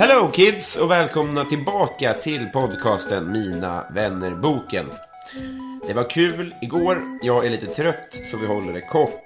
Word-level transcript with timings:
Hello 0.00 0.30
kids 0.30 0.76
och 0.76 0.90
välkomna 0.90 1.44
tillbaka 1.44 2.14
till 2.14 2.46
podcasten 2.46 3.32
Mina 3.32 3.84
vänner-boken. 3.90 4.86
Det 5.86 5.92
var 5.92 6.10
kul 6.10 6.54
igår, 6.62 7.02
jag 7.22 7.46
är 7.46 7.50
lite 7.50 7.66
trött 7.66 8.16
så 8.30 8.36
vi 8.36 8.46
håller 8.46 8.72
det 8.72 8.80
kort. 8.80 9.24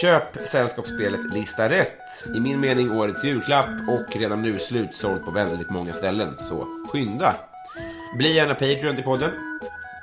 Köp 0.00 0.48
sällskapsspelet 0.48 1.34
Lista 1.34 1.68
rätt. 1.68 1.98
I 2.36 2.40
min 2.40 2.60
mening 2.60 2.90
årets 2.90 3.24
julklapp 3.24 3.88
och 3.88 4.16
redan 4.16 4.42
nu 4.42 4.58
slutsålt 4.58 5.24
på 5.24 5.30
väldigt 5.30 5.70
många 5.70 5.92
ställen. 5.92 6.36
Så 6.38 6.66
skynda! 6.92 7.34
Bli 8.18 8.34
gärna 8.34 8.54
Patreon 8.54 8.94
till 8.94 9.04
podden. 9.04 9.30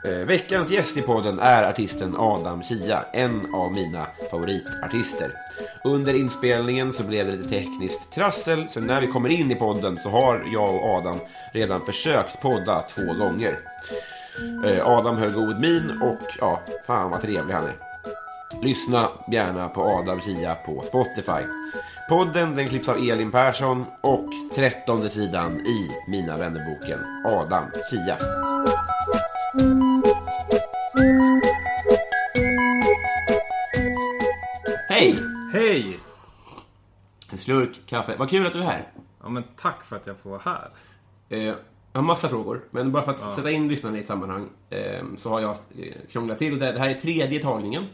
Eh, 0.03 0.25
veckans 0.25 0.71
gäst 0.71 0.97
i 0.97 1.01
podden 1.01 1.39
är 1.39 1.63
artisten 1.63 2.15
Adam 2.17 2.63
Kia, 2.63 3.05
en 3.13 3.55
av 3.55 3.71
mina 3.71 4.07
favoritartister. 4.31 5.31
Under 5.83 6.13
inspelningen 6.13 6.93
så 6.93 7.03
blev 7.03 7.25
det 7.25 7.31
lite 7.31 7.49
tekniskt 7.49 8.11
trassel, 8.11 8.69
så 8.69 8.79
när 8.79 9.01
vi 9.01 9.07
kommer 9.07 9.29
in 9.29 9.51
i 9.51 9.55
podden 9.55 9.99
så 9.99 10.09
har 10.09 10.43
jag 10.53 10.75
och 10.75 10.85
Adam 10.85 11.19
redan 11.53 11.85
försökt 11.85 12.41
podda 12.41 12.81
två 12.81 13.13
gånger. 13.13 13.59
Eh, 14.65 14.87
Adam 14.87 15.17
höll 15.17 15.31
god 15.31 15.59
min 15.59 16.01
och 16.01 16.19
ja, 16.39 16.61
fan 16.87 17.11
vad 17.11 17.21
trevlig 17.21 17.53
han 17.53 17.65
är. 17.65 17.75
Lyssna 18.61 19.09
gärna 19.31 19.69
på 19.69 19.83
Adam 19.83 20.21
Kia 20.21 20.55
på 20.55 20.83
Spotify. 20.87 21.47
Podden 22.09 22.55
den 22.55 22.67
klipps 22.67 22.89
av 22.89 22.97
Elin 22.97 23.31
Persson 23.31 23.85
och 24.01 24.29
trettonde 24.55 25.09
sidan 25.09 25.59
i 25.59 25.89
Mina 26.07 26.37
vännerboken 26.37 26.99
Adam 27.25 27.63
Kia. 27.89 28.17
Hej! 34.89 35.15
Hej! 35.53 35.99
En 37.31 37.37
slurk 37.37 37.85
kaffe. 37.85 38.15
Vad 38.17 38.29
kul 38.29 38.45
att 38.45 38.53
du 38.53 38.59
är 38.59 38.63
här. 38.63 38.87
Ja, 39.23 39.29
men 39.29 39.43
tack 39.61 39.83
för 39.83 39.95
att 39.95 40.07
jag 40.07 40.17
får 40.17 40.29
vara 40.29 40.41
här. 40.45 40.69
Eh, 41.29 41.39
jag 41.39 41.55
har 41.93 42.01
massa 42.01 42.29
frågor, 42.29 42.61
men 42.71 42.91
bara 42.91 43.03
för 43.03 43.11
att 43.11 43.33
sätta 43.33 43.51
in 43.51 43.67
lyssnarna 43.67 43.97
i 43.97 44.01
ett 44.01 44.07
sammanhang 44.07 44.49
eh, 44.69 45.03
så 45.17 45.29
har 45.29 45.39
jag 45.39 45.51
eh, 45.51 45.93
krånglat 46.09 46.37
till 46.37 46.59
det. 46.59 46.71
Det 46.71 46.79
här 46.79 46.89
är 46.89 46.93
tredje 46.93 47.41
tagningen. 47.41 47.85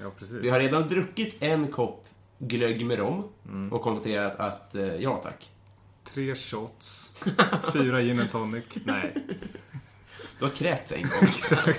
Ja, 0.00 0.10
precis. 0.18 0.36
Vi 0.36 0.50
har 0.50 0.58
redan 0.58 0.88
druckit 0.88 1.36
en 1.40 1.72
kopp 1.72 2.06
glögg 2.38 2.86
med 2.86 2.98
rom 2.98 3.24
och 3.72 3.82
konstaterat 3.82 4.36
att 4.36 4.74
eh, 4.74 4.82
ja 4.82 5.20
tack. 5.22 5.50
Tre 6.04 6.34
shots, 6.34 7.14
fyra 7.72 8.02
gin 8.02 8.20
and 8.20 8.30
tonic. 8.30 8.64
Nej, 8.84 9.14
Du 10.38 10.44
har 10.44 10.50
kräkts 10.50 10.92
en 10.92 11.02
gång. 11.02 11.28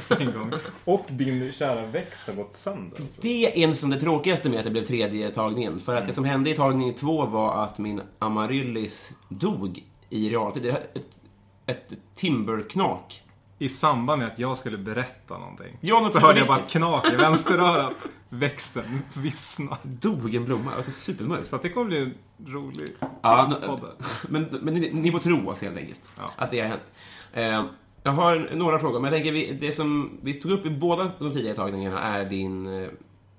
en 0.19 0.33
gång. 0.33 0.51
Och 0.85 1.05
din 1.09 1.51
kära 1.53 1.85
växt 1.85 2.27
har 2.27 2.33
gått 2.33 2.53
sönder. 2.53 3.01
Det 3.21 3.63
är 3.63 3.67
nästan 3.67 3.89
det 3.89 3.99
tråkigaste 3.99 4.49
med 4.49 4.57
att 4.59 4.65
det 4.65 4.71
blev 4.71 4.85
tredje 4.85 5.31
tagningen. 5.31 5.79
För 5.79 5.95
att 5.95 6.05
det 6.07 6.13
som 6.13 6.25
hände 6.25 6.49
i 6.49 6.53
tagning 6.55 6.93
två 6.93 7.25
var 7.25 7.63
att 7.63 7.77
min 7.77 8.01
amaryllis 8.19 9.11
dog 9.29 9.83
i 10.09 10.29
realtid. 10.29 10.63
Det 10.63 10.69
är 10.69 10.87
ett, 10.93 11.19
ett 11.65 11.93
timberknak. 12.15 13.21
I 13.59 13.69
samband 13.69 14.19
med 14.21 14.27
att 14.31 14.39
jag 14.39 14.57
skulle 14.57 14.77
berätta 14.77 15.37
någonting. 15.37 15.77
Ja, 15.81 15.99
något 15.99 16.13
så 16.13 16.19
hörde 16.19 16.39
jag 16.39 16.47
bara 16.47 16.59
ett 16.59 16.69
knak 16.69 17.13
i 17.13 17.15
vänsterörat. 17.15 17.93
Växten 18.29 19.01
vissna. 19.17 19.77
Dog 19.83 20.35
en 20.35 20.45
blomma. 20.45 20.75
Alltså 20.75 20.91
supermörkt. 20.91 21.47
Så 21.47 21.57
det 21.61 21.69
kommer 21.69 21.87
bli 21.87 21.97
en 22.01 22.13
rolig 22.53 22.95
Ja, 23.21 23.59
podd. 23.65 23.81
men, 24.29 24.43
men 24.61 24.73
ni, 24.73 24.91
ni 24.93 25.11
får 25.11 25.19
tro 25.19 25.49
oss 25.49 25.61
helt 25.61 25.77
enkelt. 25.77 26.01
Ja. 26.17 26.23
Att 26.35 26.51
det 26.51 26.59
har 26.59 26.67
hänt. 26.67 26.91
Eh, 27.33 27.63
jag 28.05 28.11
har 28.11 28.49
några 28.55 28.79
frågor, 28.79 28.99
men 28.99 29.11
jag 29.13 29.17
tänker 29.17 29.31
vi, 29.31 29.53
det 29.61 29.71
som 29.71 30.19
vi 30.21 30.33
tog 30.33 30.51
upp 30.51 30.65
i 30.65 30.69
båda 30.69 31.11
de 31.19 31.33
tidigare 31.33 31.55
tagningarna 31.55 31.99
är 31.99 32.25
din, 32.29 32.67
eh, 32.83 32.89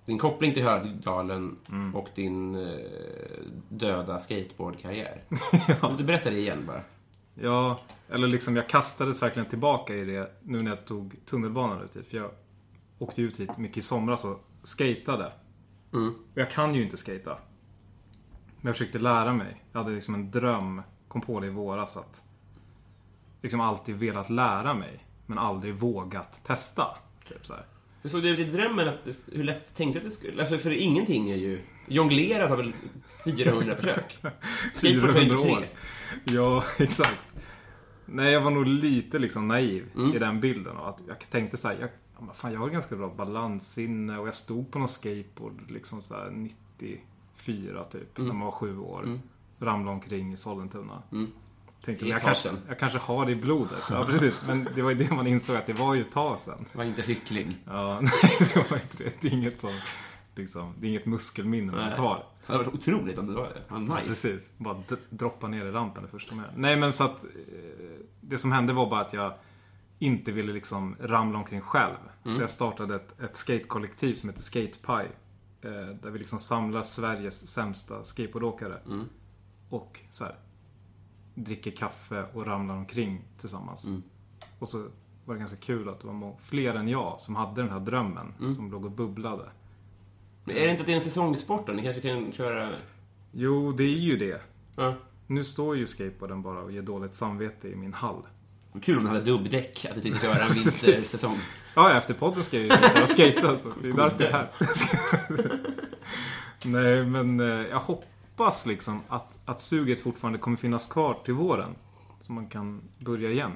din 0.05 0.19
koppling 0.19 0.55
till 0.55 0.65
Högdalen 0.65 1.57
Mm. 1.69 1.95
och 1.97 2.09
din 2.15 2.55
eh, 2.55 2.75
döda 3.69 4.21
skateboardkarriär. 4.21 5.25
Vill 5.89 5.97
du 5.99 6.05
berätta 6.05 6.31
det 6.31 6.39
igen 6.39 6.65
bara? 6.67 6.81
Ja, 7.35 7.81
eller 8.09 8.29
liksom 8.29 8.57
jag 8.57 8.69
kastades 8.69 9.23
verkligen 9.23 9.49
tillbaka 9.49 9.95
i 9.95 10.05
det 10.05 10.31
nu 10.43 10.63
när 10.63 10.71
jag 10.71 10.85
tog 10.85 11.17
tunnelbanan 11.27 11.83
ut 11.83 11.97
hit. 11.97 12.07
För 12.11 12.17
jag 12.17 12.31
åkte 12.99 13.23
ut 13.23 13.41
hit 13.41 13.59
mycket 13.59 13.77
i 13.77 13.83
somras 13.83 14.25
och 14.25 14.45
skatade. 14.63 15.33
Mm. 15.95 16.09
Och 16.09 16.39
jag 16.39 16.51
kan 16.51 16.75
ju 16.75 16.83
inte 16.83 16.97
skata. 16.97 17.39
Men 18.61 18.69
jag 18.69 18.77
försökte 18.77 18.99
lära 18.99 19.33
mig. 19.33 19.65
Jag 19.73 19.81
hade 19.81 19.95
liksom 19.95 20.15
en 20.15 20.31
dröm, 20.31 20.83
kom 21.09 21.21
på 21.21 21.41
det 21.41 21.47
i 21.47 21.51
våras 21.51 21.97
att 21.97 22.23
liksom 23.47 23.61
alltid 23.61 23.95
velat 23.97 24.31
lära 24.31 24.75
mig. 24.75 25.05
Men 25.27 25.39
aldrig 25.39 25.75
vågat 25.75 26.45
testa. 26.45 26.87
Typ 27.29 27.47
så 27.47 27.53
här. 27.55 27.67
Hur 28.03 28.11
såg 28.11 28.23
det 28.23 28.29
ut 28.29 28.39
i 28.39 28.45
drömmen? 28.45 28.89
Att 28.89 29.05
det, 29.05 29.17
hur 29.33 29.45
lätt 29.45 29.75
tänkte 29.75 30.01
du 30.01 30.07
att 30.07 30.13
det 30.13 30.17
skulle... 30.19 30.41
Alltså, 30.41 30.59
för 30.59 30.71
ingenting 30.71 31.31
är 31.31 31.37
ju... 31.37 31.61
Jonglerat 31.89 32.51
har 32.51 32.57
väl 32.57 32.73
400 33.25 33.77
försök? 33.81 34.19
Skateboard 34.75 35.13
tar 35.15 35.21
ju 35.21 35.29
400 35.29 35.39
tre. 35.39 35.53
år. 35.53 35.65
Ja, 36.25 36.65
exakt. 36.79 37.19
Nej, 38.07 38.33
jag 38.33 38.41
var 38.41 38.51
nog 38.51 38.67
lite 38.67 39.19
liksom 39.19 39.49
naiv 39.49 39.85
i 40.15 40.19
den 40.19 40.41
bilden. 40.41 40.77
Och 40.77 40.89
att 40.89 41.01
jag 41.09 41.19
tänkte 41.31 41.57
så 41.57 41.69
här, 41.69 41.77
jag, 41.81 41.91
fan, 42.37 42.53
jag 42.53 42.61
har 42.61 42.69
ganska 42.69 42.97
bra 42.97 43.15
balanssinne 43.17 44.19
och 44.19 44.27
jag 44.27 44.35
stod 44.35 44.71
på 44.71 44.79
någon 44.79 44.89
skateboard 44.89 45.71
liksom 45.71 46.03
så 46.03 46.15
här 46.15 46.31
94 46.31 47.85
typ, 47.85 48.19
när 48.19 48.27
man 48.27 48.41
var 48.41 48.51
sju 48.51 48.79
år. 48.79 49.21
Ramlade 49.59 49.95
omkring 49.95 50.33
i 50.33 50.37
Sollentuna. 50.37 51.03
Tänkte, 51.87 52.05
Det 52.05 52.11
är 52.11 52.13
jag, 52.13 52.23
kanske, 52.23 52.51
jag 52.69 52.79
kanske 52.79 52.99
har 52.99 53.27
det 53.27 53.33
i 53.33 53.37
blodet. 53.37 53.83
Ja, 53.91 54.05
precis. 54.05 54.43
Men 54.47 54.69
det 54.75 54.83
var 54.83 54.91
ju 54.91 54.97
det 54.97 55.11
man 55.11 55.27
insåg 55.27 55.57
att 55.57 55.67
det 55.67 55.73
var 55.73 55.95
ju 55.95 56.01
ett 56.01 56.13
tag 56.13 56.39
sedan. 56.39 56.67
Det 56.73 56.79
var 56.79 56.85
inte 56.85 57.03
cykling. 57.03 57.57
Ja, 57.67 58.01
nej, 58.23 58.33
det 58.55 58.71
var 58.71 58.77
inte 58.77 59.05
det. 59.05 59.13
Det 59.21 59.29
är 59.29 59.33
inget 59.33 59.61
som, 59.61 59.73
liksom, 60.35 60.75
det 60.79 60.87
är 60.87 60.89
inget 60.89 61.07
muskelminne 61.07 61.73
man 61.73 61.89
har 61.89 61.97
kvar. 61.97 62.27
Det 62.47 62.53
hade 62.53 62.65
varit 62.65 62.75
otroligt 62.75 63.19
om 63.19 63.27
det 63.27 63.33
var 63.35 63.49
det. 63.49 63.63
Ja, 63.69 63.79
nice. 63.79 64.07
Precis, 64.07 64.51
bara 64.57 64.83
droppa 65.11 65.49
ner 65.49 65.67
i 65.67 65.71
rampen 65.71 66.03
det 66.03 66.09
första 66.09 66.35
med. 66.35 66.45
Nej 66.57 66.77
men 66.77 66.93
så 66.93 67.05
att 67.05 67.25
eh, 67.25 67.31
det 68.21 68.39
som 68.39 68.53
hände 68.53 68.73
var 68.73 68.91
bara 68.91 69.01
att 69.01 69.13
jag 69.13 69.33
inte 69.99 70.33
ville 70.33 70.53
liksom 70.53 70.97
ramla 71.01 71.39
omkring 71.39 71.61
själv. 71.61 71.97
Så 72.25 72.41
jag 72.41 72.51
startade 72.51 72.95
ett, 72.95 73.21
ett 73.21 73.37
skatekollektiv 73.37 74.15
som 74.15 74.29
heter 74.29 74.43
Skatepie. 74.43 75.09
Eh, 75.61 75.71
där 76.03 76.11
vi 76.11 76.19
liksom 76.19 76.39
samlar 76.39 76.83
Sveriges 76.83 77.49
sämsta 77.49 78.05
skateboardåkare. 78.05 78.79
Och 79.69 80.01
så 80.11 80.25
här, 80.25 80.37
dricker 81.37 81.71
kaffe 81.71 82.25
och 82.33 82.47
ramlar 82.47 82.77
omkring 82.77 83.25
tillsammans. 83.39 83.91
Och 84.59 84.69
så 84.69 84.89
var 85.25 85.35
det 85.35 85.39
ganska 85.39 85.57
kul 85.57 85.89
att 85.89 86.01
det 86.01 86.07
var 86.07 86.37
fler 86.43 86.75
än 86.75 86.89
jag 86.89 87.21
som 87.21 87.37
hade 87.37 87.63
den 87.63 87.71
här 87.71 87.81
drömmen. 87.81 88.35
Som 88.55 88.71
låg 88.71 88.85
och 88.85 88.91
bubblade. 88.91 89.45
Men 90.45 90.57
är 90.57 90.61
det 90.61 90.71
inte 90.71 90.81
att 90.81 90.87
det 90.87 90.93
är 90.93 90.97
en 90.97 91.03
säsongssport 91.03 91.67
då? 91.67 91.73
Ni 91.73 91.83
kanske 91.83 92.03
kan 92.03 92.33
köra... 92.33 92.71
Jo, 93.33 93.73
det 93.73 93.85
är 93.85 93.99
ju 93.99 94.17
det. 94.17 94.41
Ja. 94.77 94.95
Nu 95.27 95.45
står 95.45 95.77
ju 95.77 95.87
skateboarden 95.87 96.43
bara 96.43 96.61
och 96.63 96.73
ger 96.73 96.83
dåligt 96.83 97.15
samvete 97.15 97.69
i 97.69 97.77
min 97.77 97.93
hall. 97.93 98.23
Kul 98.83 98.99
om 98.99 99.05
du 99.05 99.11
hade 99.11 99.25
dubbdäck, 99.25 99.87
att 99.91 99.95
du 99.95 100.01
tänkte 100.01 100.27
köra 100.27 100.45
en 100.45 100.53
vintersäsong. 100.55 101.39
Ja, 101.75 101.97
efter 101.97 102.15
podden 102.15 102.45
ska 102.45 102.59
jag 102.61 102.67
ju 102.67 103.07
sitta 103.07 103.53
och 103.53 103.59
så 103.59 103.73
det 103.83 103.89
är 103.89 103.93
därför 103.93 104.25
jag 104.25 104.33
är 104.33 104.33
här. 104.33 104.51
Nej, 106.65 107.07
men 107.07 107.41
eh, 107.41 107.47
jag 107.47 107.81
hoppas 107.81 108.09
liksom 108.67 109.01
att, 109.09 109.39
att 109.45 109.61
suget 109.61 110.03
fortfarande 110.03 110.39
kommer 110.39 110.57
finnas 110.57 110.87
kvar 110.87 111.19
till 111.25 111.35
våren. 111.35 111.75
Så 112.21 112.33
man 112.33 112.47
kan 112.47 112.83
börja 112.99 113.31
igen. 113.31 113.53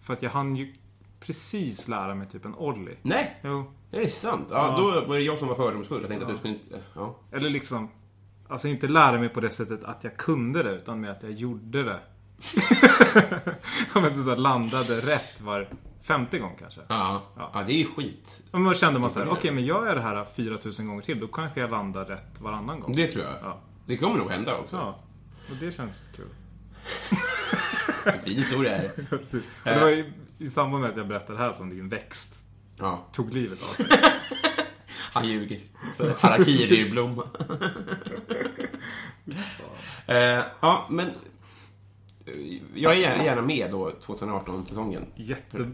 För 0.00 0.12
att 0.12 0.22
jag 0.22 0.30
hann 0.30 0.56
ju 0.56 0.74
precis 1.20 1.88
lära 1.88 2.14
mig 2.14 2.28
typ 2.28 2.44
en 2.44 2.54
ollie. 2.54 2.96
Nej! 3.02 3.40
Jo, 3.44 3.72
Är 3.90 4.00
det 4.00 4.08
sant? 4.08 4.46
Ja, 4.50 4.56
Ja. 4.56 4.76
då 5.00 5.06
var 5.08 5.16
det 5.16 5.22
jag 5.22 5.38
som 5.38 5.48
var 5.48 5.54
fördomsfull. 5.54 6.00
Jag 6.00 6.08
tänkte 6.08 6.26
att 6.26 6.32
du 6.32 6.38
skulle 6.38 6.54
inte... 6.54 6.82
Ja. 6.94 7.16
Eller 7.32 7.50
liksom, 7.50 7.88
alltså 8.48 8.68
inte 8.68 8.88
lära 8.88 9.18
mig 9.18 9.28
på 9.28 9.40
det 9.40 9.50
sättet 9.50 9.84
att 9.84 10.04
jag 10.04 10.16
kunde 10.16 10.62
det, 10.62 10.70
utan 10.70 11.00
med 11.00 11.10
att 11.10 11.22
jag 11.22 11.32
gjorde 11.32 11.82
det. 11.82 12.00
Om 13.94 14.02
jag 14.04 14.12
inte 14.12 14.24
så 14.24 14.30
här 14.30 14.36
landade 14.36 15.00
rätt 15.00 15.40
var 15.40 15.68
femte 16.02 16.38
gång 16.38 16.52
kanske. 16.58 16.80
Ja. 16.88 17.22
Ja. 17.36 17.50
ja, 17.54 17.62
det 17.66 17.72
är 17.72 17.78
ju 17.78 17.86
skit. 17.86 18.40
Och 18.50 18.60
då 18.60 18.74
kände 18.74 19.00
man 19.00 19.10
så 19.10 19.18
här, 19.18 19.28
okej 19.28 19.50
men 19.50 19.64
gör 19.64 19.86
jag 19.86 19.96
det 19.96 20.00
här 20.00 20.24
4000 20.24 20.86
gånger 20.86 21.02
till, 21.02 21.20
då 21.20 21.26
kanske 21.28 21.60
jag 21.60 21.70
landar 21.70 22.04
rätt 22.04 22.40
varannan 22.40 22.80
gång. 22.80 22.94
Det 22.96 23.06
tror 23.06 23.24
jag. 23.24 23.34
Ja. 23.42 23.58
Det 23.86 23.96
kommer 23.96 24.16
nog 24.18 24.30
hända 24.30 24.56
också. 24.58 24.76
Ja, 24.76 24.98
och 25.50 25.56
det 25.60 25.72
känns 25.72 26.08
kul. 26.16 26.28
En 28.04 28.20
fin 28.24 28.36
historia 28.38 28.76
är 28.76 28.82
det. 28.96 29.02
Precis. 29.10 29.34
Och 29.64 29.70
det 29.70 29.80
var 29.80 29.90
i, 29.90 30.12
i 30.38 30.50
samband 30.50 30.80
med 30.82 30.90
att 30.90 30.96
jag 30.96 31.08
berättade 31.08 31.38
det 31.38 31.44
här 31.44 31.52
som 31.52 31.70
din 31.70 31.88
växt 31.88 32.42
Ja, 32.78 33.06
tog 33.12 33.32
livet 33.34 33.62
av 33.62 33.66
sig. 33.66 33.86
han 35.12 35.28
ljuger. 35.28 35.60
Så 35.94 36.04
Harakiri-blomma. 36.20 37.22
eh, 40.06 40.16
ja, 40.60 40.86
men... 40.90 41.06
eh, 42.26 42.34
Jag 42.74 42.92
är 42.92 42.96
gärna- 43.24 43.42
med 43.42 43.70
då 43.70 43.90
2018-säsongen. 43.90 45.06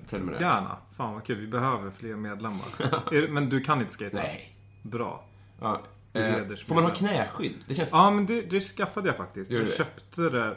Preliminärt. 0.08 0.32
Jättegärna. 0.40 0.76
Fan 0.96 1.14
vad 1.14 1.24
kul, 1.24 1.40
vi 1.40 1.46
behöver 1.46 1.90
fler 1.90 2.16
medlemmar. 2.16 3.28
Men 3.28 3.48
du 3.48 3.60
kan 3.60 3.80
inte 3.80 3.92
skata? 3.92 4.16
Nej. 4.16 4.56
Bra. 4.82 5.24
Ja. 5.60 5.80
Eh, 6.12 6.56
får 6.66 6.74
man 6.74 6.84
ha 6.84 6.94
knäskydd? 6.94 7.54
Det 7.66 7.74
känns... 7.74 7.88
Ja, 7.92 8.10
men 8.10 8.26
det, 8.26 8.42
det 8.42 8.60
skaffade 8.60 9.08
jag 9.08 9.16
faktiskt. 9.16 9.50
Jag 9.50 9.64
det? 9.64 9.76
köpte 9.76 10.22
det 10.30 10.56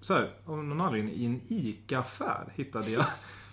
så 0.00 0.14
här, 0.14 0.30
av 0.44 0.64
någon 0.64 0.80
anledning 0.80 1.14
i 1.14 1.26
en 1.26 1.40
ICA-affär 1.48 2.52
hittade 2.54 2.90
jag 2.90 3.04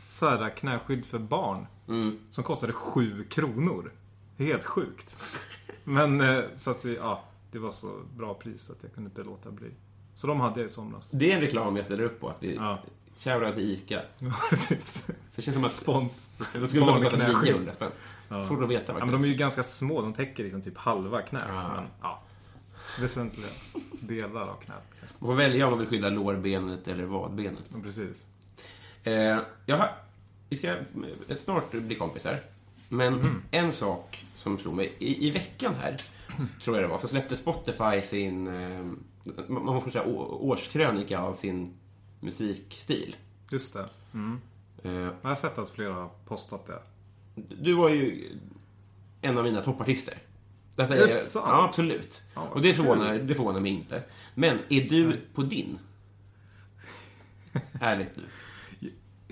så 0.09 0.29
här 0.29 0.49
knäskydd 0.49 1.05
för 1.05 1.19
barn. 1.19 1.67
Mm. 1.87 2.19
Som 2.31 2.43
kostade 2.43 2.73
7 2.73 3.23
kronor. 3.23 3.91
Helt 4.37 4.63
sjukt. 4.63 5.15
Men 5.83 6.21
eh, 6.21 6.43
så 6.55 6.71
att 6.71 6.81
det, 6.81 6.93
ja, 6.93 7.23
det 7.51 7.59
var 7.59 7.71
så 7.71 8.01
bra 8.17 8.33
pris 8.33 8.69
att 8.69 8.83
jag 8.83 8.93
kunde 8.93 9.09
inte 9.09 9.23
låta 9.23 9.51
bli. 9.51 9.71
Så 10.15 10.27
de 10.27 10.39
hade 10.39 10.59
jag 10.59 10.67
i 10.67 10.69
somras. 10.69 11.11
Det 11.11 11.31
är 11.31 11.35
en 11.35 11.41
reklam 11.41 11.75
jag 11.75 11.85
ställer 11.85 12.03
upp 12.03 12.19
på. 12.19 12.29
Att 12.29 12.43
vi... 12.43 12.55
Ja. 12.55 12.79
Shoutout 13.17 13.55
till 13.55 13.69
ICA. 13.71 14.01
Ja, 14.19 14.33
precis. 14.49 15.01
För 15.01 15.13
det 15.35 15.41
känns 15.41 15.55
som 15.55 15.65
att... 15.65 15.71
Spons. 15.71 16.29
Då 16.53 16.67
skulle 16.67 16.85
man 16.85 17.03
kosta 17.03 17.17
Barnknäskydd. 17.17 17.43
900 17.43 17.71
spänn. 17.71 17.91
Svårt 18.41 18.63
att 18.63 18.69
veta 18.69 18.93
Ja, 18.93 19.05
men 19.05 19.11
de 19.11 19.23
är 19.23 19.27
ju 19.27 19.35
ganska 19.35 19.63
små. 19.63 20.01
De 20.01 20.13
täcker 20.13 20.43
liksom 20.43 20.61
typ 20.61 20.77
halva 20.77 21.21
knät. 21.21 21.43
Ja. 21.47 21.71
Men 21.75 21.85
ja, 22.01 22.21
väsentliga 22.99 23.47
delar 24.01 24.41
av 24.41 24.55
knät. 24.55 24.83
Man 25.19 25.29
får 25.29 25.35
välja 25.35 25.65
om 25.65 25.71
man 25.71 25.79
vill 25.79 25.87
skydda 25.89 26.09
lårbenet 26.09 26.87
eller 26.87 27.05
vadbenet. 27.05 27.63
Ja, 27.73 27.77
precis. 27.83 28.27
Eh, 29.03 29.39
jag 29.65 29.77
har, 29.77 29.89
vi 30.49 30.57
ska 30.57 30.75
ett 31.27 31.39
snart 31.41 31.71
bli 31.71 31.95
kompisar. 31.95 32.39
Men 32.89 33.13
Mhm. 33.13 33.41
en 33.51 33.71
sak 33.73 34.25
som 34.35 34.57
slog 34.57 34.73
mig. 34.73 34.93
I, 34.99 35.27
I 35.27 35.31
veckan 35.31 35.75
här, 35.81 36.01
tror 36.63 36.75
jag 36.77 36.83
det 36.83 36.87
var, 36.87 36.99
så 36.99 37.07
släppte 37.07 37.35
Spotify 37.35 38.01
sin... 38.01 38.47
Eh, 38.47 38.85
man 39.47 39.81
får 39.81 39.91
säga 39.91 40.05
årskrönika 40.05 41.19
av 41.19 41.33
sin 41.33 41.73
musikstil. 42.19 43.15
Just 43.51 43.73
det. 43.73 43.89
Mm. 44.13 44.41
Eh, 44.83 44.91
Jag 45.21 45.29
har 45.29 45.35
sett 45.35 45.57
att 45.57 45.69
flera 45.69 45.93
har 45.93 46.09
postat 46.25 46.67
det. 46.67 46.79
Du 47.35 47.73
var 47.73 47.89
ju 47.89 48.29
en 49.21 49.37
av 49.37 49.43
mina 49.43 49.61
toppartister. 49.63 50.17
Säger 50.75 50.91
Är 50.91 50.95
det 50.95 50.99
jag- 51.01 51.09
sant? 51.09 51.45
Ja, 51.49 51.63
absolut. 51.65 52.21
Ja, 52.35 52.41
Och 52.41 52.61
det 52.61 52.73
förvånar, 52.73 53.13
det 53.17 53.35
förvånar 53.35 53.59
mig 53.59 53.71
inte. 53.71 54.03
Men 54.35 54.59
är 54.69 54.81
du 54.89 55.21
på 55.33 55.41
din? 55.41 55.79
Ärligt 57.81 58.11
nu. 58.15 58.23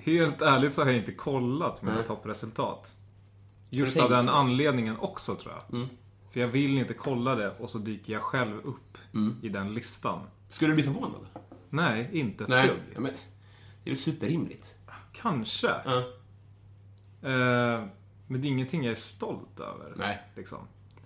Helt 0.02 0.42
ärligt 0.42 0.74
så 0.74 0.82
har 0.82 0.88
jag 0.88 0.96
inte 0.96 1.12
kollat 1.12 1.82
mina 1.82 1.96
Nej. 1.96 2.04
toppresultat. 2.06 2.94
Just 3.70 3.96
av 4.00 4.10
den 4.10 4.28
anledningen 4.28 4.96
också 4.98 5.34
tror 5.34 5.54
jag. 5.54 5.74
Mm. 5.78 5.88
För 6.32 6.40
jag 6.40 6.48
vill 6.48 6.78
inte 6.78 6.94
kolla 6.94 7.34
det 7.34 7.50
och 7.58 7.70
så 7.70 7.78
dyker 7.78 8.12
jag 8.12 8.22
själv 8.22 8.56
upp 8.64 8.98
Mm. 9.14 9.36
i 9.42 9.48
den 9.48 9.74
listan. 9.74 10.20
Skulle 10.48 10.70
du 10.70 10.74
bli 10.74 10.82
förvånad? 10.84 11.26
Nej, 11.70 12.08
inte 12.12 12.44
ett 12.44 12.50
Nej. 12.50 12.68
dugg. 12.68 12.78
Ja, 12.94 13.00
men, 13.00 13.12
det 13.84 13.90
är 13.90 13.94
väl 13.94 14.02
superrimligt? 14.02 14.74
Kanske. 15.12 15.66
Ja. 15.84 16.04
Eh, 17.24 17.84
men 18.26 18.40
det 18.40 18.46
är 18.46 18.50
ingenting 18.50 18.82
jag 18.84 18.92
är 18.92 18.96
stolt 18.96 19.60
över. 19.60 19.92
Nej. 19.96 20.22
Liksom. 20.36 20.58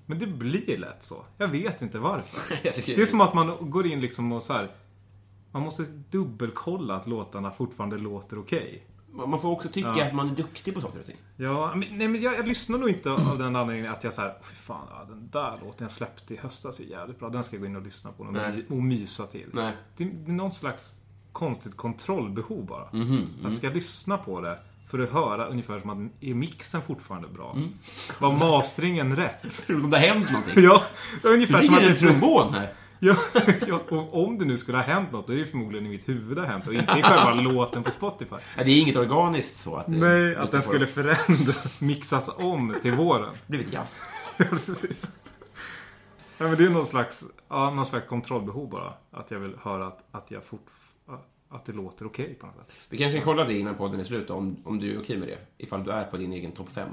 Men 0.06 0.18
det 0.18 0.26
blir 0.26 0.78
lätt 0.78 1.02
så. 1.02 1.24
Jag 1.38 1.48
vet 1.48 1.82
inte 1.82 1.98
varför. 1.98 2.56
Det 2.86 3.02
är 3.02 3.06
som 3.06 3.20
att 3.20 3.34
man 3.34 3.70
går 3.70 3.86
in 3.86 4.00
liksom 4.00 4.32
och 4.32 4.42
så 4.42 4.52
här. 4.52 4.70
Man 5.50 5.62
måste 5.62 5.82
dubbelkolla 6.10 6.96
att 6.96 7.06
låtarna 7.06 7.50
fortfarande 7.50 7.98
låter 7.98 8.38
okej. 8.38 8.84
Man 9.12 9.40
får 9.40 9.48
också 9.50 9.68
tycka 9.68 9.94
Ja. 9.96 10.04
att 10.06 10.14
man 10.14 10.30
är 10.30 10.34
duktig 10.34 10.74
på 10.74 10.80
saker 10.80 11.00
och 11.00 11.06
ting. 11.06 11.16
Ja, 11.36 11.74
men, 11.74 11.98
nej, 11.98 12.08
men 12.08 12.20
jag, 12.22 12.34
jag 12.38 12.48
lyssnar 12.48 12.78
nog 12.78 12.88
inte 12.88 13.10
av 13.10 13.38
den 13.38 13.56
anledningen 13.56 13.92
att 13.92 14.04
jag 14.04 14.12
så 14.12 14.20
här, 14.20 14.34
fy 14.42 14.54
fan, 14.54 14.86
ja, 14.90 15.04
den 15.08 15.28
där 15.32 15.50
låten 15.64 15.84
jag 15.84 15.90
släppte 15.90 16.34
i 16.34 16.36
höstas 16.36 16.80
är 16.80 16.84
jävligt 16.84 17.18
bra. 17.18 17.28
Den 17.28 17.44
ska 17.44 17.56
jag 17.56 17.60
gå 17.60 17.66
in 17.66 17.76
och 17.76 17.82
lyssna 17.82 18.12
på 18.12 18.22
och, 18.22 18.32
Nej. 18.32 18.66
och 18.68 18.76
mysa 18.82 19.26
till. 19.26 19.48
Nej. 19.52 19.76
Det, 19.96 20.04
det 20.04 20.30
är 20.30 20.34
någon 20.34 20.52
slags 20.52 21.00
konstigt 21.32 21.76
kontrollbehov 21.76 22.66
bara. 22.66 22.88
Mhm, 22.92 23.26
Jag 23.42 23.52
ska 23.52 23.68
lyssna 23.68 24.16
på 24.18 24.40
det 24.40 24.58
för 24.90 24.98
att 24.98 25.10
höra 25.12 25.46
ungefär 25.46 25.80
som 25.80 25.90
att 25.90 26.22
är 26.24 26.34
mixen 26.34 26.82
fortfarande 26.82 27.28
bra? 27.28 27.52
Mm. 27.56 27.68
Var 28.18 28.32
mastringen 28.32 29.16
rätt? 29.16 29.64
Om 29.68 29.90
det 29.90 29.98
har 29.98 30.06
hänt 30.06 30.30
någonting. 30.32 30.64
Ja, 30.64 30.82
det 31.22 31.28
är 31.28 31.30
Det 31.30 31.34
ungefär 31.34 31.62
som 31.62 31.74
att 31.74 31.80
en 31.82 31.88
det... 31.88 31.94
trombon 31.98 32.54
här. 32.54 32.72
Ja, 33.00 33.16
ja, 33.66 33.80
och 33.88 34.24
om 34.24 34.38
det 34.38 34.44
nu 34.44 34.58
skulle 34.58 34.78
ha 34.78 34.84
hänt 34.84 35.12
något, 35.12 35.26
då 35.26 35.32
är 35.32 35.36
det 35.36 35.46
förmodligen 35.46 35.86
i 35.86 35.88
mitt 35.88 36.08
huvud 36.08 36.36
det 36.36 36.40
har 36.40 36.48
hänt 36.48 36.66
och 36.66 36.74
inte 36.74 36.98
i 36.98 37.02
själva 37.02 37.34
låten 37.34 37.82
på 37.82 37.90
Spotify. 37.90 38.36
Ja, 38.56 38.64
det 38.64 38.70
är 38.70 38.80
inget 38.80 38.96
organiskt 38.96 39.56
så 39.56 39.76
att 39.76 39.88
Nej, 39.88 40.36
att 40.36 40.50
den 40.50 40.62
skulle 40.62 40.86
förändras, 40.86 41.80
mixas 41.80 42.30
om 42.36 42.74
till 42.82 42.92
våren. 42.92 43.34
blivit 43.46 43.72
jazz. 43.72 44.02
Ja, 44.36 44.44
precis. 44.50 45.08
Ja, 46.38 46.48
men 46.48 46.56
det 46.58 46.64
är 46.64 46.68
någon 46.70 46.86
slags, 46.86 47.24
ja, 47.48 47.70
någon 47.70 47.86
slags 47.86 48.08
kontrollbehov 48.08 48.68
bara. 48.70 48.92
Att 49.12 49.30
jag 49.30 49.38
vill 49.38 49.54
höra 49.62 49.86
att, 49.86 50.04
att 50.10 50.30
jag 50.30 50.44
fort, 50.44 50.66
att 51.48 51.64
det 51.64 51.72
låter 51.72 52.06
okej 52.06 52.34
på 52.34 52.46
något 52.46 52.56
sätt. 52.56 52.76
Vi 52.88 52.98
kanske 52.98 53.18
kan 53.18 53.24
kolla 53.24 53.44
det 53.44 53.58
innan 53.58 53.74
podden 53.74 54.00
är 54.00 54.04
slut 54.04 54.30
om, 54.30 54.56
om 54.64 54.78
du 54.78 54.94
är 54.94 55.00
okej 55.00 55.16
med 55.16 55.28
det. 55.28 55.38
Ifall 55.58 55.84
du 55.84 55.90
är 55.90 56.04
på 56.04 56.16
din 56.16 56.32
egen 56.32 56.52
topp 56.52 56.68
5. 56.72 56.88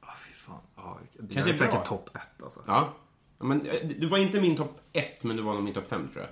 Ah, 0.00 0.06
fy 0.16 0.34
fan. 0.34 0.60
Ja, 0.76 0.98
det 1.12 1.34
Kanske 1.34 1.50
är 1.50 1.54
är 1.54 1.58
säkert 1.58 1.84
topp 1.84 2.16
ett 2.16 2.42
alltså. 2.42 2.60
Ja. 2.66 2.92
Ja, 3.38 3.44
Men, 3.44 3.66
eh, 3.66 3.88
du 3.98 4.06
var 4.06 4.18
inte 4.18 4.40
min 4.40 4.56
topp 4.56 4.80
1, 4.92 5.24
men 5.24 5.36
du 5.36 5.42
var 5.42 5.54
nog 5.54 5.62
min 5.62 5.74
topp 5.74 5.88
5 5.88 6.08
tror 6.12 6.24
jag. 6.24 6.30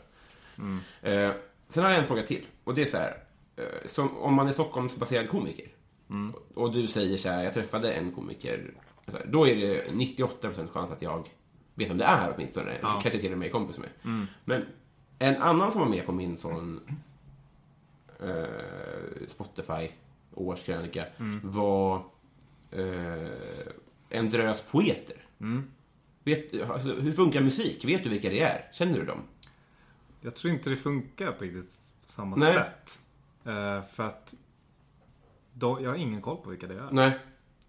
Mm. 0.64 0.80
Eh, 1.02 1.36
sen 1.68 1.84
har 1.84 1.90
jag 1.90 2.00
en 2.00 2.06
fråga 2.06 2.22
till. 2.22 2.46
Och 2.64 2.74
det 2.74 2.82
är 2.82 2.86
så 2.86 2.96
här. 2.96 3.16
Eh, 3.56 3.88
som, 3.88 4.16
om 4.18 4.34
man 4.34 4.48
är 4.48 4.52
Stockholmsbaserad 4.52 5.28
komiker. 5.28 5.68
Mm. 6.10 6.34
Och, 6.34 6.62
och 6.62 6.72
du 6.72 6.88
säger 6.88 7.16
så 7.16 7.28
här, 7.28 7.42
jag 7.44 7.54
träffade 7.54 7.92
en 7.92 8.12
komiker. 8.12 8.74
Här, 9.06 9.26
då 9.28 9.48
är 9.48 9.56
det 9.56 9.90
98% 9.90 10.68
chans 10.68 10.90
att 10.90 11.02
jag 11.02 11.28
vet 11.74 11.90
vem 11.90 11.98
det 11.98 12.04
är 12.04 12.32
åtminstone. 12.34 12.78
Kanske 12.80 13.18
till 13.18 13.32
och 13.32 13.38
med 13.38 13.46
är 13.46 13.52
kompis 13.52 13.78
med. 13.78 13.88
Mm. 14.04 14.26
Men 14.44 14.66
en 15.18 15.36
annan 15.36 15.72
som 15.72 15.80
var 15.80 15.88
med 15.88 16.06
på 16.06 16.12
min 16.12 16.36
sån 16.36 16.80
eh, 18.22 19.28
Spotify 19.28 19.90
årskrönika 20.34 21.06
Mm. 21.18 21.40
var 21.42 22.02
eh, 22.70 23.28
en 24.08 24.30
drös 24.30 24.62
poeter. 24.70 25.16
Mm. 25.40 25.70
Vet, 26.24 26.70
alltså, 26.70 26.94
hur 26.94 27.12
funkar 27.12 27.40
musik? 27.40 27.84
Vet 27.84 28.04
du 28.04 28.08
vilka 28.10 28.30
det 28.30 28.40
är? 28.40 28.70
Känner 28.72 28.98
du 28.98 29.04
dem? 29.04 29.18
Jag 30.20 30.34
tror 30.34 30.54
inte 30.54 30.70
det 30.70 30.76
funkar 30.76 31.32
på 31.32 31.44
riktigt 31.44 31.72
samma 32.04 32.36
Nej. 32.36 32.54
sätt. 32.54 32.98
Eh, 33.44 33.82
för 33.82 34.02
att 34.06 34.34
då, 35.52 35.82
jag 35.82 35.90
har 35.90 35.96
ingen 35.96 36.22
koll 36.22 36.36
på 36.36 36.50
vilka 36.50 36.66
det 36.66 36.74
är. 36.74 36.88
Nej. 36.92 37.18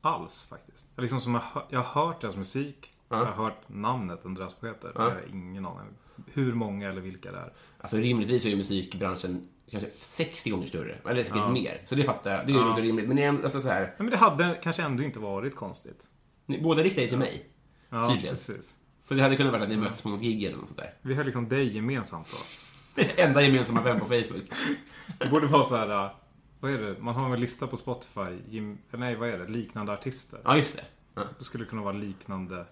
Alls 0.02 0.46
faktiskt. 0.46 0.88
Jag, 0.96 1.02
liksom 1.02 1.22
som 1.22 1.34
jag, 1.34 1.44
jag 1.70 1.80
har 1.82 2.06
hört 2.06 2.22
deras 2.22 2.36
musik. 2.36 2.94
Ja. 3.10 3.18
Jag 3.18 3.26
har 3.26 3.44
hört 3.44 3.70
namnet 3.70 4.26
Andreas 4.26 4.54
Poeter. 4.54 4.92
Ja. 4.96 5.04
Jag 5.04 5.12
har 5.12 5.24
ingen 5.30 5.66
aning 5.66 5.94
hur 6.34 6.54
många 6.54 6.90
eller 6.90 7.02
vilka 7.02 7.32
det 7.32 7.38
är. 7.38 7.54
Alltså 7.78 7.98
rimligtvis 7.98 8.46
är 8.46 8.50
ju 8.50 8.56
musikbranschen 8.56 9.48
kanske 9.72 9.90
60 10.00 10.50
gånger 10.50 10.68
större. 10.68 10.98
Eller 11.10 11.24
säkert 11.24 11.36
Ja. 11.38 11.50
mer. 11.52 11.82
Så 11.86 11.96
det 11.96 12.04
fattar 12.04 12.32
jag. 12.32 12.48
Det 12.48 12.54
är 12.54 12.56
Ja. 12.56 12.80
ju 12.80 12.84
rimligt. 12.84 13.08
Men 13.08 13.18
det 13.18 13.28
alltså 13.28 13.62
så 13.62 13.70
här. 13.70 13.82
Ja, 13.98 14.04
men 14.04 14.10
det 14.10 14.18
hade 14.18 14.60
kanske 14.64 14.84
ändå 14.84 15.04
inte 15.04 15.20
varit 15.20 15.56
konstigt. 15.56 16.08
Ni, 16.46 16.62
båda 16.62 16.84
riktar 16.84 17.02
er 17.02 17.08
till 17.08 17.18
mig. 17.18 17.46
Ja, 17.90 18.10
Tydligen. 18.10 18.34
precis. 18.34 18.76
Så 19.02 19.14
det 19.14 19.22
hade 19.22 19.36
kunnat 19.36 19.52
vara 19.52 19.64
att 19.64 19.70
ni 19.70 19.78
möttes 19.78 20.02
på 20.02 20.10
något 20.10 20.22
gig 20.22 20.44
eller 20.44 20.58
något 20.58 20.68
sånt 20.68 20.80
där. 20.80 20.94
Vi 21.02 21.14
har 21.16 21.24
liksom 21.24 21.50
dig 21.50 21.76
gemensamt 21.76 22.28
då. 22.32 22.38
Det 22.96 23.22
enda 23.22 23.42
gemensamma 23.42 23.82
vän 23.82 24.00
på 24.00 24.06
Facebook. 24.06 24.44
Det 25.20 25.28
borde 25.30 25.48
vara 25.48 25.64
så 25.64 25.76
här. 25.76 26.10
Vad 26.60 26.72
är 26.72 26.78
det? 26.82 26.96
Man 27.00 27.16
har 27.16 27.34
en 27.34 27.40
lista 27.40 27.68
på 27.68 27.78
Spotify. 27.78 28.22
Nej, 28.92 29.16
vad 29.16 29.30
är 29.30 29.38
det? 29.40 29.48
Liknande 29.48 29.94
artister. 29.94 30.40
Ja, 30.44 30.58
just 30.58 30.76
det. 30.76 30.84
Ja. 31.16 31.24
Då 31.38 31.44
skulle 31.44 31.64
det 31.64 31.70
kunna 31.70 31.82
vara 31.82 31.94
liknande 31.94 32.66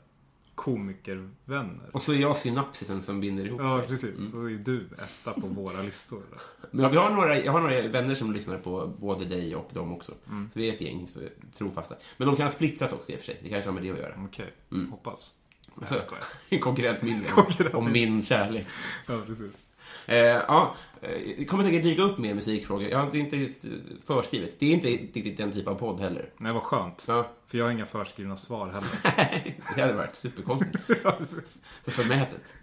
komikervänner. 0.58 1.90
Och 1.94 2.02
så 2.02 2.14
är 2.14 2.18
jag 2.18 2.38
synapsisen 2.38 3.00
som 3.00 3.20
binder 3.22 3.46
ihop 3.46 3.62
Ja, 3.62 3.82
precis. 3.88 4.32
Så 4.32 4.44
är 4.46 4.50
du 4.66 4.88
etta 5.04 5.34
på 5.42 5.48
våra 5.48 5.82
listor. 5.82 6.24
Men 6.72 6.92
vi 6.92 6.98
har 6.98 7.10
några, 7.10 7.40
jag 7.40 7.52
har 7.52 7.60
några 7.62 7.88
vänner 7.88 8.16
som 8.16 8.34
lyssnar 8.34 8.58
på 8.58 8.88
både 9.00 9.26
dig 9.26 9.56
och 9.56 9.70
dem 9.74 9.94
också. 9.94 10.14
Mm. 10.30 10.50
Så 10.54 10.60
vi 10.60 10.70
är 10.70 10.74
ett 10.74 10.82
gäng 10.82 11.08
så 11.08 11.20
trofasta. 11.58 11.96
Men 12.18 12.28
de 12.28 12.36
kan 12.38 12.52
splittras 12.52 12.94
också 12.94 13.12
i 13.12 13.16
och 13.16 13.20
för 13.20 13.26
sig. 13.26 13.40
Det 13.44 13.50
kanske 13.50 13.70
har 13.70 13.74
med 13.74 13.84
det 13.84 13.92
att 13.92 13.98
göra. 13.98 14.14
Okej, 14.26 14.54
hoppas. 14.92 15.34
Nej, 15.66 15.74
jag 15.80 15.90
Alltså, 15.90 16.06
skojar. 16.06 16.24
En 16.50 16.60
konkurrent 16.68 17.02
min 17.02 17.24
Konkurrent 17.24 17.76
om 17.76 17.84
min. 17.86 17.94
min 17.94 18.24
kärlek. 18.24 18.68
Ja, 19.08 19.22
precis. 19.28 19.64
Eh, 20.08 20.18
ja, 20.18 20.76
eh, 21.02 21.10
det 21.38 21.46
kommer 21.46 21.64
säkert 21.64 21.84
dyka 21.84 22.02
upp 22.02 22.18
mer 22.18 22.34
musikfrågor. 22.34 22.90
Jag 22.90 23.00
har 23.00 23.16
inte, 23.16 23.38
inte 23.38 23.60
förskrivet. 24.06 24.60
Det 24.60 24.66
är 24.66 24.74
inte 24.74 24.88
riktigt 24.88 25.38
den 25.38 25.52
typ 25.52 25.68
av 25.68 25.76
podd 25.76 26.00
heller. 26.00 26.30
Nej, 26.38 26.54
vad 26.54 26.64
skönt. 26.64 27.06
Ja. 27.08 27.28
För 27.48 27.58
jag 27.58 27.66
har 27.66 27.72
inga 27.72 27.86
förskrivna 27.86 28.38
svar 28.38 28.68
heller. 28.68 29.56
det 29.76 29.82
hade 29.82 29.94
varit 29.94 30.16
superkonstigt. 30.16 30.84
Så 31.86 31.92
förmätet. 31.92 32.54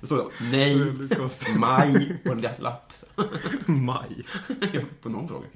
Det 0.00 0.06
står 0.06 0.32
nej, 0.40 0.78
Väldigt 0.78 1.18
konstigt. 1.18 1.56
maj 1.56 2.16
på 2.24 2.32
en 2.32 2.40
lapp. 2.58 2.92
Maj. 3.66 4.24
på 5.02 5.08
någon 5.08 5.28
fråga. 5.28 5.46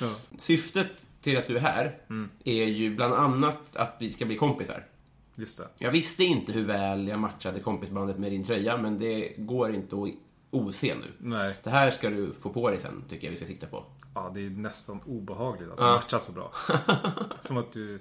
Ja. 0.00 0.10
Syftet 0.38 0.90
till 1.22 1.38
att 1.38 1.46
du 1.46 1.56
är 1.56 1.60
här 1.60 1.98
är 2.44 2.64
ju 2.64 2.94
bland 2.96 3.14
annat 3.14 3.76
att 3.76 3.96
vi 4.00 4.10
ska 4.10 4.24
bli 4.24 4.36
kompisar. 4.36 4.86
Just 5.34 5.56
det. 5.56 5.68
Jag 5.78 5.90
visste 5.90 6.24
inte 6.24 6.52
hur 6.52 6.64
väl 6.64 7.08
jag 7.08 7.18
matchade 7.18 7.60
kompisbandet 7.60 8.18
med 8.18 8.32
din 8.32 8.44
tröja, 8.44 8.76
men 8.76 8.98
det 8.98 9.32
går 9.36 9.74
inte 9.74 9.96
att 9.96 10.08
ose 10.52 10.94
nu. 10.94 11.12
Nej. 11.18 11.54
Det 11.62 11.70
här 11.70 11.90
ska 11.90 12.10
du 12.10 12.32
få 12.32 12.50
på 12.50 12.70
dig 12.70 12.78
sen, 12.80 13.04
tycker 13.08 13.24
jag 13.26 13.30
vi 13.30 13.36
ska 13.36 13.46
sikta 13.46 13.66
på. 13.66 13.84
Ja, 14.14 14.30
det 14.34 14.46
är 14.46 14.50
nästan 14.50 15.00
obehagligt 15.06 15.70
att 15.70 15.76
det 15.76 15.82
Ja. 15.84 15.94
matchar 15.94 16.18
så 16.18 16.32
bra. 16.32 16.52
Som 17.40 17.56
att 17.56 17.72
du 17.72 18.00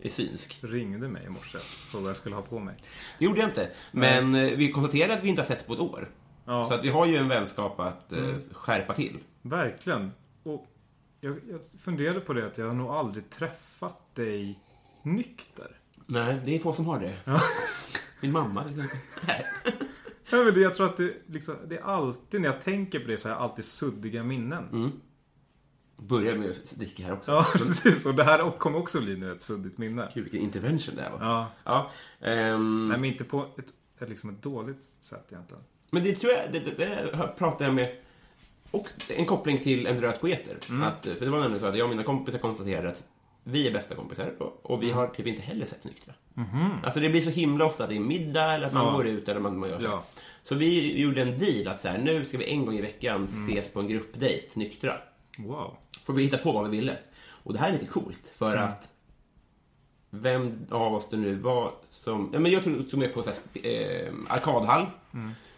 är 0.00 0.08
synsk. 0.08 0.58
ringde 0.62 1.08
mig 1.08 1.24
i 1.24 1.28
morse 1.28 1.58
och 1.58 1.62
frågade 1.64 2.02
vad 2.04 2.10
jag 2.10 2.16
skulle 2.16 2.34
ha 2.34 2.42
på 2.42 2.58
mig. 2.58 2.74
Det 3.18 3.24
gjorde 3.24 3.40
jag 3.40 3.48
inte. 3.50 3.70
Men 3.92 4.34
eh, 4.34 4.56
vi 4.56 4.72
konstaterade 4.72 5.14
att 5.14 5.24
vi 5.24 5.28
inte 5.28 5.42
har 5.42 5.46
setts 5.46 5.64
på 5.64 5.72
ett 5.74 5.80
år. 5.80 6.08
Ja. 6.44 6.68
Så 6.68 6.74
att 6.74 6.84
vi 6.84 6.88
har 6.88 7.06
ju 7.06 7.16
en 7.16 7.28
vänskap 7.28 7.80
att 7.80 8.12
eh, 8.12 8.34
skärpa 8.52 8.94
till. 8.94 9.18
Verkligen. 9.42 10.12
Och 10.42 10.66
jag, 11.20 11.38
jag 11.50 11.60
funderade 11.80 12.20
på 12.20 12.32
det 12.32 12.46
att 12.46 12.58
jag 12.58 12.66
har 12.66 12.74
nog 12.74 12.90
aldrig 12.90 13.30
träffat 13.30 14.14
dig 14.14 14.58
nykter. 15.02 15.76
Nej, 16.06 16.40
det 16.44 16.56
är 16.56 16.58
få 16.58 16.72
som 16.72 16.86
har 16.86 17.00
det. 17.00 17.14
Min 18.20 18.32
mamma 18.32 18.64
till 18.64 18.84
exempel. 18.84 19.44
Nej. 20.30 20.44
Men 20.44 20.62
jag 20.62 20.74
tror 20.74 20.86
att 20.86 20.96
det, 20.96 21.12
liksom, 21.26 21.56
det 21.68 21.76
är 21.76 21.82
alltid, 21.82 22.40
när 22.40 22.48
jag 22.48 22.62
tänker 22.62 23.00
på 23.00 23.08
det 23.08 23.18
så 23.18 23.28
har 23.28 23.34
jag 23.34 23.42
alltid 23.42 23.64
suddiga 23.64 24.22
minnen. 24.22 24.92
Börjar 25.96 26.36
med 26.36 26.50
att 26.50 26.70
dricka 26.76 27.02
här 27.02 27.12
också. 27.12 27.32
Ja, 27.32 27.46
precis. 27.52 28.06
Och 28.06 28.14
det 28.14 28.24
här 28.24 28.50
kommer 28.58 28.78
också 28.78 29.00
bli 29.00 29.16
nu 29.16 29.32
ett 29.32 29.42
suddigt 29.42 29.78
minne. 29.78 30.08
Kul, 30.14 30.22
vilken 30.22 30.40
intervention 30.40 30.94
det 30.96 31.02
här 31.02 31.10
var. 31.10 31.18
Ja. 31.20 31.50
Ja, 31.64 31.90
ehm, 32.28 32.88
Nej, 32.88 32.98
men 32.98 33.04
inte 33.04 33.24
på 33.24 33.46
ett, 33.98 34.08
liksom 34.08 34.30
ett 34.30 34.42
dåligt 34.42 34.88
sätt 35.00 35.26
egentligen. 35.30 35.62
Men 35.90 36.02
det 36.02 36.14
tror 36.14 36.32
jag, 36.32 36.52
det, 36.52 36.60
det, 36.60 36.74
det 36.74 37.32
pratar 37.38 37.64
jag 37.64 37.74
med 37.74 37.96
och 38.70 38.88
en 39.08 39.26
koppling 39.26 39.58
till 39.58 39.86
en 39.86 40.00
drös 40.00 40.18
poeter. 40.18 40.58
Att, 40.82 41.06
för 41.06 41.24
det 41.24 41.30
var 41.30 41.40
nämligen 41.40 41.60
så 41.60 41.66
att 41.66 41.76
jag 41.76 41.84
och 41.84 41.90
mina 41.90 42.02
kompisar 42.02 42.38
konstaterade 42.38 42.88
att 42.88 43.02
vi 43.50 43.66
är 43.68 43.72
bästa 43.72 43.94
kompisar 43.94 44.32
och, 44.38 44.60
och 44.70 44.82
vi 44.82 44.90
har 44.90 45.06
typ 45.08 45.26
inte 45.26 45.42
heller 45.42 45.66
sett 45.66 45.84
nyktra. 45.84 46.14
Alltså 46.84 47.00
det 47.00 47.08
blir 47.10 47.20
så 47.20 47.30
himla 47.30 47.64
ofta 47.64 47.84
att 47.84 47.90
det 47.90 47.96
är 47.96 48.00
middag 48.00 48.54
eller 48.54 48.66
att 48.66 48.72
man 48.72 48.84
Ja. 48.86 48.92
går 48.92 49.06
ut 49.06 49.28
eller 49.28 49.40
man, 49.40 49.58
man 49.58 49.68
gör 49.70 49.80
så. 49.80 49.86
Ja. 49.86 50.04
Så 50.42 50.54
vi 50.54 51.00
gjorde 51.00 51.22
en 51.22 51.38
deal 51.38 51.68
att 51.68 51.80
så 51.80 51.88
här, 51.88 51.98
nu 51.98 52.24
ska 52.24 52.38
vi 52.38 52.50
en 52.50 52.64
gång 52.66 52.74
i 52.74 52.80
veckan 52.80 53.24
ses 53.24 53.68
på 53.72 53.80
en 53.80 53.88
gruppdate, 53.88 54.42
nyktra. 54.54 54.94
Wow. 55.38 55.76
Får 56.04 56.12
vi 56.12 56.22
hitta 56.22 56.38
på 56.38 56.52
vad 56.52 56.70
vi 56.70 56.76
ville. 56.76 56.96
Och 57.28 57.52
det 57.52 57.58
här 57.58 57.68
är 57.68 57.72
lite 57.72 57.86
coolt 57.86 58.32
för 58.34 58.56
att 58.56 58.88
vem 60.10 60.66
av 60.70 60.94
oss 60.94 61.08
det 61.10 61.16
nu 61.16 61.34
var 61.34 61.72
som... 61.90 62.30
Ja, 62.32 62.38
men 62.40 62.52
jag 62.52 62.64
tog, 62.64 62.90
tog 62.90 63.00
med 63.00 63.14
på 63.14 63.22
så 63.22 63.30
här, 63.30 63.38
eh, 64.06 64.12
arkadhall. 64.28 64.86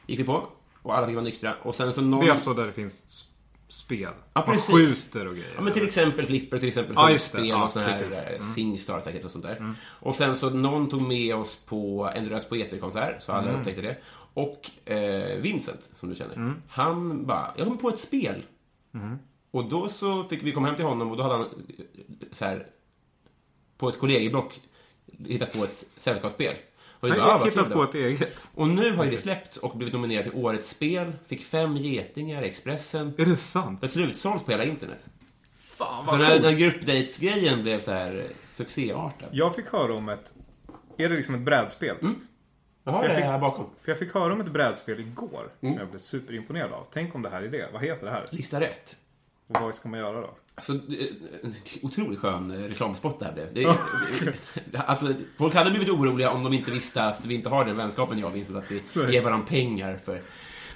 Gick 0.07 0.19
vi 0.21 0.25
på. 0.25 0.47
Och 0.83 0.97
alla 0.97 1.07
fick 1.07 1.17
vara 1.17 1.25
nyktra. 1.25 1.55
Och 1.63 1.75
sen 1.75 1.93
så 1.93 2.01
någon... 2.01 2.21
Det 2.21 2.27
är 2.27 2.31
alltså 2.31 2.55
där 2.55 2.67
det 2.67 2.73
finns 2.73 3.27
spel. 3.71 4.01
Ja, 4.35 4.45
Man 4.47 4.55
precis. 4.57 4.75
skjuter 4.75 5.27
och 5.29 5.35
grejer. 5.35 5.53
Ja, 5.57 5.61
men 5.63 5.73
till 5.73 5.87
exempel 5.87 6.27
flipper, 6.27 6.59
till 6.59 6.69
exempel 6.69 6.95
Ja, 6.97 7.19
spel 7.19 7.49
Ja, 7.49 7.65
och 7.65 7.71
sådana 7.71 7.91
här 7.91 7.99
precis. 8.03 8.23
Mm. 8.23 8.35
eh, 8.35 8.41
Singstar 8.41 9.01
säkert 9.01 9.25
och 9.25 9.31
sånt 9.31 9.45
där. 9.45 9.75
Och 10.01 10.15
sen 10.15 10.37
så 10.37 10.51
någon 10.51 10.89
tog 10.89 11.03
med 11.03 11.35
oss 11.35 11.57
på 11.67 12.11
en 12.15 12.25
Drös 12.25 12.45
Poeter-konsert, 12.49 13.23
så 13.23 13.33
alla 13.33 13.49
Mm. 13.49 13.61
upptäckte 13.61 13.83
det. 13.83 13.97
Och 14.35 14.71
eh, 14.93 15.37
Vincent, 15.41 15.91
som 15.95 16.09
du 16.09 16.15
känner, 16.15 16.35
Mm. 16.35 16.55
han 16.69 17.27
bara, 17.27 17.55
jag 17.57 17.67
kom 17.67 17.79
på 17.79 17.89
ett 17.89 18.01
spel. 18.01 18.43
Och 19.51 19.65
då 19.69 19.89
så 19.89 20.25
fick 20.25 20.43
vi 20.43 20.53
komma 20.53 20.67
hem 20.67 20.77
till 20.77 20.85
honom 20.85 21.11
och 21.11 21.17
då 21.17 21.23
hade 21.23 21.35
han 21.35 21.43
eh, 21.79 21.85
så 22.33 22.45
här, 22.45 22.67
på 23.77 23.89
ett 23.89 23.99
kollegieblock 23.99 24.61
hittat 25.27 25.53
på 25.53 25.65
ett 25.65 25.85
sällskapsspel. 25.97 26.55
Jag 27.01 27.17
vad 27.39 27.49
hittat 27.49 27.65
kul 27.67 27.73
på 27.73 27.83
ett 27.83 27.95
eget. 27.95 28.49
Och 28.55 28.69
nu 28.69 28.97
har 28.97 29.07
det 29.07 29.19
släppts 29.19 29.57
och 29.57 29.77
blivit 29.77 29.95
nominerat 29.95 30.25
till 30.25 30.35
Årets 30.45 30.71
spel. 30.71 31.13
Fick 31.27 31.45
fem 31.45 31.77
getingar 31.77 32.43
i 32.43 32.47
Expressen. 32.49 33.15
Är 33.19 33.27
det 33.27 33.37
sant? 33.37 33.81
Det 33.81 33.89
slutsålt 33.89 34.45
på 34.45 34.51
hela 34.51 34.65
internet. 34.65 35.05
Fan 35.65 36.07
Så 36.09 36.17
när, 36.17 36.41
när 36.41 36.53
gruppdates-grejen 36.53 37.63
blev 37.63 37.81
så 37.81 37.91
här 37.91 38.17
eh, 38.17 38.25
succéartad. 38.43 39.29
Jag 39.33 39.55
fick 39.55 39.67
höra 39.67 39.95
om 39.95 40.09
ett... 40.09 40.33
Är 40.97 41.09
det 41.09 41.17
liksom 41.17 41.35
ett 41.35 41.41
brädspel? 41.41 41.97
Jag 42.85 42.93
har 42.93 43.09
det 43.09 43.15
fick- 43.15 43.25
här 43.25 43.39
bakom. 43.39 43.67
För 43.83 43.91
jag 43.91 43.99
fick 43.99 44.15
höra 44.15 44.33
om 44.33 44.41
ett 44.41 44.51
brädspel 44.53 45.01
igår 45.01 45.53
Mm. 45.63 45.75
som 45.75 45.81
jag 45.81 45.89
blev 45.91 45.99
superimponerad 45.99 46.73
av. 46.73 46.87
Tänk 46.93 47.15
om 47.15 47.23
det 47.23 47.29
här 47.31 47.43
är 47.43 47.49
det. 47.49 47.69
Vad 47.73 47.83
heter 47.83 48.07
det 48.07 48.13
här? 48.13 48.27
Lista 48.31 48.61
rätt. 48.61 48.97
Och 49.49 49.61
vad 49.61 49.75
ska 49.75 49.89
man 49.89 50.01
göra 50.01 50.21
då? 50.21 50.31
Alltså, 50.55 50.73
eh, 50.73 51.07
en 51.43 51.55
otroligt 51.83 52.19
skön 52.19 52.51
eh, 52.51 52.69
reklamspot 52.69 53.19
det 53.19 53.25
här 53.25 53.33
blev. 53.33 53.53
Det, 54.71 54.79
alltså, 54.79 55.15
folk 55.39 55.55
hade 55.55 55.71
blivit 55.71 55.89
oroliga 55.89 56.31
om 56.31 56.45
de 56.45 56.53
inte 56.53 56.71
visste 56.71 57.03
att 57.03 57.27
vi 57.27 57.35
inte 57.35 57.49
har 57.49 57.65
den 57.65 57.77
vänskapen 57.77 58.19
jag 58.19 58.31
och 58.31 58.37
Vincent, 58.37 58.59
att 58.59 58.71
vi 58.71 58.83
ger 59.13 59.23
varandra 59.23 59.47
pengar 59.47 60.01
för... 60.05 60.23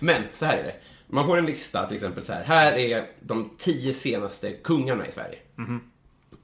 Men, 0.01 0.23
så 0.33 0.45
här 0.45 0.57
är 0.57 0.63
det. 0.63 0.75
Man 1.07 1.27
får 1.27 1.39
en 1.39 1.47
lista, 1.47 1.87
till 1.87 1.95
exempel 1.95 2.25
så 2.25 2.33
här. 2.33 2.45
Här 2.45 2.73
är 2.73 3.07
de 3.21 3.51
tio 3.59 3.95
senaste 3.95 4.53
kungarna 4.53 5.07
i 5.07 5.13
Sverige. 5.13 5.39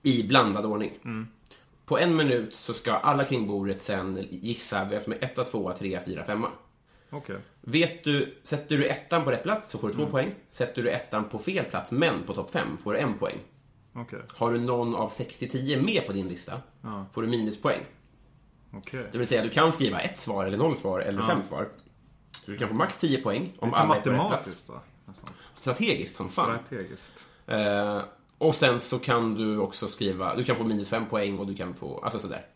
I 0.03 0.23
blandad 0.23 0.67
ordning. 0.67 0.91
På 1.87 1.99
en 1.99 2.17
minut 2.17 2.55
så 2.55 2.75
ska 2.75 2.93
alla 2.93 3.25
kring 3.25 3.47
bordet 3.47 3.83
sen 3.83 4.27
gissa 4.31 4.85
vem 4.85 5.03
som 5.03 5.13
är 5.13 5.25
etta, 5.25 5.45
tvåa, 5.45 5.73
trea, 5.73 6.05
fyra, 6.05 6.25
femma. 6.25 6.49
Okej. 7.11 7.37
Vet 7.61 8.05
du, 8.05 8.37
sätter 8.45 8.77
du 8.79 8.87
ettan 8.87 9.25
på 9.25 9.31
rätt 9.31 9.43
plats 9.43 9.71
så 9.71 9.79
får 9.79 9.89
du 9.89 9.95
Mm. 9.95 10.07
två 10.07 10.11
poäng. 10.13 10.35
Sätter 10.51 10.83
du 10.83 10.91
ettan 10.91 11.25
på 11.29 11.39
fel 11.39 11.65
plats, 11.65 11.93
men 11.93 12.23
på 12.27 12.35
topp 12.35 12.51
fem, 12.53 12.79
får 12.83 12.93
du 12.93 12.99
en 12.99 13.19
poäng. 13.19 13.39
Okej. 13.95 14.19
Har 14.29 14.53
du 14.53 14.59
någon 14.61 14.95
av 14.95 15.09
60-10 15.09 15.83
med 15.85 16.07
på 16.07 16.13
din 16.13 16.29
lista, 16.29 16.61
Ja. 16.83 17.07
får 17.13 17.23
du 17.23 17.29
minuspoäng. 17.29 17.81
Okej. 18.75 19.07
Det 19.13 19.19
vill 19.19 19.29
säga, 19.29 19.43
du 19.43 19.51
kan 19.51 19.73
skriva 19.73 20.01
ett 20.01 20.21
svar, 20.21 20.47
eller 20.47 20.59
noll 20.59 20.77
svar, 20.77 21.01
eller 21.01 21.23
fem 21.23 21.43
svar. 21.43 21.69
Så 22.45 22.51
du 22.51 22.57
kan 22.59 22.69
få 22.69 22.75
max 22.75 22.97
10 22.97 23.23
poäng 23.23 23.53
om 23.59 23.75
alla 23.75 23.97
är 23.97 24.01
på 24.01 24.11
rätt 24.11 24.17
plats. 24.17 24.29
matematiskt 24.31 24.67
då. 24.69 24.81
Nästan. 25.05 25.31
Strategiskt 25.55 26.17
som 26.17 26.29
fan. 26.29 26.59
Strategiskt. 26.67 27.29
Eh, 27.47 28.03
och 28.39 28.55
sen 28.55 28.81
så 28.81 28.99
kan 28.99 29.35
du 29.35 29.59
också 29.59 29.89
skriva, 29.89 30.37
du 30.37 30.45
kan 30.45 30.57
få 30.57 30.65
minus 30.65 30.91
fem 30.91 31.07
poäng 31.07 31.39
och 31.39 31.47
du 31.47 31.55
kan 31.55 31.75
få, 31.75 31.99
alltså 32.05 32.19
sådär. 32.19 32.47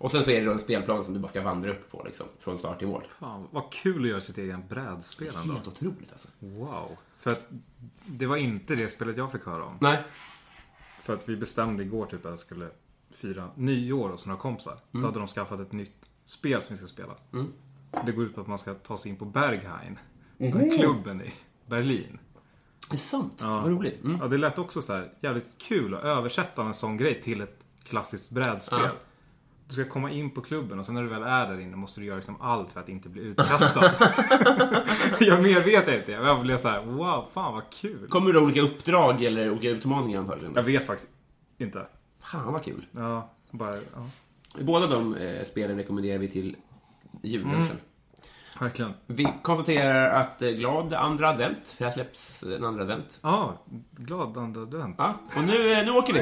Och 0.00 0.10
sen 0.10 0.24
så 0.24 0.30
är 0.30 0.40
det 0.40 0.46
då 0.46 0.52
en 0.52 0.58
spelplan 0.58 1.04
som 1.04 1.14
du 1.14 1.20
bara 1.20 1.28
ska 1.28 1.42
vandra 1.42 1.70
upp 1.70 1.90
på, 1.90 2.02
liksom, 2.06 2.26
från 2.38 2.58
start 2.58 2.78
till 2.78 2.88
mål. 2.88 3.06
Fan, 3.18 3.48
vad 3.50 3.72
kul 3.72 4.04
att 4.04 4.10
göra 4.10 4.20
sitt 4.20 4.38
egen 4.38 4.68
brädspel 4.68 5.34
ändå. 5.42 5.54
Helt 5.54 5.68
otroligt 5.68 6.12
alltså. 6.12 6.28
Wow. 6.38 6.96
För 7.18 7.30
att 7.30 7.48
det 8.06 8.26
var 8.26 8.36
inte 8.36 8.74
det 8.74 8.88
spelet 8.88 9.16
jag 9.16 9.32
fick 9.32 9.46
höra 9.46 9.64
om. 9.64 9.76
Nej. 9.80 10.02
För 11.00 11.14
att 11.14 11.28
vi 11.28 11.36
bestämde 11.36 11.82
igår 11.82 12.06
typ 12.06 12.26
att 12.26 12.30
jag 12.30 12.38
skulle 12.38 12.68
fira 13.10 13.50
nyår 13.54 14.08
hos 14.08 14.26
några 14.26 14.40
kompisar. 14.40 14.72
Mm. 14.72 15.02
Då 15.02 15.08
hade 15.08 15.18
de 15.18 15.28
skaffat 15.28 15.60
ett 15.60 15.72
nytt 15.72 16.06
spel 16.24 16.62
som 16.62 16.74
vi 16.74 16.76
ska 16.76 16.86
spela. 16.86 17.14
Det 18.06 18.12
går 18.12 18.24
ut 18.24 18.34
på 18.34 18.40
att 18.40 18.46
man 18.46 18.58
ska 18.58 18.74
ta 18.74 18.96
sig 18.96 19.10
in 19.10 19.16
på 19.16 19.24
Berghain. 19.24 19.98
Den 20.38 20.52
här 20.52 20.78
klubben 20.78 21.22
i 21.22 21.32
Berlin. 21.66 22.18
Det 22.90 22.96
är 22.96 22.98
sant. 22.98 23.42
Vad 23.42 23.70
roligt. 23.70 24.04
Mm. 24.04 24.18
Ja, 24.20 24.28
det 24.28 24.38
lät 24.38 24.58
också 24.58 24.82
så 24.82 24.92
här 24.92 25.12
jävligt 25.20 25.58
kul 25.58 25.94
att 25.94 26.04
översätta 26.04 26.62
en 26.62 26.74
sån 26.74 26.96
grej 26.96 27.22
till 27.22 27.40
ett 27.40 27.64
klassiskt 27.84 28.30
brädspel. 28.30 28.80
Ja. 28.82 28.90
Du 29.70 29.74
ska 29.74 29.84
komma 29.84 30.10
in 30.10 30.30
på 30.30 30.40
klubben 30.40 30.78
och 30.78 30.86
sen 30.86 30.94
när 30.94 31.02
du 31.02 31.08
väl 31.08 31.22
är 31.22 31.46
där 31.46 31.60
inne 31.60 31.76
måste 31.76 32.00
du 32.00 32.06
göra 32.06 32.16
liksom 32.16 32.40
allt 32.40 32.72
för 32.72 32.80
att 32.80 32.88
inte 32.88 33.08
bli 33.08 33.22
utkastad. 33.22 33.80
jag 35.20 35.42
mer 35.42 35.64
vet 35.64 35.88
jag 35.88 35.96
inte. 35.96 36.12
Jag 36.12 36.42
blev 36.42 36.58
så 36.58 36.68
här: 36.68 36.82
wow, 36.82 37.28
fan 37.32 37.54
vad 37.54 37.70
kul. 37.70 38.08
Kommer 38.08 38.32
det 38.32 38.38
olika 38.38 38.60
uppdrag 38.60 39.22
eller 39.22 39.50
olika 39.50 39.70
utmaningar 39.70 40.20
antagligen? 40.20 40.52
Jag 40.56 40.62
vet 40.62 40.86
faktiskt 40.86 41.08
inte. 41.58 41.86
Fan 42.20 42.52
vad 42.52 42.64
kul. 42.64 42.86
Ja, 42.92 43.30
bara, 43.50 43.76
ja. 43.76 44.10
Båda 44.60 44.86
de 44.86 45.14
eh, 45.14 45.44
spelen 45.44 45.76
rekommenderar 45.76 46.18
vi 46.18 46.28
till 46.28 46.56
jullunchen. 47.22 47.76
Verkligen. 48.60 48.92
Vi 49.06 49.28
konstaterar 49.42 50.20
att 50.20 50.42
eh, 50.42 50.50
glad 50.50 50.94
andra 50.94 51.28
advent, 51.28 51.68
för 51.68 51.84
här 51.84 51.92
släpps 51.92 52.42
en 52.42 52.64
andra 52.64 52.82
advent. 52.82 53.20
Ja, 53.22 53.64
glad 53.90 54.36
andra 54.36 54.60
advent. 54.62 54.94
Ja, 54.98 55.14
och 55.36 55.44
nu, 55.44 55.72
eh, 55.72 55.84
nu 55.84 55.90
åker 55.90 56.12
vi! 56.12 56.20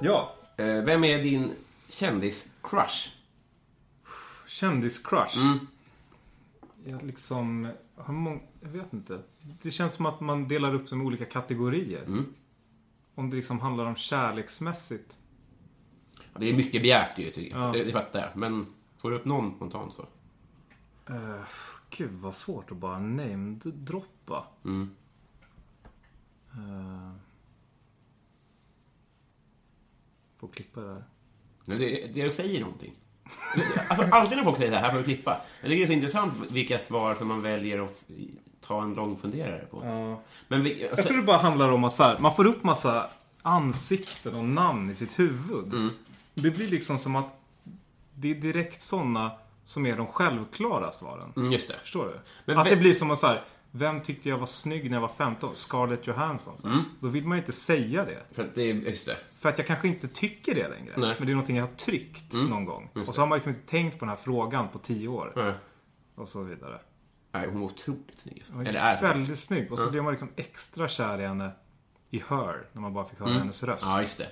Ja. 0.00 0.34
eh, 0.56 0.82
vem 0.82 1.04
är 1.04 1.22
din 1.22 1.52
kändis-crush? 1.88 3.08
Kändiscrush. 4.48 5.38
Jag 6.84 7.02
liksom 7.02 7.68
har 7.96 8.14
mång- 8.14 8.46
Jag 8.62 8.68
vet 8.68 8.92
inte. 8.92 9.22
Det 9.62 9.70
känns 9.70 9.94
som 9.94 10.06
att 10.06 10.20
man 10.20 10.48
delar 10.48 10.74
upp 10.74 10.88
som 10.88 11.02
olika 11.06 11.24
kategorier. 11.24 12.24
Om 13.14 13.30
det 13.30 13.36
liksom 13.36 13.60
handlar 13.60 13.84
om 13.84 13.96
kärleksmässigt. 13.96 15.18
Ja, 16.32 16.38
det 16.40 16.46
är 16.50 16.56
mycket 16.56 16.82
begärt 16.82 17.18
ju. 17.18 17.48
Ja. 17.52 17.58
Det, 17.72 17.84
det 17.84 17.92
fattar 17.92 18.20
jag. 18.20 18.36
Men 18.36 18.66
får 18.98 19.10
du 19.10 19.16
upp 19.16 19.24
någon 19.24 19.54
spontant 19.56 19.94
så? 19.94 20.06
Uh, 21.14 21.40
gud 21.90 22.12
vad 22.12 22.34
svårt 22.34 22.70
att 22.70 22.76
bara 22.76 22.98
namedroppa. 22.98 24.46
Mm. 24.64 24.90
Eh, 30.42 30.48
Få 30.48 30.48
klippa 30.48 30.80
det. 30.80 31.02
Men 31.64 31.78
Det, 31.78 32.06
det 32.14 32.30
säger 32.32 32.60
någonting. 32.60 32.92
Alltså, 33.88 34.06
alltid 34.10 34.36
när 34.36 34.44
folk 34.44 34.56
säger 34.56 34.70
så 34.70 34.76
här, 34.76 34.82
här 34.84 34.90
får 34.90 34.98
du 34.98 35.04
klippa. 35.04 35.40
Jag 35.60 35.70
tycker 35.70 35.76
det 35.76 35.82
är 35.82 35.86
så 35.86 35.92
intressant 35.92 36.34
vilka 36.50 36.78
svar 36.78 37.14
som 37.14 37.28
man 37.28 37.42
väljer 37.42 37.84
att 37.84 38.04
ta 38.66 38.82
en 38.82 38.94
lång 38.94 39.16
funderare 39.16 39.64
på. 39.70 39.82
Ja. 39.84 40.20
Men 40.48 40.62
vi, 40.62 40.82
Jag 40.82 40.90
alltså, 40.90 41.06
tror 41.06 41.16
det 41.16 41.22
bara 41.24 41.36
handlar 41.38 41.68
om 41.72 41.84
att 41.84 41.96
så 41.96 42.02
här, 42.02 42.18
man 42.18 42.34
får 42.34 42.46
upp 42.46 42.64
massa 42.64 43.10
ansikten 43.42 44.34
och 44.34 44.44
namn 44.44 44.90
i 44.90 44.94
sitt 44.94 45.18
huvud. 45.18 45.74
Mm. 45.74 45.90
Det 46.34 46.50
blir 46.50 46.68
liksom 46.68 46.98
som 46.98 47.16
att 47.16 47.40
det 48.14 48.30
är 48.30 48.34
direkt 48.34 48.80
sådana 48.80 49.30
som 49.64 49.86
är 49.86 49.96
de 49.96 50.06
självklara 50.06 50.92
svaren. 50.92 51.32
mm, 51.36 51.52
just 51.52 51.68
det. 51.68 51.74
Förstår 51.82 52.04
du? 52.06 52.20
Men 52.44 52.58
att 52.58 52.68
det 52.68 52.76
blir 52.76 52.94
som 52.94 53.10
att 53.10 53.18
så 53.18 53.26
här, 53.26 53.42
vem 53.70 54.00
tyckte 54.00 54.28
jag 54.28 54.38
var 54.38 54.46
snygg 54.46 54.90
när 54.90 54.96
jag 54.96 55.00
var 55.00 55.08
15? 55.08 55.54
Scarlett 55.54 56.06
Johansson. 56.06 56.56
Mm. 56.64 56.84
Då 57.00 57.08
vill 57.08 57.26
man 57.26 57.36
ju 57.36 57.42
inte 57.42 57.52
säga 57.52 58.04
det. 58.04 58.22
För 58.30 58.44
att 58.44 58.54
det 58.54 58.62
är, 58.62 58.74
just 58.74 59.06
det. 59.06 59.16
För 59.38 59.48
att 59.48 59.58
jag 59.58 59.66
kanske 59.66 59.88
inte 59.88 60.08
tycker 60.08 60.54
det 60.54 60.68
längre. 60.68 60.94
Nej. 60.96 61.14
Men 61.18 61.26
det 61.26 61.32
är 61.32 61.34
någonting 61.34 61.56
jag 61.56 61.66
har 61.66 61.74
tryckt 61.74 62.32
någon 62.32 62.64
gång. 62.64 62.90
Just 62.94 63.08
Och 63.08 63.14
så 63.14 63.20
har 63.22 63.26
man 63.26 63.36
liksom 63.36 63.52
inte 63.52 63.70
tänkt 63.70 63.98
på 63.98 64.04
den 64.04 64.08
här 64.08 64.16
frågan 64.16 64.68
på 64.68 64.78
tio 64.78 65.08
år. 65.08 65.32
Nej. 65.36 65.54
Och 66.14 66.28
så 66.28 66.42
vidare. 66.42 66.80
Nej, 67.32 67.48
hon 67.50 67.60
var 67.60 67.66
otroligt 67.66 68.20
snygg. 68.20 68.38
Alltså. 68.38 68.54
Hon 68.54 68.66
Eller 68.66 68.80
är 68.80 69.00
väldigt 69.00 69.38
snygg. 69.38 69.72
Och 69.72 69.78
så 69.78 69.90
blev 69.90 70.04
man 70.04 70.12
liksom 70.12 70.28
extra 70.36 70.88
kär 70.88 71.20
i 71.20 71.26
henne 71.26 71.50
i 72.10 72.22
Her. 72.28 72.66
När 72.72 72.82
man 72.82 72.92
bara 72.94 73.08
fick 73.08 73.18
höra 73.18 73.28
hennes 73.28 73.62
röst. 73.62 73.84
Mm. 73.84 73.94
Ja, 73.94 74.00
just 74.00 74.18
det. 74.18 74.28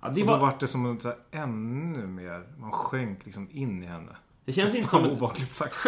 Ja, 0.00 0.08
det, 0.08 0.20
Och 0.20 0.26
då 0.26 0.32
var, 0.32 0.38
var 0.38 0.56
det 0.60 0.66
som 0.66 1.00
så 1.00 1.08
här, 1.08 1.18
ännu 1.30 2.06
mer, 2.06 2.46
man 2.58 2.72
sjönk 2.72 3.24
liksom 3.24 3.48
in 3.50 3.82
i 3.82 3.86
henne. 3.86 4.16
det 4.44 4.52
känns 4.52 4.74
inte 4.74 4.88
Fan 4.88 5.00
som... 5.00 5.10
Ett, 5.10 5.16
obehagligt 5.16 5.52
sagt. 5.52 5.76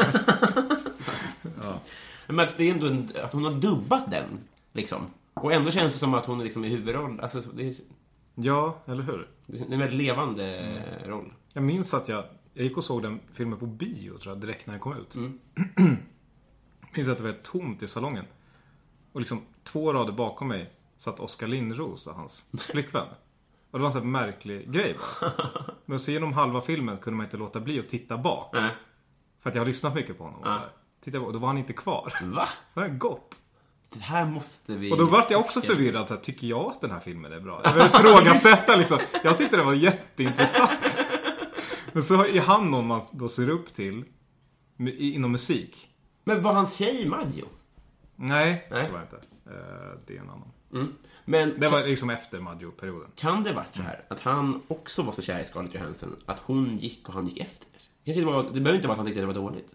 men 2.32 2.44
att 2.44 2.56
det 2.56 2.64
är 2.70 2.74
ändå 2.74 2.86
en, 2.86 3.10
att 3.24 3.32
hon 3.32 3.44
har 3.44 3.52
dubbat 3.52 4.10
den. 4.10 4.38
Liksom. 4.72 5.06
Och 5.34 5.52
ändå 5.52 5.70
känns 5.70 5.94
det 5.94 5.98
som 6.00 6.14
att 6.14 6.26
hon 6.26 6.40
är 6.40 6.44
liksom 6.44 6.64
i 6.64 6.68
huvudroll. 6.68 7.20
Alltså, 7.20 7.40
det 7.40 7.68
är, 7.68 7.74
ja, 8.34 8.78
eller 8.86 9.02
hur? 9.02 9.28
det 9.46 9.58
är 9.58 9.72
en 9.72 9.78
väldigt 9.78 9.98
levande 9.98 10.58
Mm. 10.58 11.10
roll. 11.10 11.32
Jag 11.52 11.62
minns 11.62 11.94
att 11.94 12.08
jag, 12.08 12.24
jag 12.54 12.64
gick 12.64 12.76
och 12.76 12.84
såg 12.84 13.02
den 13.02 13.20
filmen 13.32 13.58
på 13.58 13.66
bio 13.66 14.18
tror 14.18 14.34
jag, 14.34 14.40
direkt 14.40 14.66
när 14.66 14.74
den 14.74 14.80
kom 14.80 14.96
ut. 14.96 15.14
Mm. 15.14 15.38
minns 16.96 17.08
att 17.08 17.16
det 17.16 17.22
var 17.22 17.30
helt 17.30 17.42
tomt 17.44 17.82
i 17.82 17.88
salongen. 17.88 18.24
Och 19.12 19.20
liksom 19.20 19.42
två 19.64 19.92
rader 19.92 20.12
bakom 20.12 20.48
mig 20.48 20.72
satt 20.96 21.20
Oskar 21.20 21.46
Lindros 21.46 22.06
och 22.06 22.14
hans 22.14 22.44
flickvän. 22.58 23.06
Och 23.70 23.78
det 23.78 23.82
var 23.82 23.86
en 23.86 23.92
sån 23.92 24.02
här 24.02 24.08
märklig 24.08 24.72
grej 24.72 24.96
bara. 25.20 25.32
Men 25.84 25.98
så 25.98 26.10
genom 26.10 26.32
halva 26.32 26.60
filmen 26.60 26.96
kunde 26.96 27.16
man 27.16 27.26
inte 27.26 27.36
låta 27.36 27.60
bli 27.60 27.78
att 27.78 27.88
titta 27.88 28.18
bak. 28.18 28.50
Nej. 28.54 28.70
För 29.40 29.50
att 29.50 29.54
jag 29.56 29.62
har 29.62 29.66
lyssnat 29.66 29.94
mycket 29.94 30.18
på 30.18 30.24
honom. 30.24 30.40
Och, 30.40 30.46
så 30.46 30.52
här. 30.52 30.68
Titta 31.04 31.18
bak, 31.18 31.26
och 31.26 31.32
då 31.32 31.38
var 31.38 31.48
han 31.48 31.58
inte 31.58 31.72
kvar. 31.72 32.12
Va? 32.22 32.48
Så 32.74 32.80
det 32.80 32.88
gått. 32.88 33.34
Det 33.92 34.00
här 34.00 34.26
måste 34.26 34.74
vi... 34.74 34.92
Och 34.92 34.98
då 34.98 35.04
vart 35.06 35.30
jag 35.30 35.40
också 35.40 35.60
förvirrad. 35.60 36.08
Så 36.08 36.14
här, 36.14 36.20
tycker 36.20 36.46
jag 36.46 36.60
att 36.72 36.80
den 36.80 36.90
här 36.90 37.00
filmen 37.00 37.32
är 37.32 37.40
bra? 37.40 37.60
Jag 37.64 37.72
vill 37.74 37.82
ifrågasätta 37.86 38.76
liksom. 38.76 38.98
Jag 39.24 39.38
tyckte 39.38 39.56
det 39.56 39.62
var 39.62 39.74
jätteintressant. 39.74 40.98
Men 41.92 42.02
så 42.02 42.24
är 42.26 42.40
han 42.40 42.70
någon 42.70 42.86
man 42.86 43.02
då 43.12 43.28
ser 43.28 43.48
upp 43.48 43.74
till 43.74 44.04
inom 44.98 45.32
musik. 45.32 45.88
Men 46.24 46.42
var 46.42 46.52
hans 46.52 46.76
tjej 46.76 47.06
Maggio? 47.08 47.44
Nej, 48.16 48.66
Nej. 48.70 48.84
det 48.86 48.90
var 48.92 48.98
det 48.98 49.04
inte. 49.04 49.16
Eh, 49.46 49.98
Det 50.06 50.16
är 50.16 50.20
en 50.20 50.30
annan. 50.30 50.48
Mm. 50.72 50.92
Men 51.24 51.60
Det 51.60 51.68
var 51.68 51.82
liksom 51.86 52.10
efter 52.10 52.40
Maggio-perioden. 52.40 53.10
kan 53.14 53.42
det 53.42 53.52
varit 53.52 53.76
så 53.76 53.82
här 53.82 54.04
att 54.08 54.20
han 54.20 54.62
också 54.68 55.02
var 55.02 55.12
så 55.12 55.22
kär 55.22 55.40
i 55.40 55.44
Scarlett 55.44 55.74
Johansson 55.74 56.16
att 56.26 56.38
hon 56.38 56.76
gick 56.78 57.08
och 57.08 57.14
han 57.14 57.26
gick 57.26 57.38
efter? 57.38 57.66
Kanske 58.04 58.20
det, 58.20 58.26
var, 58.26 58.42
det 58.42 58.60
behöver 58.60 58.74
inte 58.74 58.88
vara 58.88 58.92
att 58.92 58.98
han 58.98 59.06
tyckte 59.06 59.20
det 59.20 59.26
var 59.26 59.34
dåligt. 59.34 59.74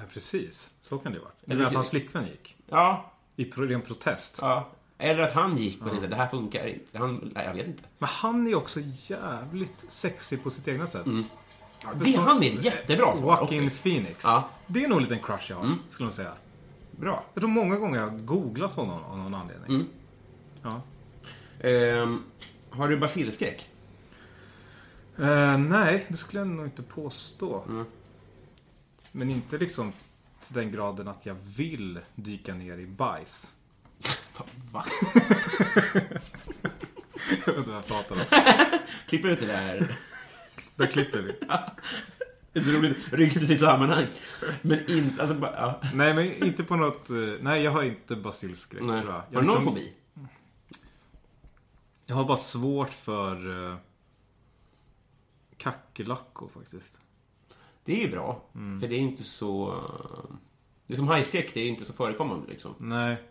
Ja, 0.00 0.06
precis. 0.12 0.72
Så 0.80 0.98
kan 0.98 1.12
det 1.12 1.18
ju 1.18 1.24
varit. 1.24 1.42
Eller 1.44 1.54
Eller 1.56 1.66
att 1.66 1.74
hans 1.74 1.90
flickvän 1.90 2.26
gick. 2.26 2.56
Ja, 2.68 3.12
I 3.36 3.44
ren 3.44 3.80
protest. 3.82 4.38
ja. 4.42 4.68
Eller 4.98 5.22
att 5.22 5.32
han 5.32 5.56
gick 5.56 5.82
och 5.82 5.88
tänkte 5.90 6.06
det 6.08 6.16
här 6.16 6.28
funkar 6.28 6.66
inte. 6.66 6.98
Han, 6.98 7.30
nej, 7.34 7.46
jag 7.46 7.54
vet 7.54 7.66
inte. 7.66 7.82
Men 7.98 8.08
han 8.12 8.46
är 8.46 8.54
också 8.54 8.80
jävligt 9.06 9.84
sexig 9.88 10.42
på 10.42 10.50
sitt 10.50 10.68
egna 10.68 10.86
sätt. 10.86 11.04
Det, 11.94 12.12
som- 12.12 12.24
han 12.24 12.42
är 12.42 12.64
jättebra 12.64 13.16
svar 13.16 13.38
Joaquin. 13.40 13.70
Phoenix. 13.70 14.24
Ja. 14.24 14.48
Det 14.66 14.84
är 14.84 14.88
nog 14.88 14.96
en 14.98 15.02
liten 15.02 15.18
crush 15.22 15.50
jag 15.50 15.56
har, 15.56 15.68
skulle 15.90 16.06
jag 16.06 16.14
säga. 16.14 16.32
Bra. 16.90 17.24
Jag 17.34 17.40
tror 17.40 17.50
många 17.50 17.76
gånger 17.78 18.00
jag 18.00 18.10
har 18.10 18.18
googlat 18.18 18.72
honom 18.72 19.04
av 19.04 19.18
någon 19.18 19.34
anledning. 19.34 19.68
Mm. 19.70 19.86
Ja. 20.62 20.82
Ehm, 21.68 22.22
har 22.70 22.88
du 22.88 22.96
basilskräck? 22.98 23.68
Eh, 25.18 25.58
nej, 25.58 26.06
det 26.08 26.16
skulle 26.16 26.40
jag 26.40 26.48
nog 26.48 26.66
inte 26.66 26.82
påstå. 26.82 27.64
Mm. 27.68 27.84
Men 29.12 29.30
inte 29.30 29.58
liksom 29.58 29.92
till 30.40 30.54
den 30.54 30.72
graden 30.72 31.08
att 31.08 31.26
jag 31.26 31.34
vill 31.34 32.00
dyka 32.14 32.54
ner 32.54 32.78
i 32.78 32.86
bajs. 32.86 33.52
Va? 34.72 34.84
Jag 37.46 37.52
vet 37.52 37.58
inte 37.58 37.70
vad 37.70 37.76
jag 37.78 37.86
pratar 37.86 38.14
om. 38.14 38.20
Klipper 39.08 39.28
ut 39.28 39.40
det 39.40 39.46
där. 39.46 39.96
Där 40.76 40.86
klipper 40.86 41.18
vi. 41.22 41.32
Är 42.60 42.60
roligt. 42.78 43.12
Rycks 43.12 43.36
i 43.36 43.46
sitt 43.46 43.60
sammanhang. 43.60 44.06
Men 44.62 44.90
inte, 44.90 45.22
alltså 45.22 45.38
bara, 45.38 45.52
ja. 45.56 45.80
Nej, 45.94 46.14
men 46.14 46.44
inte 46.44 46.64
på 46.64 46.76
något... 46.76 47.10
eh, 47.10 47.16
Nej, 47.40 47.62
jag 47.62 47.70
har 47.70 47.82
inte 47.82 48.16
basilskräck 48.16 48.80
tror 48.80 48.96
jag. 48.96 49.04
Har 49.04 49.24
jag 49.30 49.42
du 49.42 49.46
någon 49.46 49.56
liksom- 49.56 49.64
fobi? 49.64 49.92
Jag 52.06 52.16
har 52.16 52.24
bara 52.24 52.36
svårt 52.36 52.90
för 52.90 53.46
uh, 53.48 53.76
kackerlackor 55.56 56.50
faktiskt. 56.54 57.00
Det 57.84 57.92
är 57.92 58.06
ju 58.06 58.10
bra. 58.10 58.42
Mm. 58.54 58.80
För 58.80 58.88
det 58.88 58.94
är 58.94 59.00
inte 59.00 59.24
så... 59.24 59.80
Det 60.86 60.94
är 60.94 60.96
som 60.96 61.08
hajskräck, 61.08 61.54
det 61.54 61.60
är 61.60 61.68
inte 61.68 61.84
så 61.84 61.92
förekommande 61.92 62.48
liksom. 62.48 62.74
Nej. 62.78 63.22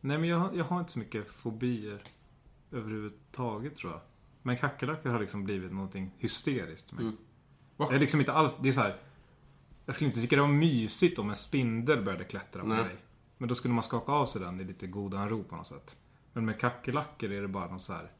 Nej, 0.00 0.18
men 0.18 0.28
jag, 0.28 0.56
jag 0.56 0.64
har 0.64 0.80
inte 0.80 0.92
så 0.92 0.98
mycket 0.98 1.30
fobier 1.30 2.02
överhuvudtaget 2.70 3.76
tror 3.76 3.92
jag. 3.92 4.00
Men 4.42 4.56
kackerlackor 4.56 5.10
har 5.10 5.20
liksom 5.20 5.44
blivit 5.44 5.72
någonting 5.72 6.10
hysteriskt 6.18 6.88
för 6.88 6.96
mig. 6.96 7.04
Mm. 7.04 7.16
Det 7.76 7.96
är 7.96 7.98
liksom 7.98 8.20
inte 8.20 8.32
alls, 8.32 8.56
det 8.56 8.68
är 8.68 8.72
så 8.72 8.80
här. 8.80 8.96
Jag 9.86 9.94
skulle 9.94 10.08
inte 10.08 10.20
tycka 10.20 10.36
det 10.36 10.42
var 10.42 10.48
mysigt 10.48 11.18
om 11.18 11.30
en 11.30 11.36
spindel 11.36 12.04
började 12.04 12.24
klättra 12.24 12.62
på 12.62 12.68
Nej. 12.68 12.84
mig. 12.84 12.96
Men 13.38 13.48
då 13.48 13.54
skulle 13.54 13.74
man 13.74 13.82
skaka 13.82 14.12
av 14.12 14.26
sig 14.26 14.40
den 14.40 14.60
i 14.60 14.64
lite 14.64 14.86
godan 14.86 15.28
ro 15.28 15.44
på 15.44 15.56
något 15.56 15.66
sätt. 15.66 15.96
Men 16.32 16.44
med 16.44 16.60
kackerlackor 16.60 17.32
är 17.32 17.42
det 17.42 17.48
bara 17.48 17.68
någon 17.68 17.80
så 17.80 17.92
här. 17.92 18.10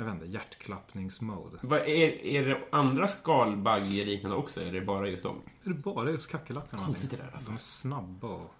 Jag 0.00 0.04
vet 0.04 0.14
inte, 0.14 0.26
hjärtklappningsmode. 0.26 1.58
Vad 1.62 1.80
är, 1.80 2.24
är 2.24 2.46
det 2.46 2.60
andra 2.72 3.08
skalbaggeliknande 3.08 4.36
också? 4.36 4.60
Eller 4.60 4.70
är 4.70 4.80
det 4.80 4.86
bara 4.86 5.08
just 5.08 5.22
dem? 5.22 5.42
Är 5.64 5.68
det 5.68 5.74
bara 5.74 6.10
just 6.10 6.30
kackerlackorna? 6.30 6.84
Konstigt 6.84 7.10
det 7.10 7.16
där, 7.16 7.30
alltså. 7.34 7.50
De 7.50 7.54
är 7.54 7.58
snabba 7.58 8.28
och 8.28 8.54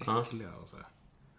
äckliga 0.00 0.52
och 0.62 0.68
så 0.68 0.76
här. 0.76 0.86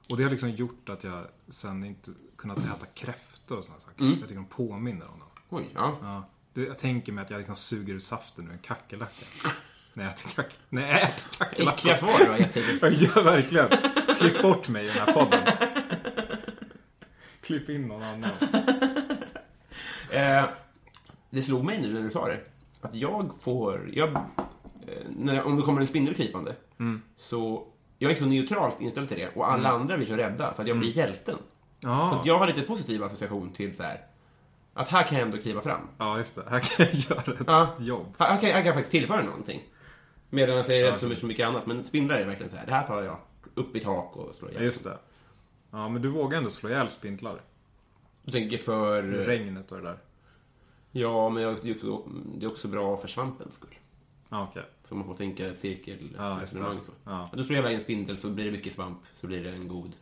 Och 0.10 0.18
det 0.18 0.24
har 0.24 0.30
liksom 0.30 0.50
gjort 0.50 0.90
att 0.90 1.04
jag 1.04 1.28
sen 1.48 1.84
inte 1.84 2.12
kunnat 2.38 2.58
äta 2.58 2.86
kräftor 2.94 3.58
och 3.58 3.64
sådana 3.64 3.82
saker. 3.82 4.02
Mm. 4.02 4.14
För 4.14 4.20
jag 4.20 4.30
tycker 4.30 4.42
de 4.42 4.48
påminner 4.48 5.08
om 5.08 5.20
dem. 5.20 5.30
Oj, 5.50 5.70
ja. 5.74 5.98
Ja. 6.02 6.30
Jag 6.64 6.80
tänker 6.80 7.12
mig 7.12 7.24
att 7.24 7.30
jag 7.30 7.38
liksom 7.38 7.56
suger 7.56 7.94
ut 7.94 8.04
saften 8.04 8.48
ur 8.48 8.52
en 8.52 8.60
kackerlacka. 8.60 9.26
När 9.96 10.04
jag 10.04 10.14
äter, 10.14 10.30
kack... 10.30 10.60
När 10.70 10.82
jag 10.82 11.02
äter 11.02 11.38
kackerlackor. 11.38 11.74
Äckliga 11.74 11.98
svar 11.98 12.20
du 12.20 12.32
har 12.32 12.38
gett. 12.38 13.16
Ja, 13.16 13.22
verkligen. 13.22 13.70
Klipp 14.18 14.42
bort 14.42 14.70
mig 14.70 14.86
i 14.86 14.88
den 14.88 14.98
här 14.98 15.14
podden. 15.14 15.48
Klipp 17.42 17.70
in 17.70 17.88
någon 17.88 18.04
annan. 18.04 18.32
Eh, 20.12 20.46
det 21.30 21.42
slog 21.42 21.64
mig 21.64 21.82
nu 21.82 21.94
när 21.94 22.02
du 22.02 22.10
sa 22.10 22.28
det. 22.28 22.40
Att 22.82 22.96
jag 22.96 23.32
får... 23.40 23.90
Jag, 23.94 24.10
eh, 24.10 24.22
när, 25.10 25.44
om 25.44 25.56
det 25.56 25.62
kommer 25.62 25.82
en 25.82 25.88
spindel 25.88 26.16
krypande. 26.16 26.56
Mm. 26.80 27.02
Så 27.18 27.68
jag 27.98 28.12
är 28.12 28.16
så 28.16 28.26
neutralt 28.26 28.82
inställd 28.82 29.10
till 29.10 29.18
det. 29.20 29.30
Och 29.36 29.52
alla 29.52 29.70
andra 29.70 29.98
blir 29.98 30.08
så 30.08 30.16
rädda 30.16 30.54
för 30.54 30.62
att 30.64 30.68
jag 30.68 30.80
blir 30.80 30.98
hjälten. 30.98 31.36
Så 31.82 31.88
Ja. 31.88 32.20
att 32.20 32.26
jag 32.26 32.38
har 32.40 32.48
lite 32.48 32.62
positiv 32.62 33.04
association 33.04 33.50
till 33.54 33.76
så 33.76 33.84
här. 33.84 34.02
Att 34.74 34.88
här 34.90 35.04
kan 35.04 35.18
jag 35.18 35.26
ändå 35.26 35.38
kliva 35.38 35.62
fram. 35.62 35.82
ja, 35.98 36.18
just 36.18 36.36
det. 36.36 36.44
Här 36.50 36.60
kan 36.60 36.86
jag 36.86 36.96
göra 37.10 37.34
ett 37.34 37.48
Ja. 37.48 37.70
jobb. 37.80 38.16
Här, 38.20 38.30
här, 38.30 38.38
kan, 38.40 38.46
här 38.50 38.54
kan 38.58 38.66
jag 38.66 38.74
faktiskt 38.76 38.92
tillföra 38.92 39.22
någonting. 39.24 39.62
Medan 40.30 40.56
jag 40.56 40.66
säger 40.66 40.92
rätt 40.92 41.00
så 41.00 41.06
mycket, 41.06 41.20
så 41.22 41.26
mycket 41.28 41.48
annat. 41.48 41.66
Men 41.66 41.86
spindlar 41.86 42.18
är 42.18 42.26
verkligen 42.26 42.52
så 42.52 42.58
här. 42.58 42.66
Det 42.66 42.74
här 42.74 42.88
tar 42.88 43.02
jag 43.04 43.18
upp 43.56 43.76
i 43.76 43.80
tak 43.80 44.16
och 44.16 44.36
slår 44.36 44.50
Ja, 44.50 44.54
ihjäl. 44.54 44.66
just 44.66 44.84
det. 44.84 44.98
Ja, 45.72 45.90
men 45.90 46.02
du 46.02 46.10
vågar 46.10 46.38
ändå 46.38 46.50
slå 46.50 46.70
ihjäl 46.70 46.90
spindlar. 46.90 47.42
Du 48.28 48.32
tänker 48.34 48.58
för... 48.58 49.04
Regnet 49.04 49.72
och 49.72 49.78
det 49.78 49.84
där. 49.84 49.98
Ja, 50.92 51.30
men 51.30 51.44
jag, 51.44 51.58
det 51.64 52.46
är 52.46 52.48
också- 52.52 52.68
bra 52.68 52.98
för 52.98 53.08
svampens 53.08 53.54
skull. 53.54 53.76
Ja, 54.30 54.48
okej. 54.52 54.64
Så 54.84 54.96
man 54.96 55.06
får 55.08 55.14
tänka 55.14 55.56
cirkelresonemang 55.56 56.76
det. 56.76 56.82
så. 56.82 56.92
Ja. 57.04 57.30
Då 57.34 57.44
slår 57.44 57.56
jag 57.56 57.64
iväg 57.64 57.76
en 57.76 57.82
spindel 57.82 58.18
så 58.18 58.30
blir 58.30 58.46
det 58.46 58.52
mycket 58.52 58.74
svamp. 58.74 59.00
Så 59.14 59.28
blir 59.28 59.44
det 59.44 59.52
en 59.52 59.68
god 59.68 59.96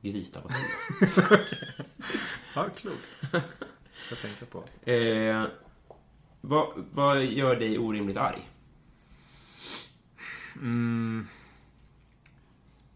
gryta. 0.00 0.40
Ja, 2.54 2.68
klokt. 2.76 3.18
Jag 4.10 4.18
tänka 4.22 4.46
på. 4.46 4.90
eh, 4.90 5.44
vad, 6.40 6.66
vad 6.92 7.24
gör 7.24 7.56
dig 7.56 7.78
orimligt 7.78 8.16
arg? 8.16 8.48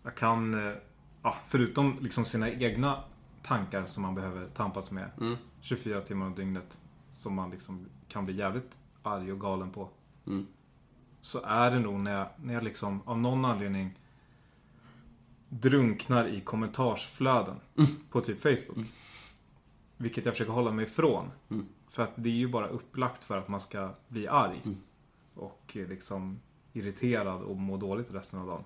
Jag 0.02 0.14
kan, 0.16 0.68
eh, 0.68 1.34
förutom 1.46 1.98
liksom 2.00 2.24
sina 2.24 2.50
egna 2.50 3.04
tankar 3.44 3.86
som 3.86 4.02
man 4.02 4.14
behöver 4.14 4.48
tampas 4.48 4.90
med 4.90 5.10
24 5.60 6.00
timmar 6.00 6.26
om 6.26 6.34
dygnet. 6.34 6.80
Som 7.12 7.34
man 7.34 7.50
liksom 7.50 7.86
kan 8.08 8.24
bli 8.24 8.34
jävligt 8.36 8.78
arg 9.02 9.32
och 9.32 9.40
galen 9.40 9.70
på. 9.70 9.88
Mm. 10.26 10.46
Så 11.20 11.44
är 11.44 11.70
det 11.70 11.78
nog 11.78 12.00
när 12.00 12.18
jag, 12.18 12.28
när 12.36 12.54
jag 12.54 12.62
liksom 12.64 13.02
av 13.04 13.18
någon 13.18 13.44
anledning 13.44 13.98
drunknar 15.48 16.28
i 16.28 16.40
kommentarsflöden 16.40 17.56
på 18.10 18.20
typ 18.20 18.42
Facebook. 18.42 18.86
Vilket 19.96 20.24
jag 20.24 20.34
försöker 20.34 20.52
hålla 20.52 20.70
mig 20.70 20.84
ifrån. 20.84 21.30
Mm. 21.50 21.66
För 21.90 22.02
att 22.02 22.12
det 22.14 22.28
är 22.28 22.32
ju 22.32 22.48
bara 22.48 22.68
upplagt 22.68 23.24
för 23.24 23.38
att 23.38 23.48
man 23.48 23.60
ska 23.60 23.94
bli 24.08 24.28
arg. 24.28 24.60
Och 25.34 25.76
eh, 25.76 25.88
liksom 25.88 26.40
irriterad 26.72 27.42
och 27.42 27.56
må 27.56 27.76
dåligt 27.76 28.14
resten 28.14 28.40
av 28.40 28.46
dagen. 28.46 28.64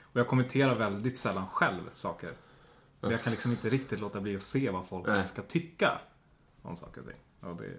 Och 0.00 0.20
jag 0.20 0.28
kommenterar 0.28 0.74
väldigt 0.74 1.18
sällan 1.18 1.46
själv 1.46 1.82
saker. 1.92 2.32
Men 3.00 3.10
jag 3.10 3.22
kan 3.22 3.30
liksom 3.30 3.50
inte 3.50 3.70
riktigt 3.70 4.00
låta 4.00 4.20
bli 4.20 4.36
att 4.36 4.42
se 4.42 4.70
vad 4.70 4.86
folk 4.86 5.06
Nej. 5.06 5.26
ska 5.26 5.42
tycka 5.42 6.00
om 6.62 6.76
saker 6.76 7.00
och 7.00 7.06
ting. 7.06 7.50
Och 7.50 7.56
det, 7.56 7.76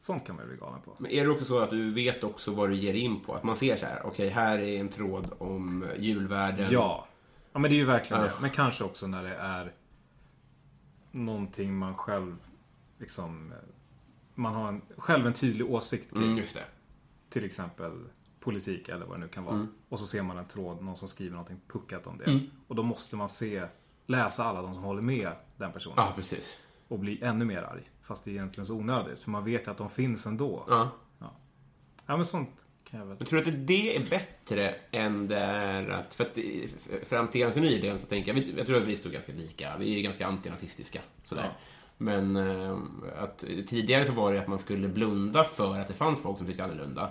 sånt 0.00 0.26
kan 0.26 0.36
man 0.36 0.44
ju 0.44 0.48
bli 0.48 0.58
galen 0.58 0.80
på. 0.80 0.96
Men 0.98 1.10
är 1.10 1.24
det 1.24 1.30
också 1.30 1.44
så 1.44 1.58
att 1.58 1.70
du 1.70 1.92
vet 1.92 2.24
också 2.24 2.54
vad 2.54 2.70
du 2.70 2.76
ger 2.76 2.94
in 2.94 3.20
på? 3.20 3.34
Att 3.34 3.42
man 3.42 3.56
ser 3.56 3.76
så 3.76 3.86
här, 3.86 4.02
okej, 4.06 4.28
här 4.28 4.58
är 4.58 4.80
en 4.80 4.88
tråd 4.88 5.32
om 5.38 5.86
julvärden. 5.98 6.66
Ja. 6.70 7.08
Ja 7.52 7.58
men 7.58 7.70
det 7.70 7.76
är 7.76 7.78
ju 7.78 7.84
verkligen 7.84 8.22
det. 8.22 8.32
Men 8.40 8.50
kanske 8.50 8.84
också 8.84 9.06
när 9.06 9.22
det 9.22 9.34
är 9.34 9.72
någonting 11.10 11.76
man 11.76 11.96
själv 11.96 12.36
liksom 12.98 13.52
man 14.34 14.54
har 14.54 14.68
en, 14.68 14.82
själv 14.96 15.26
en 15.26 15.32
tydlig 15.32 15.70
åsikt 15.70 16.10
kring. 16.10 16.32
Mm. 16.32 16.44
Till 17.30 17.44
exempel 17.44 18.04
politik 18.40 18.88
eller 18.88 19.06
vad 19.06 19.16
det 19.16 19.20
nu 19.20 19.28
kan 19.28 19.44
vara. 19.44 19.54
Mm. 19.54 19.68
Och 19.88 20.00
så 20.00 20.06
ser 20.06 20.22
man 20.22 20.38
en 20.38 20.48
tråd, 20.48 20.82
någon 20.82 20.96
som 20.96 21.08
skriver 21.08 21.30
någonting 21.30 21.60
puckat 21.68 22.06
om 22.06 22.18
det. 22.18 22.40
Och 22.66 22.74
då 22.74 22.82
måste 22.82 23.16
man 23.16 23.28
se, 23.28 23.66
läsa 24.08 24.44
alla 24.44 24.62
de 24.62 24.74
som 24.74 24.82
håller 24.82 25.02
med 25.02 25.32
den 25.56 25.72
personen. 25.72 25.96
Ja, 25.96 26.12
precis. 26.16 26.56
Och 26.88 26.98
bli 26.98 27.22
ännu 27.22 27.44
mer 27.44 27.62
arg. 27.62 27.90
Fast 28.02 28.24
det 28.24 28.30
är 28.30 28.32
egentligen 28.32 28.66
så 28.66 28.74
onödigt. 28.74 29.22
För 29.22 29.30
man 29.30 29.44
vet 29.44 29.66
ju 29.66 29.70
att 29.70 29.78
de 29.78 29.90
finns 29.90 30.26
ändå. 30.26 30.64
Ja. 30.68 30.90
Ja 32.06 32.16
men 32.16 32.24
sånt 32.24 32.66
kan 32.84 32.98
jag 32.98 33.06
väl. 33.06 33.16
Men 33.18 33.26
tror 33.26 33.40
du 33.40 33.50
att 33.50 33.66
det 33.66 33.96
är 33.96 34.10
bättre 34.10 34.74
än 34.90 35.28
det 35.28 35.38
är 35.38 35.88
att... 35.88 36.14
För 36.14 36.24
att 36.24 36.38
fram 37.08 37.28
till 37.28 37.40
ganska 37.40 37.60
nyligen 37.60 37.98
så 37.98 38.06
tänker 38.06 38.34
jag... 38.34 38.58
Jag 38.58 38.66
tror 38.66 38.76
att 38.76 38.88
vi 38.88 38.96
stod 38.96 39.12
ganska 39.12 39.32
lika. 39.32 39.76
Vi 39.78 39.98
är 39.98 40.02
ganska 40.02 40.26
antirasistiska. 40.26 41.00
Sådär. 41.22 41.42
Ja. 41.42 41.50
Men 41.96 42.36
eh, 42.36 42.78
att 43.18 43.38
tidigare 43.38 44.04
så 44.04 44.12
var 44.12 44.32
det 44.32 44.40
att 44.40 44.48
man 44.48 44.58
skulle 44.58 44.88
blunda 44.88 45.44
för 45.44 45.78
att 45.78 45.88
det 45.88 45.94
fanns 45.94 46.22
folk 46.22 46.38
som 46.38 46.46
tyckte 46.46 46.64
annorlunda. 46.64 47.10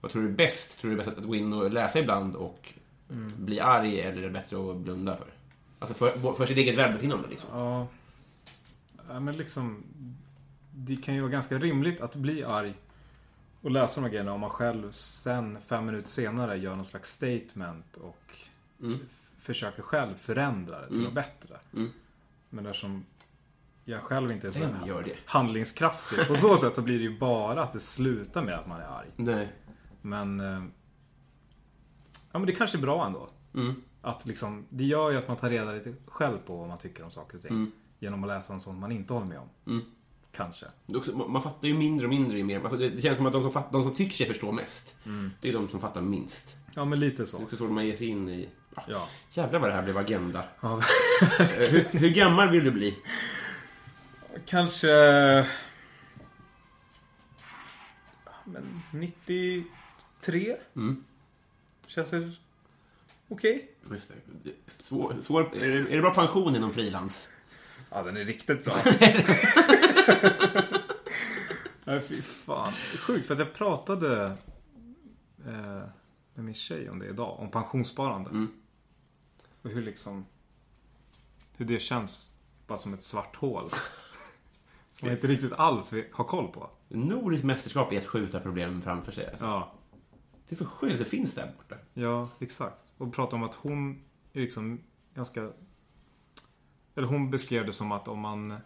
Vad 0.00 0.10
tror 0.10 0.22
du 0.22 0.28
är 0.28 0.32
bäst? 0.32 0.80
Tror 0.80 0.90
du 0.90 0.96
det 0.96 1.02
är 1.02 1.06
bäst 1.06 1.18
att 1.18 1.24
gå 1.24 1.34
in 1.34 1.52
och 1.52 1.70
läsa 1.70 1.98
ibland 1.98 2.36
och 2.36 2.72
bli 3.36 3.60
arg 3.60 4.00
eller 4.00 4.18
är 4.18 4.26
det 4.26 4.30
bättre 4.30 4.70
att 4.70 4.76
blunda 4.76 5.16
för? 5.16 5.26
Alltså 5.80 5.94
för, 5.94 6.34
för 6.34 6.46
sitt 6.46 6.56
eget 6.58 6.78
välbefinnande 6.78 7.28
liksom. 7.28 7.50
Ja. 7.58 7.86
ja 9.08 9.20
men 9.20 9.36
liksom. 9.36 9.82
Det 10.74 10.96
kan 10.96 11.14
ju 11.14 11.20
vara 11.20 11.30
ganska 11.32 11.58
rimligt 11.58 12.00
att 12.00 12.14
bli 12.14 12.44
arg. 12.44 12.74
Och 13.62 13.70
läsa 13.70 14.00
de 14.00 14.04
här 14.04 14.10
grejerna 14.10 14.32
om 14.32 14.40
man 14.40 14.50
själv 14.50 14.90
sen 14.92 15.58
fem 15.66 15.86
minuter 15.86 16.08
senare 16.08 16.56
gör 16.58 16.76
någon 16.76 16.84
slags 16.84 17.12
statement 17.12 17.96
och 17.96 18.32
f- 18.82 19.30
försöker 19.38 19.82
själv 19.82 20.14
förändra 20.14 20.80
det 20.80 20.86
till 20.88 21.02
något 21.02 21.14
bättre. 21.14 21.56
Mm. 21.74 21.90
Men 22.50 22.66
eftersom 22.66 23.04
jag 23.84 24.02
själv 24.02 24.32
inte 24.32 24.46
är 24.46 24.50
så 24.50 24.58
handlingskraftig 25.24 26.26
på 26.28 26.34
så 26.34 26.56
sätt 26.56 26.74
så 26.74 26.82
blir 26.82 26.98
det 26.98 27.04
ju 27.04 27.18
bara 27.18 27.62
att 27.62 27.72
det 27.72 27.80
slutar 27.80 28.42
med 28.44 28.54
att 28.54 28.66
man 28.66 28.80
är 28.80 28.86
arg. 28.86 29.08
Nej. 29.16 29.52
Men 30.02 30.40
eh, 30.40 30.62
Ja 32.32 32.38
men 32.38 32.46
det 32.46 32.52
kanske 32.52 32.78
är 32.78 32.82
bra 32.82 33.06
ändå. 33.06 33.28
Mm. 33.54 33.82
Att 34.02 34.26
liksom, 34.26 34.66
det 34.68 34.84
gör 34.84 35.10
ju 35.10 35.16
att 35.18 35.28
man 35.28 35.36
tar 35.36 35.50
reda 35.50 35.72
lite 35.72 35.94
själv 36.06 36.38
på 36.38 36.56
vad 36.56 36.68
man 36.68 36.78
tycker 36.78 37.04
om 37.04 37.10
saker 37.10 37.36
och 37.36 37.42
ting. 37.42 37.50
Mm. 37.50 37.72
Genom 37.98 38.24
att 38.24 38.28
läsa 38.28 38.52
om 38.52 38.60
sånt 38.60 38.80
man 38.80 38.92
inte 38.92 39.12
håller 39.12 39.26
med 39.26 39.38
om. 39.38 39.48
Mm. 39.66 39.84
Kanske. 40.32 40.66
Det 40.86 41.12
Man 41.14 41.42
fattar 41.42 41.68
ju 41.68 41.74
mindre 41.74 42.06
och 42.06 42.10
mindre 42.10 42.38
ju 42.38 42.44
mer. 42.44 42.60
Alltså 42.60 42.76
det, 42.76 42.88
det 42.88 43.02
känns 43.02 43.16
som 43.16 43.26
att 43.26 43.32
de 43.32 43.42
som, 43.42 43.52
fatt, 43.52 43.72
de 43.72 43.82
som 43.82 43.94
tycker 43.94 44.16
sig 44.16 44.26
förstå 44.26 44.52
mest, 44.52 44.96
det 45.40 45.48
är 45.48 45.52
de 45.52 45.68
som 45.68 45.80
fattar 45.80 46.00
minst. 46.00 46.56
Ja 46.74 46.84
men 46.84 47.00
lite 47.00 47.16
Det 47.16 47.22
är 47.22 47.26
så. 47.26 47.42
också 47.42 47.56
så 47.56 47.64
man 47.64 47.86
ger 47.86 47.96
sig 47.96 48.06
in 48.06 48.28
i... 48.28 48.48
Ah, 48.74 48.82
Ja. 48.88 49.08
Jävlar 49.30 49.60
vad 49.60 49.70
det 49.70 49.74
här 49.74 49.82
blev 49.82 49.98
agenda. 49.98 50.44
ja. 50.60 50.80
Eh, 51.38 51.46
hur, 51.46 51.98
hur 51.98 52.10
gammal 52.10 52.50
vill 52.50 52.64
du 52.64 52.70
bli? 52.70 52.96
Kanske... 54.46 54.88
Men 58.44 58.82
93? 58.90 60.56
Mm. 60.76 61.04
Känns 61.86 62.12
väl 62.12 62.36
okej? 63.30 63.70
Just 63.90 64.08
det. 64.08 64.52
Svår, 64.66 65.16
svår, 65.20 65.40
är, 65.56 65.60
det, 65.60 65.92
är 65.92 65.96
det 65.96 66.02
bra 66.02 66.14
pension 66.14 66.56
inom 66.56 66.72
frilans? 66.72 67.28
Ja, 67.90 68.02
den 68.02 68.16
är 68.16 68.24
riktigt 68.24 68.64
bra. 68.64 68.74
Nej, 71.84 72.00
fy 72.00 72.22
fan. 72.22 72.72
Sjukt, 72.98 73.26
för 73.26 73.34
att 73.34 73.40
jag 73.40 73.54
pratade 73.54 74.36
eh, 75.46 75.82
med 76.34 76.44
min 76.44 76.54
tjej 76.54 76.90
om 76.90 76.98
det 76.98 77.06
idag. 77.06 77.40
Om 77.40 77.50
pensionssparande. 77.50 78.30
Mm. 78.30 78.48
Och 79.62 79.70
hur 79.70 79.82
liksom... 79.82 80.26
Hur 81.56 81.66
det 81.66 81.78
känns 81.78 82.34
bara 82.66 82.78
som 82.78 82.94
ett 82.94 83.02
svart 83.02 83.36
hål. 83.36 83.70
Som 84.92 85.06
man 85.08 85.14
inte 85.16 85.26
riktigt 85.26 85.52
alls 85.52 85.92
har 86.12 86.24
koll 86.24 86.48
på. 86.48 86.70
Nordiskt 86.88 87.44
mästerskap 87.44 87.92
är 87.92 87.98
att 87.98 88.06
skjuta 88.06 88.40
problem 88.40 88.82
framför 88.82 89.12
sig. 89.12 89.26
Alltså. 89.30 89.44
Ja, 89.44 89.72
Det 90.48 90.54
är 90.54 90.56
så 90.56 90.64
sjukt 90.66 90.92
att 90.92 90.98
det 90.98 91.04
finns 91.04 91.34
där 91.34 91.52
borta. 91.56 91.76
ja 91.94 92.28
exakt. 92.38 92.89
Och 93.00 93.12
prata 93.14 93.36
om 93.36 93.42
att 93.42 93.54
hon 93.54 94.02
är 94.32 94.40
liksom 94.40 94.80
ganska... 95.14 95.52
Eller 96.94 97.06
hon 97.08 97.30
beskrev 97.30 97.66
det 97.66 97.72
som 97.72 97.92
att 97.92 98.08
om 98.08 98.18
man... 98.20 98.56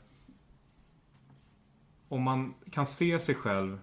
Om 2.09 2.23
man 2.23 2.55
kan 2.71 2.87
se 2.87 3.19
sig 3.21 3.35
själv... 3.35 3.79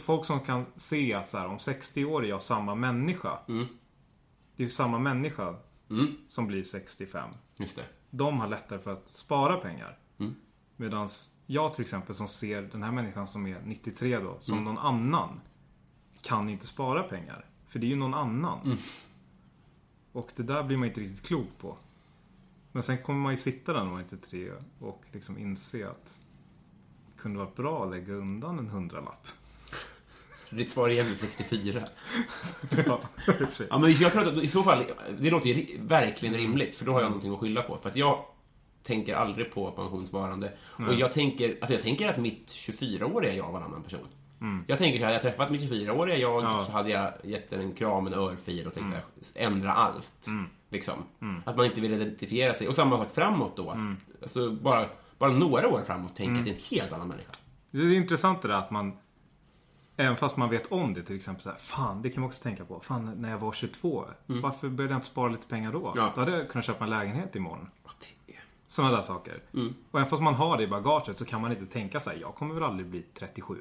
Folk 0.00 0.24
som 0.24 0.40
kan 0.40 0.64
se 0.76 1.14
att 1.14 1.28
så 1.28 1.38
här, 1.38 1.46
om 1.46 1.58
60 1.58 2.04
år 2.04 2.24
är 2.24 2.28
jag 2.28 2.42
samma 2.42 2.74
människa. 2.74 3.38
Mm. 3.48 3.66
Det 4.56 4.62
är 4.62 4.64
ju 4.66 4.70
samma 4.70 4.98
människa 4.98 5.56
Mm. 5.90 6.14
som 6.28 6.46
blir 6.46 6.62
65. 6.64 7.30
Just 7.56 7.76
det. 7.76 7.84
De 8.10 8.40
har 8.40 8.48
lättare 8.48 8.78
för 8.78 8.92
att 8.92 9.14
spara 9.14 9.56
pengar. 9.56 9.98
Mm. 10.18 10.34
Medan 10.76 11.08
jag 11.46 11.74
till 11.74 11.82
exempel 11.82 12.14
som 12.14 12.28
ser 12.28 12.62
den 12.62 12.82
här 12.82 12.92
människan 12.92 13.26
som 13.26 13.46
är 13.46 13.62
93 13.64 14.18
då, 14.18 14.36
som 14.40 14.58
Mm. 14.58 14.64
någon 14.64 14.78
annan. 14.78 15.40
Kan 16.22 16.48
inte 16.48 16.66
spara 16.66 17.02
pengar. 17.02 17.46
För 17.68 17.78
det 17.78 17.86
är 17.86 17.88
ju 17.88 17.96
någon 17.96 18.14
annan. 18.14 18.76
Mm. 20.14 20.22
Och 20.22 20.32
det 20.36 20.42
där 20.42 20.62
blir 20.62 20.76
man 20.76 20.88
inte 20.88 21.00
riktigt 21.00 21.22
klok 21.26 21.58
på. 21.58 21.76
Men 22.72 22.82
sen 22.82 22.98
kommer 22.98 23.20
man 23.20 23.32
ju 23.32 23.36
sitta 23.36 23.72
där 23.72 23.84
när 23.84 23.90
man 23.90 24.00
är 24.00 24.04
93 24.04 24.50
och 24.78 25.04
liksom 25.12 25.38
inse 25.38 25.88
att 25.88 26.22
det 27.06 27.22
kunde 27.22 27.38
varit 27.38 27.56
bra 27.56 27.84
att 27.84 27.90
lägga 27.90 28.12
undan 28.12 28.58
en 28.58 28.68
hundralapp. 28.68 29.26
Så 30.34 30.54
ditt 30.54 30.70
svar 30.70 30.88
är 30.88 30.92
egentligen 30.92 31.18
64. 31.18 31.82
ja. 32.86 33.00
Ja, 33.70 33.78
men 33.78 33.92
jag 33.92 34.12
tror 34.12 34.28
att 34.28 34.44
i 34.44 34.48
så 34.48 34.62
fall, 34.62 34.84
det 35.18 35.30
låter 35.30 35.48
ju 35.48 35.78
verkligen 35.80 36.34
rimligt, 36.34 36.74
för 36.74 36.84
då 36.84 36.92
har 36.92 37.00
jag 37.00 37.08
någonting 37.08 37.32
att 37.32 37.40
skylla 37.40 37.62
på. 37.62 37.78
För 37.78 37.88
att 37.88 37.96
jag 37.96 38.24
tänker 38.82 39.14
aldrig 39.14 39.52
på 39.52 39.70
pensionssparande. 39.70 40.52
Och 40.88 40.94
jag 40.94 41.12
tänker, 41.12 41.56
alltså 41.60 41.74
jag 41.74 41.82
tänker 41.82 42.08
att 42.08 42.18
mitt 42.18 42.46
24-åriga 42.48 43.34
jag 43.34 43.52
var 43.52 43.60
en 43.60 43.66
annan 43.66 43.82
person. 43.82 44.06
Jag 44.66 44.78
tänker 44.78 44.98
så 44.98 45.04
här, 45.04 45.12
hade 45.12 45.26
jag 45.26 45.34
träffat 45.34 45.50
mitt 45.50 45.70
24-åriga 45.70 46.16
jag 46.16 46.42
Ja. 46.44 46.64
så 46.64 46.72
hade 46.72 46.90
jag 46.90 47.12
gett 47.22 47.50
den 47.50 47.60
en 47.60 47.72
kram, 47.74 48.06
en 48.06 48.14
örfil 48.14 48.66
och 48.66 48.74
tänkt 48.74 48.94
så 49.22 49.38
här, 49.38 49.46
ändra 49.46 49.72
allt. 49.72 50.10
Liksom. 50.68 50.94
Att 51.46 51.56
man 51.56 51.66
inte 51.66 51.80
vill 51.80 51.92
identifiera 51.94 52.54
sig. 52.54 52.68
Och 52.68 52.74
samma 52.74 52.96
sak 52.98 53.14
framåt 53.14 53.56
då. 53.56 53.70
att- 53.70 53.76
Alltså 54.22 54.50
bara, 54.50 54.86
bara 55.18 55.30
några 55.32 55.68
år 55.68 55.82
framåt 55.86 56.16
tänka 56.16 56.38
att 56.38 56.44
det 56.44 56.50
är 56.50 56.54
en 56.54 56.60
helt 56.80 56.92
annan 56.92 57.08
människa. 57.08 57.30
Det 57.70 57.78
är 57.78 57.92
intressant 57.96 58.42
det 58.42 58.48
där 58.48 58.54
att 58.54 58.70
man 58.70 58.92
Även 59.96 60.16
fast 60.16 60.36
man 60.36 60.50
vet 60.50 60.72
om 60.72 60.94
det 60.94 61.02
till 61.02 61.16
exempel 61.16 61.42
så 61.42 61.48
här, 61.50 61.56
Fan, 61.58 62.02
det 62.02 62.10
kan 62.10 62.20
man 62.20 62.28
också 62.28 62.42
tänka 62.42 62.64
på. 62.64 62.80
Fan, 62.80 63.14
när 63.16 63.30
jag 63.30 63.38
var 63.38 63.52
22. 63.52 64.04
Varför 64.26 64.68
började 64.68 64.92
jag 64.94 64.98
inte 64.98 65.06
spara 65.06 65.28
lite 65.28 65.46
pengar 65.48 65.72
då? 65.72 65.92
Ja. 65.96 66.12
Då 66.14 66.20
hade 66.20 66.32
jag 66.38 66.48
kunnat 66.50 66.64
köpa 66.64 66.84
en 66.84 66.90
lägenhet 66.90 67.36
imorgon. 67.36 67.70
Sådana 68.66 68.94
där 68.94 69.02
saker. 69.02 69.42
Och 69.90 69.98
även 70.00 70.10
fast 70.10 70.22
man 70.22 70.34
har 70.34 70.56
det 70.56 70.62
i 70.62 70.66
bagaget 70.68 71.18
så 71.18 71.24
kan 71.24 71.40
man 71.40 71.50
inte 71.52 71.66
tänka 71.66 72.00
så 72.00 72.10
här, 72.10 72.16
jag 72.20 72.34
kommer 72.34 72.54
väl 72.54 72.62
aldrig 72.62 72.86
bli 72.86 73.02
37. 73.18 73.56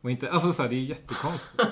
Och 0.00 0.10
inte, 0.10 0.30
alltså 0.30 0.52
så 0.52 0.62
här, 0.62 0.68
det 0.68 0.76
är 0.76 0.84
jättekonstigt. 0.84 1.62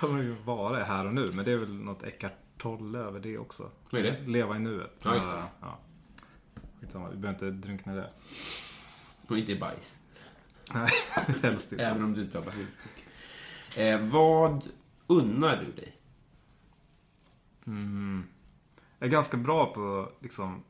Att 0.00 0.10
man 0.10 0.20
vill 0.20 0.36
vara 0.44 0.84
här 0.84 1.06
och 1.06 1.14
nu. 1.14 1.30
Men 1.34 1.44
det 1.44 1.52
är 1.52 1.56
väl 1.56 1.74
något 1.74 2.02
Eckart 2.02 2.32
Tolle 2.58 2.98
över 2.98 3.20
det 3.20 3.38
också. 3.38 3.70
Vad 3.90 4.00
är 4.00 4.12
det? 4.12 4.26
Leva 4.26 4.56
i 4.56 4.58
nuet. 4.58 4.92
Ja, 5.02 5.14
just 5.14 5.28
det. 5.28 5.42
Ja. 5.60 5.78
Skitsamma, 6.80 7.10
vi 7.10 7.16
behöver 7.16 7.46
inte 7.46 7.66
drunkna 7.66 7.92
i 7.92 7.96
det. 7.96 8.10
Och 9.28 9.38
inte 9.38 9.52
i 9.52 9.58
bajs. 9.58 9.98
Nej, 10.74 10.90
helst 11.42 11.72
inte. 11.72 11.84
Även 11.84 12.04
om 12.04 12.14
du 12.14 12.22
inte 12.22 12.38
har 12.38 12.44
basilskog. 12.44 13.04
Eh, 13.76 14.00
vad 14.00 14.68
unnar 15.06 15.56
du 15.56 15.72
dig? 15.72 15.94
Jag 18.98 19.06
är 19.08 19.12
ganska 19.12 19.36
bra 19.36 19.66
på 19.74 20.12
liksom 20.20 20.64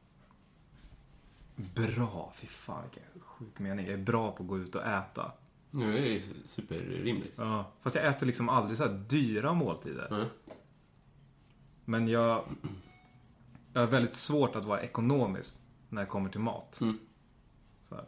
Bra, 1.75 2.33
fy 2.37 2.47
fan 2.47 2.83
vilken 2.83 3.03
sjuk 3.21 3.59
mening. 3.59 3.87
Jag 3.87 3.95
är 3.95 4.05
bra 4.05 4.33
på 4.33 4.43
att 4.43 4.49
gå 4.49 4.59
ut 4.59 4.75
och 4.75 4.87
äta. 4.87 5.33
Det 5.71 6.17
är 6.17 6.23
superrimligt. 6.45 7.35
Ja. 7.39 7.73
Fast 7.81 7.97
jag 7.97 8.07
äter 8.07 8.27
liksom 8.27 8.49
aldrig 8.49 8.77
så 8.77 8.85
här 8.85 9.05
dyra 9.09 9.53
måltider. 9.53 10.15
Mm. 10.15 10.29
Men 11.85 12.09
jag, 12.09 12.45
jag 13.73 13.81
har 13.81 13.87
väldigt 13.87 14.15
svårt 14.15 14.57
att 14.57 14.65
vara 14.65 14.83
ekonomisk 14.83 15.59
när 15.89 16.03
det 16.03 16.07
kommer 16.09 16.31
till 16.31 16.41
mat. 16.41 16.81
Mm. 16.81 16.99
Så 17.89 17.95
här. 17.95 18.05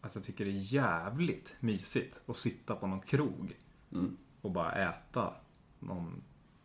Alltså 0.00 0.18
jag 0.18 0.26
tycker 0.26 0.44
det 0.44 0.50
är 0.50 0.72
jävligt 0.74 1.56
mysigt 1.60 2.22
att 2.26 2.36
sitta 2.36 2.76
på 2.76 2.86
någon 2.86 3.00
krog 3.00 3.56
Mm. 3.92 4.16
och 4.40 4.50
bara 4.50 4.72
äta 4.72 5.34
någon 5.78 6.22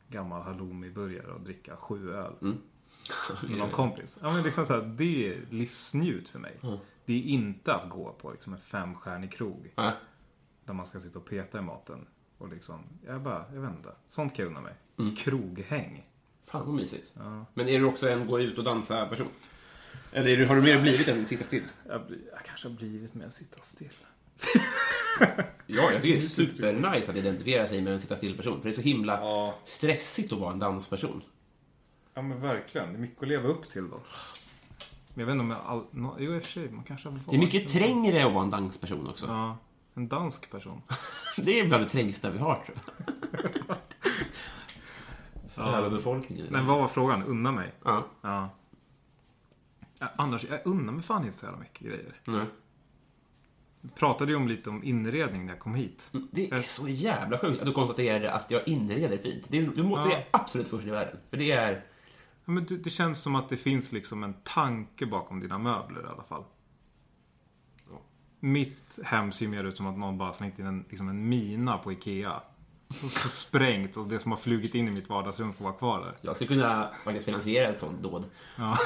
gammal 0.07 0.41
halloumi-burgare 0.41 1.31
och 1.31 1.41
dricka 1.41 1.75
sju 1.75 2.13
öl. 2.13 2.33
Mm. 2.41 2.57
med 3.49 3.57
någon 3.57 3.71
kompis. 3.71 4.19
Ja, 4.21 4.33
men 4.33 4.43
liksom 4.43 4.65
så 4.65 4.73
här, 4.73 4.81
det 4.81 5.33
är 5.33 5.45
livsnjut 5.49 6.29
för 6.29 6.39
mig. 6.39 6.59
Det 7.05 7.13
är 7.13 7.21
inte 7.23 7.75
att 7.75 7.89
gå 7.89 8.13
på 8.13 8.31
liksom 8.31 8.53
en 8.53 8.59
femstjärnig 8.59 9.31
krog. 9.31 9.73
Ja. 9.75 9.91
Där 10.69 10.73
man 10.73 10.85
ska 10.85 10.99
sitta 10.99 11.19
och 11.19 11.25
peta 11.25 11.57
i 11.59 11.61
maten. 11.61 12.05
Och 12.37 12.49
liksom, 12.49 12.83
jag 13.05 13.21
bara, 13.21 13.45
jag 13.53 13.61
vet 13.61 13.71
inte. 13.71 13.89
Sånt 14.09 14.35
kan 14.35 14.43
jag 14.43 14.51
unna 14.51 14.61
mig. 14.61 14.73
Mm. 14.99 15.15
Kroghäng. 15.15 16.07
Fan 16.45 16.65
vad 16.65 16.75
mysigt. 16.75 17.13
Men 17.53 17.69
är 17.69 17.79
du 17.79 17.85
också 17.85 18.09
en 18.09 18.27
gå 18.27 18.39
ut 18.39 18.57
och 18.57 18.63
dansa 18.63 19.05
person? 19.05 19.27
Eller 20.11 20.37
du, 20.37 20.45
har 20.45 20.55
du 20.55 20.61
mer 20.61 20.81
blivit 20.81 21.07
än 21.07 21.25
sitta 21.25 21.43
still? 21.43 21.63
Jag, 21.87 22.01
jag 22.31 22.45
kanske 22.45 22.67
har 22.67 22.75
blivit 22.75 23.23
att 23.25 23.33
sitta 23.33 23.61
still. 23.61 23.89
Ja, 25.67 25.91
jag 25.91 26.01
tycker 26.01 26.01
det 26.01 26.15
är 26.15 26.19
supernice 26.27 27.11
att 27.11 27.17
identifiera 27.17 27.67
sig 27.67 27.81
med 27.81 27.93
en 27.93 27.99
sitta 27.99 28.15
still-person. 28.15 28.57
För 28.61 28.69
det 28.69 28.71
är 28.71 28.75
så 28.75 28.81
himla 28.81 29.13
Ja. 29.13 29.55
stressigt 29.63 30.33
att 30.33 30.39
vara 30.39 30.53
en 30.53 30.59
dansperson. 30.59 31.21
Ja 32.13 32.21
men 32.21 32.41
verkligen. 32.41 32.87
Det 32.89 32.95
är 32.95 32.99
mycket 33.01 33.21
att 33.21 33.27
leva 33.29 33.47
upp 33.47 33.69
till 33.69 33.89
då. 33.89 33.99
Men 35.13 35.19
jag 35.19 35.25
vet 35.25 35.33
inte 35.33 35.41
om 35.41 35.49
jag 35.51 35.59
all... 35.65 36.15
Jo 36.19 36.35
i 36.35 36.39
och 36.39 36.43
för 36.43 36.51
sig, 36.51 36.69
man 36.71 36.83
kanske 36.83 37.09
har 37.09 37.19
Det 37.29 37.35
är 37.35 37.39
mycket 37.39 37.69
trängre 37.69 38.25
att 38.25 38.33
vara 38.33 38.43
en 38.43 38.49
dansperson 38.49 39.07
också. 39.07 39.27
Ja. 39.27 39.57
En 39.99 40.07
dansk 40.07 40.51
person. 40.51 40.81
Det 41.37 41.59
är 41.59 41.67
bland 41.67 41.83
det 41.83 41.89
trängsta 41.89 42.29
vi 42.29 42.39
har, 42.39 42.63
tror 42.65 42.77
jag. 45.55 45.75
Över 45.75 45.89
befolkningen. 45.89 46.47
Men 46.49 46.65
vad 46.65 46.77
var 46.77 46.87
frågan? 46.87 47.23
Unna 47.23 47.51
mig? 47.51 47.71
Ja. 47.83 48.05
Ja. 48.21 48.49
ja 49.99 50.07
annars, 50.15 50.45
jag 50.49 50.59
unnar 50.63 50.93
mig 50.93 51.03
fan 51.03 51.25
inte 51.25 51.37
så 51.37 51.45
jävla 51.45 51.59
mycket 51.59 51.87
grejer. 51.87 52.13
Nej. 52.25 52.45
Vi 53.81 53.89
pratade 53.89 54.31
ju 54.31 54.37
om 54.37 54.47
lite 54.47 54.69
om 54.69 54.83
inredning 54.83 55.45
när 55.45 55.53
jag 55.53 55.59
kom 55.59 55.75
hit. 55.75 56.11
Det 56.31 56.51
är 56.51 56.61
så 56.61 56.87
jävla 56.87 57.37
sjukt 57.37 57.59
att 57.59 57.67
du 57.67 57.73
konstaterade 57.73 58.31
att 58.31 58.51
jag 58.51 58.67
inreder 58.67 59.17
fint. 59.17 59.45
Det 59.47 59.57
är, 59.57 59.67
du 59.75 59.83
må, 59.83 60.05
det 60.05 60.13
är 60.13 60.25
absolut 60.31 60.67
först 60.67 60.87
i 60.87 60.89
världen. 60.89 61.17
För 61.29 61.37
det 61.37 61.51
är... 61.51 61.85
Ja, 62.45 62.51
men 62.51 62.65
det, 62.65 62.77
det 62.77 62.89
känns 62.89 63.21
som 63.21 63.35
att 63.35 63.49
det 63.49 63.57
finns 63.57 63.91
liksom 63.91 64.23
en 64.23 64.33
tanke 64.33 65.05
bakom 65.05 65.39
dina 65.39 65.57
möbler 65.57 66.01
i 66.01 66.07
alla 66.07 66.23
fall. 66.23 66.43
Mitt 68.39 68.99
hem 69.03 69.31
ser 69.31 69.45
ju 69.45 69.51
mer 69.51 69.63
ut 69.63 69.77
som 69.77 69.87
att 69.87 69.97
någon 69.97 70.17
bara 70.17 70.33
slängt 70.33 70.59
in 70.59 70.65
en, 70.65 70.85
liksom 70.89 71.09
en 71.09 71.29
mina 71.29 71.77
på 71.77 71.91
Ikea. 71.91 72.41
Och 72.87 73.11
så 73.11 73.29
sprängt 73.29 73.97
och 73.97 74.07
det 74.07 74.19
som 74.19 74.31
har 74.31 74.39
flugit 74.39 74.75
in 74.75 74.87
i 74.87 74.91
mitt 74.91 75.09
vardagsrum 75.09 75.53
får 75.53 75.63
vara 75.63 75.73
kvar 75.73 75.99
där. 75.99 76.15
Jag 76.21 76.35
skulle 76.35 76.47
kunna 76.47 76.89
faktiskt 77.03 77.25
finansiera 77.25 77.67
ett 77.67 77.79
sånt 77.79 78.01
dåd. 78.03 78.25
Ja. 78.55 78.77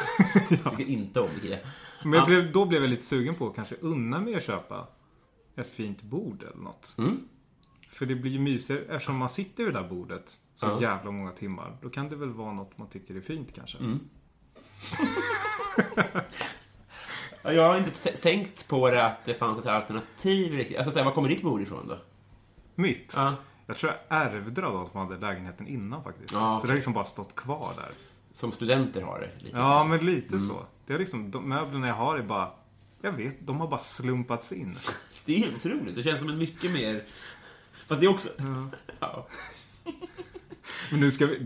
Jag 0.50 0.72
tycker 0.78 0.92
inte 0.92 1.20
om 1.20 1.30
Ikea. 1.38 1.60
Men 2.04 2.14
jag 2.14 2.28
blev, 2.28 2.52
då 2.52 2.66
blev 2.66 2.82
jag 2.82 2.90
lite 2.90 3.06
sugen 3.06 3.36
på 3.36 3.48
att 3.48 3.56
kanske 3.56 3.76
unna 3.76 4.20
mig 4.20 4.36
att 4.36 4.44
köpa 4.46 4.88
ett 5.56 5.70
fint 5.70 6.02
bord 6.02 6.44
eller 6.44 6.64
något. 6.64 6.96
Mm. 6.98 7.28
För 7.90 8.06
det 8.06 8.16
blir 8.16 8.32
ju 8.32 8.40
mysigare 8.40 8.82
eftersom 8.90 9.18
man 9.18 9.30
sitter 9.30 9.64
vid 9.64 9.74
det 9.74 9.80
där 9.82 9.90
bordet 9.90 10.40
så 10.56 10.66
Ja. 10.66 10.82
jävla 10.82 11.12
många 11.12 11.32
timmar. 11.32 11.78
Då 11.82 11.90
kan 11.90 12.10
det 12.10 12.16
väl 12.16 12.30
vara 12.30 12.54
något 12.54 12.78
man 12.78 12.90
tycker 12.90 13.16
är 13.16 13.22
fint 13.22 13.54
kanske. 13.56 13.78
Mm. 13.78 14.00
Ja, 17.44 17.54
Jag 17.54 17.68
har 17.68 17.78
inte 17.78 17.92
tänkt 18.12 18.68
på 18.68 18.90
det 18.90 19.06
att 19.06 19.26
det 19.26 19.34
fanns 19.34 19.60
ett 19.60 19.66
alternativ 19.66 20.52
riktigt. 20.54 20.78
Alltså, 20.78 20.98
här, 21.00 21.06
var 21.06 21.12
kommer 21.12 21.30
ditt 21.30 21.42
bord 21.42 21.62
ifrån 21.62 21.88
då? 21.88 21.98
Mitt? 22.76 23.14
Ja. 23.18 23.36
Jag 23.68 23.78
tror 23.78 23.92
jag 24.10 24.20
ärvde 24.22 24.62
det 24.62 24.68
av 24.68 24.74
de 24.74 24.90
som 24.90 25.00
hade 25.00 25.18
lägenheten 25.28 25.68
innan 25.68 26.04
faktiskt. 26.04 26.34
Ja, 26.34 26.58
Så 26.62 26.68
det 26.68 26.72
har 26.72 26.76
liksom 26.76 26.94
bara 26.94 27.06
stått 27.06 27.36
kvar 27.36 27.74
där. 27.78 27.92
Som 28.34 28.52
studenter 28.52 29.02
har 29.02 29.20
det. 29.20 29.44
Lite. 29.44 29.58
Ja, 29.58 29.84
men 29.84 30.00
Mm. 30.00 30.14
lite 30.16 30.40
så. 30.40 30.66
Det 30.86 30.94
är 30.94 31.00
liksom, 31.00 31.32
de 31.32 31.50
möblerna 31.50 31.88
jag 31.88 31.94
har 31.94 32.18
är 32.18 32.24
bara, 32.24 32.52
jag 33.02 33.12
vet, 33.12 33.48
de 33.48 33.60
har 33.60 33.68
bara 33.68 33.80
slumpats 33.80 34.52
in. 34.52 34.78
Det 35.26 35.36
är 35.36 35.40
helt 35.40 35.56
otroligt. 35.56 35.96
Det 35.96 36.04
känns 36.04 36.20
som 36.20 36.30
en 36.30 36.38
mycket 36.38 36.72
mer... 36.72 37.04
Fast 37.88 38.02
det 38.02 38.08
är 38.08 38.10
också... 38.12 38.30
Ja. 39.00 39.28
Men 40.92 41.00
nu 41.00 41.12
ska 41.12 41.26
vi, 41.26 41.38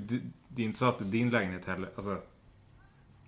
det 0.47 0.61
är 0.61 0.65
inte 0.65 0.77
så 0.77 0.85
att 0.85 1.11
din 1.11 1.29
lägenhet 1.29 1.65
heller, 1.65 1.89
alltså. 1.95 2.17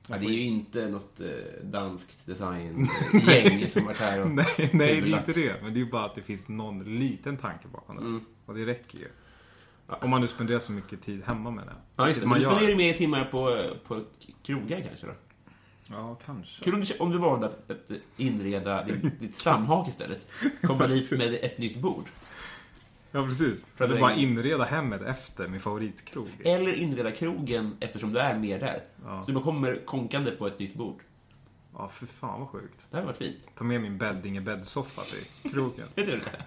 Ja, 0.10 0.18
det 0.18 0.26
är 0.26 0.30
ju 0.30 0.44
inte 0.44 0.88
något 0.88 1.20
eh, 1.20 1.28
danskt 1.64 2.26
designgäng 2.26 3.68
som 3.68 3.86
varit 3.86 3.98
här 3.98 4.22
och... 4.22 4.30
Nej, 4.30 4.70
nej 4.74 5.02
det 5.02 5.12
är 5.12 5.18
inte 5.18 5.32
det. 5.32 5.62
Men 5.62 5.74
det 5.74 5.80
är 5.80 5.84
ju 5.84 5.92
bara 5.92 6.06
att 6.06 6.16
det 6.16 6.22
finns 6.22 6.48
någon 6.48 7.00
liten 7.00 7.38
tanke 7.38 7.68
bakom 7.68 7.96
det. 7.96 8.02
Mm. 8.02 8.26
Och 8.46 8.56
det 8.56 8.66
räcker 8.66 8.98
ju. 8.98 9.08
Om 9.88 10.10
man 10.10 10.22
nu 10.22 10.28
spenderar 10.28 10.60
så 10.60 10.72
mycket 10.72 11.02
tid 11.02 11.24
hemma 11.26 11.52
med 11.52 11.66
det. 11.66 11.74
Ja, 11.96 12.08
just 12.08 12.22
det. 12.22 12.28
Man 12.28 12.42
Men 12.42 12.50
du 12.50 12.56
spenderar 12.56 12.78
mer 12.78 12.94
timmar 12.94 13.26
på, 13.26 13.70
på 13.88 14.04
krogar 14.44 14.82
kanske 14.82 15.08
då? 15.08 15.14
Ja, 15.92 16.18
kanske. 16.26 16.64
Kul 16.64 16.74
om 16.74 16.82
du, 16.82 16.98
om 17.00 17.12
du 17.12 17.18
valde 17.18 17.46
att, 17.48 17.72
att 17.72 17.92
inreda 18.18 18.84
ditt, 18.84 19.20
ditt 19.20 19.36
stamhak 19.36 19.88
istället. 19.88 20.28
Komma 20.62 20.88
dit 20.88 21.12
med 21.12 21.34
ett 21.42 21.58
nytt 21.58 21.78
bord. 21.78 22.06
Ja, 23.12 23.26
precis. 23.26 23.68
För 23.76 23.90
att 23.90 24.00
bara 24.00 24.16
inreda 24.16 24.64
hemmet 24.64 25.02
efter 25.02 25.48
min 25.48 25.60
favoritkrog. 25.60 26.28
Eller 26.46 26.74
inreda 26.74 27.12
krogen 27.12 27.78
eftersom 27.80 28.14
du 28.14 28.20
är 28.20 28.38
mer 28.38 28.60
där. 28.60 28.84
Ja. 29.06 29.24
Så 29.26 29.32
du 29.32 29.40
kommer 29.40 29.86
konkande 29.86 30.32
på 30.32 30.48
ett 30.48 30.60
nytt 30.60 30.76
bord. 30.76 31.02
Ja, 31.74 31.90
för 31.94 32.06
fan 32.06 32.40
vad 32.40 32.50
sjukt. 32.50 32.88
Det 32.90 32.98
hade 32.98 33.08
varit 33.08 33.18
fint. 33.18 33.48
Ta 33.58 33.64
med 33.64 33.82
min 33.82 33.98
bäddinge 33.98 34.42
bäddsoffa 34.42 35.02
till 35.02 35.52
krogen. 35.52 35.88
Vet 35.96 36.06
du 36.06 36.12
det? 36.12 36.44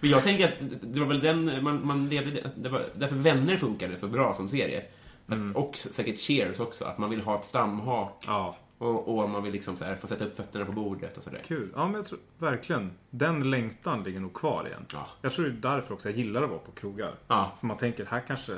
Men 0.00 0.10
jag 0.10 0.22
tänker 0.22 0.48
att 0.48 0.54
det 0.82 1.00
var 1.00 1.06
väl 1.06 1.20
den 1.20 1.64
man, 1.64 1.86
man 1.86 2.08
levde... 2.08 2.50
Det 2.56 2.68
var 2.68 2.86
därför 2.94 3.16
Vänner 3.16 3.56
funkade 3.56 3.96
så 3.96 4.08
bra 4.08 4.34
som 4.34 4.48
serie. 4.48 4.84
Att, 5.26 5.56
Och 5.56 5.76
säkert 5.76 6.18
Cheers 6.18 6.60
också. 6.60 6.84
Att 6.84 6.98
man 6.98 7.10
vill 7.10 7.20
ha 7.20 7.34
ett 7.38 7.44
stamhak. 7.44 8.24
Ja, 8.26 8.56
Och, 8.78 9.18
och 9.18 9.30
man 9.30 9.42
vill 9.42 9.52
liksom 9.52 9.76
så 9.76 9.84
här, 9.84 9.96
få 9.96 10.06
sätta 10.06 10.24
upp 10.24 10.36
fötterna 10.36 10.64
på 10.64 10.72
bordet 10.72 11.16
och 11.16 11.22
sådär. 11.22 11.42
kul. 11.46 11.72
Ja, 11.74 11.84
men 11.86 11.94
jag 11.94 12.04
tror 12.04 12.18
verkligen. 12.38 12.92
Den 13.10 13.50
längtan 13.50 14.02
ligger 14.02 14.20
nog 14.20 14.34
kvar 14.34 14.66
igen. 14.66 14.86
Ja. 14.92 15.06
Jag 15.22 15.32
tror 15.32 15.44
det 15.44 15.50
är 15.68 15.74
därför 15.74 15.94
också 15.94 16.08
jag 16.10 16.18
gillar 16.18 16.42
att 16.42 16.50
vara 16.50 16.58
på 16.58 16.70
krogar. 16.72 17.14
Ja. 17.28 17.52
För 17.60 17.66
man 17.66 17.76
tänker, 17.76 18.04
här 18.06 18.22
kanske, 18.26 18.56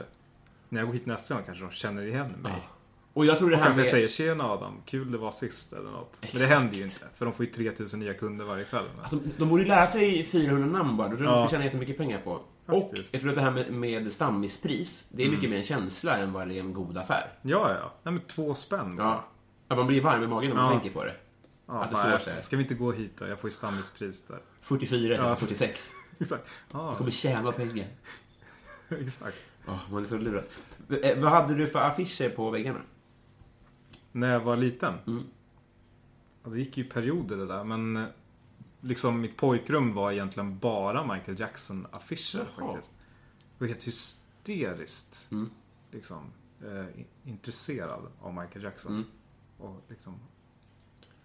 när 0.68 0.80
jag 0.80 0.86
går 0.88 0.94
hit 0.94 1.06
nästa 1.06 1.34
gång 1.34 1.42
kanske 1.46 1.64
de 1.64 1.70
känner 1.70 2.02
igen 2.02 2.32
mig. 2.42 2.52
Ja. 2.56 2.74
Och 3.12 3.26
jag 3.26 3.38
tror 3.38 3.50
det 3.50 3.56
här 3.56 3.64
Kanske 3.64 3.80
med... 3.80 3.86
säger 3.86 4.08
tjena 4.08 4.44
Adam, 4.44 4.74
kul 4.86 5.12
det 5.12 5.18
var 5.18 5.32
sist 5.32 5.72
eller 5.72 5.90
något. 5.90 6.18
Men 6.20 6.30
det 6.32 6.36
Exakt. 6.36 6.52
händer 6.60 6.76
ju 6.76 6.82
inte. 6.84 7.06
För 7.14 7.24
de 7.24 7.34
får 7.34 7.46
ju 7.46 7.52
3000 7.52 8.00
nya 8.00 8.14
kunder 8.14 8.44
varje 8.44 8.64
kväll. 8.64 8.84
Alltså, 9.02 9.18
de 9.38 9.48
borde 9.48 9.62
ju 9.62 9.68
lära 9.68 9.86
sig 9.86 10.24
400 10.24 10.66
namn 10.78 10.96
bara. 10.96 11.08
Då 11.08 11.16
tror 11.16 11.28
jag 11.28 11.36
Ja. 11.38 11.42
de 11.42 11.48
tjänar 11.50 11.64
jättemycket 11.64 11.96
pengar 11.96 12.20
på. 12.20 12.40
Och 12.66 12.82
Faktiskt. 12.90 13.12
jag 13.12 13.20
tror 13.22 13.30
att 13.30 13.36
det 13.36 13.42
här 13.42 13.50
med, 13.50 13.72
med 13.72 14.12
stammispris, 14.12 15.04
det 15.08 15.24
är 15.24 15.30
mycket 15.30 15.50
mer 15.50 15.56
en 15.56 15.62
känsla 15.62 16.16
än 16.16 16.32
vad 16.32 16.48
det 16.48 16.54
är 16.54 16.60
en 16.60 16.72
god 16.72 16.98
affär. 16.98 17.32
Ja, 17.42 17.74
ja. 17.80 17.92
Nej, 18.02 18.12
men 18.14 18.20
två 18.22 18.54
spänn 18.54 18.96
bara. 18.96 19.06
Ja. 19.06 19.24
Ja, 19.70 19.76
man 19.76 19.86
blir 19.86 20.00
varm 20.02 20.22
i 20.22 20.26
magen 20.26 20.50
när 20.50 20.56
man 20.56 20.72
tänker 20.72 20.90
på 20.90 21.04
det. 21.04 21.16
Ja, 21.66 21.84
Att 21.84 21.90
det 21.90 21.96
står 21.96 22.18
så 22.18 22.30
här. 22.30 22.40
Ska 22.40 22.56
vi 22.56 22.62
inte 22.62 22.74
gå 22.74 22.92
hit 22.92 23.12
då? 23.18 23.26
Jag 23.26 23.40
får 23.40 23.50
ju 23.50 23.54
stammispris 23.54 24.22
där. 24.22 24.40
44 24.60 24.98
istället 24.98 25.20
Ja. 25.20 25.36
för 25.36 25.46
46. 25.46 25.92
Exakt. 26.18 26.48
Ja, 26.72 26.78
Man 26.86 26.96
kommer 26.96 27.10
tjäna 27.10 27.52
pengar. 27.52 27.86
exakt. 28.88 29.36
Åh, 29.68 29.78
man 29.90 30.02
är 30.02 30.06
så 30.08 30.18
lurad. 30.18 30.44
Eh, 31.02 31.18
Vad 31.18 31.30
hade 31.30 31.54
du 31.54 31.68
för 31.68 31.78
affischer 31.80 32.30
på 32.30 32.50
väggarna? 32.50 32.80
När 34.12 34.32
jag 34.32 34.40
var 34.40 34.56
liten. 34.56 34.94
Mm. 35.06 35.24
Ja, 36.44 36.50
det 36.50 36.58
gick 36.58 36.76
ju 36.76 36.84
perioder 36.84 37.36
det 37.36 37.46
där. 37.46 37.64
Men 37.64 37.96
eh, 37.96 38.04
liksom 38.80 39.20
mitt 39.20 39.36
pojkrum 39.36 39.94
var 39.94 40.12
egentligen 40.12 40.58
bara 40.58 41.14
Michael 41.14 41.40
Jackson-affischer 41.40 42.44
faktiskt. 42.58 42.92
Jag 43.58 43.66
var 43.66 43.66
helt 43.66 43.86
hysteriskt 43.86 45.28
Mm. 45.32 45.50
liksom, 45.90 46.32
eh, 46.64 46.84
intresserad 47.24 48.00
av 48.20 48.34
Michael 48.34 48.62
Jackson. 48.64 48.92
Mm. 48.92 49.04
Och 49.60 49.82
liksom, 49.88 50.20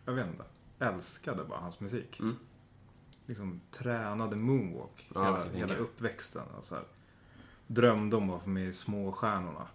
jag 0.06 0.14
vet 0.14 0.28
inte, 0.28 0.44
älskade 0.80 1.44
bara 1.44 1.60
hans 1.60 1.80
musik. 1.80 2.20
Mm. 2.20 2.36
Liksom 3.26 3.62
tränade 3.72 4.36
moonwalk 4.36 5.10
Ja, 5.14 5.24
hela, 5.24 5.46
hela 5.52 5.76
uppväxten. 5.76 6.48
Och 6.58 6.66
så 6.66 6.76
här. 6.76 6.84
Drömde 7.68 8.16
om 8.16 8.30
att 8.30 8.44
få 8.44 8.50
med 8.50 8.68
i 8.68 8.74
Småstjärnorna. 8.74 9.68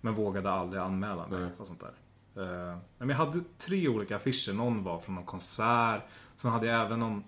Men 0.00 0.14
vågade 0.14 0.50
aldrig 0.50 0.82
anmäla 0.82 1.26
mig 1.26 1.40
Nej. 1.40 1.50
och 1.58 1.66
sånt 1.66 1.80
där. 1.80 1.94
Eh, 2.42 2.78
men 2.98 3.08
jag 3.08 3.16
hade 3.16 3.40
tre 3.58 3.88
olika 3.88 4.16
affischer. 4.16 4.52
Någon 4.52 4.84
var 4.84 4.98
från 4.98 5.14
någon 5.14 5.24
konsert. 5.24 6.02
Sen 6.36 6.50
hade 6.50 6.66
jag 6.66 6.86
även 6.86 6.98
någon 6.98 7.24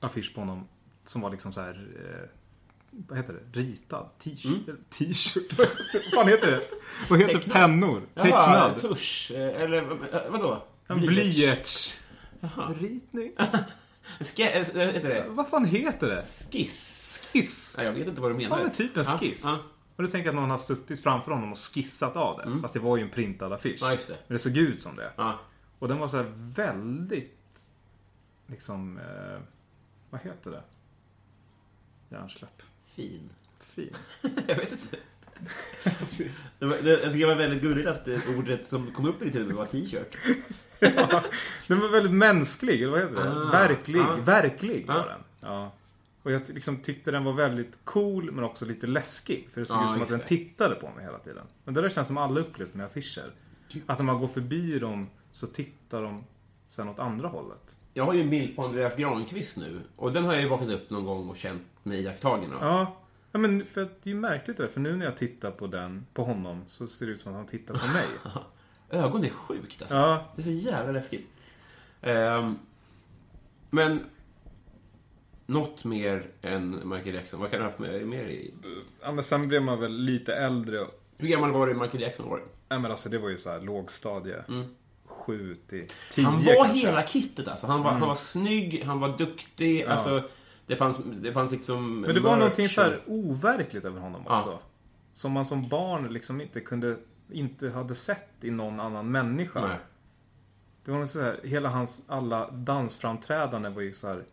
affisch 0.00 0.34
på 0.34 0.40
honom 0.40 0.68
som 1.04 1.22
var 1.22 1.30
liksom 1.30 1.52
så 1.52 1.60
här. 1.60 2.30
Eh, 2.92 2.98
vad 3.08 3.18
heter 3.18 3.32
det? 3.32 3.60
Ritad? 3.60 4.10
T-shirt? 4.18 4.68
Mm. 4.68 4.84
T-shirt? 4.90 5.58
vad 5.58 5.68
fan 6.14 6.28
heter 6.28 6.50
det? 6.50 6.60
Vad 7.10 7.18
heter 7.18 7.34
Tecknad. 7.34 7.54
pennor? 7.56 8.02
Jaha, 8.14 8.24
Tecknad? 8.24 8.80
tusch. 8.80 9.30
eh, 9.34 9.62
Eller 9.62 9.78
eh, 10.14 10.30
vadå? 10.30 10.62
Blyerts. 10.88 11.98
blyertsritning? 12.40 13.32
Ska, 14.20 14.50
äh, 14.50 14.64
heter 14.74 15.08
det? 15.08 15.26
Vad 15.28 15.48
fan 15.48 15.64
heter 15.64 16.08
det? 16.08 16.22
Skiss? 16.52 17.28
Skiss? 17.32 17.74
Nej, 17.76 17.86
jag 17.86 17.92
vet 17.92 18.06
inte 18.08 18.20
vad 18.20 18.30
du 18.30 18.34
menar. 18.36 18.56
Ja 18.58 18.62
men 18.62 18.72
typ 18.72 18.96
en 18.96 19.04
Ja, 19.06 19.18
skiss. 19.18 19.42
Ja, 19.44 19.58
Och 19.96 20.02
du 20.02 20.08
tänker 20.10 20.28
att 20.28 20.34
någon 20.34 20.50
har 20.50 20.58
suttit 20.58 21.02
framför 21.02 21.30
honom 21.32 21.52
och 21.52 21.58
skissat 21.58 22.16
av 22.16 22.38
det. 22.38 22.60
Fast 22.62 22.74
det 22.74 22.80
var 22.80 22.96
ju 22.96 23.02
en 23.02 23.10
printad 23.10 23.52
affisch. 23.52 23.78
Ja, 23.82 23.88
det. 23.90 24.08
Men 24.08 24.16
det 24.34 24.38
såg 24.38 24.56
ut 24.56 24.82
som 24.82 24.96
det. 24.96 25.12
ja. 25.16 25.38
Och 25.78 25.88
den 25.88 25.98
var 25.98 26.08
så 26.08 26.16
här 26.16 26.32
väldigt... 26.36 27.64
Liksom... 28.46 28.98
Eh, 28.98 29.40
vad 30.10 30.20
heter 30.20 30.50
det? 30.50 30.62
Hjärnsläpp. 32.08 32.62
Fin. 32.94 33.30
Fin. 33.60 33.94
jag 34.46 34.56
vet 34.56 34.72
inte. 34.72 34.96
Det 36.58 36.66
var, 36.66 36.76
det, 36.82 36.90
jag 36.90 37.02
tycker 37.12 37.18
det 37.18 37.26
var 37.26 37.34
väldigt 37.34 37.62
gulligt 37.62 37.88
att 37.88 38.08
eh, 38.08 38.18
ordet 38.38 38.66
som 38.66 38.92
kom 38.92 39.06
upp 39.08 39.22
i 39.22 39.24
ditt 39.24 39.34
huvud 39.34 39.56
var 39.56 39.66
t-shirt. 39.66 40.16
Den 41.66 41.80
var 41.80 41.88
väldigt 41.88 42.12
mänsklig, 42.12 42.82
eller 42.82 42.90
vad 42.92 43.00
heter 43.00 43.14
det? 43.14 43.30
Ah, 43.30 43.50
verklig. 43.50 44.00
ah. 44.00 44.16
Verklig 44.16 44.86
Ah. 44.88 44.94
var 44.94 45.08
den. 45.08 45.20
Ja. 45.40 45.72
Och 46.22 46.30
jag 46.32 46.42
liksom 46.48 46.76
tyckte 46.76 47.10
den 47.10 47.24
var 47.24 47.32
väldigt 47.32 47.78
cool 47.84 48.30
men 48.32 48.44
också 48.44 48.64
lite 48.64 48.86
läskig. 48.86 49.48
För 49.52 49.60
det 49.60 49.66
såg 49.66 49.76
Ja, 49.76 49.84
ut 49.86 49.92
som 49.92 50.02
att 50.02 50.08
den 50.08 50.18
det. 50.18 50.26
tittade 50.26 50.74
på 50.74 50.90
mig 50.90 51.04
hela 51.04 51.18
tiden. 51.18 51.46
Men 51.64 51.74
det 51.74 51.80
där 51.82 51.88
känns 51.90 52.06
som 52.06 52.16
alla 52.18 52.40
upplevt 52.40 52.74
med 52.74 52.86
affischer. 52.86 53.32
Att 53.86 53.98
när 53.98 54.04
man 54.04 54.18
går 54.18 54.28
förbi 54.28 54.78
dem 54.78 55.10
så 55.32 55.46
tittar 55.46 56.02
de 56.02 56.24
sen 56.68 56.88
åt 56.88 56.98
andra 56.98 57.28
hållet. 57.28 57.76
Jag 57.94 58.04
har 58.04 58.12
ju 58.14 58.20
en 58.20 58.30
bild 58.30 58.56
på 58.56 58.64
Andreas 58.64 58.96
Granqvist 58.96 59.56
nu. 59.56 59.80
Och 59.96 60.12
den 60.12 60.24
har 60.24 60.32
jag 60.32 60.42
ju 60.42 60.48
vaknat 60.48 60.70
upp 60.70 60.90
någon 60.90 61.04
gång 61.04 61.28
och 61.28 61.36
känt 61.36 61.62
mig 61.82 62.00
iakttagen 62.00 62.52
av. 62.52 62.58
Ja, 62.62 62.96
ja 63.32 63.38
men 63.38 63.66
för 63.66 63.82
att 63.82 64.02
det 64.02 64.10
är 64.10 64.14
ju 64.14 64.20
märkligt 64.20 64.56
det 64.56 64.62
där. 64.62 64.70
För 64.70 64.80
nu 64.80 64.96
när 64.96 65.04
jag 65.04 65.16
tittar 65.16 65.50
på 65.50 65.66
den, 65.66 66.06
på 66.14 66.22
honom, 66.22 66.64
så 66.68 66.86
ser 66.86 67.06
det 67.06 67.12
ut 67.12 67.20
som 67.20 67.32
att 67.32 67.38
han 67.38 67.46
tittar 67.46 67.74
på 67.74 67.86
mig. 67.92 68.06
Ögon 69.04 69.24
är 69.24 69.30
sjukt 69.30 69.82
alltså. 69.82 69.96
Ja, 69.96 70.32
Det 70.36 70.42
är 70.42 70.44
så 70.44 70.50
jävla 70.50 70.92
läskigt. 70.92 71.26
Ehm, 72.02 72.58
men... 73.70 74.04
Något 75.46 75.84
mer 75.84 76.26
än 76.42 76.88
Michael 76.88 77.14
Jackson. 77.14 77.40
Vad 77.40 77.50
kan 77.50 77.58
du 77.58 77.64
ha 77.64 77.70
haft 77.70 77.78
med, 77.78 78.06
mer 78.06 78.24
i? 78.24 78.54
ja 79.02 79.12
men 79.12 79.24
sen 79.24 79.48
blev 79.48 79.62
man 79.62 79.80
väl 79.80 79.92
lite 79.92 80.34
äldre. 80.34 80.86
Hur 81.16 81.28
gammal 81.28 81.52
var 81.52 81.66
du 81.66 81.74
Michael 81.74 82.02
Jackson 82.02 82.28
var? 82.28 82.42
Ja 82.68 82.78
men 82.78 82.90
alltså 82.90 83.08
det 83.08 83.18
var 83.18 83.28
ju 83.28 83.38
så 83.38 83.50
här 83.50 83.60
lågstadie. 83.60 84.44
Sju 85.20 85.56
till 85.68 85.86
tio 86.12 86.24
Han 86.24 86.44
var 86.44 86.54
kanske. 86.64 86.86
hela 86.86 87.02
kittet 87.02 87.48
alltså. 87.48 87.66
Han 87.66 87.82
var, 87.82 87.90
han 87.90 88.00
var 88.00 88.14
snygg, 88.14 88.82
han 88.84 89.00
var 89.00 89.18
duktig. 89.18 89.82
Alltså, 89.84 90.22
det 90.66 90.76
fanns, 90.76 90.98
det 91.22 91.32
fanns 91.32 91.52
liksom... 91.52 92.00
Men 92.00 92.14
det 92.14 92.20
var 92.20 92.36
någonting 92.36 92.68
så 92.68 92.80
här 92.80 93.00
overkligt 93.06 93.84
över 93.84 94.00
honom 94.00 94.22
Ja. 94.26 94.36
också. 94.36 94.58
Som 95.12 95.32
man 95.32 95.44
som 95.44 95.68
barn 95.68 96.12
liksom 96.12 96.40
inte 96.40 96.60
kunde, 96.60 96.96
inte 97.30 97.70
hade 97.70 97.94
sett 97.94 98.28
i 98.40 98.50
någon 98.50 98.80
annan 98.80 99.10
människa. 99.10 99.60
Nej. 99.66 99.78
Det 100.84 100.90
var 100.90 100.98
något 100.98 101.10
så 101.10 101.20
här, 101.22 101.40
hela 101.44 101.68
hans 101.68 102.02
alla 102.08 102.50
dansframträdanden 102.50 103.74
var 103.74 103.82
ju 103.82 103.92
så 103.92 104.08
här 104.08 104.24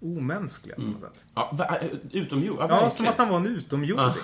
omänskliga 0.00 0.76
på 0.76 0.82
något 0.82 1.00
sätt. 1.00 1.26
Ja, 1.34 1.50
va- 1.52 1.78
utomjord. 2.12 2.56
Ja, 2.60 2.66
Ja, 2.82 2.90
som 2.90 3.08
att 3.08 3.18
han 3.18 3.28
var 3.28 3.36
en 3.36 3.46
utomjording. 3.46 4.14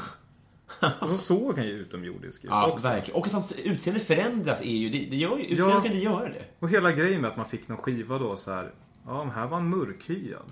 Och 1.00 1.08
så 1.08 1.16
såg 1.18 1.56
han 1.58 1.66
ju 1.66 1.72
utomjordisk 1.72 2.44
ut 2.44 2.50
Ja, 2.50 2.66
också. 2.72 2.88
verkligen. 2.88 3.20
Och 3.20 3.26
att 3.26 3.32
hans 3.32 3.52
utseende 3.52 4.00
förändras 4.00 4.60
är 4.60 4.64
ju... 4.64 4.88
Det, 4.88 4.98
det 5.10 5.16
gör 5.16 5.36
ju... 5.36 5.42
Utseende 5.44 5.74
Ja. 5.74 5.80
kan 5.80 5.86
inte 5.92 6.04
göra 6.04 6.28
det. 6.28 6.44
Och 6.58 6.68
hela 6.70 6.92
grejen 6.92 7.20
med 7.20 7.30
att 7.30 7.36
man 7.36 7.46
fick 7.46 7.68
någon 7.68 7.78
skiva 7.78 8.18
då 8.18 8.36
så 8.36 8.50
här. 8.52 8.72
Ja, 9.06 9.24
men 9.24 9.34
här 9.34 9.46
var 9.46 9.56
han 9.56 9.68
mörkhyad. 9.68 10.50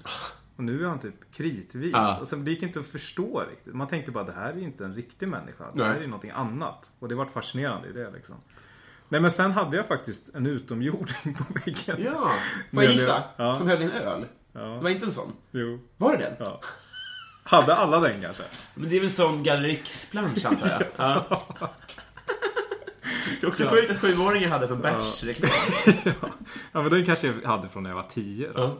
Och 0.56 0.64
nu 0.64 0.84
är 0.84 0.88
han 0.88 0.98
typ 0.98 1.14
kritvit. 1.34 1.90
Ja. 1.92 2.18
Och 2.20 2.28
sen, 2.28 2.44
det 2.44 2.50
gick 2.50 2.62
inte 2.62 2.80
att 2.80 2.86
förstå 2.86 3.44
riktigt. 3.50 3.74
Man 3.74 3.86
tänkte 3.86 4.10
bara 4.12 4.24
det 4.24 4.32
här 4.32 4.52
är 4.52 4.56
ju 4.56 4.64
inte 4.64 4.84
en 4.84 4.94
riktig 4.94 5.28
människa. 5.28 5.64
Det 5.64 5.70
Nej. 5.74 5.86
här 5.86 5.96
är 5.96 6.00
ju 6.00 6.06
någonting 6.06 6.30
annat. 6.30 6.92
Och 6.98 7.08
det 7.08 7.14
var 7.14 7.26
fascinerande 7.26 7.88
i 7.88 7.92
det 7.92 8.10
liksom. 8.10 8.34
Nej 9.08 9.20
men 9.20 9.30
sen 9.30 9.52
hade 9.52 9.76
jag 9.76 9.86
faktiskt 9.86 10.34
en 10.34 10.46
utomjording 10.46 11.34
på 11.38 11.44
väggen. 11.64 11.96
Ja. 12.12 12.30
Får 12.74 12.82
jag 12.84 12.92
gissa? 12.92 13.22
ja. 13.36 13.56
Som 13.58 13.68
höll 13.68 13.80
i 13.82 13.84
en 13.84 13.90
öl? 13.90 14.24
Det 14.52 14.60
var 14.82 14.90
inte 14.90 15.06
en 15.06 15.12
sån? 15.12 15.32
Jo. 15.50 15.78
Var 15.96 16.16
det 16.16 16.22
den? 16.22 16.34
Ja. 16.38 16.60
Hade 17.42 17.74
alla 17.76 18.00
den 18.00 18.20
kanske? 18.20 18.42
Men 18.74 18.88
det 18.90 18.96
är 18.96 19.00
väl 19.00 19.08
en 19.08 19.14
sån 19.14 19.42
gallerixplansch 19.42 20.44
antar 20.46 20.68
jag? 20.68 20.82
ja. 20.96 21.42
Det 23.40 23.46
är 23.46 23.48
också 23.48 23.64
Ja. 23.64 23.70
sjukt 23.70 23.90
att 23.90 24.00
sjuåringar 24.00 24.48
hade 24.48 24.68
som 24.68 24.80
bärsreklam. 24.80 25.50
Ja 26.72 26.82
men 26.82 26.90
den 26.90 27.06
kanske 27.06 27.26
jag 27.26 27.48
hade 27.50 27.68
från 27.68 27.82
när 27.82 27.90
jag 27.90 27.94
var 27.96 28.06
tio 28.10 28.52
då. 28.52 28.60
Ja. 28.62 28.76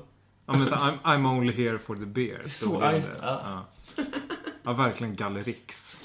Ja, 0.47 0.53
men 0.57 0.67
så, 0.67 0.75
I'm, 0.75 0.93
I'm 1.03 1.27
only 1.39 1.53
here 1.53 1.79
for 1.79 1.97
the 1.97 2.07
beer. 2.07 2.43
så- 2.49 2.67
ja, 2.67 2.75
under. 2.75 2.93
just 2.93 3.09
det, 3.11 3.17
ja. 3.23 3.65
Ja. 3.97 4.05
ja, 4.63 4.73
verkligen 4.73 5.17
Gallerix. 5.17 5.99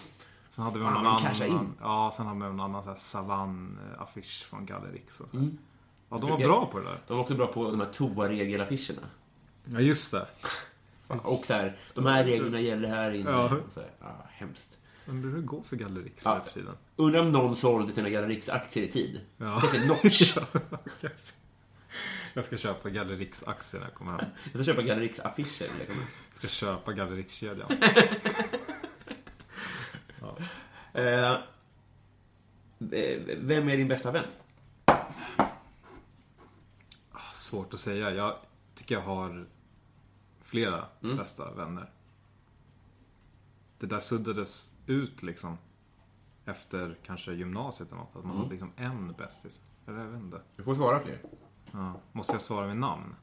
Sen 0.50 0.66
hade 0.66 0.80
vi 0.80 0.86
Fan, 0.86 0.94
någon 0.94 1.04
de 1.04 1.10
annan. 1.10 1.22
cashar 1.22 1.46
in. 1.46 1.74
Ja, 1.82 2.14
sen 2.18 2.26
hade 2.26 2.40
vi 2.40 2.46
någon 2.46 2.60
annan 2.60 2.84
så 2.84 2.90
här 2.90 2.98
savann-affisch 2.98 4.46
från 4.50 4.66
Gallerix. 4.66 5.20
Och 5.20 5.28
så. 5.32 5.38
Mm. 5.38 5.58
Ja, 6.10 6.18
de 6.18 6.30
var 6.30 6.38
bra 6.38 6.66
på 6.72 6.80
det 6.80 6.86
där. 6.86 7.00
De 7.08 7.14
var 7.18 7.22
också 7.24 7.34
bra 7.34 7.48
på 7.48 7.72
de 7.72 7.80
här 7.80 7.88
toaregelaffischerna. 7.94 9.02
Ja, 9.66 9.80
just 9.80 10.12
det. 10.12 10.26
Och 11.08 11.46
så 11.46 11.54
här, 11.54 11.78
de 11.94 12.06
här 12.06 12.24
reglerna 12.24 12.60
gäller 12.60 12.90
här 12.90 13.12
inne. 13.12 13.30
Ja. 13.32 13.58
Så 13.70 13.80
här, 13.80 13.90
ja, 14.00 14.26
hemskt. 14.32 14.78
Undrar 15.08 15.30
hur 15.30 15.38
det 15.38 15.44
går 15.44 15.64
för 15.64 15.76
Gallerix 15.76 16.26
Ja. 16.26 16.42
för 16.46 16.54
tiden. 16.54 16.78
Undrar 16.96 17.20
om 17.22 17.32
någon 17.32 17.56
sålde 17.56 17.94
sina 17.94 18.10
Gallerix-aktier 18.10 18.84
i 18.84 18.88
tid. 18.92 19.22
Ja. 19.38 19.60
Kanske 19.60 19.88
Notch. 19.88 20.38
Jag 22.34 22.46
ska 22.46 22.58
köpa 22.58 22.90
Gallerix-aktier 22.90 23.80
när 23.80 23.88
jag 23.88 23.96
kommer 23.96 24.12
hem. 24.12 24.30
Jag 24.54 24.64
ska 24.64 24.74
köpa 24.74 24.82
Gallerix-affischer. 24.82 25.68
när 25.74 25.80
jag 25.80 25.88
kommer. 25.88 26.04
Jag 26.30 26.36
ska 26.38 26.48
köpa 26.48 26.94
Gallerix-kedjan. 26.94 27.68
Eh, 30.94 31.32
eh, 31.32 31.38
vem 33.38 33.70
är 33.70 33.78
din 33.78 33.88
bästa 33.88 34.12
vän? 34.12 34.24
Svårt 37.34 37.74
att 37.74 37.80
säga. 37.80 38.12
Jag 38.12 38.38
tycker 38.76 38.96
jag 38.96 39.02
har 39.02 39.46
flera 40.56 40.86
Mm. 41.04 41.18
bästa 41.18 41.52
vänner. 41.54 41.90
Det 43.80 43.86
där 43.88 44.00
suddades 44.00 44.72
ut 44.88 45.24
liksom. 45.24 45.58
Efter 46.46 46.98
kanske 47.06 47.34
gymnasiet 47.34 47.90
eller 47.90 48.00
något. 48.02 48.16
Att 48.16 48.24
man 48.24 48.26
Mm. 48.26 48.38
hade 48.38 48.52
liksom 48.52 48.72
en 48.76 49.14
bästis. 49.14 49.62
Eller 49.88 50.00
jag 50.00 50.06
vet 50.08 50.22
inte. 50.22 50.42
Du 50.56 50.64
får 50.64 50.76
svara 50.76 51.00
fler. 51.00 51.22
Ja. 51.72 51.94
Måste 52.12 52.34
jag 52.34 52.42
svara 52.42 52.68
med 52.68 52.78
namn? 52.78 53.16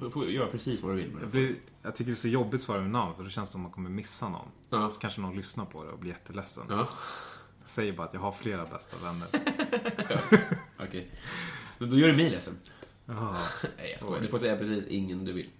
Du 0.00 0.10
får, 0.10 0.26
göra 0.30 0.46
precis 0.50 0.82
vad 0.82 0.92
du 0.92 0.96
vill 0.96 1.10
med 1.14 1.22
Jag, 1.22 1.28
det. 1.28 1.32
blir, 1.32 1.56
jag 1.82 1.96
tycker 1.96 2.10
det 2.10 2.14
är 2.14 2.16
så 2.16 2.28
jobbigt 2.28 2.54
att 2.54 2.60
svara 2.60 2.80
med 2.80 2.90
namn. 2.90 3.14
För 3.16 3.24
det 3.24 3.30
känns 3.30 3.50
som 3.50 3.60
att 3.60 3.62
man 3.62 3.72
kommer 3.72 3.90
missa 3.90 4.28
någon. 4.28 4.48
Ja. 4.70 4.90
Så 4.90 5.00
kanske 5.00 5.20
någon 5.20 5.36
lyssnar 5.36 5.64
på 5.64 5.84
det 5.84 5.90
och 5.90 5.98
blir 5.98 6.10
jätteledsen. 6.10 6.66
Ja, 6.70 6.88
Jag 7.60 7.70
säger 7.70 7.92
bara 7.92 8.06
att 8.06 8.14
jag 8.14 8.20
har 8.20 8.32
flera 8.32 8.66
bästa 8.66 8.96
vänner. 9.02 9.28
okej. 10.80 11.10
Då, 11.78 11.86
då 11.86 11.96
gör 11.96 12.08
du 12.08 12.16
mig 12.16 12.30
ledsen. 12.30 12.58
Ja, 13.06 13.36
Nej, 13.76 13.90
jag 13.90 14.00
skojar. 14.00 14.22
Du 14.22 14.28
får 14.28 14.38
säga 14.38 14.56
precis 14.56 14.86
ingen 14.86 15.24
du 15.24 15.32
vill. 15.32 15.50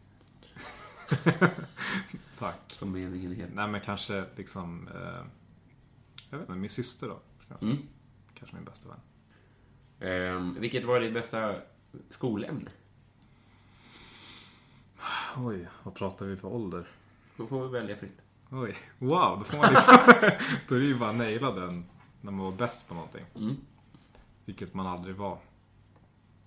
tack. 2.38 2.60
Som 2.66 2.92
meningen 2.92 3.32
är 3.32 3.36
helt. 3.36 3.54
Nej 3.54 3.68
men 3.68 3.80
kanske 3.80 4.24
liksom... 4.36 4.88
Eh, 4.88 5.24
jag 6.30 6.38
vet 6.38 6.48
inte, 6.48 6.60
min 6.60 6.70
syster 6.70 7.08
då. 7.08 7.20
säga. 7.48 7.58
Mm. 7.62 7.76
Kanske 8.34 8.56
min 8.56 8.64
bästa 8.64 8.88
vän. 8.88 9.00
Ehm, 10.00 10.56
vilket 10.60 10.84
var 10.84 11.00
ditt 11.00 11.14
bästa 11.14 11.54
skolämne? 12.08 12.70
Oj, 15.36 15.68
vad 15.82 15.94
pratar 15.94 16.26
vi 16.26 16.36
för 16.36 16.48
ålder? 16.48 16.88
Då 17.36 17.46
får 17.46 17.62
vi 17.62 17.72
välja 17.78 17.96
fritt. 17.96 18.20
Oj, 18.50 18.76
wow, 18.98 19.38
då 19.38 19.44
får 19.44 19.58
man 19.58 19.72
liksom... 19.72 19.96
då 20.68 20.74
är 20.74 20.80
det 20.80 20.86
ju 20.86 20.98
bara 20.98 21.12
naila 21.12 21.52
den 21.52 21.84
när 22.20 22.32
man 22.32 22.44
var 22.44 22.52
bäst 22.52 22.88
på 22.88 22.94
någonting. 22.94 23.24
Mm. 23.36 23.56
Vilket 24.44 24.74
man 24.74 24.86
aldrig 24.86 25.16
var. 25.16 25.38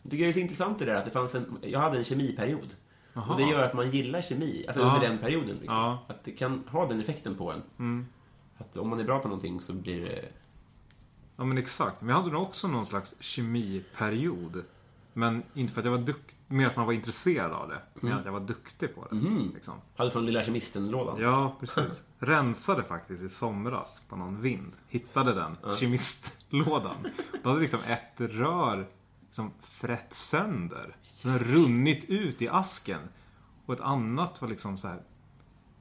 Jag 0.02 0.12
tycker 0.12 0.24
det 0.24 0.30
är 0.30 0.34
så 0.34 0.40
intressant 0.40 0.80
det 0.80 0.86
där 0.86 0.96
att 0.96 1.06
det 1.06 1.12
fanns 1.12 1.36
en... 1.36 1.58
Jag 1.62 1.80
hade 1.80 1.98
en 1.98 2.04
kemiperiod. 2.06 2.76
Jaha. 3.14 3.30
Och 3.34 3.38
det 3.38 3.44
gör 3.44 3.64
att 3.64 3.74
man 3.74 3.92
gillar 3.92 4.22
kemi. 4.22 4.64
Alltså 4.68 4.82
Ja. 4.84 4.88
under 4.88 5.08
den 5.10 5.18
perioden. 5.18 5.56
Liksom. 5.62 5.76
Ja. 5.76 6.06
Att 6.08 6.24
det 6.24 6.32
kan 6.32 6.64
ha 6.68 6.88
den 6.88 7.00
effekten 7.02 7.36
på 7.36 7.52
en. 7.52 7.62
Mm. 7.80 8.06
Att 8.58 8.78
om 8.78 8.90
man 8.90 9.00
är 9.00 9.04
bra 9.04 9.20
på 9.20 9.28
någonting 9.28 9.62
så 9.62 9.74
blir 9.74 10.06
det... 10.06 10.26
Ja 11.36 11.44
men 11.44 11.58
exakt. 11.58 12.02
Men 12.02 12.10
jag 12.10 12.16
hade 12.16 12.32
nog 12.34 12.42
också 12.42 12.68
någon 12.68 12.86
slags 12.86 13.16
kemiperiod. 13.20 14.64
Men 15.14 15.44
inte 15.54 15.74
för 15.74 15.82
att 15.82 15.86
jag 15.86 15.92
var 15.92 16.00
duktig, 16.00 16.36
mer 16.48 16.68
att 16.68 16.76
man 16.76 16.86
var 16.86 16.94
intresserad 16.94 17.52
av 17.52 17.70
det. 17.70 17.82
Men 17.94 18.14
att 18.14 18.26
jag 18.26 18.32
var 18.32 18.40
duktig 18.40 18.96
på 18.96 19.08
det. 19.12 19.16
Liksom. 19.54 19.74
Hade 19.96 20.12
från 20.12 20.26
Lilla 20.26 20.44
Kemisten-lådan. 20.44 21.22
Ja, 21.22 21.56
precis. 21.60 22.04
Rensade 22.20 22.84
faktiskt 22.84 23.24
i 23.24 23.30
somras 23.30 24.02
på 24.10 24.16
någon 24.16 24.42
vind. 24.42 24.72
Hittade 24.88 25.34
den, 25.34 25.58
kemistlådan. 25.80 26.96
Då 27.44 27.50
hade 27.50 27.62
liksom 27.62 27.80
ett 27.88 28.14
rör 28.18 28.88
som 29.34 29.52
frätt 29.62 30.14
sönder. 30.14 30.96
Som 31.04 31.32
hade 31.32 31.44
runnit 31.44 32.06
ut 32.06 32.42
i 32.42 32.48
asken. 32.48 33.00
Och 33.66 33.74
ett 33.74 33.82
annat 33.82 34.42
var 34.42 34.50
liksom 34.50 34.78
så 34.78 34.88
här 34.88 35.02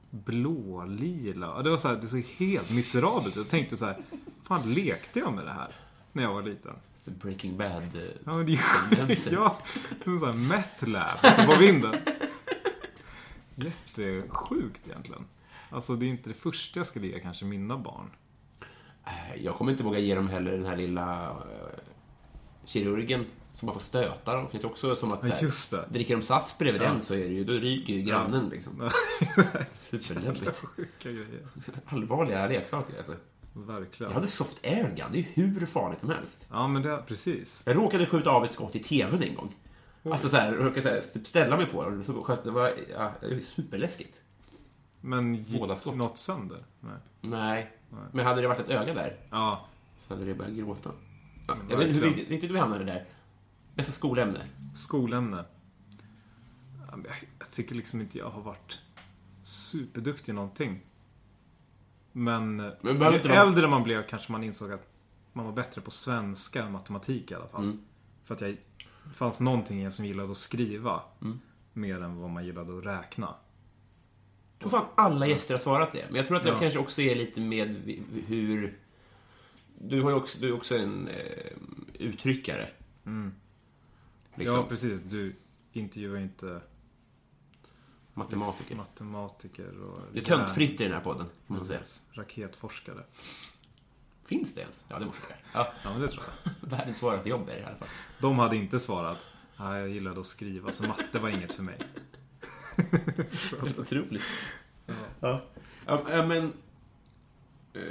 blålila. 0.09 1.61
Det 1.61 1.69
var 1.69 1.77
så 1.77 1.87
här, 1.87 1.95
det 1.95 2.07
såg 2.07 2.19
helt 2.37 2.69
miserabelt. 2.71 3.35
Jag 3.35 3.49
tänkte 3.49 3.77
så 3.77 3.85
här, 3.85 3.97
fan 4.43 4.73
lekte 4.73 5.19
jag 5.19 5.33
med 5.33 5.45
det 5.45 5.51
här? 5.53 5.75
När 6.11 6.23
jag 6.23 6.33
var 6.33 6.41
liten. 6.43 6.73
Breaking 7.05 7.57
Bad. 7.57 7.95
eh, 7.95 8.01
Ja, 8.25 8.33
men 8.37 8.45
det 8.45 8.51
ja, 9.31 9.57
var 10.05 10.17
så 10.19 10.25
här 10.25 10.33
meth 10.33 10.87
lab 10.87 11.19
på 11.45 11.55
vinden. 11.59 11.93
Jättesjukt 13.55 14.87
egentligen. 14.87 15.25
Alltså 15.69 15.95
det 15.95 16.05
är 16.05 16.07
inte 16.07 16.29
det 16.29 16.33
första 16.33 16.79
jag 16.79 16.87
skulle 16.87 17.07
ge 17.07 17.19
kanske 17.19 17.45
mina 17.45 17.77
barn. 17.77 18.11
Eh, 19.05 19.43
Jag 19.43 19.55
kommer 19.55 19.71
inte 19.71 19.83
våga 19.83 19.99
ge 19.99 20.15
dem 20.15 20.27
heller 20.27 20.51
den 20.51 20.65
här 20.65 20.77
lilla 20.77 21.29
eh, 21.29 21.79
kirurgen 22.65 23.25
som 23.53 23.65
bara 23.65 23.73
får 23.73 23.79
stötar. 23.79 24.37
Och 24.37 24.49
det 24.51 24.63
är 24.63 24.65
också 24.65 24.95
som 24.95 25.11
att 25.11 25.21
så 25.21 25.27
Ja, 25.27 25.77
här, 25.77 25.89
dricker 25.89 26.15
de 26.17 26.23
saft 26.23 26.57
bredvid 26.57 26.81
den 26.81 27.01
så 27.01 27.13
är 27.13 27.17
det 27.17 27.33
ju, 27.33 27.43
då 27.43 27.53
ryker 27.53 27.93
ju 27.93 28.01
grannen 28.01 28.49
liksom. 28.49 28.89
Superläbbigt. 29.73 30.57
Sjuka 30.75 31.11
grejer. 31.11 31.47
Allvarliga 31.85 32.47
leksaker 32.47 32.97
alltså. 32.97 33.15
Verkligen. 33.53 34.11
Jag 34.11 34.15
hade 34.15 34.27
soft 34.27 34.65
airgun, 34.65 35.07
det 35.11 35.17
är 35.17 35.25
ju 35.35 35.45
hur 35.45 35.65
farligt 35.65 35.99
som 35.99 36.09
helst. 36.09 36.47
Ja 36.51 36.67
men 36.67 36.81
det, 36.81 37.03
precis. 37.07 37.63
Jag 37.65 37.75
råkade 37.75 38.05
skjuta 38.05 38.29
av 38.31 38.45
ett 38.45 38.51
skott 38.53 38.75
i 38.75 38.79
TVn 38.79 39.23
en 39.23 39.35
gång. 39.35 39.55
Alltså 40.11 40.29
så 40.29 40.35
här, 40.37 40.53
jag 40.53 40.65
råkade 40.65 40.81
så 40.81 40.87
här, 40.87 41.01
typ 41.13 41.27
ställa 41.27 41.57
mig 41.57 41.65
på 41.65 41.89
det. 41.89 42.03
Så 42.03 42.23
sköt, 42.23 42.43
det 42.43 42.51
var, 42.51 42.71
ja, 42.93 43.11
det 43.21 43.33
var 43.33 43.39
superläskigt. 43.39 44.19
Men 45.01 45.35
gick 45.35 45.59
Båda 45.59 45.75
skott. 45.75 45.95
något 45.95 46.17
sönder? 46.17 46.63
Nej. 46.79 46.97
Nej. 47.21 47.71
Men 48.11 48.25
hade 48.25 48.41
det 48.41 48.47
varit 48.47 48.59
ett 48.59 48.69
öga 48.69 48.93
där 48.93 49.17
Ja, 49.29 49.65
så 50.07 50.13
hade 50.13 50.25
det 50.25 50.33
börjat 50.33 50.53
gråta. 50.53 50.91
Ja, 51.47 51.55
jag 51.69 51.77
vet 51.77 51.87
inte 51.87 51.99
hur 52.07 52.13
riktigt 52.13 52.51
vi 52.51 52.59
hamnade 52.59 52.83
där. 52.83 53.05
Bästa 53.75 53.91
skolämne? 53.91 54.47
skolämne. 54.75 55.45
Jag, 57.39 57.49
tycker 57.51 57.75
liksom 57.75 58.01
inte 58.01 58.17
jag 58.17 58.29
har 58.29 58.41
varit 58.41 58.79
superduktig 59.43 60.31
i 60.31 60.35
någonting. 60.35 60.79
Men, 62.11 62.55
Men 62.55 63.13
ju 63.13 63.31
äldre 63.31 63.67
man 63.67 63.83
blev 63.83 64.07
kanske 64.07 64.31
man 64.31 64.43
insåg 64.43 64.71
att 64.71 64.87
man 65.33 65.45
var 65.45 65.51
bättre 65.51 65.81
på 65.81 65.91
svenska 65.91 66.63
än 66.63 66.71
matematik 66.71 67.31
i 67.31 67.35
alla 67.35 67.47
fall. 67.47 67.63
Mm. 67.63 67.81
För 68.23 68.35
att 68.35 68.41
jag, 68.41 68.57
det 69.03 69.13
fanns 69.13 69.39
någonting 69.39 69.81
i 69.81 69.83
en 69.83 69.91
som 69.91 70.05
gillade 70.05 70.31
att 70.31 70.37
skriva. 70.37 71.01
Mm. 71.21 71.39
Mer 71.73 72.01
än 72.01 72.19
vad 72.19 72.29
man 72.29 72.45
gillade 72.45 72.77
att 72.77 72.85
räkna. 72.85 73.35
Jag 74.59 74.69
tror 74.71 74.79
fan 74.79 74.89
alla 74.95 75.27
gäster 75.27 75.53
har 75.53 75.59
svarat 75.59 75.91
det. 75.91 76.05
Men 76.07 76.15
jag 76.15 76.27
tror 76.27 76.37
att 76.37 76.43
det 76.43 76.49
Ja. 76.49 76.59
kanske 76.59 76.79
också 76.79 77.01
är 77.01 77.15
lite 77.15 77.41
med 77.41 77.69
hur... 78.27 78.77
Du, 79.79 80.01
har 80.01 80.09
ju 80.09 80.15
också, 80.15 80.39
du 80.39 80.47
är 80.47 80.53
också 80.53 80.77
en 80.77 81.07
eh, 81.07 81.51
uttryckare. 81.93 82.69
Liksom, 84.35 84.57
Ja, 84.57 84.65
precis. 84.69 85.01
Du 85.01 85.35
intervjuar 85.71 86.19
inte 86.19 86.61
matematiker. 88.13 88.75
matematiker 88.75 89.79
och... 89.81 89.99
Det 90.13 90.19
är 90.19 90.23
töntfritt 90.23 90.81
i 90.81 90.83
den 90.83 90.93
här 90.93 90.99
podden, 90.99 91.25
kan 91.47 91.55
man 91.57 91.65
säga. 91.65 91.79
Raketforskare. 92.11 93.03
Finns 94.25 94.53
det 94.55 94.61
ens? 94.61 94.83
Ja, 94.87 94.99
det 94.99 95.05
måste 95.05 95.27
det 95.27 95.33
göra. 95.59 95.67
Ja, 95.83 95.89
men 95.91 96.01
det 96.01 96.07
tror 96.09 96.23
jag. 96.43 96.53
Ja, 96.61 96.67
världens 96.77 96.97
svåraste 96.97 97.29
jobb 97.29 97.49
är 97.49 97.53
det 97.53 97.59
i 97.59 97.63
alla 97.63 97.75
fall. 97.75 97.87
De 98.19 98.39
hade 98.39 98.55
inte 98.55 98.79
svarat. 98.79 99.17
Nej, 99.57 99.79
jag 99.79 99.89
gillade 99.89 100.19
att 100.19 100.25
skriva, 100.25 100.71
så 100.71 100.83
matte 100.83 101.19
var 101.19 101.29
inget 101.29 101.53
för 101.53 101.63
mig. 101.63 101.77
Helt 103.61 103.79
otroligt. 103.79 104.21
Ja. 105.19 105.41
Ja, 105.85 106.03
ja, 106.09 106.25
men... 106.25 106.53
eh, 107.73 107.81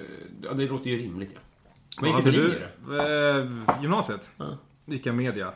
Ja, 0.43 0.53
det 0.53 0.69
låter 0.69 0.91
ju 0.91 0.97
rimligt, 0.97 1.31
ja. 1.35 1.41
Vad 2.01 2.09
gick 2.09 2.17
det 2.17 2.33
för 2.33 2.41
linje 2.43 2.69
då? 2.87 2.93
du? 2.93 3.71
Eh, 3.73 3.83
gymnasiet? 3.83 4.31
Ja. 4.37 4.59
Jag 4.87 5.53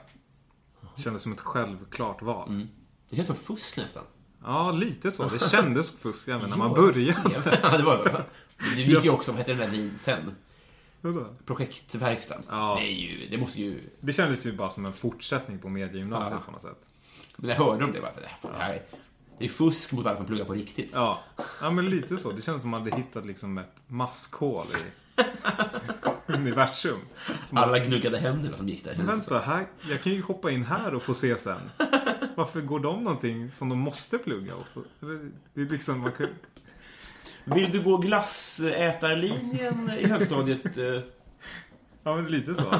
media. 0.97 1.05
Kändes 1.05 1.23
som 1.23 1.33
ett 1.33 1.41
självklart 1.41 2.23
val. 2.23 2.49
Mm. 2.49 2.69
Det 3.11 3.17
känns 3.17 3.29
som 3.29 3.37
fusk 3.37 3.77
nästan. 3.77 4.05
Ja, 4.45 4.73
lite 4.73 5.11
så. 5.11 5.29
Det 5.29 5.51
kändes 5.51 5.87
som 5.87 5.99
fusk 5.99 6.29
även 6.29 6.51
när 6.51 6.57
man 6.57 6.75
började. 6.75 7.25
Ja, 7.63 7.77
det 7.77 7.83
var 7.83 8.05
det. 8.05 8.25
Gick 8.77 9.05
ju 9.05 9.11
också, 9.11 9.33
vad 9.33 9.39
hette 9.39 9.55
den 9.55 9.61
där 9.61 9.69
vid 9.69 10.01
sen? 10.01 10.35
Projektverkstan. 11.45 12.43
Ja. 12.49 12.77
Det, 12.81 12.87
är 12.87 12.93
ju, 12.93 13.29
det 13.29 13.39
måste 13.39 13.61
ju... 13.61 13.81
Det 14.01 14.13
kändes 14.13 14.47
ju 14.47 14.53
bara 14.53 14.71
som 14.71 14.87
en 14.87 14.93
fortsättning 14.93 15.59
på 15.59 15.69
mediegymnasiet 15.69 16.45
på 16.47 16.53
något 16.53 16.63
sätt. 16.63 16.89
Men 17.37 17.51
jag 17.51 17.57
hörde 17.57 17.85
om 17.85 17.93
det, 17.93 18.01
bara, 18.01 18.13
det, 18.13 18.27
här, 18.27 18.53
det, 18.53 18.59
här, 18.59 18.83
det 19.39 19.45
är 19.45 19.49
fusk 19.49 19.93
mot 19.93 20.07
alla 20.07 20.17
som 20.17 20.27
pluggar 20.27 20.45
på 20.45 20.53
riktigt. 20.53 20.91
Ja. 20.95 21.21
ja, 21.61 21.71
men 21.71 21.91
lite 21.91 22.17
så. 22.17 22.33
Det 22.33 22.43
kändes 22.43 22.63
som 22.63 22.75
att 22.75 22.81
man 22.81 22.91
hade 22.91 23.03
hittat 23.03 23.27
liksom 23.27 23.59
ett 23.59 23.83
maskhål 23.87 24.67
i 24.67 25.23
universum. 26.41 26.99
Som 27.47 27.59
Alla 27.59 27.79
gnuggade 27.79 28.19
händerna 28.19 28.57
som 28.57 28.69
gick 28.69 28.85
där. 28.85 28.95
Men 28.97 29.07
vänta, 29.07 29.39
här, 29.39 29.67
jag 29.91 30.03
kan 30.03 30.13
ju 30.13 30.23
hoppa 30.23 30.51
in 30.51 30.65
här 30.65 30.95
och 30.95 31.03
få 31.03 31.15
se 31.15 31.39
sen. 31.39 31.71
Varför 32.35 32.61
går 32.61 32.81
de 32.81 33.05
någonting 33.05 33.53
som 33.53 33.69
de 33.69 33.79
måste 33.79 34.19
plugga? 34.19 34.55
Och 34.55 34.67
få, 34.75 34.83
det 35.55 35.61
är 35.61 35.67
liksom, 35.67 36.01
man 36.01 36.13
kan, 36.13 36.27
Vill 37.45 37.73
du 37.73 37.83
gå 37.83 37.97
glassätarlinjen 37.97 39.91
i 39.99 40.07
högstadiet? 40.07 40.77
eh? 40.77 41.01
ja, 42.03 42.17
men 42.17 42.25
lite 42.25 42.55
så. 42.55 42.75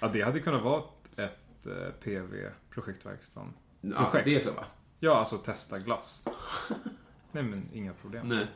Ja, 0.00 0.08
det 0.08 0.22
hade 0.22 0.40
kunnat 0.40 0.62
vara 0.62 0.82
ett 1.16 1.66
eh, 1.66 1.90
PV, 2.04 2.48
projektverkstan. 2.70 3.52
Ja, 3.80 4.04
Projekt. 4.10 4.24
det 4.24 4.36
är 4.36 4.40
så 4.40 4.52
va? 4.52 4.64
Ja, 5.00 5.16
alltså 5.18 5.36
testa 5.36 5.78
glass. 5.78 6.24
Nej, 7.32 7.42
men 7.42 7.68
inga 7.72 7.92
problem. 7.92 8.28
Nej. 8.28 8.46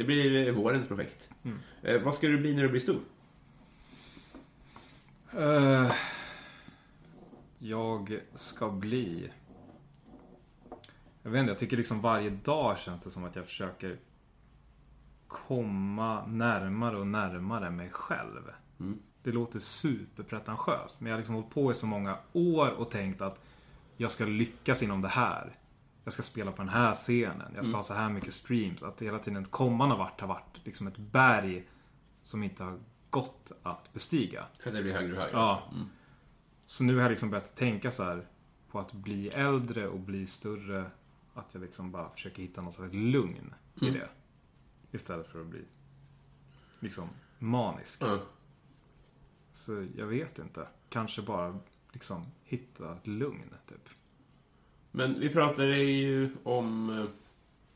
Det 0.00 0.04
blir 0.04 0.48
eh, 0.48 0.54
vårens 0.54 0.88
projekt. 0.88 1.30
Eh, 1.82 2.02
vad 2.02 2.14
ska 2.14 2.28
du 2.28 2.38
bli 2.38 2.54
när 2.54 2.62
du 2.62 2.68
blir 2.68 2.80
stor? 2.80 3.00
Eh, 5.36 5.92
jag 7.58 8.20
ska 8.34 8.70
bli... 8.70 9.30
Jag 11.22 11.30
vet 11.30 11.40
inte, 11.40 11.50
jag 11.50 11.58
tycker 11.58 11.76
liksom 11.76 12.00
varje 12.00 12.30
dag 12.30 12.78
känns 12.78 13.04
det 13.04 13.10
som 13.10 13.24
att 13.24 13.36
jag 13.36 13.46
försöker 13.46 13.98
komma 15.28 16.26
närmare 16.26 16.96
och 16.96 17.06
närmare 17.06 17.70
mig 17.70 17.90
själv. 17.90 18.50
Det 19.22 19.32
låter 19.32 19.58
superpretentiöst, 19.58 21.00
men 21.00 21.10
jag 21.10 21.14
har 21.14 21.18
liksom 21.18 21.34
hållit 21.34 21.50
på 21.50 21.70
i 21.70 21.74
så 21.74 21.86
många 21.86 22.18
år 22.32 22.70
och 22.70 22.90
tänkt 22.90 23.20
att 23.20 23.44
jag 23.96 24.10
ska 24.10 24.24
lyckas 24.24 24.82
inom 24.82 25.02
det 25.02 25.08
här. 25.08 25.56
Jag 26.04 26.12
ska 26.12 26.22
spela 26.22 26.52
på 26.52 26.62
den 26.62 26.68
här 26.68 26.94
scenen. 26.94 27.52
Jag 27.54 27.64
ska 27.64 27.76
ha 27.76 27.82
så 27.82 27.94
här 27.94 28.10
mycket 28.10 28.34
streams. 28.34 28.82
Att 28.82 29.02
hela 29.02 29.18
tiden 29.18 29.44
komman 29.44 29.90
har 29.90 29.98
varit, 29.98 30.20
har 30.20 30.28
varit 30.28 30.60
liksom 30.64 30.86
ett 30.86 30.98
berg 30.98 31.68
som 32.22 32.42
inte 32.42 32.64
har 32.64 32.78
gått 33.10 33.52
att 33.62 33.92
bestiga. 33.92 34.44
För 34.58 34.70
att 34.70 34.76
det 34.76 34.82
blir 34.82 34.92
högre 34.92 35.12
och 35.12 35.20
högre? 35.20 35.36
Ja. 35.36 35.72
Så 36.66 36.84
nu 36.84 36.94
har 36.94 37.02
jag 37.02 37.10
liksom 37.10 37.30
börjat 37.30 37.56
tänka 37.56 37.90
så 37.90 38.04
här 38.04 38.26
på 38.70 38.80
att 38.80 38.92
bli 38.92 39.28
äldre 39.28 39.88
och 39.88 40.00
bli 40.00 40.26
större. 40.26 40.90
Att 41.34 41.54
jag 41.54 41.60
liksom 41.60 41.90
bara 41.90 42.10
försöker 42.10 42.42
hitta 42.42 42.62
något 42.62 42.74
slags 42.74 42.94
lugn 42.94 43.54
i 43.80 43.90
det. 43.90 44.08
Istället 44.90 45.26
för 45.26 45.40
att 45.40 45.46
bli 45.46 45.64
liksom 46.80 47.08
manisk. 47.38 48.02
Ja. 48.02 48.18
Så 49.52 49.86
jag 49.96 50.06
vet 50.06 50.38
inte. 50.38 50.68
Kanske 50.88 51.22
bara 51.22 51.58
liksom 51.92 52.26
hitta 52.42 52.92
ett 52.92 53.06
lugn, 53.06 53.54
typ. 53.68 53.88
Men 54.90 55.20
vi 55.20 55.28
pratade 55.28 55.76
ju 55.76 56.30
om, 56.42 56.90
eh, 56.98 57.04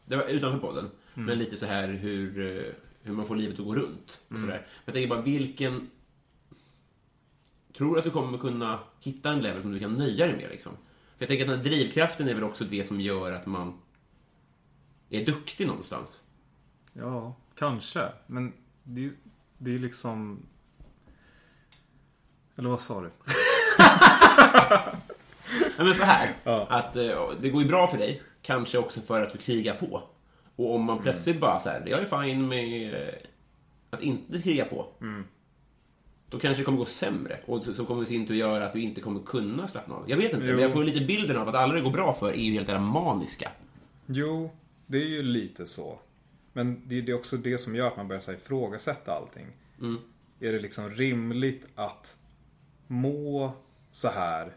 det 0.05 0.17
var 0.17 0.25
utanför 0.25 0.59
podden, 0.59 0.91
Mm. 1.15 1.27
men 1.27 1.39
lite 1.39 1.57
så 1.57 1.67
här 1.67 1.89
hur, 1.89 2.57
eh, 2.59 2.73
hur 3.03 3.15
man 3.15 3.27
får 3.27 3.37
livet 3.37 3.59
att 3.59 3.65
gå 3.65 3.75
runt. 3.75 4.21
Och 4.29 4.33
Mm. 4.33 4.43
sådär. 4.43 4.59
Men 4.59 4.83
jag 4.85 4.95
tänker 4.95 5.09
bara, 5.09 5.21
vilken... 5.23 5.91
Tror 7.77 7.93
du 7.93 7.99
att 7.99 8.05
du 8.05 8.11
kommer 8.11 8.39
kunna 8.39 8.79
hitta 9.01 9.33
en 9.33 9.41
level 9.43 9.63
som 9.63 9.73
du 9.73 9.79
kan 9.81 9.95
nöja 9.95 10.27
dig 10.27 10.37
med? 10.37 10.51
Liksom? 10.51 10.73
För 10.73 10.79
jag 11.19 11.29
tänker 11.29 11.45
att 11.45 11.49
den 11.51 11.59
här 11.59 11.65
drivkraften 11.65 12.29
är 12.29 12.35
väl 12.35 12.45
också 12.45 12.65
det 12.65 12.85
som 12.87 13.01
gör 13.01 13.33
att 13.33 13.47
man 13.47 13.79
är 15.11 15.25
duktig 15.27 15.67
någonstans. 15.67 16.23
Ja, 16.93 17.37
kanske. 17.55 18.09
Men 18.27 18.53
det, 18.83 19.11
det 19.59 19.75
är 19.75 19.79
liksom... 19.79 20.39
Eller 22.57 22.71
vad 22.71 22.81
sa 22.81 23.01
du? 23.03 23.11
Ja, 25.79 25.85
men 25.85 25.95
så 25.95 26.05
här, 26.05 26.29
Ja. 26.45 26.67
att 26.71 26.97
eh, 26.97 27.31
det 27.41 27.51
går 27.51 27.63
ju 27.63 27.69
bra 27.69 27.87
för 27.89 27.99
dig, 27.99 28.23
kanske 28.43 28.79
också 28.79 29.01
för 29.01 29.23
att 29.23 29.33
du 29.33 29.39
krigar 29.39 29.75
på. 29.75 30.03
Och 30.57 30.75
om 30.75 30.85
man 30.85 31.03
plötsligt 31.03 31.41
bara 31.41 31.61
så 31.61 31.69
här, 31.69 31.83
jag 31.87 32.01
är 32.01 32.23
fine 32.23 32.49
med 32.49 32.95
eh, 32.95 33.15
att 33.91 34.03
inte 34.03 34.43
kriga 34.43 34.65
på. 34.65 34.87
Då 36.29 36.39
kanske 36.39 36.61
det 36.61 36.65
kommer 36.65 36.79
gå 36.79 36.85
sämre. 36.85 37.41
Och 37.47 37.65
så, 37.65 37.75
så 37.75 37.85
kommer 37.87 38.01
det 38.01 38.05
i 38.05 38.09
sin 38.09 38.27
tur 38.27 38.35
göra 38.35 38.67
att 38.67 38.73
du 38.73 38.81
inte 38.83 39.01
kommer 39.01 39.21
kunna 39.21 39.67
slappna 39.69 39.95
av. 39.95 40.05
Jag 40.11 40.17
vet 40.17 40.33
inte, 40.33 40.47
Jo. 40.47 40.53
men 40.53 40.63
jag 40.63 40.73
får 40.73 40.85
lite 40.85 41.01
bilden 41.05 41.37
av 41.37 41.49
att 41.49 41.55
alla 41.55 41.75
det 41.75 41.81
går 41.81 41.91
bra 41.91 42.15
för 42.15 42.29
är 42.33 42.37
ju 42.37 42.53
helt 42.53 42.67
där 42.67 42.79
maniska. 42.79 43.51
Jo, 44.07 44.51
det 44.87 44.99
är 44.99 45.07
ju 45.07 45.23
lite 45.23 45.67
så. 45.67 45.99
Men 46.53 46.83
det 46.89 46.99
är 46.99 47.03
det 47.03 47.13
är 47.13 47.17
också 47.17 47.37
det 47.37 47.59
som 47.59 47.75
gör 47.77 47.87
att 47.87 47.97
man 47.97 48.09
börjar 48.09 48.21
så 48.21 48.31
här 48.31 48.39
ifrågasätta 48.39 49.13
allting. 49.13 49.47
Är 50.41 50.53
det 50.53 50.59
liksom 50.61 50.91
rimligt 50.91 51.67
att 51.75 52.17
må 52.87 53.53
så 53.93 54.09
här 54.09 54.53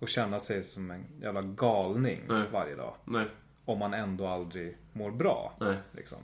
och 0.00 0.08
känna 0.08 0.40
sig 0.40 0.64
som 0.64 0.90
en 0.90 1.04
jävla 1.22 1.42
galning 1.42 2.20
Nej. 2.28 2.42
varje 2.52 2.74
dag? 2.76 2.94
Nej. 3.04 3.26
Om 3.64 3.78
man 3.78 3.94
ändå 3.94 4.26
aldrig 4.26 4.76
mår 4.92 5.10
bra. 5.10 5.52
Nej. 5.60 5.76
Liksom. 5.92 6.18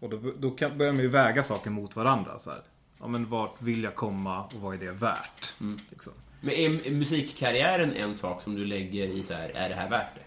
Och 0.00 0.10
då, 0.10 0.32
då 0.38 0.50
kan, 0.50 0.78
börjar 0.78 0.92
man 0.92 1.02
ju 1.02 1.08
väga 1.08 1.42
saker 1.42 1.70
mot 1.70 1.96
varandra. 1.96 2.38
Så 2.38 2.50
här. 2.50 2.62
Ja, 3.00 3.06
men 3.06 3.28
vart 3.30 3.62
vill 3.62 3.82
jag 3.82 3.94
komma 3.94 4.44
och 4.44 4.52
vad 4.54 4.74
är 4.74 4.78
det 4.78 4.92
värt? 4.92 5.54
Liksom. 5.90 6.12
Men 6.40 6.50
är, 6.50 6.86
är 6.86 6.90
musikkarriären 6.90 7.92
en 7.92 8.14
sak 8.14 8.42
som 8.42 8.54
du 8.54 8.64
lägger 8.64 9.06
i 9.08 9.22
så 9.22 9.34
här, 9.34 9.48
är 9.48 9.68
det 9.68 9.74
här 9.74 9.90
värt 9.90 10.14
det? 10.14 10.20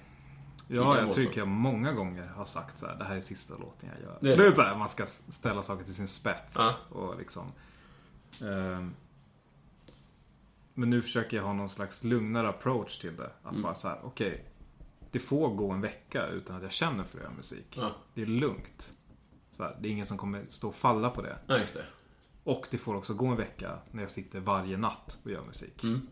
Ja, 0.75 0.99
jag 0.99 1.11
tycker 1.11 1.41
jag 1.41 1.47
många 1.47 1.93
gånger 1.93 2.27
har 2.27 2.45
sagt 2.45 2.77
så 2.77 2.87
här, 2.87 2.95
det 2.95 3.03
här 3.03 3.15
är 3.15 3.21
sista 3.21 3.53
låten 3.53 3.89
jag 3.93 4.01
gör. 4.01 4.17
Det 4.21 4.33
är 4.33 4.37
Det 4.37 4.45
är, 4.45 4.49
så. 4.49 4.55
så 4.55 4.61
här, 4.61 4.75
man 4.75 4.89
ska 4.89 5.05
ställa 5.29 5.61
saker 5.61 5.83
till 5.85 5.93
sin 5.95 6.07
spets. 6.07 6.55
Ja. 6.57 6.97
Och 6.97 7.17
liksom, 7.19 7.51
ehm, 8.41 8.93
men 10.79 10.89
nu 10.89 11.01
försöker 11.01 11.37
jag 11.37 11.43
ha 11.43 11.53
någon 11.53 11.69
slags 11.69 12.03
lugnare 12.03 12.49
approach 12.49 12.97
till 12.99 13.15
det. 13.15 13.31
Att 13.43 13.51
Mm. 13.51 13.61
bara 13.63 13.75
så 13.75 13.87
här, 13.87 13.99
okej. 14.03 14.45
det 15.11 15.19
får 15.19 15.49
gå 15.55 15.71
en 15.71 15.81
vecka 15.81 16.27
utan 16.27 16.55
att 16.55 16.63
jag 16.63 16.71
känner 16.71 17.03
för 17.03 17.17
att 17.17 17.23
göra 17.23 17.33
musik. 17.33 17.77
Ja. 17.77 17.95
Det 18.13 18.21
är 18.21 18.25
lugnt. 18.25 18.93
Så 19.51 19.63
här, 19.63 19.77
det 19.81 19.87
är 19.87 19.91
ingen 19.91 20.05
som 20.05 20.17
kommer 20.17 20.45
stå 20.49 20.67
och 20.67 20.75
falla 20.75 21.09
på 21.09 21.21
det. 21.21 21.37
Ja, 21.47 21.57
det. 21.57 21.85
Och 22.43 22.67
det 22.71 22.77
får 22.77 22.95
också 22.95 23.13
gå 23.13 23.27
en 23.27 23.37
vecka 23.37 23.79
när 23.91 24.03
jag 24.03 24.11
sitter 24.11 24.39
varje 24.39 24.77
natt 24.77 25.19
och 25.23 25.31
gör 25.31 25.45
musik. 25.45 25.83
Mm. 25.83 26.07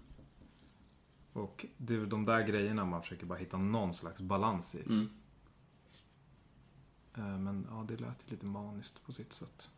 Och 1.34 1.66
det 1.78 1.94
är 1.96 2.06
de 2.06 2.26
där 2.26 2.42
grejerna 2.48 2.86
man 2.86 3.02
försöker 3.02 3.26
bara 3.26 3.40
hitta 3.40 3.58
någon 3.58 3.94
slags 3.94 4.22
balans 4.22 4.76
i. 4.76 4.82
Mm. 4.86 5.10
Eh, 7.18 7.38
Men 7.40 7.68
ja, 7.70 7.86
det 7.88 7.98
lät 7.98 8.32
lite 8.32 8.46
maniskt 8.46 9.06
på 9.06 9.12
sitt 9.12 9.34
sätt. 9.34 9.70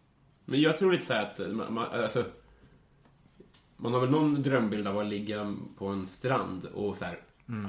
Men 0.45 0.61
jag 0.61 0.77
tror 0.77 0.91
lite 0.91 1.05
så 1.05 1.13
här 1.13 1.25
att 1.31 1.55
man, 1.55 1.73
man, 1.73 1.87
alltså, 1.91 2.25
man 3.79 3.93
har 3.93 3.99
väl 3.99 4.09
någon 4.09 4.41
drömbild 4.41 4.87
av 4.87 4.99
att 4.99 5.05
ligga 5.05 5.55
på 5.77 5.87
en 5.87 6.07
strand 6.07 6.65
och 6.65 6.97
så 6.97 7.05
här, 7.05 7.19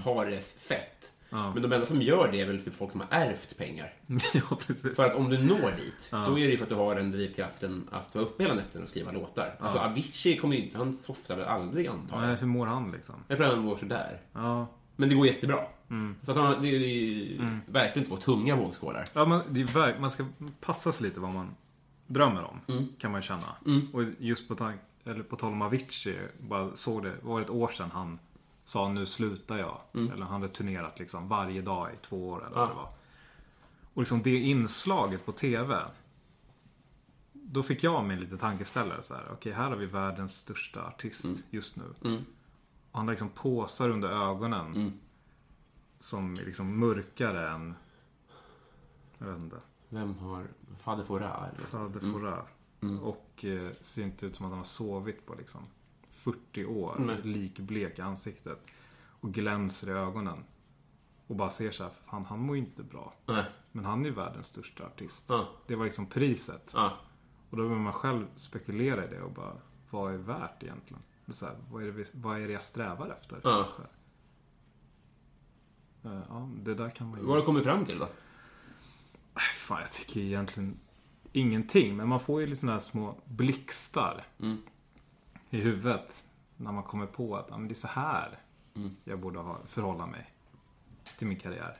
ha 0.04 0.24
det 0.24 0.44
fett. 0.44 1.10
Ja. 1.30 1.52
Men 1.54 1.62
de 1.62 1.72
enda 1.72 1.86
som 1.86 2.02
gör 2.02 2.28
det 2.32 2.40
är 2.40 2.46
väl 2.46 2.64
typ 2.64 2.76
folk 2.76 2.92
som 2.92 3.00
har 3.00 3.08
ärvt 3.10 3.56
pengar. 3.58 3.92
ja, 4.34 4.58
precis. 4.66 4.96
För 4.96 5.02
att 5.04 5.14
om 5.14 5.30
du 5.30 5.38
når 5.38 5.76
dit, 5.76 6.08
då 6.10 6.38
är 6.38 6.44
det 6.44 6.50
ju 6.50 6.56
för 6.56 6.64
att 6.64 6.68
du 6.68 6.74
har 6.74 6.94
den 6.94 7.10
drivkraften 7.10 7.88
att 7.90 8.14
vara 8.14 8.24
uppe 8.24 8.42
hela 8.42 8.54
nätterna 8.54 8.82
och 8.84 8.88
skriva 8.90 9.12
låtar. 9.12 9.56
Alltså 9.60 9.78
Avicii 9.78 10.36
kommer 10.36 10.56
ju 10.56 10.62
inte, 10.64 10.78
han 10.78 10.94
softar 10.94 11.36
väl 11.36 11.46
aldrig 11.46 11.86
antar 11.86 12.20
Nej, 12.20 12.30
jag. 12.30 12.36
hur 12.36 12.46
mår 12.46 12.66
han 12.66 12.92
liksom? 12.92 13.14
Jag 13.28 13.38
tror 13.38 13.48
han 13.48 13.58
mår 13.58 13.76
sådär. 13.76 14.18
Ja, 14.32 14.66
Men 14.96 15.08
det 15.08 15.14
går 15.14 15.26
jättebra. 15.26 15.58
Så 16.22 16.30
att 16.30 16.36
han, 16.36 16.62
det 16.62 16.68
är, 16.68 16.78
det 16.78 16.86
är 16.86 17.60
verkligen 17.66 18.08
två 18.08 18.16
tunga 18.16 18.56
vågskålar. 18.56 19.08
Ja, 19.12 19.24
men 19.24 19.40
det 19.48 19.60
är 19.60 19.64
verk, 19.64 20.00
man 20.00 20.10
ska 20.10 20.24
passa 20.60 20.92
sig 20.92 21.06
lite 21.06 21.20
vad 21.20 21.30
man 21.32 21.54
drömmer 22.06 22.44
om. 22.44 22.88
Kan 22.98 23.10
man 23.10 23.20
ju 23.20 23.26
känna. 23.26 23.54
Och 23.92 24.02
just 24.18 24.48
på, 24.48 24.54
tank, 24.54 24.80
eller 25.10 25.22
på 25.22 25.36
tal 25.36 25.52
om 25.52 25.62
Avicii. 25.62 26.18
Bara 26.40 26.76
såg 26.76 27.02
det, 27.02 27.16
var 27.22 27.40
ett 27.40 27.50
år 27.50 27.68
sedan 27.68 27.90
han 27.90 28.18
sa 28.64 28.88
nu 28.88 29.06
slutar 29.06 29.58
jag. 29.58 29.80
Eller 30.12 30.26
han 30.26 30.40
hade 30.40 30.48
turnerat 30.48 30.98
liksom 30.98 31.28
varje 31.28 31.62
dag 31.62 31.92
i 31.94 31.96
två 31.96 32.28
år 32.28 32.46
eller 32.46 32.56
vad 32.56 32.68
det 32.68 32.74
var. 32.74 32.88
Och 33.94 34.02
liksom 34.02 34.22
det 34.22 34.36
inslaget 34.36 35.26
på 35.26 35.32
TV. 35.32 35.78
Då 37.32 37.62
fick 37.62 37.84
jag 37.84 38.04
mig 38.04 38.16
lite 38.16 38.36
tankeställare. 38.36 39.02
Så 39.02 39.14
här, 39.14 39.28
Okej, 39.32 39.52
här 39.52 39.68
har 39.68 39.76
vi 39.76 39.86
världens 39.86 40.36
största 40.36 40.86
artist 40.86 41.26
just 41.50 41.76
nu. 41.76 41.84
Och 42.90 42.98
han 42.98 43.06
har 43.08 43.12
liksom 43.12 43.28
påsar 43.28 43.90
under 43.90 44.08
ögonen. 44.08 45.00
Som 46.00 46.32
är 46.34 46.44
liksom 46.44 46.78
mörkare 46.78 47.50
än... 47.50 47.74
Jag 49.18 49.26
vet 49.26 49.38
inte. 49.38 49.56
Vem 49.88 50.18
har 50.18 50.46
Fader 50.78 51.04
Fouras? 51.04 51.50
Fader 51.70 52.00
Fouras. 52.00 52.46
Och 53.02 53.44
eh, 53.44 53.72
ser 53.80 54.02
inte 54.02 54.26
ut 54.26 54.36
som 54.36 54.46
att 54.46 54.50
han 54.52 54.58
har 54.58 54.64
sovit 54.64 55.26
på 55.26 55.34
liksom 55.34 55.66
40 56.10 56.64
år. 56.64 56.96
Nej. 56.98 57.16
Likblek 57.22 57.98
i 57.98 58.02
ansiktet. 58.02 58.58
Och 59.20 59.34
glänser 59.34 59.88
i 59.88 59.92
ögonen. 59.92 60.44
Och 61.26 61.36
bara 61.36 61.50
ser 61.50 61.70
så 61.70 61.82
här, 61.84 61.92
fan 62.06 62.24
han 62.24 62.38
mår 62.38 62.56
ju 62.56 62.62
inte 62.62 62.82
bra. 62.82 63.14
Nej. 63.26 63.44
Men 63.72 63.84
han 63.84 64.00
är 64.00 64.04
ju 64.04 64.14
världens 64.14 64.46
största 64.46 64.86
artist. 64.86 65.26
Ja. 65.28 65.48
Det 65.66 65.76
var 65.76 65.84
liksom 65.84 66.06
priset. 66.06 66.72
Och 67.50 67.56
då 67.56 67.62
börjar 67.68 67.78
man 67.82 67.92
själv 67.92 68.26
spekulera 68.36 69.04
i 69.04 69.08
det 69.08 69.22
och 69.22 69.32
bara, 69.32 69.56
vad 69.90 70.14
är 70.14 70.18
värt 70.18 70.62
egentligen? 70.62 71.02
Så 71.28 71.46
här, 71.46 71.56
vad, 71.70 71.82
är 71.82 71.92
det, 71.92 72.06
vad 72.12 72.40
är 72.42 72.46
det 72.46 72.52
jag 72.52 72.62
strävar 72.62 73.08
efter? 73.20 73.40
Ja. 73.44 73.68
Så 73.76 73.82
här. 73.82 73.90
Eh, 76.04 76.22
Ja, 76.28 76.50
det 76.56 76.74
där 76.74 76.90
kan 76.90 77.10
man 77.10 77.18
ju... 77.18 77.24
Vad 77.24 77.34
har 77.34 77.40
du 77.40 77.46
kommit 77.46 77.64
fram 77.64 77.86
till 77.86 77.98
då? 77.98 78.08
Fan, 79.54 79.80
jag 79.80 79.90
tycker 79.92 80.20
egentligen 80.20 80.78
ingenting. 81.32 81.96
Men 81.96 82.08
man 82.08 82.20
får 82.20 82.40
ju 82.40 82.46
lite 82.46 82.60
sådana 82.60 82.72
här 82.72 82.80
små 82.80 83.14
blixtar 83.24 84.26
i 85.50 85.60
huvudet. 85.60 86.24
När 86.56 86.72
man 86.72 86.82
kommer 86.82 87.06
på 87.06 87.36
att 87.36 87.46
ja, 87.50 87.58
men 87.58 87.68
det 87.68 87.72
är 87.72 87.76
så 87.76 87.88
här 87.88 88.38
jag 89.04 89.18
borde 89.20 89.38
ha, 89.38 89.58
förhålla 89.66 90.06
mig 90.06 90.30
till 91.18 91.26
min 91.26 91.38
karriär. 91.38 91.76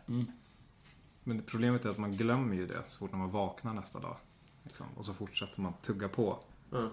Men 1.24 1.36
det 1.36 1.42
problemet 1.42 1.84
är 1.84 1.88
att 1.88 1.98
man 1.98 2.12
glömmer 2.12 2.55
ju 2.55 2.66
det 2.66 2.82
så 2.86 2.98
fort 2.98 3.12
när 3.12 3.18
man 3.18 3.30
vaknar 3.30 3.74
nästa 3.74 4.01
dag. 4.01 4.16
Liksom. 4.62 4.86
Och 4.96 5.07
så 5.07 5.14
fortsätter 5.14 5.61
man 5.61 5.72
tugga 5.82 6.09
på. 6.09 6.38
Ja. 6.70 6.90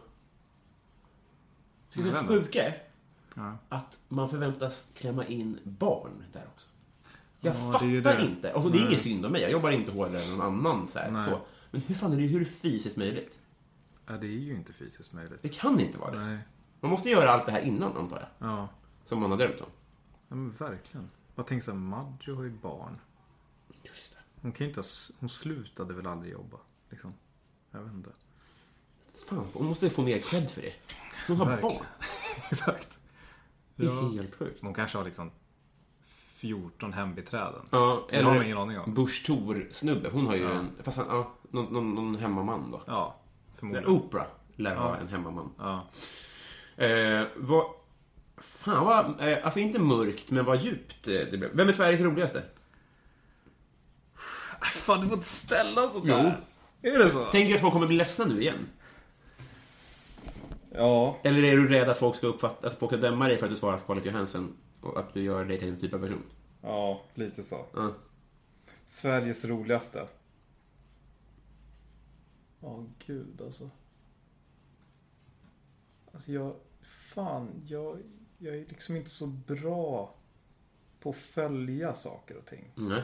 Jag 1.93 2.05
Det 2.05 2.23
sjuka 2.27 2.63
är 2.63 2.83
Ja. 3.33 3.57
att 3.69 3.97
man 4.07 4.29
förväntas 4.29 4.85
klämma 4.93 5.25
in 5.25 5.59
barn 5.63 6.23
där 6.33 6.45
också. 6.55 6.67
Jag 7.39 7.55
Ja, 7.55 7.59
det 7.65 7.71
fattar 7.71 7.85
ju 7.85 8.01
det. 8.01 8.25
inte. 8.25 8.53
Alltså, 8.53 8.69
det 8.69 8.77
är 8.77 8.85
inget 8.87 9.01
synd 9.01 9.25
om 9.25 9.31
mig. 9.31 9.41
Jag 9.41 9.51
jobbar 9.51 9.71
inte 9.71 9.91
hårdare 9.91 10.23
än 10.23 10.29
någon 10.37 10.41
annan. 10.41 10.87
Så 10.87 10.99
så. 11.29 11.41
Men 11.71 11.81
hur 11.81 11.95
fan 11.95 12.13
är 12.13 12.17
det, 12.17 12.23
hur 12.23 12.35
är 12.41 12.45
det 12.45 12.51
fysiskt 12.51 12.97
möjligt? 12.97 13.39
Ja, 14.05 14.13
det 14.17 14.27
är 14.27 14.31
ju 14.31 14.55
inte 14.55 14.73
fysiskt 14.73 15.13
möjligt. 15.13 15.41
Det 15.41 15.49
kan 15.49 15.79
inte 15.79 15.97
vara 15.97 16.11
det. 16.11 16.19
Nej. 16.25 16.37
Man 16.79 16.91
måste 16.91 17.09
göra 17.09 17.29
allt 17.29 17.45
det 17.45 17.51
här 17.51 17.61
innan, 17.61 17.97
antar 17.97 18.17
jag. 18.39 18.49
Ja. 18.49 18.67
Som 19.03 19.19
man 19.21 19.31
har 19.31 19.37
drömt 19.37 19.61
om. 19.61 19.69
ja, 20.27 20.35
men 20.35 20.51
verkligen. 20.51 21.09
Jag 21.35 21.47
tänker 21.47 21.65
såhär, 21.65 21.77
Maggio 21.77 22.35
har 22.35 22.43
ju 22.43 22.49
barn. 22.49 22.99
Just 23.83 24.11
det. 24.11 24.17
Hon 24.41 24.51
kan 24.51 24.65
ju 24.65 24.69
inte 24.69 24.79
ha, 24.79 24.85
hon 25.19 25.29
slutade 25.29 25.93
väl 25.93 26.07
aldrig 26.07 26.33
jobba. 26.33 26.57
Liksom. 26.89 27.13
Jag 27.71 27.81
vet 27.81 27.93
inte. 27.93 28.09
Fan, 29.29 29.47
hon 29.53 29.65
måste 29.65 29.89
få 29.89 30.01
mer 30.01 30.19
cred 30.19 30.49
för 30.51 30.61
det. 30.61 30.73
Hon 31.27 31.37
har 31.37 31.45
Verkligen. 31.45 31.75
barn. 31.75 31.85
Exakt. 32.51 32.97
Det 33.75 33.85
är 33.85 33.87
Ja. 33.89 34.09
helt 34.11 34.35
sjukt. 34.35 34.61
Hon 34.61 34.73
kanske 34.73 34.97
har 34.97 35.05
liksom 35.05 35.31
14 36.37 36.93
hembiträden. 36.93 37.61
Ja, 37.71 38.07
Det 38.09 38.21
har 38.21 38.33
man 38.35 38.45
ingen 38.45 38.57
aning 38.57 38.79
om. 38.79 38.93
Bush 38.93 39.25
Thor-snubbe. 39.25 40.09
Hon 40.09 40.27
har 40.27 40.35
ju 40.35 40.41
Ja. 40.43 40.49
en... 40.51 40.69
Fast 40.83 40.97
han, 40.97 41.05
ja, 41.09 41.31
någon, 41.51 41.73
någon, 41.73 41.95
någon 41.95 42.15
hemmaman 42.15 42.69
då. 42.71 42.81
Ja, 42.87 43.15
förmodligen. 43.59 43.89
Oprah 43.89 44.25
lär 44.55 44.75
ha 44.75 44.89
Ja. 44.89 44.97
en 44.97 45.07
hemmaman. 45.07 45.49
Ja. 45.57 45.87
Eh, 46.85 47.23
vad... 47.35 47.65
Fan 48.37 48.85
vad... 48.85 49.29
Eh, 49.29 49.37
alltså 49.45 49.59
inte 49.59 49.79
mörkt, 49.79 50.31
men 50.31 50.45
vad 50.45 50.61
djupt 50.61 51.07
eh, 51.07 51.13
det 51.13 51.37
blev. 51.37 51.49
Vem 51.53 51.67
är 51.69 51.73
Sveriges 51.73 52.01
roligaste? 52.01 52.43
Fan, 54.61 55.01
du 55.01 55.07
får 55.07 55.17
inte 55.17 55.29
ställa 55.29 55.81
sånt 55.81 56.03
Jo. 56.07 56.15
där. 56.15 56.37
Är 56.81 56.99
det 56.99 57.09
så? 57.09 57.25
Tänker 57.25 57.55
att 57.55 57.61
folk 57.61 57.73
kommer 57.73 57.87
bli 57.87 57.97
ledsna 57.97 58.25
nu 58.25 58.41
igen? 58.41 58.67
Ja. 60.75 61.17
Eller 61.23 61.43
är 61.43 61.57
du 61.57 61.67
rädd 61.67 61.89
att 61.89 61.97
folk 61.99 62.15
ska 62.15 62.27
uppfatta, 62.27 62.67
att 62.67 62.79
folk 62.79 62.91
ska 62.91 63.01
döma 63.01 63.27
dig 63.27 63.37
för 63.37 63.45
att 63.45 63.51
du 63.51 63.55
svarar 63.57 63.77
Scarlett 63.77 64.05
Johansson 64.05 64.53
och 64.81 64.99
att 64.99 65.13
du 65.13 65.23
gör 65.23 65.45
dig 65.45 65.59
till 65.59 65.67
en 65.69 65.79
typ 65.79 65.93
av 65.93 65.99
person? 65.99 66.23
Ja, 66.61 67.01
lite 67.13 67.43
så. 67.43 67.65
Ja. 67.73 67.93
Sveriges 68.85 69.45
roligaste. 69.45 70.07
Ja, 72.59 72.85
gud 73.05 73.41
alltså. 73.41 73.69
Alltså 76.11 76.31
jag... 76.31 76.55
Fan, 76.81 77.63
jag, 77.67 78.01
jag 78.37 78.55
är 78.55 78.65
liksom 78.65 78.95
inte 78.95 79.09
så 79.09 79.27
bra 79.27 80.15
på 80.99 81.09
att 81.09 81.15
följa 81.17 81.93
saker 81.93 82.37
och 82.37 82.45
ting. 82.45 82.71
Nej. 82.75 83.03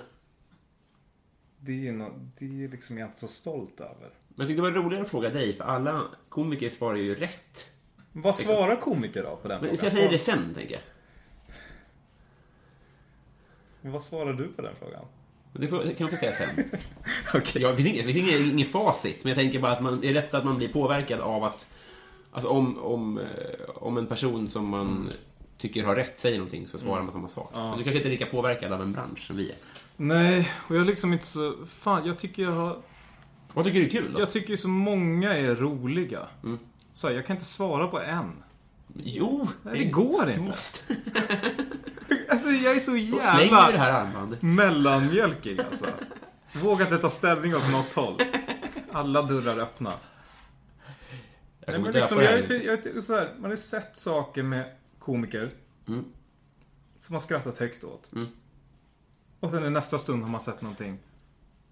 Det 1.59 1.88
är, 1.88 1.91
no, 1.91 2.30
det 2.38 2.63
är 2.63 2.67
liksom 2.67 2.97
jag 2.97 3.07
inte 3.07 3.19
så 3.19 3.28
stolt 3.28 3.80
över. 3.80 4.13
Men 4.28 4.36
jag 4.38 4.47
tyckte 4.47 4.53
det 4.55 4.61
var 4.61 4.71
roligare 4.71 5.03
att 5.03 5.09
fråga 5.09 5.30
dig, 5.30 5.53
för 5.53 5.63
alla 5.63 6.03
komiker 6.30 6.69
svarar 6.69 6.97
ju 6.97 7.15
rätt. 7.15 7.71
Vad 8.11 8.36
svarar 8.36 8.82
komiker 8.82 9.24
då 9.24 9.36
på 9.36 9.47
den 9.47 9.61
Men 9.61 9.61
frågan? 9.61 9.78
ska 9.78 9.86
jag 9.86 9.93
säga 9.93 10.11
det 10.11 10.19
sen, 10.19 10.53
tänker 10.53 10.74
jag? 10.74 10.84
Vad 13.92 14.02
svarar 14.02 14.34
du 14.34 14.48
på 14.48 14.62
den 14.62 14.76
frågan? 14.80 15.06
Det 15.54 15.68
får, 15.68 15.84
det 15.84 15.94
kan 15.94 16.08
jag 16.08 16.12
få 16.12 16.18
säga 16.18 16.34
sen. 16.34 16.50
Okej. 17.34 17.62
Jag 17.62 17.74
vet 17.74 17.86
inget, 17.86 18.08
det 18.08 18.14
finns 18.14 18.30
inget, 18.30 18.54
inget 18.54 18.72
facit, 18.72 19.24
men 19.24 19.30
jag 19.30 19.38
tänker 19.38 19.60
bara 19.60 19.72
att 19.72 19.82
man, 19.82 20.02
det 20.02 20.10
är 20.10 20.14
rätt 20.14 20.34
att 20.34 20.46
man 20.46 20.58
blir 20.58 20.68
påverkad 20.68 21.20
av 21.20 21.44
att... 21.44 21.68
Alltså 22.32 22.50
om, 22.50 22.78
om, 22.78 23.18
eh, 23.18 23.26
om 23.76 23.98
en 23.98 24.08
person 24.08 24.50
som 24.50 24.70
man 24.70 25.10
tycker 25.58 25.84
har 25.84 25.96
rätt 25.96 26.20
säger 26.20 26.38
någonting 26.38 26.68
så 26.68 26.78
svarar 26.78 27.04
man 27.04 27.12
samma 27.12 27.28
sak. 27.28 27.50
Men 27.54 27.78
du 27.78 27.84
kanske 27.84 27.98
inte 27.98 28.08
är 28.08 28.12
lika 28.12 28.26
påverkad 28.26 28.74
av 28.74 28.82
en 28.82 28.94
bransch 28.94 29.28
som 29.28 29.38
vi 29.38 29.50
är. 29.50 29.58
Nej, 29.98 30.52
och 30.68 30.76
jag 30.76 30.82
är 30.82 30.86
liksom 30.86 31.14
inte 31.14 31.26
så... 31.26 31.54
Fan, 31.68 32.06
jag 32.06 32.18
tycker 32.18 32.44
jag 32.44 32.52
har... 32.52 32.78
Vad 33.54 33.66
tycker 33.66 33.80
du 33.80 33.86
är 33.86 33.90
kul 33.90 34.14
då? 34.14 34.20
Jag 34.20 34.32
tycker 34.32 34.56
så 34.56 34.68
många 34.68 35.34
är 35.34 35.56
roliga. 35.56 36.28
Mm. 36.44 36.60
Så 36.94 37.08
här, 37.08 37.16
jag 37.16 37.26
kan 37.26 37.36
inte 37.36 37.46
svara 37.46 37.88
på 37.88 38.00
en. 38.02 38.43
Jo! 38.96 39.48
Nej, 39.64 39.78
det 39.78 39.86
går 39.86 40.30
inte. 40.30 40.41
måste. 40.41 40.96
Alltså, 42.30 42.50
jag 42.50 42.76
är 42.76 42.80
så 42.80 42.91
Då 42.91 42.98
slänger 42.98 43.38
vi 43.38 43.50
det 43.50 43.56
jävla 43.56 43.78
här 43.78 44.06
armbandet. 44.06 44.41
mellanmjölkig 44.41 45.60
alltså. 45.62 45.86
Vågar 46.62 46.86
inte 46.86 46.98
ta 46.98 47.10
ställning 47.10 47.56
åt 47.56 47.72
något 47.72 47.94
håll. 47.94 48.20
Alla 48.91 49.22
dörrar 49.22 49.58
öppna. 49.60 49.89
Jag 49.89 50.00
Nej, 51.60 51.66
kommer 51.66 51.80
men 51.80 51.84
döpa 51.94 52.00
liksom, 52.00 52.18
det 52.18 52.24
jag, 52.24 52.32
här. 52.32 52.52
är- 52.52 52.62
jag, 52.88 52.98
är 52.98 53.02
så 53.02 53.14
här, 53.14 53.34
man 53.36 53.44
har 53.44 53.52
ju 53.52 53.58
sett 53.58 53.98
saker 53.98 54.44
med 54.44 54.76
komiker 55.00 55.52
Mm. 55.88 56.06
som 57.02 57.14
man 57.14 57.22
skrattat 57.22 57.58
högt 57.58 57.84
åt. 57.84 58.12
Mm. 58.16 58.28
Och 59.39 59.52
sen 59.52 59.66
i 59.66 59.70
nästa 59.70 59.98
stund 59.98 60.24
har 60.24 60.30
man 60.30 60.41
sett 60.41 60.62
någonting 60.62 61.00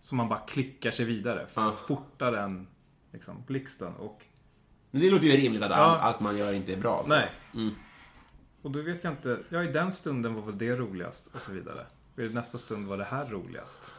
som 0.02 0.18
man 0.18 0.30
bara 0.30 0.40
klickar 0.40 0.92
sig 0.92 1.06
vidare. 1.06 1.48
Ja. 1.54 1.74
Fortare 1.88 2.42
än 2.42 2.68
liksom, 3.14 3.44
blixten. 3.48 3.94
Och, 3.96 4.22
Men 4.92 5.02
det 5.02 5.10
låter 5.10 5.26
ju 5.26 5.32
rimligt 5.32 5.62
att 5.64 5.72
all, 5.72 5.98
Ja. 5.98 6.00
allt 6.00 6.20
man 6.20 6.38
gör 6.38 6.54
inte 6.54 6.74
är 6.74 6.78
bra. 6.78 7.04
Så. 7.04 7.10
nej. 7.10 7.30
Mm. 7.54 7.72
Och 8.62 8.72
då 8.72 8.82
vet 8.82 9.04
jag 9.04 9.14
inte. 9.14 9.40
Ja, 9.50 9.64
i 9.64 9.68
den 9.72 9.92
stunden 9.92 10.34
var 10.34 10.42
väl 10.42 10.58
det 10.58 10.76
roligast 10.76 11.30
och 11.36 11.42
så 11.42 11.52
vidare. 11.54 11.86
Och 12.16 12.20
i 12.24 12.30
nästa 12.30 12.58
stund 12.58 12.88
var 12.88 12.98
det 12.98 13.04
här 13.04 13.26
roligast. 13.26 13.94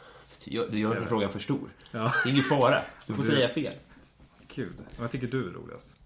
Du 0.44 0.78
gör 0.78 0.94
den 0.94 1.06
frågan 1.06 1.30
för 1.30 1.38
stor. 1.38 1.68
Ja, 1.90 2.12
Det 2.24 2.28
är 2.28 2.32
ingen 2.32 2.44
fara. 2.44 2.76
Du 3.06 3.14
får 3.14 3.22
Du- 3.22 3.30
säga 3.30 3.48
fel. 3.48 3.74
gud. 4.54 4.74
Vad 4.98 5.10
tycker 5.10 5.26
du 5.26 5.48
är 5.48 5.52
roligast? 5.52 5.96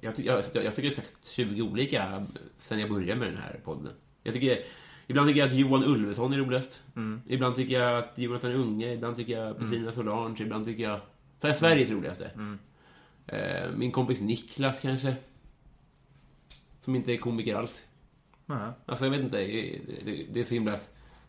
Jag, 0.00 0.16
ty- 0.16 0.22
jag, 0.26 0.42
jag, 0.54 0.64
jag 0.64 0.74
tycker 0.76 0.90
sagt 0.90 1.14
20 1.26 1.62
olika 1.62 2.26
sen 2.56 2.78
jag 2.80 2.90
började 2.90 3.20
med 3.20 3.28
den 3.28 3.36
här 3.38 3.60
podden. 3.64 3.92
Jag 4.22 4.34
tycker, 4.34 4.58
ibland 5.06 5.28
tycker 5.28 5.40
jag 5.40 5.48
att 5.48 5.54
Johan 5.56 5.84
Ulveson 5.84 6.32
är 6.32 6.36
roligast. 6.36 6.82
Ibland 7.26 7.56
tycker 7.56 7.80
jag 7.80 7.98
att 7.98 8.18
Jonathan 8.18 8.52
Unge, 8.52 8.92
ibland 8.92 9.16
tycker 9.16 9.38
jag 9.38 9.58
Petrina 9.58 9.92
Solange, 9.92 10.42
ibland 10.42 10.66
tycker 10.66 10.82
jag... 10.82 11.00
Så 11.38 11.46
är 11.46 11.52
Sveriges 11.54 11.90
roligaste. 11.90 12.24
Eh, 12.24 12.54
min 13.76 13.92
kompis 13.92 14.20
Niklas 14.20 14.80
kanske. 14.80 15.16
Som 16.80 16.94
inte 16.94 17.12
är 17.12 17.16
komiker 17.16 17.54
alls. 17.54 17.84
Nej. 18.46 18.70
Alltså 18.86 19.04
jag 19.04 19.10
vet 19.10 19.20
inte, 19.20 19.36
det, 19.36 20.26
det, 20.32 20.40
är 20.40 20.44
så 20.44 20.54
himla... 20.54 20.78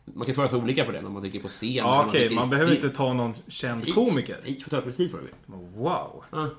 Man 0.04 0.26
kan 0.26 0.34
svara 0.34 0.48
så 0.48 0.58
olika 0.58 0.84
på 0.84 0.92
det, 0.92 1.04
om 1.04 1.12
man 1.12 1.22
tycker 1.22 1.40
på 1.40 1.48
scen. 1.48 1.72
Ja, 1.72 2.06
okej. 2.08 2.34
Man 2.34 2.46
i 2.46 2.50
behöver 2.50 2.72
film. 2.72 2.84
inte 2.84 2.96
ta 2.96 3.12
någon 3.12 3.34
känd 3.48 3.94
komiker. 3.94 4.40
Nej, 4.44 4.60
får 4.60 4.70
ta 4.70 4.80
precis 4.80 5.12
vad 5.12 5.22
du 5.22 5.26
vill. 5.26 5.34
Wow. 5.74 6.24
Ja. 6.30 6.50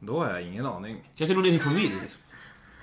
Då 0.00 0.18
har 0.18 0.30
jag 0.30 0.42
ingen 0.42 0.66
aning. 0.66 1.10
Kanske 1.16 1.34
någon 1.34 1.42
din 1.44 1.60
familj. 1.60 1.94
Liksom. 2.02 2.22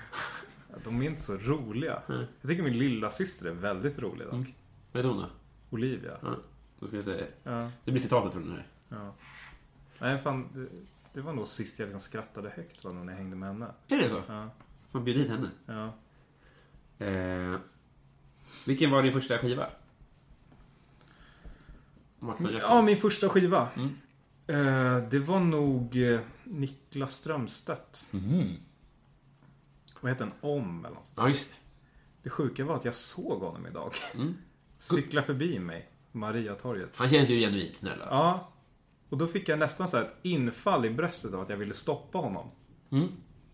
De 0.84 1.02
är 1.02 1.06
inte 1.06 1.22
så 1.22 1.36
roliga. 1.36 2.02
Jag 2.40 2.50
tycker 2.50 2.62
min 2.62 2.78
lilla 2.78 3.10
syster 3.10 3.46
är 3.46 3.50
väldigt 3.50 3.98
rolig 3.98 4.26
dock. 4.26 4.32
Vad 4.92 5.04
heter 5.04 5.08
hon 5.08 5.18
då? 5.18 5.26
Olivia. 5.70 6.16
Ja, 6.22 6.36
då 6.80 6.86
ska 6.86 6.96
jag 6.96 7.04
säga. 7.04 7.26
Ja, 7.42 7.70
Det 7.84 7.90
blir 7.92 8.02
citatet 8.02 8.32
från 8.32 8.42
den 8.42 8.52
här. 8.52 8.66
ja. 8.88 9.14
Nej, 9.98 10.18
fan. 10.18 10.68
Det, 11.18 11.22
var 11.22 11.32
nog 11.32 11.46
sist 11.46 11.78
jag 11.78 11.86
liksom 11.86 12.00
skrattade 12.00 12.50
högt 12.50 12.84
var 12.84 12.92
nog 12.92 13.06
när 13.06 13.12
jag 13.12 13.18
hängde 13.18 13.36
med 13.36 13.48
henne. 13.48 13.66
Är 13.88 13.96
det 13.96 14.08
så? 14.10 14.22
Ja, 14.28 14.50
Fan, 14.92 15.04
bjud 15.04 15.16
hit 15.16 15.30
henne. 15.30 15.50
ja. 15.66 15.92
Eh, 17.06 17.60
Vilken 18.64 18.90
var 18.90 19.02
din 19.02 19.12
första 19.12 19.38
skiva? 19.38 19.66
Max 22.18 22.44
och 22.44 22.52
Jackson. 22.52 22.76
Ja, 22.76 22.82
min 22.82 22.96
första 22.96 23.28
skiva. 23.28 23.68
Eh, 24.46 24.96
det 25.10 25.18
var 25.18 25.40
nog 25.40 25.96
eh, 26.12 26.20
Niklas 26.44 27.14
Strömstedt. 27.14 28.10
Vad 30.00 30.12
heter 30.12 30.24
den? 30.24 30.34
Om 30.40 30.84
eller 30.84 30.94
något 30.94 31.04
sånt. 31.04 31.16
Ja, 31.16 31.28
just 31.28 31.48
det. 31.50 31.54
Det 32.22 32.30
sjuka 32.30 32.64
var 32.64 32.74
att 32.74 32.84
jag 32.84 32.94
såg 32.94 33.40
honom 33.40 33.66
idag. 33.66 33.92
Cykla 34.78 35.22
förbi 35.22 35.58
mig. 35.58 35.88
Mariatorget. 36.12 36.96
Han 36.96 37.08
känns 37.08 37.28
ju 37.28 37.38
genuint 37.38 37.76
snäll. 37.76 38.00
Alltså. 38.02 38.14
Ja. 38.16 38.48
Och 39.08 39.18
då 39.18 39.26
fick 39.26 39.48
jag 39.48 39.58
nästan 39.58 39.88
så 39.88 39.96
här 39.96 40.04
ett 40.04 40.16
infall 40.22 40.84
i 40.84 40.90
bröstet 40.90 41.34
av 41.34 41.40
att 41.40 41.48
jag 41.48 41.56
ville 41.56 41.74
stoppa 41.74 42.18
honom. 42.18 42.50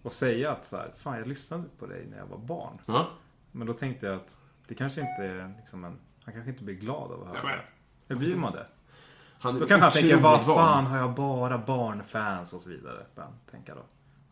Och 0.02 0.12
säga 0.12 0.52
att 0.52 0.66
så 0.66 0.76
här, 0.76 0.92
fan 0.96 1.18
jag 1.18 1.26
lyssnade 1.26 1.64
på 1.78 1.86
dig 1.86 2.06
när 2.10 2.18
jag 2.18 2.26
var 2.26 2.38
barn. 2.38 2.78
Ja. 2.86 3.08
Men 3.52 3.66
då 3.66 3.72
tänkte 3.72 4.06
jag 4.06 4.16
att 4.16 4.36
det 4.68 4.74
kanske 4.74 5.00
inte 5.00 5.24
är 5.24 5.54
liksom 5.56 5.84
en... 5.84 5.98
Han 6.24 6.34
kanske 6.34 6.50
inte 6.50 6.64
blir 6.64 6.74
glad 6.74 7.12
av 7.12 7.22
att 7.22 7.28
höra 7.28 7.42
men- 7.42 7.58
det. 7.58 7.64
Eller 8.08 8.18
blir 8.20 8.36
man 8.36 8.52
det? 8.52 8.66
Han 9.38 9.58
Då 9.58 9.66
kanske 9.66 9.84
han 9.84 9.92
tänker, 9.92 10.16
vad 10.16 10.44
fan 10.44 10.86
har 10.86 10.98
jag 10.98 11.14
bara 11.14 11.58
barnfans 11.58 12.52
och 12.52 12.60
så 12.60 12.70
vidare. 12.70 13.06
Han 13.16 13.32
tänka 13.50 13.74
då. 13.74 13.82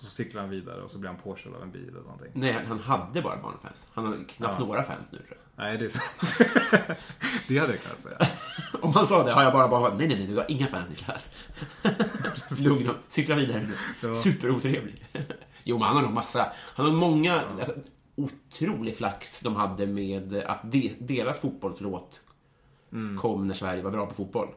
Så 0.02 0.10
cyklar 0.10 0.40
han 0.40 0.50
vidare 0.50 0.82
och 0.82 0.90
så 0.90 0.98
blir 0.98 1.10
han 1.10 1.18
påkörd 1.18 1.54
av 1.54 1.62
en 1.62 1.70
bil 1.72 1.88
eller 1.88 2.00
någonting. 2.00 2.30
Nej, 2.34 2.58
han 2.68 2.78
hade 2.78 3.22
bara 3.22 3.36
barnfans. 3.42 3.86
Han 3.92 4.06
har 4.06 4.12
knappt 4.28 4.54
Ja. 4.60 4.64
några 4.66 4.82
fans 4.82 5.12
nu 5.12 5.18
tror 5.18 5.28
jag. 5.56 5.64
Nej, 5.64 5.78
det 5.78 5.84
är 5.84 5.88
sant. 5.88 6.38
det 7.48 7.58
hade 7.58 7.72
jag 7.72 7.82
kunnat 7.82 8.00
säga. 8.00 8.18
Om 8.82 8.92
han 8.92 9.06
sa 9.06 9.24
det 9.24 9.32
har 9.32 9.42
jag 9.42 9.52
bara 9.52 9.68
bara 9.68 9.94
nej, 9.94 10.08
nej, 10.08 10.16
nej, 10.18 10.26
du 10.26 10.36
har 10.36 10.50
inga 10.50 10.66
fans 10.66 10.88
Niklas. 10.90 11.30
Lugn, 12.60 12.90
cykla 13.08 13.34
vidare 13.34 13.66
nu. 13.68 13.74
Ja. 14.08 14.12
Superotrevlig. 14.14 15.04
jo, 15.64 15.78
men 15.78 15.86
han 15.88 15.96
har 15.96 16.02
nog 16.02 16.12
massa. 16.12 16.52
Han 16.74 16.86
har 16.86 16.92
många, 16.92 17.40
alltså, 17.40 17.74
otrolig 18.14 18.96
flax 18.96 19.40
de 19.40 19.56
hade 19.56 19.86
med 19.86 20.34
att 20.46 20.72
de, 20.72 20.96
deras 21.00 21.40
fotbollslåt 21.40 22.20
Mm. 22.92 23.18
kom 23.18 23.46
när 23.46 23.54
Sverige 23.54 23.82
var 23.82 23.90
bra 23.90 24.06
på 24.06 24.14
fotboll. 24.14 24.48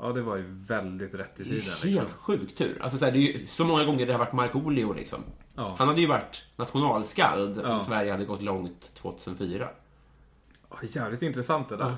Ja, 0.00 0.12
det 0.12 0.22
var 0.22 0.36
ju 0.36 0.44
väldigt 0.48 1.14
rätt 1.14 1.40
i 1.40 1.44
tiden. 1.44 1.60
Helt 1.62 1.84
Liksom. 1.84 2.06
sjuk 2.06 2.54
tur. 2.54 2.78
Alltså, 2.82 2.98
så, 2.98 3.04
här, 3.04 3.12
det 3.12 3.18
är 3.18 3.20
ju 3.38 3.46
så 3.46 3.64
många 3.64 3.84
gånger 3.84 4.06
det 4.06 4.12
har 4.12 4.18
varit 4.18 4.32
Markoolio 4.32 4.92
liksom. 4.92 5.20
Ja. 5.54 5.74
Han 5.78 5.88
hade 5.88 6.00
ju 6.00 6.06
varit 6.06 6.44
nationalskald 6.56 7.60
Ja. 7.64 7.74
om 7.74 7.80
Sverige 7.80 8.12
hade 8.12 8.24
gått 8.24 8.42
långt 8.42 8.94
2004. 8.94 9.68
Ja, 10.70 10.76
jävligt 10.82 11.22
intressant 11.22 11.68
det 11.68 11.76
där. 11.76 11.96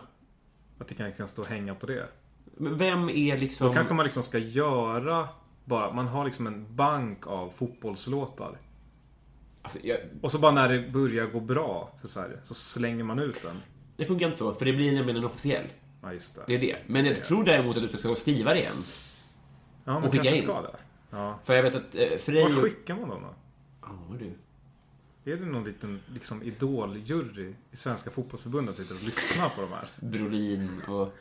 Att 0.79 0.89
det 0.89 0.95
kan, 0.95 1.13
kan 1.13 1.29
stå 1.29 1.43
och 1.43 1.49
hänga 1.49 1.75
på 1.75 1.87
det. 1.87 2.09
Men 2.57 2.79
vem 2.79 3.09
är 3.11 3.39
liksom... 3.39 3.67
Då 3.67 3.73
kanske 3.75 3.95
man 3.95 4.05
liksom 4.05 4.23
ska 4.23 4.39
göra 4.39 5.29
bara, 5.65 5.93
man 5.93 6.07
har 6.09 6.25
liksom 6.25 6.47
en 6.47 6.77
bank 6.77 7.27
av 7.27 7.51
fotbollslåtar. 7.51 8.59
Alltså, 9.63 9.79
jag, 9.83 9.99
Och 10.23 10.33
så 10.33 10.39
bara 10.39 10.53
när 10.53 10.69
det 10.69 10.89
börjar 10.91 11.27
gå 11.27 11.41
bra 11.41 11.93
för 12.01 12.09
Sverige 12.09 12.39
så 12.45 12.55
slänger 12.55 13.05
man 13.05 13.19
ut 13.19 13.43
den. 13.43 13.63
det 13.97 14.05
funkar 14.05 14.27
inte 14.27 14.39
så, 14.39 14.55
för 14.55 14.65
det 14.65 14.73
blir 14.73 14.93
nämligen 14.95 15.17
en 15.17 15.25
officiell. 15.25 15.67
Ja, 16.03 16.13
just 16.13 16.35
det. 16.37 16.43
Det 16.47 16.55
är 16.55 16.59
det. 16.61 16.77
Men 16.87 17.05
jag 17.07 17.25
tror 17.25 17.45
däremot 17.45 17.77
att 17.77 17.93
du 17.93 17.99
ska 17.99 18.15
skriva 18.15 18.53
det 18.55 18.61
igen. 18.61 18.85
ja, 19.85 19.93
man 19.93 20.05
och 20.05 20.13
skicka 20.13 20.31
in. 20.35 20.43
ska 20.43 20.63
det. 20.63 20.77
Ja. 21.11 21.39
För 21.45 21.55
jag 21.55 21.63
vet 21.63 21.75
att 21.75 21.95
eh, 21.95 22.19
Frej... 22.19 22.45
Och- 22.45 22.51
skickar 22.63 22.97
man 22.97 23.09
dem 23.09 23.23
då? 23.23 23.35
Ja, 23.83 24.17
du. 24.19 24.33
Är 25.33 25.37
det 25.37 25.47
någon 25.47 25.65
liten 25.65 26.01
liksom, 26.15 26.43
idoljury 26.43 27.55
i 27.71 27.77
Svenska 27.77 28.11
fotbollsförbundet 28.11 28.77
som 28.77 28.85
sitter 28.85 28.97
och 28.97 29.03
lyssnar 29.03 29.49
på 29.49 29.61
de 29.61 29.73
här? 29.73 29.85
Brolin 30.01 30.81
och 30.89 31.15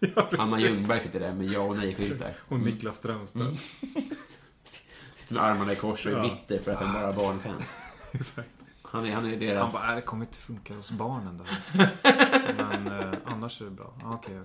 Ja, 0.16 0.28
precis. 0.30 0.58
Ljungberg 0.58 1.00
sitter 1.00 1.20
där 1.20 1.32
med 1.34 1.46
ja 1.46 1.60
och 1.60 1.76
nej-skyltar. 1.76 2.34
Och 2.48 2.60
Niklas 2.60 2.96
Strömstedt. 2.96 3.58
Sitter 5.14 5.34
med 5.34 5.42
armarna 5.44 5.72
i 5.72 5.76
kors 5.76 6.06
och 6.06 6.12
är 6.12 6.16
Ja. 6.16 6.22
bitter 6.22 6.58
för 6.64 6.72
att 6.72 6.78
han 6.78 6.92
bara 6.94 7.06
har 7.06 7.12
barnfans. 7.12 7.78
Exakt. 8.12 8.48
Han 8.90 9.06
är, 9.06 9.12
han 9.14 9.24
är 9.26 9.30
Han 9.30 9.38
deras... 9.38 9.72
bara, 9.72 9.88
"Äh, 9.90 9.94
det 9.96 10.02
kommer 10.02 10.24
inte 10.24 10.38
funka 10.38 10.74
hos 10.74 10.90
barnen 10.90 11.38
där. 11.38 11.48
Men 12.56 13.00
eh, 13.00 13.18
annars 13.24 13.60
är 13.60 13.64
det 13.64 13.70
bra. 13.70 13.94
Ja, 14.00 14.14
Okej. 14.14 14.40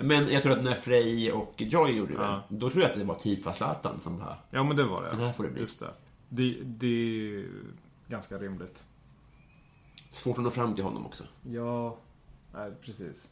Men 0.00 0.28
jag 0.28 0.42
tror 0.42 0.52
att 0.52 0.64
när 0.64 0.74
Frej 0.74 1.32
och 1.32 1.54
Joy 1.56 1.90
gjorde 1.90 2.12
det, 2.14 2.22
Ja. 2.22 2.42
då 2.48 2.70
tror 2.70 2.82
jag 2.82 2.90
att 2.92 2.98
det 2.98 3.04
var 3.04 3.14
typ 3.14 3.44
var 3.44 3.52
Zlatan 3.52 4.00
som 4.00 4.18
bara... 4.18 4.36
Ja, 4.50 4.64
men 4.64 4.76
det 4.76 4.84
var 4.84 5.02
det. 5.02 5.08
Den 5.10 5.18
här 5.20 5.32
får 5.32 5.44
det 5.44 5.50
bli. 5.50 5.60
Just 5.60 5.80
det. 5.80 5.90
Det, 6.28 6.56
det 6.64 6.86
är 6.86 6.90
ju 6.90 7.48
ganska 8.08 8.38
rimligt. 8.38 8.84
Svårt 10.10 10.38
att 10.38 10.44
nå 10.44 10.50
fram 10.50 10.74
till 10.74 10.84
honom 10.84 11.06
också. 11.06 11.24
Ja, 11.42 11.98
nej, 12.54 12.72
precis. 12.84 13.30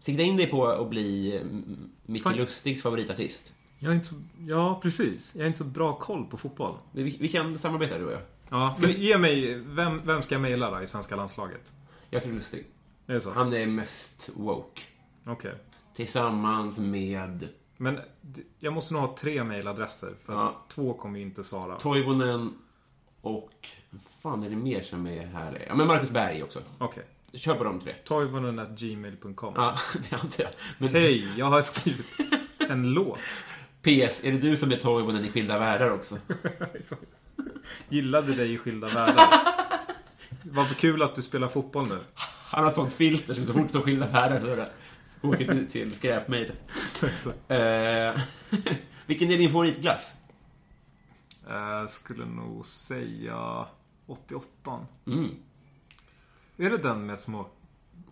Sikta 0.00 0.22
in 0.22 0.36
dig 0.36 0.46
på 0.50 0.66
att 0.66 0.88
bli 0.90 1.36
mm, 1.36 1.90
Micke 2.06 2.22
Fan. 2.22 2.36
Lustigs 2.36 2.82
favoritartist. 2.82 3.54
Jag 3.78 3.90
är 3.90 3.94
inte 3.94 4.06
så, 4.08 4.14
ja, 4.48 4.80
precis. 4.82 5.32
Jag 5.34 5.42
har 5.42 5.46
inte 5.46 5.58
så 5.58 5.64
bra 5.64 5.98
koll 5.98 6.24
på 6.26 6.36
fotboll. 6.36 6.78
Vi, 6.92 7.02
vi 7.20 7.28
kan 7.28 7.58
samarbeta 7.58 7.98
du 7.98 8.04
och 8.06 8.12
jag. 8.12 8.20
Ja, 8.52 8.76
men 8.80 8.90
ge 8.92 9.18
mig, 9.18 9.54
vem, 9.66 10.00
vem 10.06 10.22
ska 10.22 10.34
jag 10.34 10.42
mejla 10.42 10.70
då 10.70 10.82
i 10.82 10.86
svenska 10.86 11.16
landslaget? 11.16 11.72
Jag 12.10 12.22
tror 12.22 12.32
Lustig. 12.32 12.66
Är 13.06 13.14
det 13.14 13.20
så? 13.20 13.30
Han 13.32 13.52
är 13.52 13.66
mest 13.66 14.30
woke. 14.34 14.82
Okej. 15.26 15.54
Tillsammans 15.94 16.78
med 16.78 17.48
Men 17.76 17.98
d- 18.20 18.42
jag 18.58 18.72
måste 18.72 18.94
nog 18.94 19.02
ha 19.02 19.16
tre 19.16 19.44
mejladresser. 19.44 20.14
För 20.24 20.32
att 20.32 20.38
Ja. 20.38 20.64
två 20.68 20.94
kommer 20.94 21.18
ju 21.18 21.24
inte 21.24 21.44
svara. 21.44 21.78
Toivonen 21.78 22.54
och... 23.20 23.68
Vad 23.90 24.02
fan 24.22 24.42
är 24.42 24.50
det 24.50 24.56
mer 24.56 24.80
som 24.82 25.06
är 25.06 25.26
här? 25.26 25.64
Ja, 25.68 25.74
men 25.74 25.86
Marcus 25.86 26.10
Berg 26.10 26.42
också. 26.42 26.60
Okej. 26.78 27.02
Kör 27.34 27.54
på 27.54 27.64
de 27.64 27.80
tre. 27.80 27.94
Toivonen.gmail.com 28.04 29.54
Ja, 29.56 29.76
det 30.10 30.16
antar 30.16 30.42
jag. 30.44 30.52
Men 30.78 30.88
Hej, 30.88 31.32
jag 31.36 31.46
har 31.46 31.62
skrivit 31.62 32.06
en 32.68 32.90
låt. 32.90 33.18
PS, 33.82 34.20
är 34.24 34.32
det 34.32 34.38
du 34.38 34.56
som 34.56 34.72
är 34.72 34.76
Toivonen 34.76 35.24
i 35.24 35.30
Skilda 35.30 35.58
Världar 35.58 35.90
också? 35.94 36.16
Gillade 37.88 38.34
dig 38.34 38.52
i 38.52 38.58
skilda 38.58 38.88
världar. 38.88 39.24
Vad 40.42 40.76
kul 40.76 41.02
att 41.02 41.14
du 41.14 41.22
spelar 41.22 41.48
fotboll 41.48 41.88
nu. 41.88 41.98
Han 42.46 42.62
har 42.62 42.70
ett 42.70 42.74
sånt 42.76 42.92
filter 42.92 43.34
som 43.34 43.46
så 43.46 43.52
fort 43.52 43.70
som 43.70 43.82
Skilda 43.82 44.06
Världar 44.06 44.40
så 44.40 44.46
är 44.46 44.56
det 44.56 44.70
åker 45.22 45.46
till, 45.46 45.66
till 45.70 45.94
skräpmejlen. 45.94 46.56
Eh, 47.48 48.20
vilken 49.06 49.30
är 49.30 49.38
din 49.38 49.50
favoritglass? 49.52 50.14
Eh, 51.48 51.86
skulle 51.86 52.24
nog 52.26 52.66
säga 52.66 53.66
88. 54.06 54.86
Mm, 55.06 55.30
Är 56.56 56.70
det 56.70 56.78
den 56.78 57.06
med 57.06 57.18
små 57.18 57.48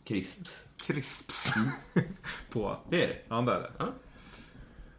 crisps. 0.04 0.64
crisps 0.76 1.52
på? 2.50 2.76
Det 2.90 3.04
är 3.04 3.08
det. 3.08 3.18
Ja, 3.28 3.40
det 3.40 3.52
är 3.52 3.60
det. 3.60 3.72
Ja. 3.78 3.92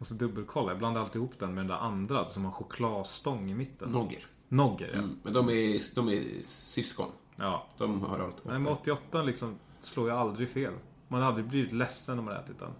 Så 0.02 0.14
dubbelkolla. 0.14 0.70
Jag 0.70 0.78
blandar 0.78 1.00
alltid 1.00 1.16
ihop 1.16 1.38
den 1.38 1.54
med 1.54 1.58
den 1.64 1.68
där 1.68 1.74
andra 1.76 2.28
som 2.28 2.44
har 2.44 2.52
chokladstång 2.52 3.50
i 3.50 3.54
mitten. 3.54 3.90
Nogger. 3.90 4.26
Nogger, 4.48 4.88
ja. 4.92 4.98
Mm, 4.98 5.16
men 5.22 5.32
de 5.32 5.48
är, 5.48 5.94
de 5.94 6.08
är 6.08 6.42
syskon. 6.42 7.08
ja. 7.36 7.66
De 7.78 8.02
har 8.02 8.18
allt. 8.18 8.44
Nej, 8.44 8.58
men 8.58 8.72
88 8.72 9.22
liksom 9.22 9.54
slår 9.80 10.08
ju 10.08 10.14
aldrig 10.14 10.50
fel. 10.50 10.72
Man 11.08 11.20
har 11.20 11.28
aldrig 11.28 11.46
blivit 11.48 11.72
ledsen 11.72 12.18
om 12.18 12.24
man 12.24 12.34
ätit 12.36 12.58
den. 12.58 12.70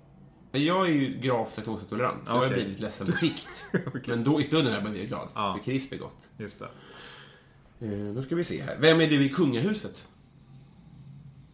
Jag 0.63 0.87
är 0.89 0.93
ju 0.93 1.19
gravt 1.21 1.57
laktosintolerant, 1.57 2.29
så 2.29 2.33
jag 2.35 2.41
har 2.41 2.49
blivit 2.49 2.81
ledsen 2.81 3.07
på 3.07 3.13
sikt. 3.13 3.65
Men 4.07 4.25
då 4.25 4.41
i 4.41 4.45
stunden 4.45 4.73
har 4.73 4.81
jag 4.81 4.91
blivit 4.91 5.09
glad, 5.09 5.29
Ja. 5.35 5.55
för 5.57 5.65
crisp 5.65 5.93
är 5.93 5.97
gott. 5.99 6.29
Just 6.39 6.63
det. 7.79 7.87
Eh, 8.09 8.15
då 8.15 8.23
ska 8.23 8.35
vi 8.37 8.45
se 8.45 8.63
här. 8.63 8.79
Vem 8.81 9.01
är 9.01 9.07
du 9.07 9.25
i 9.25 9.29
kungahuset? 9.29 10.07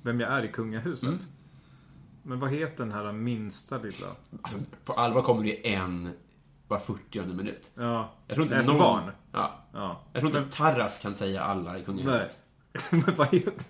Vem 0.03 0.21
jag 0.21 0.31
är 0.33 0.45
i 0.45 0.49
kungahuset. 0.49 1.09
Mm. 1.09 1.21
Men 2.29 2.41
vad 2.41 2.51
heter 2.51 2.85
den 2.85 2.93
här 2.93 3.13
minsta 3.13 3.79
lilla? 3.79 4.07
Alltså, 4.43 4.59
på 4.85 4.93
allvar 4.93 5.23
kommer 5.23 5.45
det 5.45 5.73
en 5.75 6.13
var 6.69 6.79
40 6.79 7.23
minut. 7.27 7.71
Ja. 7.75 8.11
Jag 8.27 8.35
tror 8.35 8.47
inte 8.47 8.57
Ett 8.59 8.67
någon... 8.67 8.79
barn. 8.79 9.11
Ja. 9.33 9.65
Ja. 9.73 10.03
Jag 10.13 10.23
tror 10.23 10.37
inte 10.39 10.57
Tarras 10.57 10.99
kan 10.99 11.15
säga 11.15 11.43
alla 11.43 11.71
i 11.71 11.73
Nej. 11.77 11.85
kungahuset. 11.85 12.39
Men 12.91 13.15
vad 13.17 13.29
heter 13.35 13.65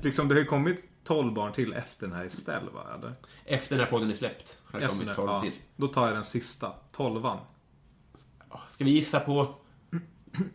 Liksom 0.00 0.28
det 0.28 0.34
har 0.34 0.40
ju 0.40 0.46
kommit 0.46 0.88
12 1.04 1.34
barn 1.34 1.52
till 1.52 1.72
efter 1.72 2.06
den 2.06 2.16
här 2.16 2.24
Estelle 2.24 2.70
va? 2.74 2.86
Eller? 2.98 3.12
Efter 3.44 3.76
när 3.76 3.86
podden 3.86 4.10
är 4.10 4.14
släppt 4.14 4.58
har 4.64 4.78
det 4.80 4.86
Efter 4.86 4.96
kommit 4.98 5.06
den- 5.06 5.26
12 5.26 5.30
ja. 5.30 5.40
till. 5.40 5.52
Då 5.76 5.86
tar 5.86 6.06
jag 6.06 6.16
den 6.16 6.24
sista. 6.24 6.72
Tolvan. 6.92 7.38
Ska 8.68 8.84
vi 8.84 8.90
gissa 8.90 9.20
på 9.20 9.54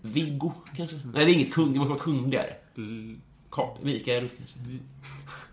Viggo, 0.01 0.51
kanske? 0.75 0.95
Nej, 1.13 1.25
det 1.25 1.31
är 1.31 1.33
inget 1.33 1.53
kung. 1.53 1.73
Det 1.73 1.79
måste 1.79 1.89
vara 1.93 2.03
kungligare. 2.03 2.55
L- 2.77 3.19
Ka- 3.51 3.77
Mikael? 3.81 4.29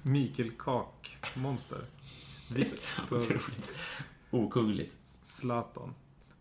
Mikael 0.03 0.51
Kakmonster. 0.51 1.79
Otroligt 3.11 3.73
okungligt. 4.31 4.97
Zlatan. 5.23 5.95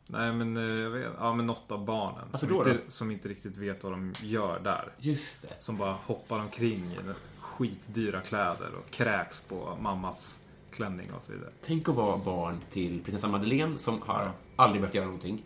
Nej 0.08 0.34
men, 0.34 0.58
eh, 0.58 0.64
jag 0.64 0.90
vet, 0.90 1.12
ja 1.20 1.34
men 1.34 1.46
något 1.48 1.72
av 1.72 1.86
barnen. 1.86 2.28
Varför 2.32 2.48
Som 2.48 2.58
då 2.58 2.70
inte, 2.70 2.82
som 2.92 3.12
inte 3.12 3.30
riktigt 3.30 3.58
vet 3.58 3.84
vad 3.84 3.94
de 3.94 4.14
gör 4.22 4.60
där. 4.60 4.92
Just 4.98 5.42
det. 5.42 5.56
Som 5.60 5.78
bara 5.78 5.94
hoppar 5.94 6.40
omkring 6.40 6.92
i 6.92 6.98
skitdyra 7.40 8.20
kläder 8.20 8.72
och 8.76 8.92
kräks 8.92 9.42
på 9.42 9.78
mammas 9.82 10.42
klänning 10.72 11.14
och 11.14 11.22
så 11.22 11.32
vidare. 11.32 11.52
Tänk 11.66 11.90
att 11.90 11.96
vara 11.96 12.18
barn 12.18 12.60
till 12.72 13.04
prinsessa 13.04 13.28
Madeleine 13.28 13.78
som 13.78 14.02
har 14.02 14.24
Ja. 14.24 14.32
aldrig 14.56 14.82
behövt 14.82 14.96
göra 14.96 15.06
någonting. 15.06 15.44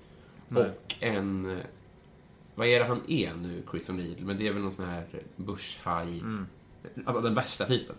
Nej. 0.47 0.63
Och 0.63 0.95
en... 0.99 1.61
Vad 2.59 2.67
är 2.67 2.79
det 2.79 2.85
han 2.85 3.01
är 3.07 3.33
nu, 3.33 3.63
Chris 3.71 3.89
O'Neill? 3.89 4.25
Men 4.25 4.37
det 4.37 4.47
är 4.47 4.53
väl 4.53 4.61
någon 4.61 4.71
sån 4.71 4.85
här 4.85 5.05
börshaj. 5.35 6.19
Mm. 6.19 6.47
Alltså 7.05 7.21
den 7.21 7.33
värsta 7.33 7.65
typen. 7.65 7.95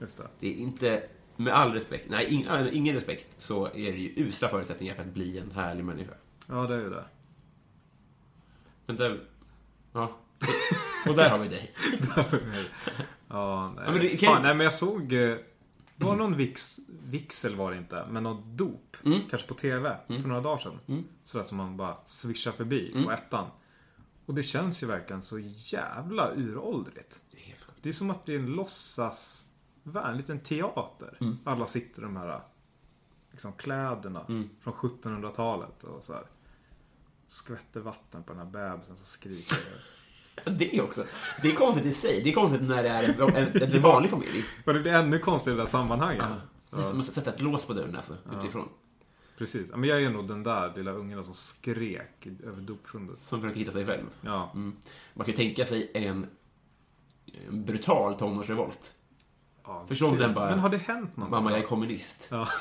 Just 0.00 0.16
det. 0.16 0.28
Det 0.40 0.48
är 0.48 0.54
inte, 0.56 1.02
med 1.36 1.54
all 1.54 1.72
respekt, 1.72 2.06
nej 2.10 2.26
ing, 2.34 2.42
äh, 2.42 2.76
ingen 2.76 2.94
respekt, 2.94 3.26
så 3.38 3.66
är 3.66 3.72
det 3.92 3.98
ju 3.98 4.12
usla 4.16 4.48
förutsättningar 4.48 4.94
för 4.94 5.02
att 5.02 5.08
bli 5.14 5.38
en 5.38 5.50
härlig 5.50 5.84
människa. 5.84 6.12
Ja, 6.48 6.66
det 6.66 6.74
är 6.74 6.78
ju 6.80 6.90
det. 6.90 7.04
Men 8.86 8.96
det, 8.96 9.18
ja, 9.92 10.16
Och 11.08 11.14
där 11.16 11.30
har 11.30 11.38
vi 11.38 11.48
dig. 11.48 11.74
ja, 12.16 12.24
nej. 12.32 12.64
Ja, 13.28 13.74
men 13.86 13.94
det 14.00 14.08
kan- 14.20 14.32
Fan, 14.34 14.42
nej, 14.42 14.54
men 14.54 14.64
jag 14.64 14.72
såg... 14.72 15.12
eh, 15.12 15.36
var 15.96 16.16
någon 16.16 16.36
vix, 16.36 16.78
vixel 17.04 17.56
var 17.56 17.70
det 17.70 17.76
inte, 17.76 18.06
men 18.10 18.22
något 18.22 18.44
dop. 18.44 18.96
Mm. 19.04 19.20
Kanske 19.30 19.48
på 19.48 19.54
TV 19.54 19.96
för 20.06 20.28
några 20.28 20.40
dagar 20.40 20.58
sedan. 20.58 21.04
Sådär 21.24 21.44
som 21.44 21.56
man 21.56 21.76
bara 21.76 21.96
swishar 22.06 22.52
förbi 22.52 22.90
Mm. 22.92 23.04
på 23.04 23.12
ettan. 23.12 23.46
Och 24.26 24.34
det 24.34 24.42
känns 24.42 24.82
ju 24.82 24.86
verkligen 24.86 25.22
så 25.22 25.38
jävla 25.56 26.34
uråldrigt. 26.34 27.20
Det 27.80 27.88
är 27.88 27.92
som 27.92 28.10
att 28.10 28.26
det 28.26 28.34
är 28.34 28.38
en 28.38 28.46
låtsasvärld, 28.46 30.10
en 30.10 30.16
liten 30.16 30.40
teater. 30.40 31.16
Mm. 31.20 31.38
Alla 31.44 31.66
sitter 31.66 32.02
i 32.02 32.04
de 32.04 32.16
här 32.16 32.40
liksom, 33.30 33.52
kläderna 33.52 34.26
från 34.60 34.74
1700-talet 34.74 35.84
och 35.84 36.04
så 36.04 36.12
här. 36.12 36.26
Skvätter 37.28 37.80
vatten 37.80 38.22
på 38.22 38.32
den 38.32 38.38
här 38.38 38.46
bebisen 38.46 38.96
som 38.96 39.04
skriker. 39.04 39.58
Det 40.58 40.76
är 40.76 40.82
också. 40.82 41.04
Det 41.42 41.48
är 41.48 41.54
konstigt 41.54 41.86
i 41.86 41.92
sig. 41.92 42.20
Det 42.24 42.30
är 42.30 42.34
konstigt 42.34 42.62
när 42.62 42.82
det 42.82 42.88
är 42.88 43.02
en, 43.02 43.36
en, 43.36 43.74
en 43.74 43.82
vanlig 43.82 44.10
familj. 44.10 44.44
Och 44.64 44.74
det 44.74 44.80
blir 44.80 44.92
ännu 44.92 45.18
konstigare 45.18 45.56
i 45.56 45.58
det 45.58 45.64
där 45.64 45.70
sammanhanget. 45.70 46.24
Det 46.70 46.80
är 46.80 46.84
som 46.84 47.00
att 47.00 47.12
sätta 47.12 47.30
ett 47.30 47.40
lås 47.40 47.66
på 47.66 47.72
dörren 47.72 47.96
alltså, 47.96 48.16
utifrån. 48.40 48.68
Precis. 49.38 49.70
Men 49.70 49.84
jag 49.84 50.02
är 50.02 50.10
nog 50.10 50.28
den 50.28 50.42
där 50.42 50.72
lilla 50.76 50.90
ungen 50.90 51.24
som 51.24 51.34
skrek 51.34 52.26
över 52.44 52.60
dopfundet. 52.62 53.18
Som 53.18 53.40
försöker 53.40 53.60
hitta 53.60 53.72
sig 53.72 53.86
själv. 53.86 54.06
Ja. 54.20 54.50
Mm. 54.54 54.76
Man 55.14 55.24
kan 55.24 55.32
ju 55.32 55.36
tänka 55.36 55.64
sig 55.64 55.90
en, 55.94 56.26
en 57.48 57.64
brutal 57.64 58.14
tonårsrevolt. 58.14 58.92
ja 59.64 59.84
Förstår 59.88 60.08
om 60.10 60.18
den 60.18 60.34
bara- 60.34 60.50
Men 60.50 60.58
har 60.58 60.68
det 60.68 60.76
hänt 60.76 61.16
någon 61.16 61.30
Mamma, 61.30 61.50
jag 61.50 61.60
är 61.60 61.66
kommunist. 61.66 62.28
Ja. 62.30 62.48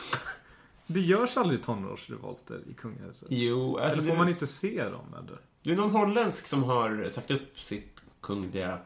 Det 0.88 1.00
görs 1.00 1.38
aldrig 1.38 1.64
tonårsrevolter 1.64 2.62
i 2.70 2.74
kungahuset. 2.74 3.28
Jo, 3.32 3.78
alltså 3.78 3.92
Eller 4.00 4.08
får 4.10 4.16
det, 4.16 4.18
man 4.18 4.30
inte 4.30 4.48
se 4.48 4.84
dem 4.90 5.14
eller? 5.14 5.40
det 5.64 5.72
är 5.72 5.76
någon 5.76 5.92
holländsk 5.92 6.46
som 6.48 6.64
har 6.64 7.10
sagt 7.10 7.32
upp 7.32 7.60
sitt 7.60 8.04
kungliga... 8.22 8.80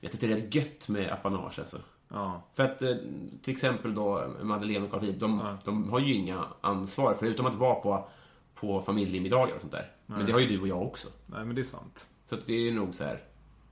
Jag 0.00 0.12
tycker 0.12 0.28
det 0.28 0.34
är 0.34 0.36
rätt 0.38 0.54
gött 0.54 0.88
med 0.88 1.12
apanage 1.12 1.58
alltså. 1.58 1.80
Ja. 2.08 2.42
För 2.54 2.62
att 2.62 2.82
eh, 2.82 2.96
till 3.42 3.52
exempel 3.52 3.94
då 3.94 4.34
Madeleine 4.42 4.84
och 4.84 4.90
Carl 4.90 5.00
Philip, 5.00 5.20
de, 5.20 5.38
Ja. 5.44 5.58
de 5.64 5.90
har 5.90 5.98
ju 6.00 6.14
inga 6.14 6.44
ansvar 6.60 7.16
förutom 7.18 7.46
att 7.46 7.54
vara 7.54 7.74
på, 7.74 8.08
på 8.54 8.82
familjemiddagar 8.82 9.54
och 9.54 9.60
sånt 9.60 9.72
där. 9.72 9.92
Men 10.06 10.26
det 10.26 10.32
har 10.32 10.40
ju 10.40 10.46
du 10.48 10.60
och 10.60 10.68
jag 10.68 10.82
också. 10.82 11.08
Nej 11.26 11.44
men 11.44 11.54
det 11.54 11.60
är 11.62 11.64
sant. 11.64 12.08
Så 12.28 12.36
det 12.46 12.52
är 12.68 12.72
nog 12.72 12.94
så 12.94 13.04
här. 13.04 13.22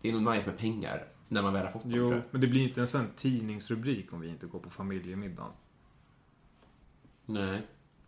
Det 0.00 0.08
är 0.08 0.12
nog 0.12 0.34
nice 0.34 0.46
med 0.48 0.58
pengar 0.58 1.04
när 1.28 1.42
man 1.42 1.52
väl 1.52 1.64
har 1.64 1.72
fått 1.72 1.82
dem. 1.82 1.92
Jo, 1.92 2.20
men 2.30 2.40
det 2.40 2.46
blir 2.46 2.62
inte 2.62 2.80
en 2.80 2.86
sån 2.86 3.06
tidningsrubrik 3.16 4.12
om 4.12 4.20
vi 4.20 4.28
inte 4.28 4.46
går 4.46 4.58
på 4.58 4.70
familjemiddagen. 4.70 5.52
Nej. 7.26 7.62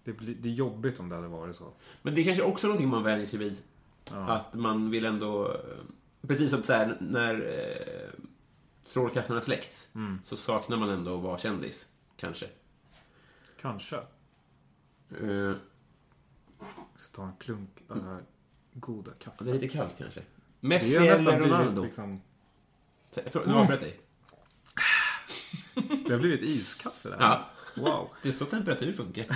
Det, 0.04 0.12
blir, 0.12 0.34
det 0.34 0.48
är 0.48 0.52
jobbigt 0.52 1.00
om 1.00 1.08
det 1.08 1.14
hade 1.14 1.28
varit 1.28 1.56
så. 1.56 1.64
Men 2.02 2.14
det 2.14 2.20
är 2.20 2.24
kanske 2.24 2.42
också 2.42 2.66
någonting 2.66 2.88
man 2.88 3.02
vänjer 3.02 3.26
sig 3.26 3.38
vid. 3.38 3.62
Ja. 4.10 4.16
Att 4.28 4.54
man 4.54 4.90
vill 4.90 5.04
ändå... 5.04 5.48
eh, 5.48 5.58
Precis 6.28 6.50
som 6.50 6.62
så 6.62 6.72
här, 6.72 6.96
när 7.00 7.34
eh, 7.34 8.24
strålkastarna 8.88 9.40
släckts 9.40 9.88
Mm. 9.94 10.20
så 10.24 10.36
saknar 10.36 10.76
man 10.76 10.88
ändå 10.90 11.16
att 11.16 11.22
vara 11.22 11.38
kändis. 11.38 11.88
Kanske. 12.16 12.46
Kanske. 13.60 13.96
Eh, 15.20 15.26
Jag 15.28 15.56
ska 16.96 17.16
ta 17.16 17.22
en 17.26 17.32
klunk 17.38 17.70
av 17.88 17.96
det 17.96 18.08
här 18.10 18.22
goda 18.74 19.10
kaffet. 19.18 19.44
det 19.46 19.50
är 19.50 19.54
lite 19.54 19.68
kallt 19.68 19.94
kanske. 19.98 20.20
Det 20.20 20.26
Messi 20.66 20.96
eller 20.96 21.38
Ronaldo? 21.38 21.84
liksom... 21.84 22.20
Nu 23.46 23.54
avbröt 23.54 23.80
dig. 23.80 24.00
Det 26.06 26.12
har 26.12 26.18
blivit 26.20 26.42
iskaffe 26.42 27.08
där. 27.08 27.16
Ja. 27.20 27.50
Wow. 27.76 28.08
Det 28.22 28.28
är 28.28 28.32
så 28.32 28.44
temperatur 28.44 28.92
funkar. 28.92 29.26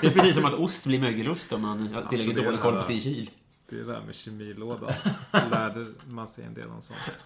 Det 0.00 0.06
är 0.06 0.10
precis 0.10 0.34
som 0.34 0.44
att 0.44 0.54
ost 0.54 0.84
blir 0.84 1.00
mögelost 1.00 1.52
om 1.52 1.62
man 1.62 1.78
tillägger 1.78 1.96
Alltså, 2.02 2.16
det 2.16 2.34
dålig 2.34 2.58
det 2.58 2.62
koll 2.62 2.74
här- 2.74 2.80
på 2.82 2.86
sin 2.88 3.00
kyl. 3.00 3.30
Det 3.68 3.76
är 3.76 3.80
det 3.80 3.92
där 3.92 4.00
med 4.00 4.14
kemilådan. 4.14 4.92
Lärde 5.50 5.86
man 6.06 6.28
sig 6.28 6.44
en 6.44 6.54
del 6.54 6.68
om 6.68 6.82
sånt. 6.82 7.20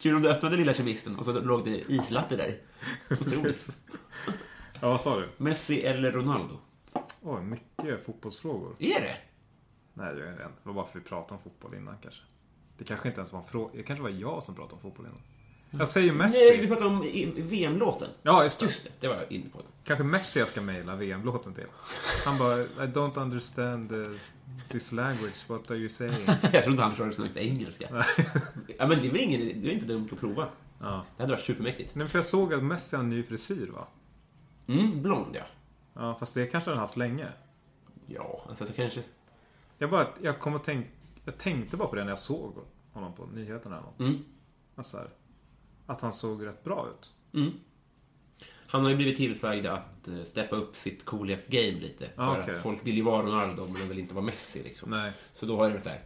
Kul 0.00 0.16
om 0.16 0.22
du 0.22 0.28
öppnade 0.30 0.56
lilla 0.56 0.74
kemisten 0.74 1.16
och 1.16 1.24
så 1.24 1.40
låg 1.40 1.64
det 1.64 1.92
islatte 1.92 2.36
där. 2.36 2.58
Otroligt. 3.10 3.76
Ja, 4.80 4.88
vad 4.88 5.00
sa 5.00 5.20
du? 5.20 5.28
Messi 5.36 5.82
eller 5.82 6.12
Ronaldo? 6.12 6.58
Oj, 7.20 7.42
mycket 7.42 8.06
fotbollsfrågor. 8.06 8.76
Är 8.78 9.00
det? 9.00 9.16
Nej, 9.94 10.14
jag 10.18 10.28
är 10.28 10.32
en. 10.32 10.36
Det 10.36 10.52
var 10.62 10.72
bara 10.72 10.86
för 10.86 10.98
att 10.98 11.04
vi 11.04 11.08
pratade 11.08 11.34
om 11.34 11.40
fotboll 11.42 11.74
innan 11.74 11.96
kanske. 12.02 12.22
Det 12.78 12.84
kanske 12.84 13.08
inte 13.08 13.20
ens 13.20 13.32
var 13.32 13.40
en 13.40 13.46
fråga. 13.46 13.70
Det 13.74 13.82
kanske 13.82 14.02
var 14.02 14.10
jag 14.10 14.42
som 14.42 14.54
pratade 14.54 14.74
om 14.74 14.80
fotboll 14.80 15.06
innan. 15.06 15.20
Jag 15.80 15.88
säger 15.88 16.12
Nej, 16.12 16.30
vi 16.30 16.56
Messi. 16.58 16.66
pratade 16.66 16.86
om 16.86 17.00
VM-låten. 17.48 18.08
Ja, 18.22 18.44
just 18.44 18.58
det. 18.58 18.66
Just 18.66 18.84
det, 18.84 18.90
det 19.00 19.08
var 19.08 19.14
jag 19.14 19.32
inne 19.32 19.50
på. 19.50 19.58
Kanske 19.84 20.04
Messi 20.04 20.38
jag 20.38 20.48
ska 20.48 20.60
mejla 20.60 20.96
VM-låten 20.96 21.54
till. 21.54 21.66
Han 22.24 22.38
bara, 22.38 22.60
I 22.62 22.66
don't 22.66 23.18
understand 23.22 23.92
uh, 23.92 24.16
this 24.68 24.92
language. 24.92 25.34
What 25.46 25.70
are 25.70 25.76
you 25.78 25.88
saying? 25.88 26.14
Jag 26.52 26.62
tror 26.62 26.70
inte 26.70 26.82
han 26.82 26.90
förstår 26.90 27.04
att 27.04 27.10
du 27.10 27.16
snackade 27.16 27.46
engelska. 27.46 28.04
ja, 28.78 28.86
men 28.86 29.00
det 29.00 29.06
är 29.06 29.10
väl 29.10 29.20
ingen, 29.20 29.62
det 29.62 29.68
är 29.68 29.72
inte 29.72 29.86
dumt 29.86 30.08
att 30.12 30.20
prova. 30.20 30.48
Ja. 30.80 31.04
Det 31.16 31.22
hade 31.22 31.32
varit 31.32 31.44
supermäktigt. 31.44 31.94
Nej, 31.94 32.08
för 32.08 32.18
jag 32.18 32.26
såg 32.26 32.54
att 32.54 32.62
Messi 32.62 32.96
har 32.96 33.02
en 33.02 33.10
ny 33.10 33.22
frisyr 33.22 33.66
va? 33.66 33.86
Mm, 34.66 35.02
blond 35.02 35.36
ja. 35.36 35.44
Ja, 35.94 36.14
fast 36.14 36.34
det 36.34 36.46
kanske 36.46 36.70
han 36.70 36.78
haft 36.78 36.96
länge. 36.96 37.28
Ja, 38.06 38.44
alltså 38.48 38.66
så 38.66 38.72
kanske... 38.72 39.02
Jag 39.78 39.90
bara, 39.90 40.06
jag 40.22 40.38
kom 40.38 40.54
att 40.54 40.64
tänk, 40.64 40.86
jag 41.24 41.38
tänkte 41.38 41.76
bara 41.76 41.88
på 41.88 41.96
det 41.96 42.04
när 42.04 42.10
jag 42.10 42.18
såg 42.18 42.54
honom 42.92 43.14
på 43.14 43.26
nyheterna 43.26 43.76
eller 43.76 43.86
något. 43.86 44.00
Mm. 44.00 44.24
Alltså 44.74 44.96
här, 44.96 45.08
att 45.86 46.00
han 46.00 46.12
såg 46.12 46.46
rätt 46.46 46.64
bra 46.64 46.88
ut. 46.88 47.12
Mm. 47.34 47.52
Han 48.72 48.82
har 48.82 48.90
ju 48.90 48.96
blivit 48.96 49.16
tillsagd 49.16 49.66
att 49.66 50.08
eh, 50.08 50.24
steppa 50.24 50.56
upp 50.56 50.76
sitt 50.76 51.04
coolhetsgame 51.04 51.80
lite. 51.80 52.08
För 52.16 52.22
Ah, 52.22 52.38
okej. 52.40 52.54
att 52.54 52.62
folk 52.62 52.86
vill 52.86 52.96
ju 52.96 53.02
vara 53.02 53.22
Ronaldo, 53.26 53.66
men 53.68 53.80
de 53.80 53.88
vill 53.88 53.98
inte 53.98 54.14
vara 54.14 54.24
Messi 54.24 54.62
liksom. 54.62 54.90
Nej. 54.90 55.12
Så 55.34 55.46
då 55.46 55.56
har 55.56 55.70
det 55.70 55.80
så 55.80 55.88
här, 55.88 56.00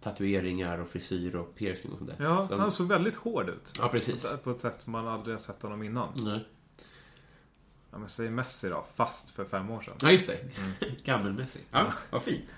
tatueringar 0.00 0.78
och 0.78 0.88
frisyr 0.88 1.36
och 1.36 1.54
piercing 1.54 1.92
och 1.92 1.98
sånt 1.98 2.10
där. 2.18 2.24
Ja, 2.24 2.48
Så- 2.48 2.56
han 2.58 2.72
såg 2.72 2.88
väldigt 2.88 3.16
hård 3.16 3.48
ut. 3.48 3.72
ja 3.78 3.88
precis. 3.88 4.34
På 4.44 4.50
ett 4.50 4.60
sätt 4.60 4.86
man 4.86 5.08
aldrig 5.08 5.34
har 5.34 5.40
sett 5.40 5.62
honom 5.62 5.82
innan. 5.82 6.08
Nej. 6.16 6.44
Ja, 7.90 7.98
men 7.98 8.08
säg 8.08 8.30
Messi 8.30 8.68
då, 8.68 8.86
fast 8.96 9.30
för 9.30 9.44
fem 9.44 9.70
år 9.70 9.80
sedan. 9.80 9.94
Ja, 10.00 10.10
just 10.10 10.26
det. 10.26 10.34
Mm. 10.40 10.96
Gammelmässig. 11.04 11.62
Ja, 11.70 11.92
vad 12.10 12.22
fint. 12.22 12.54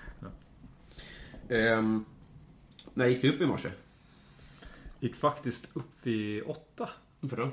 Ehm, 1.49 2.05
när 2.93 3.07
gick 3.07 3.21
du 3.21 3.33
upp 3.33 3.41
i 3.41 3.45
morse? 3.45 3.71
Gick 4.99 5.15
faktiskt 5.15 5.69
upp 5.73 5.91
vid 6.03 6.43
åtta. 6.43 6.89
Varför 7.19 7.37
då? 7.37 7.49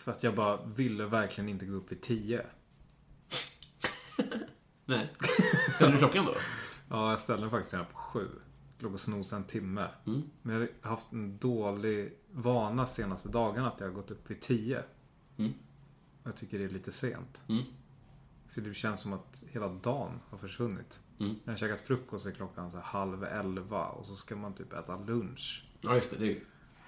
För 0.00 0.12
att 0.12 0.22
jag 0.22 0.34
bara 0.34 0.64
ville 0.64 1.06
verkligen 1.06 1.48
inte 1.48 1.66
gå 1.66 1.74
upp 1.74 1.92
vid 1.92 2.00
tio. 2.00 2.46
Nej. 4.84 5.12
Ställde 5.74 5.94
du 5.94 5.98
klockan 5.98 6.24
då? 6.24 6.34
Ja, 6.88 7.10
jag 7.10 7.20
ställde 7.20 7.42
den 7.42 7.50
faktiskt 7.50 7.72
redan 7.72 7.86
på 7.86 7.96
sju. 7.96 8.28
Låg 8.78 8.92
och 8.92 9.00
snosade 9.00 9.42
en 9.42 9.48
timme. 9.48 9.88
Mm. 10.06 10.22
Men 10.42 10.54
jag 10.54 10.68
har 10.80 10.90
haft 10.90 11.12
en 11.12 11.38
dålig 11.38 12.12
vana 12.30 12.86
senaste 12.86 13.28
dagarna 13.28 13.68
att 13.68 13.80
jag 13.80 13.86
har 13.86 13.94
gått 13.94 14.10
upp 14.10 14.30
vid 14.30 14.40
tio. 14.40 14.82
Mm. 15.36 15.52
Jag 16.22 16.36
tycker 16.36 16.58
det 16.58 16.64
är 16.64 16.68
lite 16.68 16.92
sent. 16.92 17.42
Mm. 17.48 17.62
För 18.48 18.60
det 18.60 18.74
känns 18.74 19.00
som 19.00 19.12
att 19.12 19.42
hela 19.48 19.68
dagen 19.68 20.20
har 20.30 20.38
försvunnit. 20.38 21.00
Mm. 21.18 21.32
När 21.32 21.38
jag 21.44 21.52
har 21.52 21.56
käkat 21.56 21.80
frukost 21.80 22.26
är 22.26 22.30
klockan 22.30 22.72
så 22.72 22.78
halv 22.78 23.24
elva 23.24 23.86
och 23.86 24.06
så 24.06 24.14
ska 24.14 24.36
man 24.36 24.54
typ 24.54 24.72
äta 24.72 24.96
lunch. 24.96 25.64
Ja, 25.80 25.94
just 25.94 26.10
det. 26.10 26.16
det 26.16 26.36
är. 26.36 26.40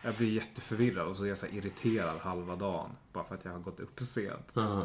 Jag 0.03 0.14
blir 0.14 0.32
jätteförvirrad 0.32 1.07
och 1.07 1.16
så 1.16 1.24
är 1.24 1.28
jag 1.28 1.38
så 1.38 1.46
irriterad 1.46 2.18
halva 2.20 2.57
dagen. 2.57 2.90
Bara 3.12 3.24
för 3.24 3.34
att 3.34 3.44
jag 3.44 3.53
har 3.53 3.59
gått 3.59 3.80
upp 3.80 4.00
sent. 4.00 4.57
Aha. 4.57 4.84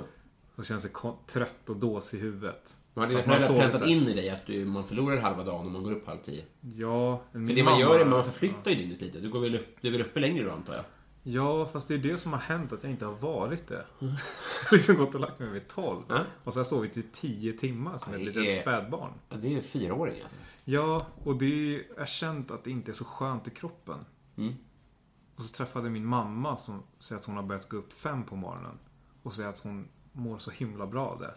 Och 0.55 0.65
känns 0.65 0.88
jag 0.93 1.15
trött 1.28 1.70
och 1.70 1.76
dåsig 1.76 2.18
i 2.18 2.22
huvudet. 2.22 2.78
Man 2.93 3.15
hade 3.15 3.41
sovit 3.41 3.61
präntat 3.61 3.88
in 3.88 4.07
i 4.07 4.13
dig 4.13 4.30
att 4.30 4.45
du, 4.45 4.65
man 4.65 4.88
förlorar 4.88 5.18
halva 5.18 5.43
dagen 5.43 5.65
om 5.68 5.74
man 5.74 5.84
går 5.84 5.91
upp 5.91 6.07
halv 6.07 6.18
tio. 6.26 6.43
Ja, 6.61 7.22
För 7.32 7.39
det 7.39 7.63
man 7.63 7.80
gör 7.80 7.95
är 7.99 8.01
att 8.01 8.07
man 8.07 8.24
förflyttar 8.24 8.72
ju 8.72 8.78
dygnet 8.78 9.01
lite. 9.01 9.20
Du, 9.20 9.30
går 9.30 9.39
väl 9.39 9.55
upp, 9.55 9.78
du 9.82 9.88
är 9.88 9.91
väl 9.91 10.01
uppe 10.01 10.20
längre 10.20 10.45
då, 10.45 10.51
antar 10.51 10.74
jag? 10.74 10.84
Ja, 11.24 11.65
fast 11.74 11.88
det 11.88 11.93
är 11.93 11.97
det 11.97 12.18
som 12.18 12.34
har 12.34 12.39
hänt 12.39 12.74
att 12.74 12.84
jag 12.84 12.91
inte 12.91 13.05
har 13.05 13.13
varit 13.15 13.68
det. 13.68 13.86
Har 13.99 14.72
liksom 14.72 14.95
gått 14.95 15.15
och 15.15 15.22
lagt 15.22 15.39
mig 15.39 15.49
vid 15.49 15.68
12. 15.68 16.03
Ja. 16.07 16.20
Och 16.43 16.53
så 16.53 16.57
har 16.57 16.61
jag 16.61 16.68
sovit 16.68 16.97
i 16.97 17.03
10 17.03 17.53
timmar 17.53 17.97
som 17.97 18.13
ett 18.13 18.22
litet 18.24 18.43
är- 18.45 18.49
spädbarn. 18.49 19.11
Ja, 19.30 19.36
det 19.38 19.55
är 19.57 19.61
fyraåring 19.61 20.22
alltså. 20.22 20.38
Ja, 20.63 21.05
och 21.24 21.36
det 21.36 21.45
är, 21.76 21.84
jag 21.93 21.99
har 22.01 22.05
känt 22.05 22.51
att 22.51 22.63
det 22.63 22.72
inte 22.72 22.91
är 22.91 22.93
så 22.93 23.05
skönt 23.05 23.47
i 23.47 23.51
kroppen. 23.51 24.05
Mm. 24.38 24.53
Och 25.38 25.44
så 25.44 25.50
träffade 25.50 25.90
min 25.90 26.06
mamma 26.06 26.58
som 26.58 26.84
säger 27.00 27.20
att 27.20 27.26
hon 27.26 27.36
har 27.36 27.44
börjat 27.44 27.70
gå 27.70 27.78
upp 27.78 27.94
fem 27.94 28.24
på 28.24 28.36
morgonen. 28.36 28.80
Och 29.24 29.34
säger 29.34 29.50
att 29.50 29.60
hon 29.60 29.88
mår 30.12 30.38
så 30.38 30.52
himla 30.52 30.88
bra 30.88 31.08
av 31.08 31.20
det. 31.20 31.34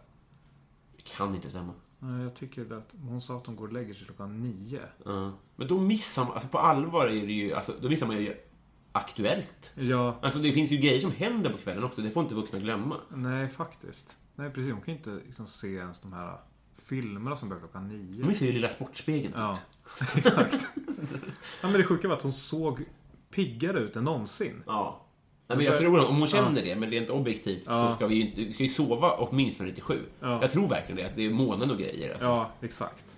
Det 0.97 1.03
kan 1.03 1.35
inte 1.35 1.51
stämma. 1.51 1.73
Nej, 1.99 2.23
Jag 2.23 2.35
tycker 2.35 2.73
att 2.79 2.89
hon 3.03 3.21
sa 3.21 3.37
att 3.37 3.47
hon 3.47 3.57
går 3.57 3.67
och 3.67 3.73
lägger 3.73 3.95
sig 3.95 4.07
klockan 4.07 4.43
nio. 4.43 4.83
Ja. 5.05 5.33
Men 5.57 5.69
då 5.69 5.81
missar 5.81 6.25
man, 6.25 6.33
alltså 6.33 6.49
på 6.49 6.59
allvar 6.59 7.07
är 7.07 7.27
det 7.27 7.33
ju, 7.33 7.53
alltså, 7.55 7.75
då 7.81 7.89
missar 7.89 8.07
man 8.07 8.17
ju 8.17 8.37
aktuellt. 8.93 9.73
Ja, 9.75 10.19
Alltså 10.23 10.39
det 10.39 10.53
finns 10.53 10.71
ju 10.71 10.77
grejer 10.77 11.01
som 11.01 11.13
händer 11.13 11.51
på 11.51 11.59
kvällen 11.59 11.85
också, 11.85 12.01
det 12.03 12.11
får 12.11 12.23
inte 12.23 12.35
vuxna 12.35 12.59
glömma. 12.59 12.97
nej 13.09 13.49
faktiskt. 13.49 14.17
Nej, 14.35 14.51
precis. 14.51 14.73
Hon 14.73 14.83
kan 14.83 14.95
inte 14.95 15.11
liksom 15.27 15.47
se 15.47 15.75
ens 15.75 16.01
de 16.01 16.13
här 16.13 16.39
filmerna 16.75 17.37
som 17.37 17.49
börjar 17.49 17.61
klockan 17.61 17.89
nio. 17.89 18.23
De 18.23 18.29
missar 18.29 18.47
ju 18.47 18.53
Lilla 18.53 18.69
Sportspegeln. 18.69 19.35
Ja, 19.37 19.59
exakt. 20.17 20.67
ja, 21.63 21.69
men 21.69 21.73
det 21.73 21.85
sjuka 21.85 22.09
var 22.09 22.17
att 22.17 22.23
hon 22.23 22.33
såg 22.33 22.85
piggare 23.35 23.79
ut 23.79 23.97
än 23.97 24.05
någonsin. 24.05 24.63
Ja. 24.67 25.07
Nej, 25.47 25.57
men 25.57 25.67
jag 25.67 25.79
tror 25.79 26.01
att 26.01 26.09
om 26.09 26.17
hon 26.19 26.29
känner 26.29 26.63
det, 26.63 26.77
men 26.77 26.91
rent 26.91 27.11
objektivt, 27.11 27.65
så 27.65 27.93
ska 27.97 28.07
vi 28.07 28.15
ju 28.15 28.21
inte, 28.21 28.41
vi 28.41 28.53
ska 28.53 28.63
ju 28.63 28.69
sova 28.69 29.13
åtminstone 29.13 29.73
till 29.73 29.83
sju. 29.83 29.99
Ja. 30.21 30.39
Jag 30.43 30.53
tror 30.53 30.69
verkligen 30.69 30.97
det, 30.97 31.05
att 31.05 31.17
det 31.17 31.27
är 31.27 31.31
månen 31.31 31.71
och 31.71 31.79
grejer. 31.79 32.11
Alltså. 32.11 32.27
Ja, 32.27 32.51
exakt. 32.61 33.17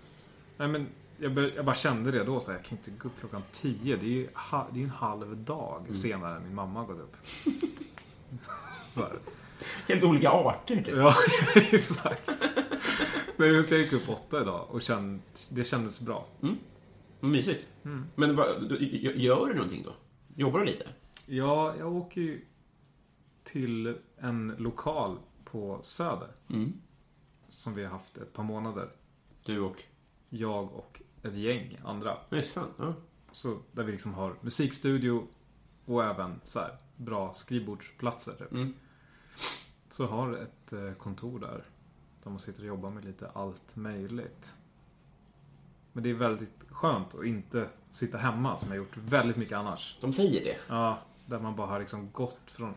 Nej, 0.56 0.68
men 0.68 0.86
jag, 1.18 1.34
bör, 1.34 1.52
jag 1.56 1.64
bara 1.64 1.74
kände 1.76 2.10
det 2.10 2.24
då, 2.24 2.40
så 2.40 2.50
här, 2.50 2.58
jag 2.58 2.66
kan 2.66 2.78
inte 2.78 2.90
gå 2.90 3.08
upp 3.08 3.14
klockan 3.20 3.42
tio. 3.52 3.96
Det 3.96 4.06
är 4.06 4.10
ju 4.10 4.28
ha, 4.34 4.66
det 4.72 4.80
är 4.80 4.84
en 4.84 4.90
halv 4.90 5.36
dag 5.36 5.80
Mm. 5.80 5.94
senare 5.94 6.36
än 6.36 6.42
min 6.42 6.54
mamma 6.54 6.80
har 6.80 6.86
gått 6.86 7.00
upp. 7.00 7.16
Helt 9.88 10.04
olika 10.04 10.30
arter, 10.30 10.76
typ. 10.76 10.96
Ja, 10.96 11.14
exakt. 11.54 12.30
Nej, 13.36 13.48
jag 13.48 13.70
gick 13.78 13.92
upp 13.92 14.08
åtta 14.08 14.40
idag 14.40 14.66
och 14.70 14.82
kände, 14.82 15.22
det 15.50 15.64
kändes 15.64 16.00
bra. 16.00 16.26
Mysigt. 17.30 17.66
Mm. 17.84 18.04
Men 18.14 18.36
du- 18.68 18.86
gör 19.16 19.46
du 19.46 19.54
någonting 19.54 19.82
då? 19.82 19.94
Jobbar 20.36 20.58
du 20.60 20.66
lite? 20.66 20.88
Ja, 21.26 21.74
jag 21.78 21.92
åker 21.96 22.20
ju 22.20 22.44
till 23.44 23.96
en 24.18 24.54
lokal 24.58 25.18
på 25.44 25.80
Söder. 25.82 26.28
Mm. 26.50 26.72
Som 27.48 27.74
vi 27.74 27.84
har 27.84 27.90
haft 27.90 28.16
ett 28.18 28.32
par 28.32 28.42
månader. 28.42 28.90
Du 29.44 29.60
och... 29.60 29.82
Jag 30.28 30.72
och 30.72 31.02
ett 31.22 31.34
gäng 31.34 31.78
andra. 31.84 32.16
Just 32.30 32.52
sant. 32.52 32.72
Ja. 32.78 32.94
Så 33.32 33.58
där 33.72 33.82
vi 33.84 33.92
liksom 33.92 34.14
har 34.14 34.36
musikstudio 34.40 35.26
och 35.84 36.04
även 36.04 36.40
så 36.44 36.58
här 36.60 36.76
bra 36.96 37.34
skrivbordsplatser. 37.34 38.32
Typ. 38.32 38.52
Mm. 38.52 38.74
Så 39.88 40.06
har 40.06 40.32
ett 40.32 40.72
eh, 40.72 40.92
kontor 40.92 41.38
där. 41.38 41.64
Där 42.22 42.30
man 42.30 42.38
sitter 42.38 42.60
och 42.60 42.66
jobbar 42.68 42.90
med 42.90 43.04
lite 43.04 43.28
allt 43.28 43.76
möjligt. 43.76 44.54
Men 45.92 46.02
det 46.02 46.10
är 46.10 46.14
väldigt 46.14 46.64
skönt 46.70 47.14
att 47.14 47.24
inte 47.24 47.68
sitta 47.90 48.18
hemma 48.18 48.58
som 48.58 48.68
jag 48.68 48.76
gjort 48.76 48.96
väldigt 48.96 49.36
mycket 49.36 49.58
annars. 49.58 49.98
De 50.00 50.12
säger 50.12 50.44
det. 50.44 50.56
Ja, 50.68 50.98
där 51.26 51.40
man 51.40 51.56
bara 51.56 51.66
har 51.66 51.80
liksom 51.80 52.10
gått 52.12 52.50
från 52.50 52.74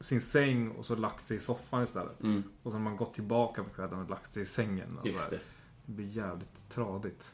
sin 0.00 0.20
säng 0.20 0.70
och 0.70 0.86
så 0.86 0.96
lagt 0.96 1.24
sig 1.24 1.36
i 1.36 1.40
soffan 1.40 1.82
istället. 1.82 2.22
Mm. 2.22 2.42
Och 2.62 2.70
så 2.70 2.76
har 2.76 2.84
man 2.84 2.96
gått 2.96 3.14
tillbaka 3.14 3.64
på 3.64 3.70
kvällen 3.70 4.00
och 4.00 4.10
lagt 4.10 4.30
sig 4.30 4.42
i 4.42 4.46
sängen. 4.46 4.98
Och 4.98 5.06
Just 5.06 5.30
det. 5.30 5.40
det 5.86 5.92
blir 5.92 6.06
jävligt 6.06 6.70
tradigt. 6.70 7.32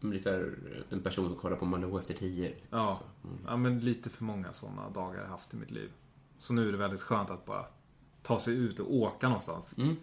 Lite 0.00 0.52
en 0.90 1.02
person 1.02 1.28
som 1.28 1.36
kollar 1.36 1.56
på 1.56 1.64
Malou 1.64 1.98
efter 1.98 2.14
tio. 2.14 2.54
Ja. 2.70 3.00
Mm. 3.24 3.38
ja, 3.46 3.56
men 3.56 3.80
lite 3.80 4.10
för 4.10 4.24
många 4.24 4.52
sådana 4.52 4.90
dagar 4.90 5.14
har 5.14 5.22
jag 5.22 5.30
haft 5.30 5.54
i 5.54 5.56
mitt 5.56 5.70
liv. 5.70 5.90
Så 6.38 6.52
nu 6.52 6.68
är 6.68 6.72
det 6.72 6.78
väldigt 6.78 7.00
skönt 7.00 7.30
att 7.30 7.44
bara 7.44 7.66
ta 8.22 8.38
sig 8.38 8.56
ut 8.56 8.80
och 8.80 8.94
åka 8.94 9.28
någonstans. 9.28 9.74
Mm. 9.78 9.96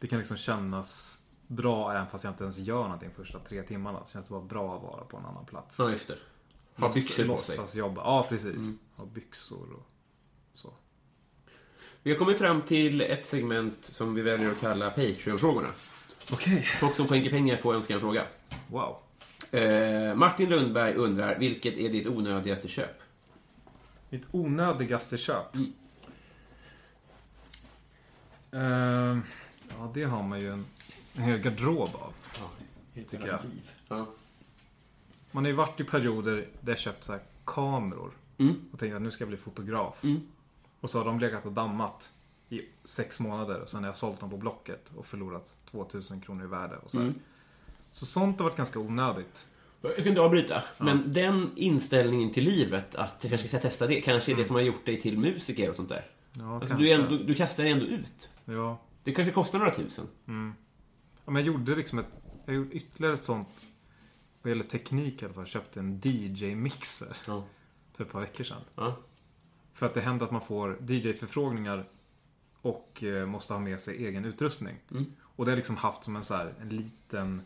Det 0.00 0.06
kan 0.06 0.18
liksom 0.18 0.36
kännas 0.36 1.22
bra 1.48 1.92
även 1.92 2.06
fast 2.06 2.24
jag 2.24 2.30
inte 2.30 2.44
ens 2.44 2.58
gör 2.58 2.82
någonting 2.82 3.10
första 3.10 3.38
tre 3.38 3.62
timmarna. 3.62 4.06
Så 4.06 4.12
känns 4.12 4.24
det 4.24 4.30
bara 4.30 4.42
bra 4.42 4.76
att 4.76 4.82
vara 4.82 5.04
på 5.04 5.16
en 5.16 5.24
annan 5.24 5.46
plats. 5.46 5.78
Ja, 5.78 5.90
just 5.90 6.08
det. 6.08 6.16
Ha 6.76 6.92
byxor 6.92 7.24
på 7.24 7.36
sig. 7.36 7.56
Låtsas 7.56 7.74
jobba. 7.74 8.02
Ja, 8.04 8.26
precis. 8.28 8.74
Ha 8.96 9.04
byxor 9.06 9.72
och 9.72 9.86
så. 10.54 10.72
Vi 12.02 12.10
har 12.10 12.18
kommit 12.18 12.38
fram 12.38 12.62
till 12.62 13.00
ett 13.00 13.26
segment 13.26 13.84
som 13.84 14.14
vi 14.14 14.22
väljer 14.22 14.50
att 14.50 14.60
kalla 14.60 14.90
Patreon-frågorna. 14.90 15.68
Okej. 16.32 16.62
Folk 16.80 16.96
som 16.96 17.14
i 17.14 17.30
pengar 17.30 17.56
får 17.56 17.74
önska 17.74 17.94
en 17.94 18.00
fråga. 18.00 18.26
Wow. 18.66 18.96
Eh, 19.50 20.14
Martin 20.14 20.50
Lundberg 20.50 20.94
undrar, 20.94 21.38
vilket 21.38 21.78
är 21.78 21.88
ditt 21.88 22.06
onödigaste 22.06 22.68
köp? 22.68 23.02
Mitt 24.08 24.22
onödigaste 24.30 25.16
köp. 25.16 25.54
Mm. 25.54 25.72
Ehm, 28.52 29.22
ja, 29.68 29.90
det 29.94 30.04
har 30.04 30.22
man 30.22 30.40
ju 30.40 30.52
en, 30.52 30.66
en 31.14 31.22
hel 31.22 31.38
garderob 31.38 31.90
av. 31.94 32.12
Ja, 32.38 32.50
Tycker 33.10 33.26
jag. 33.26 33.40
Ja. 33.88 34.06
Man 35.30 35.44
har 35.44 35.48
ju 35.48 35.56
varit 35.56 35.80
i 35.80 35.84
perioder 35.84 36.48
där 36.60 36.72
jag 36.72 36.78
köpt 36.78 37.04
så 37.04 37.12
här 37.12 37.20
kameror. 37.44 38.10
Mm. 38.38 38.54
Och 38.72 38.78
tänkt 38.78 38.94
att 38.94 39.02
nu 39.02 39.10
ska 39.10 39.22
jag 39.22 39.28
bli 39.28 39.38
fotograf. 39.38 40.04
Mm. 40.04 40.20
Och 40.80 40.90
så 40.90 40.98
har 40.98 41.04
de 41.04 41.20
legat 41.20 41.46
och 41.46 41.52
dammat 41.52 42.12
i 42.48 42.60
sex 42.84 43.20
månader. 43.20 43.60
Och 43.60 43.68
sen 43.68 43.80
har 43.80 43.88
jag 43.88 43.96
sålt 43.96 44.20
dem 44.20 44.30
på 44.30 44.36
Blocket 44.36 44.92
och 44.96 45.06
förlorat 45.06 45.56
2000 45.70 46.20
kronor 46.20 46.44
i 46.44 46.48
värde. 46.48 46.76
Och 46.76 46.90
så, 46.90 46.98
här. 46.98 47.04
Mm. 47.04 47.18
så 47.92 48.06
sånt 48.06 48.38
har 48.38 48.44
varit 48.44 48.56
ganska 48.56 48.78
onödigt. 48.78 49.48
Jag 49.80 50.00
ska 50.00 50.08
inte 50.08 50.20
avbryta, 50.20 50.64
men 50.78 51.12
den 51.12 51.50
inställningen 51.56 52.30
till 52.30 52.44
livet, 52.44 52.94
att 52.94 53.16
jag 53.20 53.30
kanske 53.30 53.48
ska 53.48 53.58
testa 53.58 53.86
det, 53.86 54.00
kanske 54.00 54.32
är 54.32 54.36
det 54.36 54.44
som 54.44 54.54
har 54.54 54.62
gjort 54.62 54.86
dig 54.86 55.00
till 55.00 55.18
musiker 55.18 55.70
och 55.70 55.76
sånt 55.76 55.88
där. 55.88 56.06
Ja, 56.32 56.56
Alltså, 56.60 56.74
du, 56.74 56.88
är 56.88 56.94
ändå, 56.94 57.16
du 57.16 57.34
kastar 57.34 57.62
dig 57.62 57.72
ändå 57.72 57.86
ut. 57.86 58.28
Ja. 58.44 58.78
Det 59.04 59.12
kanske 59.12 59.32
kostar 59.32 59.58
några 59.58 59.74
tusen. 59.74 60.06
Ja, 60.24 60.52
men 61.30 61.44
jag 61.44 61.54
gjorde 61.54 61.76
liksom 61.76 61.98
ett... 61.98 62.20
Jag 62.46 62.54
gjorde 62.54 62.70
ytterligare 62.74 63.14
ett 63.14 63.24
sånt... 63.24 63.66
Vad 64.42 64.50
gäller 64.50 64.64
teknik 64.64 65.22
i 65.22 65.24
alla 65.24 65.34
fall. 65.34 65.40
Jag 65.42 65.48
köpte 65.48 65.80
en 65.80 66.00
DJ-mixer 66.00 67.16
Ja. 67.26 67.44
för 67.94 68.04
ett 68.04 68.12
par 68.12 68.20
veckor 68.20 68.44
sedan. 68.44 68.60
Ja. 68.74 68.96
För 69.72 69.86
att 69.86 69.94
det 69.94 70.00
händer 70.00 70.26
att 70.26 70.32
man 70.32 70.40
får 70.40 70.78
DJ-förfrågningar 70.88 71.88
och 72.62 73.02
eh, 73.02 73.26
måste 73.26 73.52
ha 73.52 73.60
med 73.60 73.80
sig 73.80 74.06
egen 74.06 74.24
utrustning. 74.24 74.76
Mm. 74.90 75.12
Och 75.22 75.44
det 75.44 75.50
har 75.50 75.56
liksom 75.56 75.76
haft 75.76 76.04
som 76.04 76.16
en 76.16 76.24
så 76.24 76.34
här, 76.34 76.54
en 76.60 76.68
liten 76.68 77.42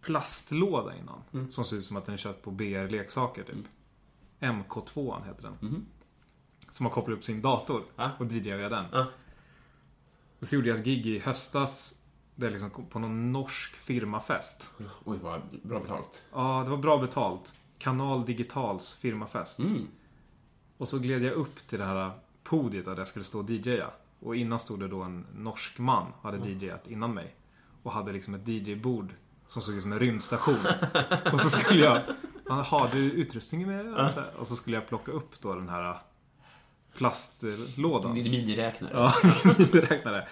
plastlåda 0.00 0.96
innan. 0.96 1.22
Mm. 1.32 1.52
Som 1.52 1.64
ser 1.64 1.76
ut 1.76 1.86
som 1.86 1.96
att 1.96 2.04
den 2.04 2.12
är 2.12 2.18
köpt 2.18 2.42
på 2.42 2.50
BR 2.50 2.88
Leksaker 2.88 3.42
typ. 3.42 3.66
MK2 4.40 5.24
heter 5.26 5.42
den. 5.42 5.56
Mhm. 5.60 5.86
Som 6.72 6.84
man 6.84 6.92
kopplar 6.92 7.16
upp 7.16 7.24
sin 7.24 7.42
dator 7.42 7.84
Ja. 7.96 8.10
och 8.18 8.26
DJar 8.32 8.56
via 8.56 8.68
den. 8.68 8.84
Ja. 8.92 9.06
Och 10.40 10.48
så 10.48 10.54
gjorde 10.54 10.68
jag 10.68 10.78
ett 10.78 10.84
gig 10.84 11.06
i 11.06 11.18
höstas. 11.18 11.97
Där 12.38 12.50
liksom 12.50 12.70
på 12.90 12.98
någon 12.98 13.32
norsk 13.32 13.76
firmafest. 13.76 14.72
Oj, 15.04 15.18
vad 15.22 15.40
bra 15.62 15.80
betalt. 15.80 16.22
Ja, 16.32 16.62
det 16.64 16.70
var 16.70 16.76
bra 16.76 16.98
betalt. 16.98 17.54
Kanal 17.78 18.24
Digitals 18.24 18.96
firmafest. 18.96 19.58
Mm. 19.58 19.86
Och 20.76 20.88
så 20.88 20.98
gled 20.98 21.22
jag 21.22 21.32
upp 21.32 21.68
till 21.68 21.78
det 21.78 21.84
här 21.84 22.10
podiet 22.44 22.84
där 22.84 22.96
jag 22.96 23.08
skulle 23.08 23.24
stå 23.24 23.38
och 23.38 23.50
DJa. 23.50 23.90
Och 24.20 24.36
innan 24.36 24.58
stod 24.58 24.80
det 24.80 24.88
då 24.88 25.02
en 25.02 25.26
norsk 25.34 25.78
man, 25.78 26.12
hade 26.22 26.48
DJat 26.48 26.86
innan 26.86 27.14
mig. 27.14 27.34
Och 27.82 27.92
hade 27.92 28.12
liksom 28.12 28.34
ett 28.34 28.48
DJ-bord 28.48 29.14
som 29.46 29.62
såg 29.62 29.74
ut 29.74 29.82
som 29.82 29.92
en 29.92 29.98
rymdstation. 29.98 30.58
och 31.32 31.40
så 31.40 31.50
skulle 31.50 31.84
jag, 31.84 32.00
"Ja, 32.46 32.54
har 32.54 32.88
du 32.88 32.98
utrustningen 32.98 33.68
med 33.68 33.84
dig?" 33.86 33.94
Och 33.94 34.10
så, 34.10 34.20
här. 34.20 34.34
och 34.36 34.48
så 34.48 34.56
skulle 34.56 34.76
jag 34.76 34.88
plocka 34.88 35.12
upp 35.12 35.40
då 35.40 35.54
den 35.54 35.68
här 35.68 35.96
plastlådan. 36.96 38.12
Miniräknare. 38.12 38.92
Ja, 38.94 39.14
miniräknare. 39.58 40.28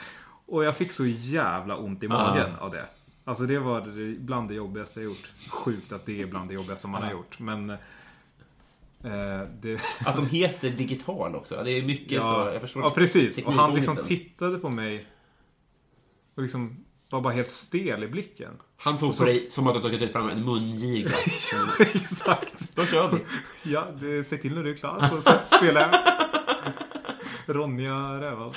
Och 0.46 0.64
jag 0.64 0.76
fick 0.76 0.92
så 0.92 1.06
jävla 1.06 1.76
ont 1.76 2.02
i 2.02 2.08
magen 2.08 2.50
av 2.60 2.70
det. 2.70 2.86
Alltså 3.24 3.44
det 3.46 3.58
var 3.58 3.80
det, 3.80 4.18
bland 4.18 4.48
det 4.48 4.54
jobbigaste 4.54 5.00
jag 5.00 5.04
gjort. 5.10 5.32
Sjukt 5.48 5.92
att 5.92 6.06
det 6.06 6.22
är 6.22 6.26
bland 6.26 6.48
det 6.50 6.54
jobbigaste 6.54 6.88
man 6.88 7.02
har 7.02 7.10
gjort. 7.10 7.38
Men... 7.38 7.70
Eh, 7.70 9.48
det, 9.60 9.80
Att 10.06 10.16
de 10.16 10.26
heter 10.26 10.70
digital 10.70 11.34
också. 11.36 11.62
Det 11.64 11.70
är 11.70 11.82
mycket 11.82 12.22
så. 12.22 12.50
Jag 12.52 12.60
förstår 12.60 12.82
ja, 12.82 12.90
precis. 12.90 13.46
Och 13.46 13.52
han 13.52 13.74
liksom 13.74 13.96
tittade 13.96 14.58
på 14.58 14.68
mig 14.68 15.06
och 16.34 16.42
liksom 16.42 16.84
var 17.10 17.20
bara 17.20 17.32
helt 17.32 17.50
stel 17.50 18.04
i 18.04 18.08
blicken. 18.08 18.52
Han 18.76 18.98
såg 18.98 19.14
så- 19.14 19.24
på 19.24 19.26
dig 19.30 19.36
som 19.38 19.66
att 19.66 19.74
du 19.74 19.80
tagit 19.80 20.12
fram 20.12 20.28
en 20.28 20.44
mungiga. 20.44 21.10
Exakt. 21.94 22.54
Då 22.74 22.84
kör 22.84 23.10
vi. 23.10 23.18
Ja, 23.72 23.86
det, 24.00 24.24
säg 24.24 24.40
till 24.40 24.54
när 24.54 24.64
du 24.64 24.70
är 24.70 24.76
klar 24.76 25.08
så 25.10 25.22
så 25.22 25.56
spelar 25.56 25.80
jag. 25.80 27.56
Ronja 27.56 28.20
Rövarl. 28.20 28.54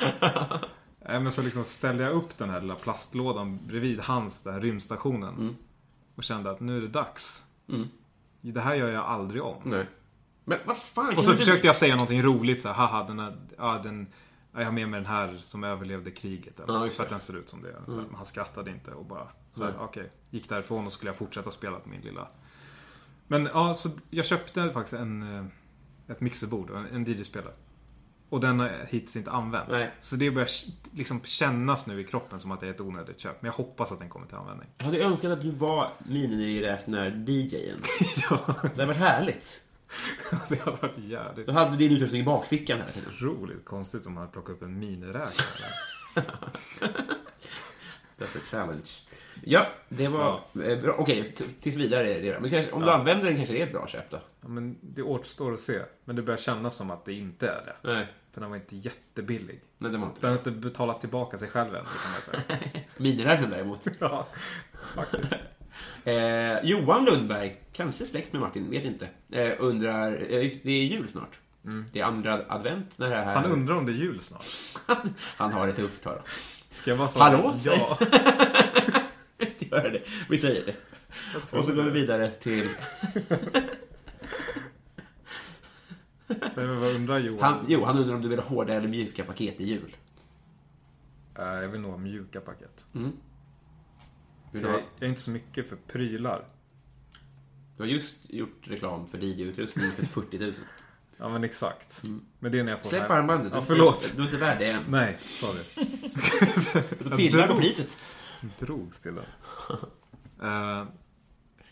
Men 1.10 1.32
så 1.32 1.41
liksom 1.41 1.64
ställde 1.64 2.03
jag 2.03 2.14
upp 2.14 2.38
den 2.38 2.49
här 2.49 2.62
lilla 2.62 2.76
plastlådan 2.76 3.60
bredvid 3.68 3.99
hans, 3.99 4.41
den 4.41 4.53
här 4.53 4.62
rymdstationen. 4.62 5.55
Och 6.16 6.24
kände 6.24 6.51
att 6.51 6.60
nu 6.60 6.78
är 6.78 6.82
det 6.82 6.88
dags. 6.88 7.45
Mm. 7.70 7.88
Det 8.41 8.60
här 8.62 8.76
gör 8.76 8.89
jag 8.89 9.05
aldrig 9.05 9.43
om. 9.43 9.62
Nej. 9.64 9.86
Men 10.49 10.60
vad 10.66 10.78
fan. 10.78 11.18
Och 11.18 11.24
så 11.24 11.34
försökte 11.34 11.68
jag 11.68 11.76
säga 11.76 11.95
någonting 11.95 12.24
roligt 12.24 12.62
så 12.62 12.68
här, 12.68 12.76
haha, 12.76 13.03
den 13.07 13.20
här, 13.20 13.38
ja, 13.57 13.80
den, 13.84 14.07
ja, 14.53 14.60
jag 14.60 14.66
har 14.66 14.72
med 14.72 14.89
mig 14.89 14.99
den 14.99 15.10
här 15.10 15.38
som 15.41 15.64
överlevde 15.64 16.12
kriget. 16.12 16.60
Eller 16.60 16.82
just 16.82 16.95
för 16.95 17.03
att 17.03 17.10
den 17.10 17.20
ser 17.20 17.38
ut 17.38 17.49
som 17.49 17.62
det. 17.62 17.76
Så 17.88 17.97
här, 17.97 18.05
men 18.05 18.16
han 18.16 18.26
skrattade 18.26 18.72
inte 18.72 18.91
och 18.91 19.05
bara, 19.05 19.28
så 19.53 19.64
här, 19.64 19.72
Nej. 19.72 19.80
okej. 19.82 20.12
Gick 20.30 20.49
därifrån 20.49 20.86
och 20.86 20.91
skulle 20.91 21.10
jag 21.10 21.18
fortsätta 21.18 21.51
spela 21.51 21.80
på 21.80 21.89
min 21.89 22.01
lilla. 22.01 22.28
Men 23.28 23.45
ja, 23.45 23.74
så 23.74 23.89
jag 24.10 24.26
köpte 24.26 24.72
faktiskt 24.72 24.93
en, 24.93 25.36
eh, 25.36 25.45
ett 26.07 26.22
mixerbord, 26.22 26.70
en, 26.70 26.86
en 26.86 27.05
DJ-spelare. 27.05 27.53
Och 28.30 28.39
den 28.39 28.59
har 28.59 28.67
jag 28.67 28.86
hittills 28.86 29.15
inte 29.15 29.32
använt. 29.32 29.69
Nej. 29.69 29.91
Så 29.99 30.15
det 30.15 30.32
börjar 30.32 30.49
liksom 30.91 31.21
kännas 31.23 31.88
nu 31.88 32.01
i 32.01 32.03
kroppen 32.03 32.39
som 32.39 32.51
att 32.51 32.59
det 32.59 32.65
är 32.67 32.69
ett 32.71 32.82
onödigt 32.82 33.19
köp. 33.19 33.41
Men 33.41 33.47
jag 33.49 33.53
hoppas 33.53 33.91
att 33.91 33.99
den 33.99 34.09
kommer 34.09 34.27
till 34.27 34.36
användning. 34.36 34.67
Jag 34.77 34.86
hade 34.86 34.99
önskat 35.03 35.32
att 35.32 35.41
du 35.41 35.51
var 35.51 35.91
miniräknar-DJen. 35.99 37.82
ja, 38.30 38.55
Det 38.61 38.67
hade 38.67 38.86
varit 38.86 38.97
härligt. 38.97 39.61
det 40.49 40.61
har 40.61 40.71
varit 40.71 40.97
jävligt 40.97 41.45
Du 41.47 41.51
hade 41.51 41.77
din 41.77 41.91
utrustning 41.91 42.21
i 42.21 42.25
bakfickan 42.25 42.80
här. 42.80 42.88
otroligt 43.15 43.65
konstigt 43.65 44.05
om 44.05 44.13
man 44.13 44.21
hade 44.21 44.34
plockat 44.34 44.55
upp 44.55 44.61
en 44.61 44.80
miniräknare. 44.80 45.71
That's 48.17 48.38
a 48.38 48.41
challenge. 48.51 48.89
Ja, 49.43 49.67
det 49.89 50.07
var 50.07 50.41
eh, 50.63 50.80
bra. 50.82 50.95
Okej, 50.97 51.34
tills 51.59 51.75
vidare 51.75 52.13
är 52.13 52.21
det 52.21 52.32
det. 52.32 52.39
Men 52.39 52.49
kanske, 52.49 52.71
om 52.71 52.82
du 52.82 52.91
använder 52.91 53.25
den 53.25 53.36
kanske 53.36 53.53
det 53.53 53.61
är 53.61 53.65
ett 53.67 53.73
bra 53.73 53.88
köp 53.88 54.09
då? 54.09 54.19
Ja, 54.41 54.47
men 54.47 54.77
det 54.82 55.01
återstår 55.01 55.53
att 55.53 55.59
se. 55.59 55.80
Men 56.05 56.15
det 56.15 56.21
börjar 56.21 56.38
kännas 56.38 56.75
som 56.75 56.91
att 56.91 57.05
det 57.05 57.13
inte 57.13 57.47
är 57.47 57.65
det. 57.65 57.75
Nej, 57.93 58.07
För 58.34 58.41
den 58.41 58.49
var 58.49 58.57
inte 58.57 58.75
jättebillig. 58.75 59.61
nej 59.77 59.91
det 59.91 59.97
var 59.97 60.07
inte 60.07 60.21
Den 60.21 60.30
har 60.30 60.38
inte 60.38 60.51
betalat 60.51 60.99
tillbaka 60.99 61.38
sig 61.38 61.47
själv 61.47 61.75
än. 61.75 61.86
Miniräknaren 62.97 63.51
däremot. 63.51 63.88
ja, 63.99 64.27
faktiskt. 64.95 65.34
Eh, 66.03 66.59
Johan 66.63 67.05
Lundberg, 67.05 67.61
kanske 67.73 68.05
släkt 68.05 68.34
med 68.34 68.41
Martin, 68.41 68.69
vet 68.69 68.86
inte. 68.86 69.09
Eh, 69.32 69.53
undrar, 69.59 70.11
eh, 70.11 70.51
det 70.63 70.71
är 70.71 70.86
jul 70.86 71.09
snart. 71.09 71.39
Det 71.91 71.99
är 71.99 72.03
andra 72.03 72.41
advent 72.47 72.97
när 72.97 73.09
det 73.09 73.15
här... 73.15 73.36
Han 73.36 73.51
undrar 73.51 73.75
om 73.75 73.86
det 73.86 73.91
är 73.91 73.95
jul 73.95 74.19
snart. 74.19 74.45
Han 75.38 75.53
har 75.53 75.67
det 75.67 75.73
tufft, 75.73 76.05
hör 76.05 76.21
Ska 76.71 76.91
jag 76.91 76.97
bara 76.97 77.07
svara? 77.07 77.23
Hallå? 77.23 77.55
Ja. 77.63 77.97
göra 79.71 79.89
det. 79.89 80.01
Vi 80.30 80.38
säger 80.38 80.65
det. 80.65 80.75
Och 81.57 81.65
så 81.65 81.73
går 81.73 81.84
vi 81.84 81.91
vidare 81.91 82.32
till... 82.32 82.67
Men 86.55 86.80
vad 86.80 86.95
undrar 86.95 87.19
Johan? 87.19 87.53
Han, 87.53 87.65
jo, 87.67 87.86
han 87.86 87.97
undrar 87.97 88.15
om 88.15 88.21
du 88.21 88.27
vill 88.30 88.39
ha 88.39 88.45
hårda 88.49 88.73
eller 88.73 88.88
mjuka 88.88 89.23
paket 89.23 89.61
i 89.61 89.63
jul. 89.65 89.95
Äh, 91.39 91.43
jag 91.45 91.67
vill 91.69 91.82
nog 91.82 91.91
ha 91.91 91.97
mjuka 91.97 92.41
paket. 92.41 92.86
Mm. 92.95 93.11
Vill 94.51 94.61
du, 94.61 94.67
Jag, 94.67 94.73
ha, 94.73 94.82
jag 94.99 95.05
är 95.05 95.09
inte 95.09 95.21
så 95.21 95.32
mycket 95.32 95.69
för 95.69 95.75
prylar. 95.75 96.45
du 97.77 97.84
har 97.84 97.88
just 97.88 98.15
gjort 98.30 98.61
reklam 98.63 99.07
för 99.07 99.17
DJ-utrustning 99.17 99.91
för 99.91 100.03
40 100.21 100.39
000. 100.39 100.53
Ja 101.17 101.30
men 101.30 101.43
exakt. 101.43 102.03
Men 102.39 102.51
det 102.51 102.59
är 102.59 102.63
när 102.63 102.71
jag 102.71 102.82
får 102.82 102.89
Släpp 102.89 103.09
armbandet. 103.09 103.51
Ja, 103.55 103.61
förlåt. 103.61 104.13
Du 104.15 104.21
är 104.21 104.25
inte 104.25 104.38
värd 104.38 104.59
det 104.59 104.65
än. 104.71 104.84
Nej, 104.89 105.17
sorry. 105.19 105.63
Du 106.99 107.09
pillar 107.15 107.47
på 107.47 107.55
priset. 107.55 107.97
Drogs 108.59 108.99
till 108.99 109.15
det. 109.15 109.25
Eh, 110.41 110.86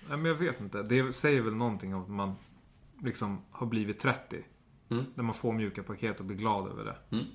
nej 0.09 0.17
men 0.17 0.25
jag 0.25 0.35
vet 0.35 0.61
inte. 0.61 0.83
Det 0.83 1.15
säger 1.15 1.41
väl 1.41 1.55
någonting 1.55 1.95
om 1.95 2.01
att 2.03 2.09
man 2.09 2.35
liksom 3.01 3.41
har 3.51 3.67
blivit 3.67 3.99
30. 3.99 4.45
Mm. 4.89 5.05
När 5.15 5.23
man 5.23 5.35
får 5.35 5.53
mjuka 5.53 5.83
paket 5.83 6.19
och 6.19 6.25
blir 6.25 6.37
glad 6.37 6.71
över 6.71 6.85
det. 6.85 7.15
Mm. 7.17 7.25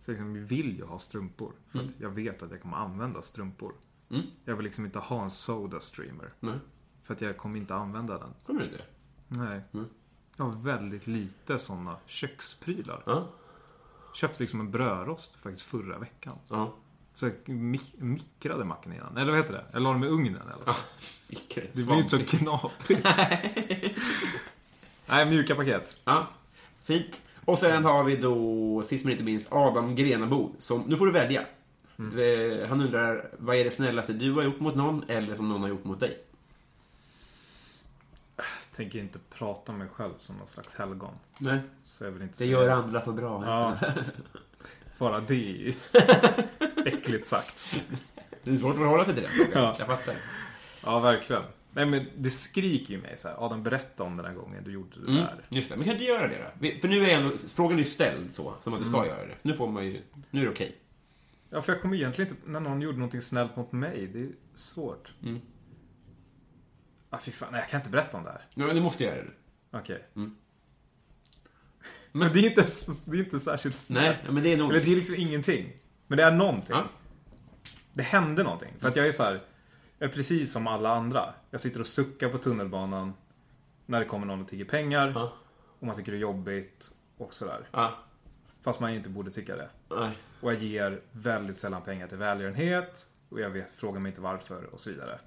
Så 0.00 0.10
liksom, 0.10 0.36
jag 0.36 0.42
vill 0.42 0.76
ju 0.76 0.84
ha 0.84 0.98
strumpor. 0.98 1.52
För 1.68 1.78
att 1.78 1.90
jag 2.00 2.10
vet 2.10 2.42
att 2.42 2.50
jag 2.50 2.62
kommer 2.62 2.76
använda 2.76 3.22
strumpor. 3.22 3.72
Mm. 4.10 4.22
Jag 4.44 4.56
vill 4.56 4.64
liksom 4.64 4.84
inte 4.84 4.98
ha 4.98 5.22
en 5.24 5.30
soda 5.30 5.80
streamer. 5.80 6.32
Nej, 6.40 6.58
För 7.02 7.14
att 7.14 7.20
jag 7.20 7.36
kommer 7.36 7.58
inte 7.58 7.74
använda 7.74 8.18
den. 8.18 8.30
kommer 8.46 8.60
du 8.60 8.66
inte? 8.66 8.84
Nej. 9.28 9.60
Mm. 9.72 9.86
Jag 10.36 10.44
har 10.44 10.62
väldigt 10.62 11.06
lite 11.06 11.58
sådana 11.58 11.96
köksprylar. 12.06 13.02
Ja. 13.06 13.28
Köpte 14.14 14.42
liksom 14.42 14.60
en 14.60 14.70
brödrost 14.70 15.36
faktiskt 15.36 15.62
förra 15.62 15.98
veckan. 15.98 16.38
Ja. 16.48 16.74
Så 17.14 17.26
jag 17.26 17.34
mik- 17.48 17.94
mikrade 17.98 18.64
mackan 18.64 18.92
innan. 18.92 19.16
Eller 19.16 19.30
vad 19.32 19.40
heter 19.40 19.52
det? 19.52 19.66
Jag 19.72 19.82
la 19.82 19.92
den 19.92 20.04
i 20.04 20.06
ugnen 20.06 20.36
eller? 20.42 20.62
ja. 20.66 20.76
Det 21.74 21.86
blir 21.86 21.96
inte 21.98 22.18
så 22.24 22.36
knaprigt. 22.36 23.06
Nej, 25.10 25.26
mjuka 25.26 25.54
paket. 25.54 25.96
Ja, 26.04 26.26
fint. 26.82 27.22
Och 27.44 27.58
sen 27.58 27.84
har 27.84 28.04
vi 28.04 28.16
då, 28.16 28.82
sist 28.82 29.04
men 29.04 29.12
inte 29.12 29.24
minst, 29.24 29.52
Adam 29.52 29.94
Grenabo. 29.96 30.52
Som, 30.58 30.80
nu 30.80 30.96
får 30.96 31.06
du 31.06 31.12
välja. 31.12 31.44
Du, 31.96 32.66
Han 32.68 32.80
undrar, 32.80 33.30
vad 33.38 33.56
är 33.56 33.64
det 33.64 33.70
snällaste 33.70 34.12
du 34.12 34.32
har 34.32 34.42
gjort 34.42 34.60
mot 34.60 34.74
någon 34.74 35.04
eller 35.08 35.36
som 35.36 35.48
någon 35.48 35.60
har 35.62 35.68
gjort 35.68 35.84
mot 35.84 36.00
dig? 36.00 36.18
Jag 38.36 38.76
tänker 38.76 38.98
inte 38.98 39.18
prata 39.38 39.72
om 39.72 39.78
mig 39.78 39.88
själv 39.92 40.12
som 40.18 40.36
någon 40.36 40.48
slags 40.48 40.74
helgon. 40.74 41.14
Nej. 41.38 41.58
Så 41.84 42.04
jag 42.04 42.10
vill 42.10 42.22
inte 42.22 42.44
Det 42.44 42.50
gör 42.50 42.68
andra 42.68 43.00
så 43.00 43.12
bra. 43.12 43.42
Ja. 43.46 43.76
Bara 44.98 45.20
det 45.20 45.34
är 45.34 45.36
ju 45.38 45.74
äckligt 46.86 47.28
sagt. 47.28 47.76
Det 48.42 48.50
är 48.50 48.56
svårt 48.56 48.72
att 48.72 48.78
förhålla 48.78 49.04
sig 49.04 49.14
till 49.14 49.22
den 49.22 49.32
frågan. 49.32 49.62
Ja. 49.62 49.76
Jag 49.78 49.86
fattar. 49.86 50.14
Ja, 50.84 50.98
verkligen. 51.00 51.42
Nej, 51.72 51.86
men 51.86 52.06
det 52.16 52.30
skriker 52.30 52.94
ju 52.94 53.00
mig 53.00 53.16
så 53.16 53.28
här. 53.28 53.44
Adam, 53.46 53.62
berätta 53.62 54.02
om 54.04 54.16
den 54.16 54.26
här 54.26 54.34
gången 54.34 54.64
du 54.64 54.72
gjorde 54.72 55.00
det 55.00 55.06
Mm, 55.12 55.14
där. 55.16 55.44
just 55.48 55.68
det. 55.70 55.76
Men 55.76 55.84
kan 55.86 55.96
du 55.96 56.04
göra 56.04 56.28
det 56.28 56.38
då? 56.60 56.80
För 56.80 56.88
nu 56.88 57.04
är 57.06 57.16
ändå, 57.16 57.30
frågan 57.48 57.74
är 57.78 57.82
ju 57.82 57.88
ställd 57.90 58.34
så, 58.34 58.54
som 58.64 58.74
att 58.74 58.80
du 58.80 58.86
ska 58.86 58.96
Mm. 58.96 59.08
göra 59.08 59.26
det. 59.26 59.34
Nu 59.42 59.54
får 59.54 59.68
man 59.68 59.84
ju, 59.86 60.00
nu 60.30 60.40
är 60.40 60.44
det 60.44 60.50
okej. 60.50 60.76
Ja, 61.50 61.62
för 61.62 61.72
jag 61.72 61.82
kommer 61.82 61.96
egentligen 61.96 62.30
inte... 62.30 62.50
När 62.50 62.60
någon 62.60 62.80
gjorde 62.82 62.98
någonting 62.98 63.22
snällt 63.22 63.56
mot 63.56 63.72
mig, 63.72 64.06
det 64.12 64.20
är 64.20 64.30
svårt. 64.54 65.12
Mm. 65.22 65.40
Ah, 67.10 67.18
fy 67.18 67.30
fan. 67.32 67.48
Nej, 67.52 67.60
jag 67.60 67.70
kan 67.70 67.80
inte 67.80 67.90
berätta 67.90 68.16
om 68.16 68.24
det 68.24 68.30
här. 68.30 68.46
Ja, 68.54 68.66
men 68.66 68.76
du 68.76 68.82
måste 68.82 69.04
göra 69.04 69.16
det. 69.16 69.30
Okej. 69.78 70.04
Mm. 70.16 70.36
Men 72.12 72.32
det 72.32 72.38
är, 72.40 72.46
inte, 72.50 72.66
det 73.06 73.16
är 73.16 73.20
inte 73.24 73.40
särskilt 73.40 73.78
snällt. 73.78 74.18
Nej, 74.24 74.32
men 74.32 74.42
det 74.42 74.52
är 74.52 74.56
nog... 74.56 74.70
Eller 74.70 74.84
det 74.84 74.92
är 74.92 74.96
liksom 74.96 75.14
ingenting. 75.18 75.72
Men 76.06 76.18
det 76.18 76.24
är 76.24 76.32
någonting. 76.32 76.76
Ja. 76.76 76.84
Det 77.92 78.02
hände 78.02 78.42
någonting. 78.42 78.72
För 78.78 78.88
att 78.88 78.96
jag 78.96 79.06
är 79.08 79.12
så 79.12 79.22
här. 79.22 79.42
Jag 80.02 80.10
är 80.10 80.14
precis 80.14 80.52
som 80.52 80.66
alla 80.66 80.90
andra. 80.90 81.34
Jag 81.50 81.60
sitter 81.60 81.80
och 81.80 81.86
suckar 81.86 82.28
på 82.28 82.38
tunnelbanan. 82.38 83.12
När 83.86 84.00
det 84.00 84.06
kommer 84.06 84.26
någon 84.26 84.40
och 84.40 84.48
tigger 84.48 84.64
pengar. 84.64 85.12
Ja. 85.14 85.32
Och 85.78 85.86
man 85.86 85.96
tycker 85.96 86.12
det 86.12 86.18
är 86.18 86.20
jobbigt. 86.20 86.92
Och 87.16 87.34
sådär. 87.34 87.68
Ja. 87.72 87.94
Fast 88.62 88.80
man 88.80 88.90
inte 88.90 89.08
borde 89.08 89.30
tycka 89.30 89.56
det. 89.56 89.70
Nej. 89.90 90.18
Och 90.40 90.52
jag 90.52 90.62
ger 90.62 91.00
väldigt 91.12 91.56
sällan 91.56 91.82
pengar 91.82 92.08
till 92.08 92.18
välgörenhet. 92.18 93.06
Och 93.28 93.40
jag 93.40 93.50
vet, 93.50 93.70
frågar 93.76 94.00
mig 94.00 94.10
inte 94.10 94.20
varför 94.20 94.64
och 94.64 94.80
så 94.80 94.90
vidare. 94.90 95.20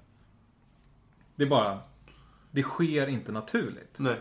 Det 1.36 1.44
är 1.44 1.48
bara. 1.48 1.80
Det 2.50 2.62
sker 2.62 3.06
inte 3.06 3.32
naturligt. 3.32 3.98
Nej. 4.00 4.20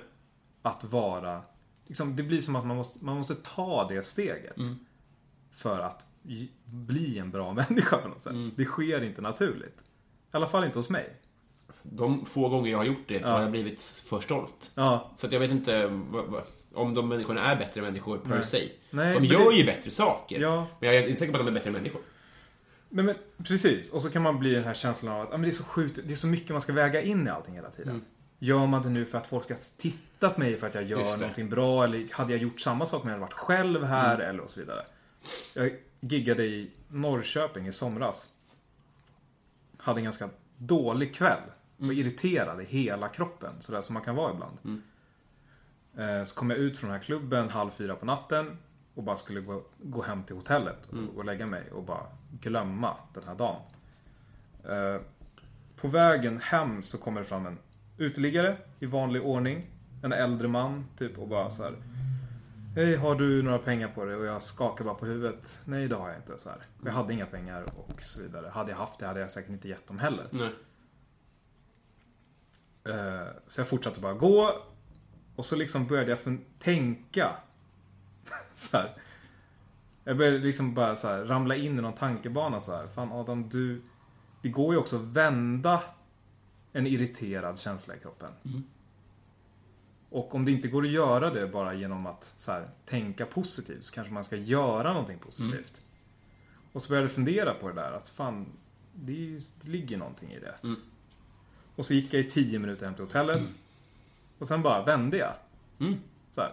Att 0.62 0.84
vara. 0.84 1.42
Liksom, 1.86 2.16
det 2.16 2.24
blir 2.24 2.42
som 2.42 2.56
att 2.56 2.66
man 2.66 2.78
måste, 2.78 3.06
man 3.06 3.18
måste 3.18 3.36
ta 3.36 3.88
det 3.88 4.04
steget. 4.04 4.58
Mm. 4.58 4.86
För 5.52 5.80
att 5.80 6.08
bli 6.66 7.20
en 7.20 7.32
bra 7.32 7.54
människa 7.70 7.98
på 7.98 8.08
något 8.08 8.22
sätt. 8.22 8.34
Mm. 8.34 8.52
Det 8.56 8.66
sker 8.66 9.04
inte 9.04 9.22
naturligt. 9.22 9.84
I 10.34 10.38
alla 10.38 10.48
fall 10.48 10.64
inte 10.64 10.80
hos 10.80 10.90
mig. 10.90 11.10
De 11.84 12.26
få 12.26 12.50
gånger 12.50 12.72
jag 12.72 12.78
har 12.78 12.86
gjort 12.86 13.08
det 13.08 13.24
så 13.24 13.30
Ja. 13.30 13.34
har 13.34 13.42
jag 13.42 13.52
blivit 13.52 13.82
för 13.84 14.20
stolt. 14.20 14.72
Ja, 14.76 15.12
Så 15.18 15.28
att 15.28 15.34
jag 15.34 15.40
vet 15.40 15.52
inte 15.52 15.86
om 16.74 16.94
de 16.94 17.10
människorna 17.10 17.42
är 17.52 17.56
bättre 17.56 17.82
människor 17.82 18.18
per 18.18 18.30
Nej. 18.30 18.44
se. 18.44 18.70
Nej, 18.90 19.14
de 19.20 19.26
gör 19.26 19.52
det- 19.52 19.58
ju 19.58 19.66
bättre 19.66 19.92
saker. 19.92 20.40
Ja. 20.42 20.68
Men 20.80 20.90
jag 20.94 21.04
är 21.04 21.08
inte 21.08 21.20
säker 21.20 21.34
på 21.34 21.40
att 21.40 21.46
de 21.46 21.50
är 21.52 21.54
bättre 21.60 21.72
människor. 21.72 22.02
men, 22.90 23.06
men 23.06 23.16
precis. 23.44 23.90
Och 23.92 24.02
så 24.02 24.10
kan 24.10 24.22
man 24.22 24.40
bli 24.40 24.54
den 24.56 24.64
här 24.64 24.74
känslan 24.74 25.14
av 25.16 25.22
att 25.22 25.28
ah, 25.28 25.32
men 25.32 25.42
det 25.42 25.48
är 25.48 25.52
så 25.52 25.64
sjukt. 25.64 26.00
Det 26.04 26.14
är 26.14 26.18
så 26.18 26.28
mycket 26.28 26.50
man 26.50 26.62
ska 26.62 26.74
väga 26.74 27.02
in 27.02 27.28
i 27.28 27.30
allting 27.30 27.56
hela 27.56 27.70
tiden. 27.70 27.90
Mm. 27.94 28.06
Gör 28.40 28.66
man 28.68 28.84
det 28.84 28.90
nu 28.90 29.06
för 29.06 29.18
att 29.18 29.28
folk 29.28 29.44
ska 29.44 29.56
titta 29.78 30.30
på 30.30 30.40
mig 30.40 30.58
för 30.58 30.68
att 30.68 30.74
jag 30.76 30.84
gör 30.84 31.18
någonting 31.18 31.50
bra? 31.50 31.84
Eller 31.84 32.08
hade 32.14 32.34
jag 32.34 32.42
gjort 32.42 32.60
samma 32.62 32.86
sak 32.86 33.04
om 33.04 33.10
jag 33.10 33.14
hade 33.16 33.22
varit 33.26 33.34
själv 33.34 33.84
här? 33.84 34.16
Mm. 34.16 34.30
Eller 34.30 34.40
och 34.44 34.52
så 34.52 34.60
vidare. 34.60 34.86
Jag 35.54 35.72
giggade 36.00 36.46
i 36.46 36.72
Norrköping 36.88 37.68
i 37.68 37.72
somras. 37.72 38.30
Hade 39.84 40.00
en 40.00 40.04
ganska 40.04 40.30
dålig 40.58 41.16
kväll. 41.16 41.42
Var 41.78 41.92
irriterad 41.92 42.62
i 42.62 42.66
hela 42.66 43.08
kroppen. 43.08 43.54
Sådär 43.62 43.82
som 43.82 43.94
man 43.94 44.04
kan 44.04 44.16
vara 44.16 44.34
ibland. 44.34 44.58
Mm. 44.64 44.82
Eh, 46.20 46.24
Så 46.26 46.36
kom 46.36 46.50
jag 46.50 46.60
ut 46.60 46.78
från 46.78 46.90
den 46.90 47.00
här 47.00 47.06
klubben 47.06 47.50
halv 47.50 47.70
fyra 47.70 47.96
på 47.96 48.06
natten. 48.06 48.58
Och 48.96 49.04
bara 49.04 49.18
skulle 49.18 49.42
gå, 49.42 49.64
gå 49.84 50.02
hem 50.02 50.24
till 50.24 50.36
hotellet 50.36 50.86
och, 50.88 50.94
Mm. 50.94 51.10
och 51.10 51.26
lägga 51.26 51.46
mig 51.46 51.72
och 51.72 51.84
bara 51.84 52.06
glömma 52.42 52.98
den 53.14 53.24
här 53.28 53.36
dagen. 53.36 53.62
Eh, 54.70 55.02
På 55.76 55.88
vägen 55.88 56.40
hem 56.40 56.82
så 56.82 56.98
kommer 56.98 57.22
det 57.22 57.26
fram 57.28 57.46
en 57.46 57.58
uteliggare 57.98 58.58
i 58.80 58.86
vanlig 58.86 59.24
ordning. 59.26 59.66
En 60.04 60.14
äldre 60.14 60.48
man 60.48 60.86
typ 60.98 61.18
och 61.18 61.28
bara 61.28 61.50
så 61.50 61.64
här. 61.64 61.74
Hej, 62.76 62.96
har 62.96 63.16
du 63.16 63.42
några 63.44 63.60
pengar 63.60 63.88
på 63.88 64.06
dig? 64.06 64.16
Och 64.16 64.26
jag 64.26 64.42
skakar 64.42 64.86
bara 64.86 64.96
på 64.96 65.06
huvudet. 65.06 65.60
Nej, 65.66 65.88
det 65.88 65.96
har 65.96 66.08
jag 66.10 66.18
inte. 66.18 66.38
Så 66.40 66.50
här. 66.50 66.60
Jag 66.86 66.92
hade 66.92 67.14
inga 67.14 67.26
pengar 67.26 67.74
och 67.88 68.02
så 68.02 68.22
vidare. 68.22 68.48
Hade 68.50 68.72
jag 68.72 68.78
haft 68.78 69.00
det 69.00 69.08
hade 69.08 69.20
jag 69.20 69.32
säkert 69.32 69.50
inte 69.52 69.68
gett 69.68 69.88
dem 69.88 70.00
heller. 70.00 70.28
Nej. 70.32 70.50
Eh, 72.84 73.28
Så 73.48 73.62
jag 73.62 73.68
fortsatte 73.68 74.00
bara 74.00 74.14
gå. 74.14 74.50
Och 75.36 75.46
så 75.46 75.56
liksom 75.56 75.88
började 75.88 76.10
jag 76.10 76.20
fun- 76.20 76.44
tänka. 76.60 77.36
så 78.56 78.78
här. 78.78 78.96
Jag 80.04 80.18
började 80.18 80.38
liksom 80.38 80.74
bara 80.74 80.96
så 80.96 81.08
här, 81.08 81.24
ramla 81.26 81.56
in 81.56 81.80
i 81.80 81.82
någon 81.82 81.94
tankebana 81.94 82.60
så 82.60 82.76
här. 82.76 82.88
Fan 82.88 83.12
Adam, 83.12 83.50
du... 83.50 83.82
Det 84.42 84.50
går 84.50 84.74
ju 84.74 84.80
också 84.80 84.96
att 84.96 85.02
vända 85.02 85.84
en 86.74 86.88
irriterad 86.88 87.60
känsla 87.60 87.96
i 87.96 88.00
kroppen. 88.00 88.32
Och 90.14 90.36
om 90.36 90.46
det 90.46 90.52
inte 90.52 90.68
går 90.68 90.84
att 90.86 90.92
göra 90.92 91.30
det 91.30 91.48
bara 91.48 91.74
genom 91.74 92.06
att 92.08 92.34
så 92.38 92.52
här, 92.52 92.70
tänka 92.86 93.26
positivt 93.26 93.86
så 93.86 93.94
kanske 93.94 94.14
man 94.14 94.24
ska 94.24 94.36
göra 94.36 94.94
någonting 94.94 95.20
positivt. 95.20 95.82
Och 96.72 96.82
så 96.82 96.90
började 96.90 97.06
jag 97.08 97.12
fundera 97.16 97.54
på 97.54 97.68
det 97.68 97.74
där 97.76 97.92
att 97.92 98.10
fan, 98.10 98.46
det, 98.94 99.14
ju- 99.14 99.40
det 99.62 99.68
ligger 99.72 99.98
någonting 99.98 100.32
i 100.32 100.40
det. 100.40 100.56
Mm. 100.64 100.80
Och 101.76 101.86
så 101.86 101.94
gick 101.94 102.14
jag 102.14 102.22
i 102.22 102.30
tio 102.30 102.60
minuter 102.60 102.86
hem 102.86 102.96
till 102.96 103.04
hotellet. 103.04 103.42
Och 104.40 104.48
sen 104.48 104.62
bara 104.62 104.84
vände 104.86 105.18
jag. 105.18 105.34
Mm. 105.80 106.00
Så 106.32 106.42
här. 106.42 106.52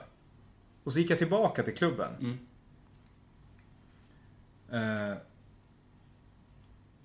Och 0.85 0.93
så 0.93 0.99
gick 0.99 1.11
jag 1.11 1.19
tillbaka 1.19 1.63
till 1.63 1.75
klubben. 1.75 2.13
Mm. 2.21 2.39
Eh, 5.11 5.17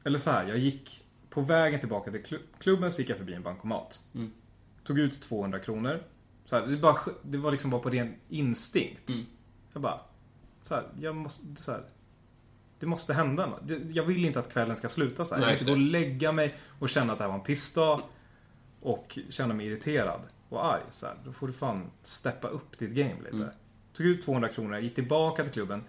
eller 0.03 0.19
så 0.19 0.31
här, 0.31 0.47
jag 0.47 0.57
gick 0.57 1.05
på 1.29 1.41
vägen 1.41 1.79
tillbaka 1.79 2.11
till 2.11 2.23
klu- 2.23 2.43
klubben 2.59 2.91
så 2.91 3.01
gick 3.01 3.09
jag 3.09 3.17
förbi 3.17 3.33
en 3.33 3.43
bankomat. 3.43 4.03
Mm. 4.15 4.31
Tog 4.83 4.99
ut 4.99 5.21
200 5.21 5.59
kronor. 5.59 6.03
Så 6.45 6.55
här, 6.55 6.67
det, 6.67 6.77
bara, 6.77 6.97
det 7.21 7.37
var 7.37 7.51
liksom 7.51 7.69
bara 7.69 7.81
på 7.81 7.89
ren 7.89 8.15
instinkt. 8.29 9.09
Mm. 9.09 9.25
Jag 9.73 9.81
bara, 9.81 9.99
så 10.63 10.75
här, 10.75 10.83
jag 10.99 11.15
måste, 11.15 11.43
så 11.61 11.71
här, 11.71 11.81
det 12.79 12.85
måste 12.85 13.13
hända. 13.13 13.49
Det- 13.63 13.81
Jag 13.91 14.03
vill 14.03 14.25
inte 14.25 14.39
att 14.39 14.51
kvällen 14.53 14.75
ska 14.75 14.89
sluta 14.89 15.25
så 15.25 15.35
här. 15.35 15.41
Nej, 15.41 15.49
jag 15.49 15.53
måste 15.53 15.65
gå 15.65 15.71
och 15.71 15.77
lägga 15.77 16.31
mig 16.31 16.55
och 16.79 16.89
känna 16.89 17.11
att 17.13 17.17
det 17.19 17.23
här 17.23 17.29
var 17.31 17.37
en 17.39 17.43
pissdag. 17.45 18.01
Och 18.81 19.19
känna 19.29 19.53
mig 19.53 19.65
irriterad 19.67 20.21
och 20.49 20.65
arg. 20.65 20.81
Så 20.91 21.05
här, 21.05 21.15
då 21.25 21.31
får 21.33 21.47
du 21.47 21.53
fan 21.53 21.91
steppa 22.01 22.47
upp 22.47 22.77
ditt 22.79 22.91
game 22.91 23.15
lite. 23.23 23.35
Mm. 23.35 23.49
Tog 23.93 24.05
ut 24.05 24.25
200 24.25 24.49
kronor, 24.49 24.77
gick 24.79 24.95
tillbaka 24.95 25.43
till 25.43 25.51
klubben. 25.53 25.83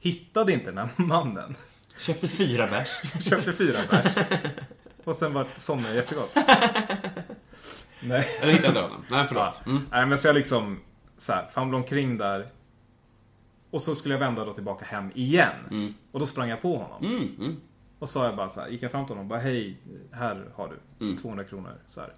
Hittade 0.00 0.52
inte 0.52 0.64
den 0.70 0.78
här 0.78 0.88
mannen. 0.96 1.54
Köpte 1.98 2.28
fyra 2.28 2.66
bärs. 2.66 3.22
Köpte 3.24 3.52
fyra 3.52 3.78
bärs. 3.90 4.16
Och 5.04 5.14
sen 5.16 5.32
var 5.32 5.46
somnade 5.56 5.88
jag 5.88 5.96
jättegott. 5.96 6.36
Nej. 8.02 8.26
Eller 8.40 8.52
hittade 8.52 8.68
inte 8.68 8.80
honom. 8.80 9.04
Nej, 9.10 9.26
förlåt. 9.26 9.66
Mm. 9.66 9.82
Nej 9.90 10.06
men 10.06 10.18
så 10.18 10.28
jag 10.28 10.34
liksom 10.34 10.80
så 11.18 11.32
här, 11.32 11.50
famlade 11.50 11.82
omkring 11.82 12.18
där. 12.18 12.46
Och 13.70 13.82
så 13.82 13.94
skulle 13.94 14.14
jag 14.14 14.18
vända 14.20 14.44
då 14.44 14.52
tillbaka 14.52 14.84
hem 14.84 15.10
igen. 15.14 15.66
Mm. 15.70 15.94
Och 16.12 16.20
då 16.20 16.26
sprang 16.26 16.48
jag 16.48 16.62
på 16.62 16.78
honom. 16.78 17.04
Mm. 17.04 17.36
Mm. 17.38 17.60
Och 17.98 18.08
sa 18.08 18.24
jag 18.24 18.36
bara 18.36 18.48
så 18.48 18.60
här, 18.60 18.68
gick 18.68 18.82
jag 18.82 18.90
fram 18.90 19.06
till 19.06 19.14
honom 19.14 19.24
och 19.26 19.28
bara 19.28 19.38
hej, 19.40 19.80
här 20.12 20.50
har 20.54 20.76
du 20.98 21.16
200 21.16 21.44
kronor. 21.44 21.74
Så 21.86 22.00
här. 22.00 22.14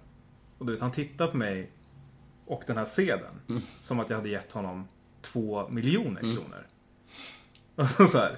Och 0.57 0.65
du 0.65 0.71
vet, 0.71 0.81
han 0.81 0.91
tittade 0.91 1.31
på 1.31 1.37
mig 1.37 1.71
och 2.45 2.63
den 2.67 2.77
här 2.77 2.85
sedeln. 2.85 3.61
Som 3.81 3.99
att 3.99 4.09
jag 4.09 4.17
hade 4.17 4.29
gett 4.29 4.51
honom 4.51 4.87
två 5.21 5.69
miljoner 5.69 6.21
kronor. 6.21 6.67
Och 7.75 7.87
så, 7.87 8.07
så 8.07 8.17
här. 8.17 8.37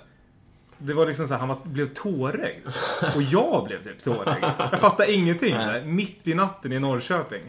Det 0.78 0.94
var 0.94 1.06
liksom 1.08 1.28
så 1.28 1.34
här, 1.34 1.40
han 1.40 1.50
var, 1.50 1.58
blev 1.64 1.94
tårögd. 1.94 2.68
Och 3.16 3.22
jag 3.22 3.64
blev 3.68 3.84
typ 3.84 4.04
tårögd. 4.04 4.44
Jag 4.72 4.80
fattade 4.80 5.14
ingenting. 5.14 5.56
Där, 5.56 5.84
mitt 5.86 6.28
i 6.28 6.34
natten 6.34 6.72
i 6.72 6.80
Norrköping. 6.80 7.44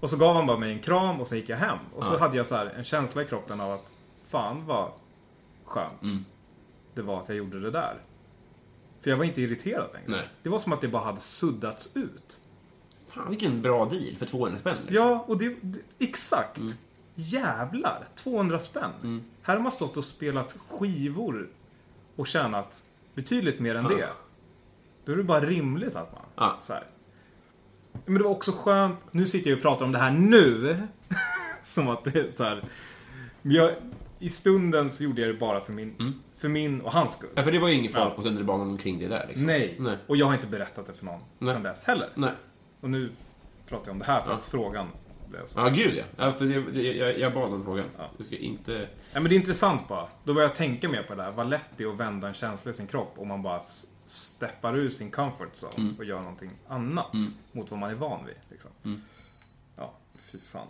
Och 0.00 0.10
så 0.10 0.16
gav 0.16 0.36
han 0.36 0.46
bara 0.46 0.56
mig 0.58 0.72
en 0.72 0.78
kram 0.78 1.20
och 1.20 1.28
sen 1.28 1.38
gick 1.38 1.48
jag 1.48 1.56
hem. 1.56 1.78
Och 1.94 2.04
så 2.04 2.18
hade 2.18 2.36
jag 2.36 2.46
så 2.46 2.54
här 2.54 2.66
en 2.66 2.84
känsla 2.84 3.22
i 3.22 3.24
kroppen 3.26 3.60
av 3.60 3.72
att 3.72 3.92
fan 4.28 4.66
vad 4.66 4.92
skönt 5.64 6.12
det 6.94 7.02
var 7.02 7.18
att 7.18 7.28
jag 7.28 7.38
gjorde 7.38 7.60
det 7.60 7.70
där. 7.70 7.94
För 9.00 9.10
jag 9.10 9.16
var 9.16 9.24
inte 9.24 9.42
irriterad 9.42 9.88
längre. 9.92 10.10
Nej. 10.10 10.28
Det 10.42 10.48
var 10.48 10.58
som 10.58 10.72
att 10.72 10.80
det 10.80 10.88
bara 10.88 11.02
hade 11.04 11.20
suddats 11.20 11.90
ut. 11.96 12.40
Fan 13.08 13.28
vilken 13.30 13.62
bra 13.62 13.84
deal 13.84 14.16
för 14.18 14.26
200 14.26 14.58
spänn. 14.60 14.76
liksom. 14.86 14.96
Ja, 14.96 15.24
och 15.28 15.38
det, 15.38 15.56
det 15.62 15.78
exakt. 15.98 16.60
Jävlar, 17.14 18.08
200 18.16 18.58
spänn. 18.58 19.24
Här 19.42 19.54
har 19.56 19.62
man 19.62 19.72
stått 19.72 19.96
och 19.96 20.04
spelat 20.04 20.54
skivor 20.68 21.48
och 22.20 22.26
tjänat 22.26 22.82
betydligt 23.14 23.60
mer 23.60 23.74
än 23.74 23.84
det. 23.84 24.08
Då 25.04 25.12
är 25.12 25.16
det 25.16 25.22
bara 25.22 25.40
rimligt 25.40 25.96
att 25.96 26.12
man... 26.12 26.22
Ja. 26.36 26.58
Så 26.60 26.72
här. 26.72 26.84
Men 28.04 28.14
det 28.14 28.24
var 28.24 28.30
också 28.30 28.52
skönt. 28.52 28.98
Nu 29.10 29.26
sitter 29.26 29.50
jag 29.50 29.56
och 29.56 29.62
pratar 29.62 29.84
om 29.84 29.92
det 29.92 29.98
här 29.98 30.10
nu. 30.10 30.76
Som 31.64 31.88
att 31.88 32.04
det 32.04 32.16
är 32.20 32.32
så 32.36 32.44
här. 32.44 32.62
Men 33.42 33.52
jag, 33.52 33.74
I 34.18 34.30
stunden 34.30 34.90
så 34.90 35.04
gjorde 35.04 35.20
jag 35.20 35.30
det 35.30 35.38
bara 35.38 35.60
för 35.60 35.72
min, 35.72 36.20
för 36.36 36.48
min 36.48 36.80
och 36.80 36.92
hans 36.92 37.12
skull. 37.12 37.30
Ja, 37.34 37.42
för 37.42 37.52
det 37.52 37.58
var 37.58 37.68
ju 37.68 37.74
inget 37.74 37.94
folk 37.94 38.06
Ja. 38.12 38.16
på 38.16 38.22
tunnelbanan 38.22 38.70
omkring 38.70 38.98
det 38.98 39.08
där. 39.08 39.26
Liksom. 39.28 39.46
Nej. 39.46 39.76
Nej. 39.78 39.96
Och 40.06 40.16
jag 40.16 40.26
har 40.26 40.34
inte 40.34 40.46
berättat 40.46 40.86
det 40.86 40.92
för 40.92 41.04
någon 41.04 41.20
Nej. 41.38 41.54
sedan 41.54 41.62
dess 41.62 41.84
heller. 41.84 42.08
Nej. 42.14 42.32
Och 42.80 42.90
nu 42.90 43.10
pratar 43.68 43.86
jag 43.86 43.92
om 43.92 43.98
det 43.98 44.04
här 44.04 44.22
för 44.22 44.32
att 44.32 44.44
frågan 44.44 44.86
blev 45.30 45.46
så. 45.46 45.60
Ja, 45.60 45.68
gud 45.68 45.94
ja. 45.96 46.24
Alltså, 46.24 46.44
det, 46.44 46.82
jag, 46.82 47.18
jag 47.18 47.34
bad 47.34 47.52
om 47.52 47.64
frågan. 47.64 47.84
Ja. 47.98 48.10
Du 48.18 48.24
ska 48.24 48.36
inte... 48.36 48.72
Ja, 49.12 49.20
men 49.20 49.24
det 49.24 49.34
är 49.34 49.36
intressant 49.36 49.88
bara. 49.88 50.08
Då 50.24 50.34
börjar 50.34 50.48
jag 50.48 50.56
tänka 50.56 50.88
mer 50.88 51.02
på 51.02 51.14
det 51.14 51.22
där. 51.22 51.30
Vad 51.30 51.48
lätt 51.48 51.66
det 51.76 51.84
är 51.84 51.88
att 51.88 51.96
vända 51.96 52.28
en 52.28 52.34
känsla 52.34 52.70
i 52.70 52.74
sin 52.74 52.86
kropp 52.86 53.14
om 53.16 53.28
man 53.28 53.42
bara 53.42 53.60
steppar 54.06 54.76
ur 54.78 54.90
sin 54.90 55.10
comfort 55.10 55.52
zone 55.52 55.74
Mm. 55.76 55.94
och 55.98 56.04
gör 56.04 56.20
någonting 56.20 56.50
annat 56.68 57.12
mot 57.52 57.70
vad 57.70 57.80
man 57.80 57.90
är 57.90 57.94
van 57.94 58.26
vid. 58.26 58.36
Liksom. 58.50 58.70
Mm. 58.84 59.00
Ja, 59.76 59.92
fy 60.32 60.38
fan. 60.38 60.66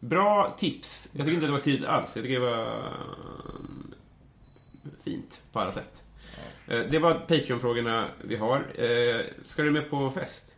Bra 0.00 0.54
tips. 0.58 1.08
Jag 1.12 1.26
tycker 1.26 1.34
inte 1.34 1.44
att 1.44 1.48
det 1.48 1.52
var 1.52 1.58
skrivet 1.58 1.88
alls. 1.88 2.16
Jag 2.16 2.24
tycker 2.24 2.40
det 2.40 2.46
var 2.46 2.76
mm, 2.76 3.94
fint 5.04 5.42
på 5.52 5.60
alla 5.60 5.72
sätt. 5.72 6.02
Eh, 6.66 6.78
Det 6.90 6.98
var 6.98 7.14
Patreon-frågorna 7.14 8.08
vi 8.24 8.36
har. 8.36 8.56
Eh, 8.56 9.20
Ska 9.44 9.62
du 9.62 9.70
med 9.70 9.90
på 9.90 10.10
fest? 10.10 10.56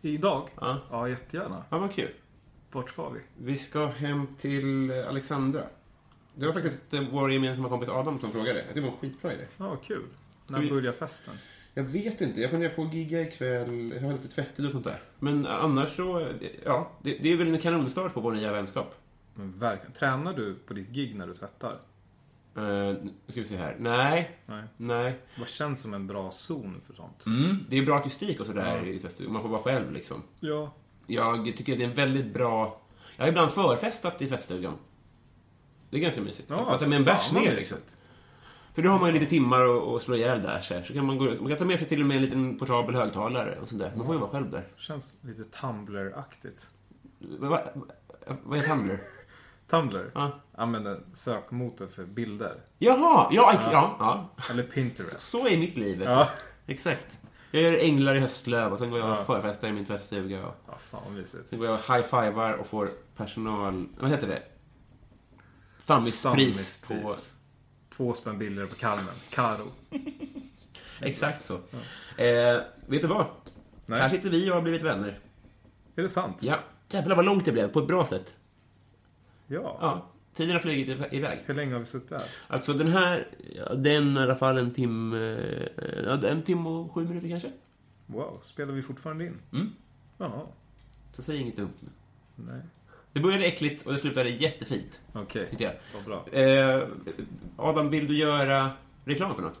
Idag? 0.00 0.48
Ja. 0.60 0.78
Ja, 0.90 1.08
jättegärna. 1.08 1.64
Ja, 1.70 1.78
vad 1.78 1.92
kul. 1.94 2.10
Vart 2.74 2.88
ska 2.88 3.08
vi? 3.08 3.20
Vi 3.38 3.56
ska 3.56 3.86
hem 3.86 4.26
till 4.38 4.90
Alexandra. 5.08 5.60
Det 6.34 6.46
var 6.46 6.52
faktiskt 6.52 6.94
eh, 6.94 7.02
vår 7.12 7.32
gemensamma 7.32 7.68
kompis 7.68 7.88
Adam 7.88 8.20
som 8.20 8.32
frågade. 8.32 8.64
Det 8.74 8.80
var 8.80 8.88
en 8.88 8.96
skitbra 8.96 9.32
idé. 9.34 9.44
Ja, 9.56 9.76
kul. 9.76 10.02
När 10.46 10.60
Vi- 10.60 10.70
börjar 10.70 10.92
festen? 10.92 11.34
Jag 11.74 11.84
vet 11.84 12.20
inte. 12.20 12.40
Jag 12.40 12.50
funderar 12.50 12.74
på 12.74 12.82
att 12.82 12.94
gigga 12.94 13.22
ikväll. 13.22 13.92
Jag 13.96 14.02
har 14.02 14.12
lite 14.12 14.28
tvättid 14.28 14.66
och 14.66 14.72
sånt 14.72 14.84
där. 14.84 15.02
Men 15.18 15.46
annars 15.46 15.96
så, 15.96 16.28
ja. 16.64 16.90
Det, 17.02 17.18
det 17.22 17.32
är 17.32 17.36
väl 17.36 17.54
en 17.54 17.58
kanonstart 17.60 18.14
på 18.14 18.20
vår 18.20 18.32
nya 18.32 18.52
vänskap. 18.52 18.94
Men 19.34 19.52
verkligen. 19.52 19.92
Tränar 19.92 20.32
du 20.32 20.54
på 20.54 20.74
ditt 20.74 20.88
gig 20.90 21.14
när 21.16 21.26
du 21.26 21.34
tvättar? 21.34 21.72
Uh, 22.58 22.94
ska 23.28 23.40
vi 23.40 23.44
se 23.44 23.56
här. 23.56 23.76
Nej, 23.78 24.38
Nej. 24.46 24.62
nej. 24.76 25.18
Vad 25.38 25.48
känns 25.48 25.80
som 25.80 25.94
en 25.94 26.06
bra 26.06 26.30
zon 26.30 26.80
för 26.86 26.94
sånt? 26.94 27.26
Mm, 27.26 27.56
det 27.68 27.78
är 27.78 27.82
bra 27.86 27.96
akustik 27.96 28.40
och 28.40 28.46
sådär 28.46 28.76
Ja. 28.84 28.86
i 28.90 28.98
tvättstugan. 28.98 29.32
Man 29.32 29.42
får 29.42 29.48
vara 29.48 29.62
själv 29.62 29.92
liksom. 29.92 30.22
Ja. 30.40 30.72
Jag 31.06 31.56
tycker 31.56 31.72
att 31.72 31.78
det 31.78 31.84
är 31.84 31.88
en 31.88 31.94
väldigt 31.94 32.34
bra... 32.34 32.80
Jag 33.16 33.24
har 33.24 33.28
ibland 33.28 33.52
förfestat 33.52 34.22
i 34.22 34.26
tvättstugan. 34.26 34.74
Det 35.90 35.96
är 35.96 36.00
ganska 36.00 36.20
mysigt. 36.20 36.50
Ja, 36.50 36.64
man 36.64 36.78
tar 36.78 36.86
med 36.86 36.96
en 36.96 37.04
bärs 37.04 37.32
ner 37.32 37.54
liksom. 37.54 37.78
För 38.74 38.82
då 38.82 38.90
har 38.90 38.98
man 38.98 39.08
ju 39.08 39.18
lite 39.18 39.30
timmar 39.30 39.64
att 39.64 39.96
att 39.96 40.02
slå 40.02 40.16
ihjäl 40.16 40.42
där. 40.42 40.60
Så, 40.60 40.74
här. 40.74 40.82
så 40.82 40.94
kan 40.94 41.06
man, 41.06 41.18
gå, 41.18 41.24
man 41.24 41.48
kan 41.48 41.58
ta 41.58 41.64
med 41.64 41.78
sig 41.78 41.88
till 41.88 42.00
och 42.00 42.06
med 42.06 42.16
en 42.16 42.22
liten 42.22 42.58
portabel 42.58 42.94
högtalare 42.94 43.58
och 43.62 43.68
sånt 43.68 43.80
där. 43.80 43.92
Man 43.96 44.06
får 44.06 44.14
ju 44.14 44.20
vara 44.20 44.30
själv 44.30 44.50
där. 44.50 44.68
Känns 44.76 45.16
lite 45.20 45.44
Tumblr-aktigt. 45.44 46.68
Vad 47.18 47.50
va, 47.50 47.60
vad 48.42 48.58
är 48.58 48.62
Tumblr? 48.62 48.98
Tumblr? 49.70 50.10
Ja. 50.14 50.40
Använder 50.54 51.00
sökmotor 51.12 51.86
för 51.86 52.04
bilder. 52.04 52.60
Jaha! 52.78 53.28
Ja, 53.30 53.60
ja. 53.72 53.96
ja. 53.98 54.34
Eller 54.50 54.62
Pinterest. 54.62 55.20
Så 55.20 55.48
är 55.48 55.58
mitt 55.58 55.76
liv. 55.76 56.02
Ja. 56.02 56.28
Exakt. 56.66 57.18
Jag 57.54 57.62
gör 57.62 57.78
änglar 57.78 58.14
i 58.14 58.20
höstlöv 58.20 58.72
och 58.72 58.78
sen 58.78 58.90
går 58.90 58.98
jag 58.98 59.10
och 59.10 59.16
Ja. 59.18 59.24
förfestar 59.24 59.68
i 59.68 59.72
min 59.72 59.84
tvättstuga. 59.84 60.46
Och 60.46 60.54
Ja, 60.66 60.78
fan 60.90 61.02
vad 61.04 61.12
mysigt. 61.12 61.48
sen 61.50 61.58
går 61.58 61.68
jag 61.68 61.74
och 61.74 61.94
high-fivar 61.94 62.52
och 62.52 62.66
får 62.66 62.90
personal... 63.16 63.86
Vad 64.00 64.10
heter 64.10 64.26
det? 64.28 64.42
Stammispris 65.78 66.76
på... 66.86 67.14
Två 67.96 68.14
spänn 68.14 68.38
billigare 68.38 68.68
på 68.68 68.74
Carmen. 68.74 69.14
Karo. 69.30 69.66
Exakt 71.00 71.44
så. 71.46 71.54
Eh, 71.54 72.60
vet 72.86 73.02
du 73.02 73.06
vad? 73.06 73.26
Nej. 73.86 74.00
Här 74.00 74.08
sitter 74.08 74.30
vi 74.30 74.50
och 74.50 74.54
har 74.54 74.62
blivit 74.62 74.82
vänner. 74.82 75.18
Är 75.96 76.02
det 76.02 76.08
sant? 76.08 76.36
Ja. 76.40 76.56
Jävlar 76.88 77.16
vad 77.16 77.24
långt 77.24 77.44
det 77.44 77.52
blev, 77.52 77.68
på 77.72 77.78
ett 77.80 77.86
bra 77.86 78.04
sätt. 78.06 78.34
Ja. 79.46 79.78
Ja. 79.80 80.06
Tiden 80.34 80.52
har 80.52 80.60
flugit 80.60 80.88
iv- 80.88 81.04
iväg. 81.14 81.38
Hur 81.46 81.54
länge 81.54 81.72
har 81.72 81.80
vi 81.80 81.86
suttit 81.86 82.10
här? 82.10 82.22
Alltså 82.48 82.72
den 82.72 82.88
här, 82.88 83.26
ja, 83.56 83.74
den 83.74 84.16
i 84.16 84.20
alla 84.20 84.36
fall 84.36 84.58
en 84.58 84.70
timme, 84.74 85.36
ja, 86.04 86.28
en 86.28 86.42
timme 86.42 86.68
och 86.68 86.92
sju 86.94 87.04
minuter 87.08 87.28
kanske. 87.28 87.50
Wow, 88.06 88.38
spelar 88.42 88.72
vi 88.72 88.82
fortfarande 88.82 89.24
in? 89.26 89.38
Mm. 89.52 89.70
Jaha. 90.18 90.40
Så 91.12 91.22
säg 91.22 91.36
inget 91.40 91.56
dumt 91.56 91.72
nu. 91.80 91.88
Nej. 92.36 92.60
Det 93.12 93.20
började 93.20 93.44
äckligt 93.44 93.86
och 93.86 93.92
det 93.92 93.98
slutade 93.98 94.30
jättefint, 94.30 95.00
Okej. 95.12 95.48
jag. 95.58 95.72
Vad 95.94 96.04
bra. 96.04 96.40
Eh, 96.40 96.82
Adam, 97.56 97.90
vill 97.90 98.06
du 98.06 98.18
göra 98.18 98.70
reklam 99.04 99.34
för 99.34 99.42
något? 99.42 99.60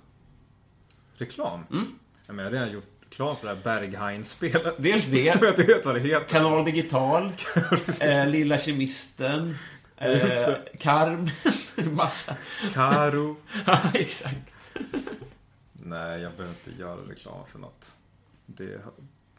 Reklam? 1.16 1.60
Mm. 1.72 1.84
Ja, 2.26 2.32
men 2.32 2.38
jag 2.38 2.44
har 2.44 2.50
redan 2.58 2.72
gjort 2.72 2.84
klart 3.10 3.38
för 3.40 3.46
det 3.46 3.54
här 3.54 3.60
Berghain-spelet. 3.80 4.74
Dels 4.78 5.06
det. 5.06 5.32
Så 5.38 5.44
jag 5.44 5.52
inte 5.52 5.62
vet 5.62 5.84
vad 5.86 5.94
det 5.94 6.00
heter. 6.00 6.28
Kanal 6.28 6.64
Digital, 6.64 7.32
eh, 8.00 8.28
Lilla 8.28 8.58
Kemisten, 8.58 9.54
eh. 10.04 10.54
Karm, 10.78 11.28
massa. 11.96 12.36
Karo. 12.72 13.36
Ja, 13.66 13.78
exakt. 13.94 14.54
Nej, 15.72 16.20
jag 16.20 16.32
behöver 16.32 16.54
inte 16.66 16.80
göra 16.80 16.96
reklam 17.08 17.46
för 17.46 17.58
något. 17.58 17.86
Det... 18.46 18.80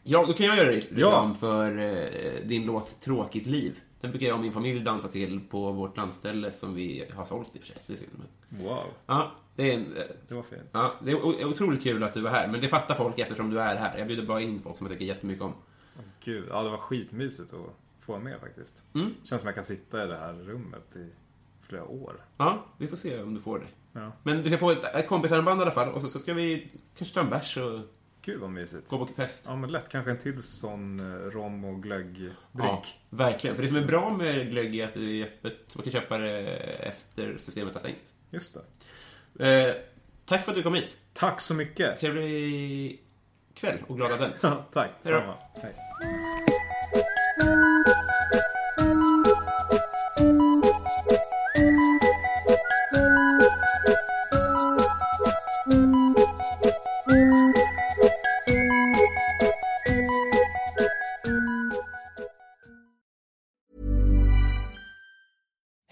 Ja, 0.02 0.24
då 0.26 0.32
kan 0.32 0.46
jag 0.46 0.56
göra 0.56 0.68
reklam 0.72 1.28
Ja. 1.30 1.34
för 1.40 1.78
eh, 1.78 2.46
din 2.46 2.66
låt 2.66 3.00
Tråkigt 3.00 3.46
liv. 3.46 3.80
Den 4.00 4.10
brukar 4.10 4.26
jag 4.26 4.34
och 4.34 4.40
min 4.42 4.52
familj 4.52 4.80
dansa 4.80 5.08
till 5.08 5.40
på 5.40 5.72
vårt 5.72 5.96
landställe 5.96 6.52
som 6.52 6.74
vi 6.74 7.04
har 7.14 7.24
sålt 7.24 7.56
i 7.56 7.58
och 7.58 7.62
för 7.62 7.94
sig. 7.96 8.08
Wow, 8.48 8.84
Ja, 9.06 9.32
det 9.56 9.70
är, 9.70 9.74
en, 9.74 9.96
eh, 9.96 10.02
det 10.28 10.34
var 10.34 10.42
fint. 10.42 10.62
ja, 10.72 10.94
det 11.02 11.10
är 11.10 11.44
otroligt 11.46 11.82
kul 11.82 12.02
att 12.02 12.14
du 12.14 12.20
var 12.20 12.30
här, 12.30 12.48
men 12.48 12.60
det 12.60 12.68
fattar 12.68 12.94
folk 12.94 13.18
eftersom 13.18 13.50
du 13.50 13.60
är 13.60 13.76
här. 13.76 13.98
Jag 13.98 14.06
bjuder 14.06 14.26
bara 14.26 14.40
in 14.40 14.60
folk 14.62 14.78
som 14.78 14.86
jag 14.86 14.92
tycker 14.94 15.04
jättemycket 15.14 15.42
om. 15.44 15.52
Gud, 16.24 16.44
ja 16.50 16.62
det 16.62 16.70
var 16.70 16.76
skitmysigt 16.78 17.52
att 17.54 17.60
få 18.06 18.12
vara 18.12 18.22
med 18.22 18.40
faktiskt. 18.40 18.82
Mm. 18.94 19.14
Känns 19.24 19.42
som 19.42 19.46
jag 19.46 19.54
kan 19.54 19.64
sitta 19.64 20.04
i 20.04 20.06
det 20.06 20.16
här 20.16 20.32
rummet 20.32 20.96
i 20.96 21.10
flera 21.62 21.84
år. 21.84 22.24
Ja, 22.36 22.66
vi 22.78 22.88
får 22.88 22.96
se 22.96 23.22
om 23.22 23.34
du 23.34 23.40
får 23.40 23.58
det. 23.58 23.66
Ja. 24.00 24.12
Men 24.22 24.42
du 24.42 24.50
kan 24.50 24.58
få 24.58 24.70
ett, 24.70 25.08
kompisarmband 25.08 25.60
i 25.60 25.62
alla 25.62 25.70
fall 25.70 25.92
och 25.92 26.02
så, 26.02 26.18
ska 26.18 26.34
vi 26.34 26.72
kanske 26.98 27.14
ta 27.14 27.20
en 27.20 27.30
bärs 27.30 27.56
och 27.56 27.80
Gud 28.22 28.40
vad 28.40 28.50
mysigt. 28.50 28.88
gå 28.88 29.06
på 29.06 29.12
fest. 29.12 29.44
Ja 29.46 29.56
men 29.56 29.72
lätt, 29.72 29.88
kanske 29.88 30.10
en 30.10 30.18
till 30.18 30.42
sån 30.42 31.00
eh, 31.00 31.30
rom 31.30 31.64
och 31.64 31.82
glöggdrink. 31.82 32.34
Ja, 32.52 32.84
verkligen. 33.10 33.56
För 33.56 33.62
det 33.62 33.68
som 33.68 33.76
är 33.76 33.86
bra 33.86 34.10
med 34.10 34.50
glögg 34.50 34.76
är 34.76 34.84
att 34.84 34.94
det 34.94 35.22
är 35.22 35.26
öppet. 35.26 35.74
Man 35.74 35.82
kan 35.82 35.92
köpa 35.92 36.18
det 36.18 36.40
efter 36.80 37.38
systemet 37.38 37.74
har 37.74 37.80
stängt. 37.80 38.12
Just 38.30 38.58
det. 39.34 39.64
Eh, 39.64 39.74
tack 40.24 40.44
för 40.44 40.52
att 40.52 40.56
du 40.56 40.62
kom 40.62 40.74
hit. 40.74 40.96
Tack 41.12 41.40
så 41.40 41.54
mycket. 41.54 42.00
Trevlig 42.00 43.02
kväll 43.54 43.78
och 43.86 43.96
glad 43.96 44.12
advent. 44.12 44.40
Tack, 44.72 44.90
samma. 45.00 45.34
Hej. 45.62 45.74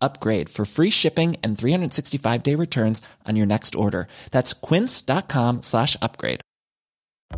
upgrade 0.00 0.48
for 0.48 0.64
free 0.64 0.90
shipping 0.90 1.36
and 1.42 1.56
365 1.56 2.42
day 2.42 2.54
returns 2.54 3.00
on 3.26 3.36
your 3.36 3.46
next 3.46 3.74
order. 3.74 4.08
That's 4.30 4.52
quince.com 4.52 5.62
slash 5.62 5.96
upgrade. 6.02 6.40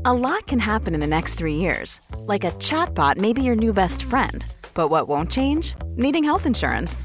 A 0.05 0.15
lot 0.15 0.47
can 0.47 0.61
happen 0.61 0.95
in 0.95 1.01
the 1.01 1.07
next 1.07 1.35
three 1.35 1.57
years. 1.57 2.01
Like 2.27 2.45
a 2.45 2.53
chatbot 2.53 3.17
may 3.17 3.33
be 3.33 3.43
your 3.43 3.57
new 3.57 3.73
best 3.73 4.03
friend. 4.03 4.47
But 4.75 4.89
what 4.89 5.09
won't 5.09 5.31
change? 5.31 5.75
Needing 5.97 6.25
health 6.25 6.47
insurance. 6.47 7.05